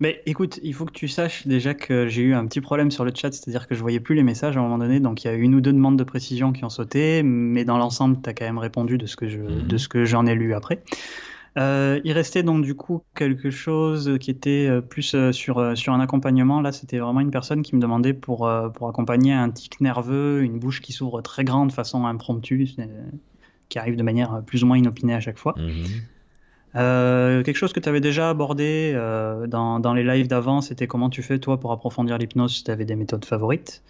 Mais 0.02 0.20
écoute, 0.26 0.58
il 0.64 0.74
faut 0.74 0.84
que 0.84 0.90
tu 0.90 1.06
saches 1.06 1.46
déjà 1.46 1.74
que 1.74 2.08
j'ai 2.08 2.22
eu 2.22 2.34
un 2.34 2.44
petit 2.48 2.60
problème 2.60 2.90
sur 2.90 3.04
le 3.04 3.12
chat, 3.14 3.32
c'est-à-dire 3.32 3.68
que 3.68 3.76
je 3.76 3.80
voyais 3.80 4.00
plus 4.00 4.16
les 4.16 4.24
messages 4.24 4.56
à 4.56 4.58
un 4.58 4.64
moment 4.64 4.78
donné, 4.78 4.98
donc 4.98 5.22
il 5.22 5.28
y 5.28 5.30
a 5.30 5.34
une 5.34 5.54
ou 5.54 5.60
deux 5.60 5.72
demandes 5.72 5.96
de 5.96 6.02
précision 6.02 6.52
qui 6.52 6.64
ont 6.64 6.70
sauté, 6.70 7.22
mais 7.22 7.64
dans 7.64 7.78
l'ensemble, 7.78 8.18
tu 8.20 8.28
as 8.28 8.34
quand 8.34 8.44
même 8.44 8.58
répondu 8.58 8.98
de 8.98 9.06
ce 9.06 9.14
que 9.14 9.26
mhm. 9.26 10.04
j'en 10.04 10.26
ai 10.26 10.34
lu 10.34 10.54
après. 10.54 10.82
Euh, 11.56 12.00
il 12.02 12.10
restait 12.10 12.42
donc 12.42 12.64
du 12.64 12.74
coup 12.74 13.02
quelque 13.14 13.50
chose 13.50 14.16
qui 14.18 14.30
était 14.30 14.66
euh, 14.68 14.80
plus 14.80 15.14
euh, 15.14 15.30
sur, 15.30 15.76
sur 15.76 15.92
un 15.92 16.00
accompagnement. 16.00 16.60
Là, 16.62 16.72
c'était 16.72 16.98
vraiment 16.98 17.20
une 17.20 17.30
personne 17.30 17.62
qui 17.62 17.76
me 17.76 17.80
demandait 17.80 18.14
pour, 18.14 18.50
pour 18.74 18.88
accompagner 18.88 19.32
un 19.34 19.50
tic 19.50 19.80
nerveux, 19.80 20.42
une 20.42 20.58
bouche 20.58 20.80
qui 20.80 20.92
s'ouvre 20.92 21.20
très 21.20 21.44
grande 21.44 21.68
de 21.68 21.72
façon 21.72 22.06
impromptue, 22.06 22.68
qui 23.68 23.78
arrive 23.78 23.94
de 23.94 24.02
manière 24.02 24.42
plus 24.44 24.64
ou 24.64 24.66
moins 24.66 24.78
inopinée 24.78 25.14
à 25.14 25.20
chaque 25.20 25.38
fois. 25.38 25.54
Mhm. 26.74 27.42
quelque 27.42 27.56
chose 27.56 27.72
que 27.72 27.80
tu 27.80 27.88
avais 27.88 28.00
déjà 28.00 28.30
abordé 28.30 28.94
dans, 29.48 29.78
dans, 29.80 29.94
les 29.94 30.04
lives 30.04 30.28
d'avant, 30.28 30.60
c'était 30.60 30.86
comment 30.86 31.10
tu 31.10 31.22
fais 31.22 31.38
toi 31.38 31.60
pour 31.60 31.72
approfondir 31.72 32.18
l'hypnose 32.18 32.56
si 32.56 32.64
tu 32.64 32.70
avais 32.70 32.84
des 32.84 32.96
méthodes 32.96 33.24
favorites. 33.24 33.82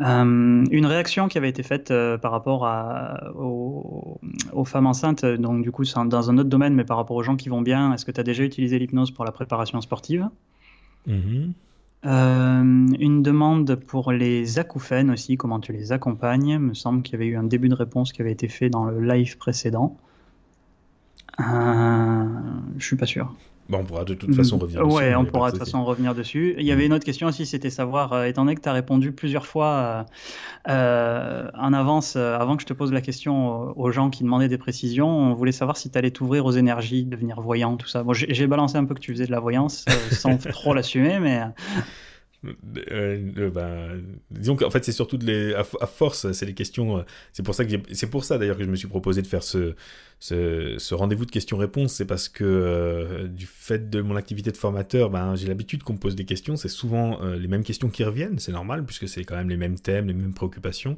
Euh, 0.00 0.64
une 0.70 0.86
réaction 0.86 1.26
qui 1.26 1.38
avait 1.38 1.48
été 1.48 1.64
faite 1.64 1.90
euh, 1.90 2.18
par 2.18 2.30
rapport 2.30 2.66
à, 2.66 3.32
aux, 3.34 4.64
femmes 4.64 4.86
enceintes, 4.86 5.24
donc 5.24 5.62
du 5.62 5.72
coup 5.72 5.84
c'est 5.84 5.98
dans 6.06 6.30
un 6.30 6.38
autre 6.38 6.48
domaine, 6.48 6.74
mais 6.74 6.84
par 6.84 6.96
rapport 6.96 7.16
aux 7.16 7.22
gens 7.24 7.34
qui 7.36 7.48
vont 7.48 7.62
bien, 7.62 7.92
est-ce 7.92 8.04
que 8.04 8.12
tu 8.12 8.20
as 8.20 8.24
déjà 8.24 8.44
utilisé 8.44 8.78
l'hypnose 8.78 9.10
pour 9.10 9.24
la 9.24 9.32
préparation 9.32 9.80
sportive? 9.80 10.28
Mm-hmm. 11.08 11.50
euh, 12.06 12.62
Une 13.00 13.22
demande 13.24 13.74
pour 13.74 14.12
les 14.12 14.60
acouphènes 14.60 15.10
aussi, 15.10 15.36
comment 15.36 15.58
tu 15.58 15.72
les 15.72 15.90
accompagnes. 15.90 16.48
Il 16.48 16.58
me 16.60 16.74
semble 16.74 17.02
qu'il 17.02 17.14
y 17.14 17.16
avait 17.16 17.26
eu 17.26 17.36
un 17.36 17.44
début 17.44 17.68
de 17.68 17.74
réponse 17.74 18.12
qui 18.12 18.22
avait 18.22 18.32
été 18.32 18.46
fait 18.46 18.70
dans 18.70 18.84
le 18.84 19.00
live 19.00 19.36
précédent. 19.36 19.96
Euh, 21.40 22.24
je 22.78 22.84
suis 22.84 22.96
pas 22.96 23.06
sûr. 23.06 23.32
Bon, 23.68 23.80
on 23.80 23.84
pourra 23.84 24.04
de 24.04 24.14
toute 24.14 24.34
façon 24.34 24.56
revenir 24.56 24.82
dessus. 24.82 24.96
Ouais, 24.96 25.14
on 25.14 25.26
pourra 25.26 25.48
de 25.50 25.56
toute 25.56 25.64
façon 25.64 25.84
revenir 25.84 26.14
dessus. 26.14 26.54
Il 26.58 26.64
y 26.64 26.72
avait 26.72 26.86
une 26.86 26.94
autre 26.94 27.04
question 27.04 27.26
aussi, 27.26 27.44
c'était 27.44 27.68
savoir, 27.68 28.14
euh, 28.14 28.24
étant 28.24 28.44
donné 28.44 28.54
que 28.54 28.62
tu 28.62 28.68
as 28.68 28.72
répondu 28.72 29.12
plusieurs 29.12 29.46
fois 29.46 29.66
euh, 29.66 30.02
euh, 30.68 31.50
en 31.54 31.74
avance, 31.74 32.16
avant 32.16 32.56
que 32.56 32.62
je 32.62 32.66
te 32.66 32.72
pose 32.72 32.92
la 32.92 33.02
question 33.02 33.78
aux 33.78 33.90
gens 33.90 34.08
qui 34.08 34.22
demandaient 34.22 34.48
des 34.48 34.56
précisions, 34.56 35.08
on 35.08 35.34
voulait 35.34 35.52
savoir 35.52 35.76
si 35.76 35.90
tu 35.90 35.98
allais 35.98 36.10
t'ouvrir 36.10 36.46
aux 36.46 36.52
énergies, 36.52 37.04
devenir 37.04 37.42
voyant, 37.42 37.76
tout 37.76 37.88
ça. 37.88 38.02
Bon, 38.02 38.14
j'ai 38.14 38.46
balancé 38.46 38.78
un 38.78 38.86
peu 38.86 38.94
que 38.94 39.00
tu 39.00 39.12
faisais 39.12 39.26
de 39.26 39.32
la 39.32 39.40
voyance, 39.40 39.84
sans 40.12 40.38
trop 40.50 40.72
l'assumer, 40.72 41.18
mais 41.20 41.42
euh, 42.92 43.50
ben, 43.50 44.00
disons 44.30 44.54
qu'en 44.54 44.70
fait 44.70 44.84
c'est 44.84 44.92
surtout 44.92 45.18
à, 45.56 45.86
force 45.86 46.30
c'est 46.30 46.46
les 46.46 46.54
questions 46.54 46.98
euh, 46.98 47.02
c'est 47.32 47.42
pour 47.42 47.52
ça 47.52 47.64
que 47.64 47.74
c'est 47.90 48.08
pour 48.08 48.24
ça 48.24 48.38
d'ailleurs 48.38 48.56
que 48.56 48.62
je 48.62 48.70
me 48.70 48.76
suis 48.76 48.86
proposé 48.86 49.22
de 49.22 49.26
faire 49.26 49.42
ce, 49.42 49.74
rendez-vous 50.94 51.26
de 51.26 51.30
questions-réponses. 51.32 51.94
C'est 51.94 52.04
parce 52.04 52.28
que 52.28 52.44
euh, 52.44 53.26
du 53.26 53.46
fait 53.46 53.90
de 53.90 54.00
mon 54.02 54.14
activité 54.14 54.52
de 54.52 54.56
formateur 54.56 55.10
ben, 55.10 55.34
j'ai 55.34 55.48
l'habitude 55.48 55.82
qu'on 55.82 55.94
me 55.94 55.98
pose 55.98 56.14
des 56.14 56.24
questions. 56.24 56.56
C'est 56.56 56.68
souvent 56.68 57.20
les 57.24 57.48
mêmes 57.48 57.64
questions 57.64 57.88
qui 57.88 58.04
reviennent 58.04 58.38
c'est 58.38 58.52
normal 58.52 58.84
puisque 58.84 59.08
c'est 59.08 59.24
quand 59.24 59.36
même 59.36 59.48
les 59.48 59.56
mêmes 59.56 59.78
thèmes 59.78 60.06
les 60.06 60.14
mêmes 60.14 60.34
préoccupations 60.34 60.96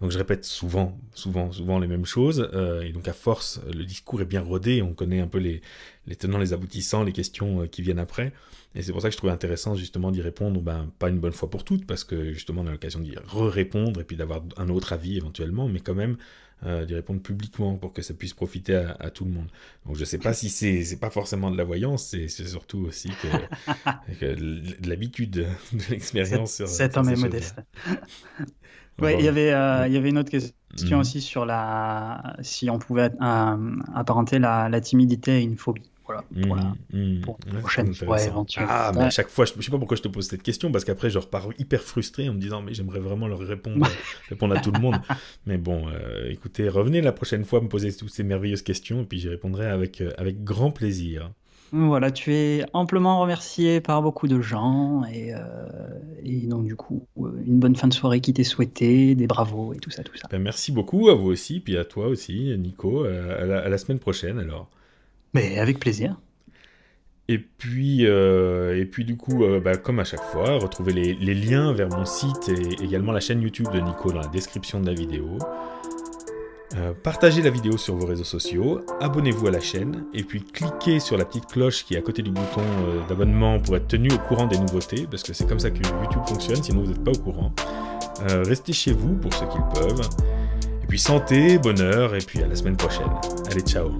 donc 0.00 0.10
je 0.10 0.18
répète 0.18 0.44
souvent, 0.44 0.98
souvent, 1.14 1.52
souvent 1.52 1.78
les 1.78 1.86
mêmes 1.86 2.06
choses. 2.06 2.48
et 2.82 2.92
donc 2.92 3.06
à 3.08 3.12
force, 3.12 3.60
le 3.66 3.84
discours 3.84 4.22
est 4.22 4.26
bien 4.26 4.40
rodé. 4.40 4.82
On 4.82 4.94
connaît 4.94 5.20
un 5.20 5.26
peu 5.26 5.38
les, 5.38 5.60
les 6.06 6.16
tenants, 6.16 6.38
les 6.38 6.52
aboutissants, 6.52 7.02
les 7.02 7.12
questions 7.12 7.66
qui 7.68 7.82
viennent 7.82 7.98
après. 7.98 8.32
Et 8.74 8.82
c'est 8.82 8.92
pour 8.92 9.02
ça 9.02 9.08
que 9.08 9.12
je 9.12 9.16
trouvais 9.16 9.32
intéressant 9.32 9.74
justement 9.74 10.12
d'y 10.12 10.22
répondre, 10.22 10.60
ben, 10.60 10.90
pas 10.98 11.08
une 11.08 11.18
bonne 11.18 11.32
fois 11.32 11.50
pour 11.50 11.64
toutes, 11.64 11.86
parce 11.86 12.04
que 12.04 12.32
justement 12.32 12.62
on 12.62 12.66
a 12.66 12.70
l'occasion 12.70 13.00
d'y 13.00 13.16
re-répondre 13.16 14.00
et 14.00 14.04
puis 14.04 14.16
d'avoir 14.16 14.42
un 14.56 14.68
autre 14.68 14.92
avis 14.92 15.16
éventuellement, 15.16 15.68
mais 15.68 15.80
quand 15.80 15.94
même 15.94 16.16
euh, 16.64 16.84
d'y 16.84 16.94
répondre 16.94 17.20
publiquement 17.20 17.76
pour 17.76 17.92
que 17.92 18.02
ça 18.02 18.14
puisse 18.14 18.32
profiter 18.32 18.76
à, 18.76 19.10
tout 19.10 19.24
le 19.24 19.32
monde. 19.32 19.48
Donc 19.86 19.96
je 19.96 20.04
sais 20.04 20.18
pas 20.18 20.34
si 20.34 20.50
c'est 20.50 20.84
c'est 20.84 21.00
pas 21.00 21.10
forcément 21.10 21.50
de 21.50 21.56
la 21.56 21.64
voyance, 21.64 22.06
c'est 22.06 22.28
surtout 22.28 22.80
aussi 22.86 23.10
que, 24.20 24.34
de 24.34 24.88
l'habitude, 24.88 25.30
de 25.30 25.46
l'expérience. 25.90 26.64
Cet 26.66 26.96
homme 26.96 27.08
est 27.08 27.16
modeste. 27.16 27.56
Ouais, 29.00 29.18
il 29.18 29.24
y 29.24 29.28
avait 29.28 29.52
euh, 29.52 29.86
il 29.86 29.92
y 29.92 29.96
avait 29.96 30.10
une 30.10 30.18
autre 30.18 30.30
question 30.30 30.98
mm. 30.98 31.00
aussi 31.00 31.20
sur 31.20 31.44
la 31.46 32.36
si 32.40 32.70
on 32.70 32.78
pouvait 32.78 33.10
euh, 33.20 33.76
apparenter 33.94 34.38
la, 34.38 34.68
la 34.68 34.80
timidité 34.80 35.32
à 35.32 35.38
une 35.38 35.56
phobie. 35.56 35.90
Voilà, 36.10 36.74
pour, 37.22 37.38
la, 37.46 37.60
prochaine 37.60 37.94
fois. 37.94 38.16
Ah, 38.56 38.92
mais 38.94 39.02
à 39.02 39.10
chaque 39.10 39.28
fois, 39.28 39.44
je, 39.44 39.52
ne 39.56 39.62
sais 39.62 39.70
pas 39.70 39.78
pourquoi 39.78 39.96
je 39.96 40.02
te 40.02 40.08
pose 40.08 40.26
cette 40.26 40.42
question, 40.42 40.72
parce 40.72 40.84
qu'après 40.84 41.08
je 41.08 41.18
repars 41.18 41.48
hyper 41.58 41.80
frustré 41.80 42.28
en 42.28 42.34
me 42.34 42.40
disant, 42.40 42.62
mais 42.62 42.74
j'aimerais 42.74 42.98
vraiment 42.98 43.28
leur 43.28 43.38
répondre, 43.38 43.86
répondre 44.28 44.56
à 44.56 44.60
tout 44.60 44.72
le 44.72 44.80
monde. 44.80 44.96
Mais 45.46 45.56
bon, 45.56 45.88
euh, 45.88 46.28
écoutez, 46.28 46.68
revenez 46.68 47.00
la 47.00 47.12
prochaine 47.12 47.44
fois 47.44 47.60
me 47.60 47.68
poser 47.68 47.92
toutes 47.94 48.10
ces 48.10 48.24
merveilleuses 48.24 48.62
questions, 48.62 49.02
et 49.02 49.04
puis 49.04 49.18
j'y 49.18 49.28
répondrai 49.28 49.66
avec, 49.66 50.00
euh, 50.00 50.10
avec 50.18 50.42
grand 50.42 50.72
plaisir. 50.72 51.30
Voilà, 51.72 52.10
tu 52.10 52.34
es 52.34 52.64
amplement 52.72 53.20
remercié 53.20 53.80
par 53.80 54.02
beaucoup 54.02 54.26
de 54.26 54.40
gens 54.40 55.04
et, 55.04 55.32
et 56.24 56.46
donc 56.46 56.64
du 56.64 56.74
coup, 56.74 57.06
une 57.16 57.60
bonne 57.60 57.76
fin 57.76 57.86
de 57.86 57.94
soirée 57.94 58.20
qui 58.20 58.32
t'est 58.32 58.44
souhaitée, 58.44 59.14
des 59.14 59.26
bravos 59.26 59.72
et 59.74 59.78
tout 59.78 59.90
ça, 59.90 60.02
tout 60.02 60.16
ça. 60.16 60.26
Ben, 60.30 60.42
merci 60.42 60.72
beaucoup 60.72 61.08
à 61.08 61.14
vous 61.14 61.28
aussi, 61.28 61.60
puis 61.60 61.76
à 61.76 61.84
toi 61.84 62.08
aussi, 62.08 62.52
Nico. 62.58 63.04
à 63.04 63.68
la 63.68 63.78
semaine 63.78 64.00
prochaine 64.00 64.38
alors. 64.38 64.68
Mais 65.34 65.58
avec 65.58 65.78
plaisir. 65.78 66.16
Et 67.30 67.38
puis, 67.38 68.06
euh, 68.06 68.76
et 68.76 68.84
puis 68.84 69.04
du 69.04 69.16
coup, 69.16 69.44
euh, 69.44 69.60
bah, 69.60 69.76
comme 69.76 70.00
à 70.00 70.04
chaque 70.04 70.24
fois, 70.24 70.58
retrouvez 70.58 70.92
les, 70.92 71.34
liens 71.34 71.72
vers 71.72 71.88
mon 71.88 72.04
site 72.04 72.48
et 72.48 72.82
également 72.82 73.12
la 73.12 73.20
chaîne 73.20 73.40
YouTube 73.40 73.68
de 73.72 73.78
Nico 73.78 74.10
dans 74.10 74.22
la 74.22 74.26
description 74.26 74.80
de 74.80 74.86
la 74.86 74.94
vidéo. 74.94 75.38
Euh, 76.76 76.92
partagez 77.02 77.42
la 77.42 77.50
vidéo 77.50 77.76
sur 77.76 77.96
vos 77.96 78.06
réseaux 78.06 78.24
sociaux, 78.24 78.80
abonnez-vous 79.00 79.48
à 79.48 79.50
la 79.50 79.60
chaîne, 79.60 80.04
et 80.14 80.22
puis 80.22 80.42
cliquez 80.42 81.00
sur 81.00 81.16
la 81.16 81.24
petite 81.24 81.46
cloche 81.46 81.84
qui 81.84 81.94
est 81.94 81.98
à 81.98 82.00
côté 82.00 82.22
du 82.22 82.30
bouton 82.30 82.62
d'abonnement 83.08 83.58
pour 83.58 83.76
être 83.76 83.88
tenu 83.88 84.12
au 84.12 84.18
courant 84.18 84.46
des 84.46 84.58
nouveautés, 84.58 85.08
parce 85.10 85.22
que 85.24 85.32
c'est 85.32 85.48
comme 85.48 85.58
ça 85.58 85.70
que 85.70 85.78
YouTube 85.78 86.22
fonctionne, 86.28 86.62
sinon 86.62 86.82
vous 86.82 86.92
n'êtes 86.92 87.04
pas 87.04 87.10
au 87.10 87.18
courant. 87.18 87.52
restez 88.46 88.72
chez 88.72 88.92
vous 88.92 89.14
pour 89.14 89.34
ceux 89.34 89.46
qui 89.46 89.58
le 89.58 89.80
peuvent. 89.80 90.08
Et 90.82 90.86
puis 90.86 90.98
santé, 90.98 91.58
bonheur, 91.58 92.14
et 92.14 92.20
puis 92.20 92.42
à 92.42 92.46
la 92.46 92.54
semaine 92.54 92.76
prochaine. 92.76 93.10
Allez, 93.50 93.62
ciao 93.62 93.90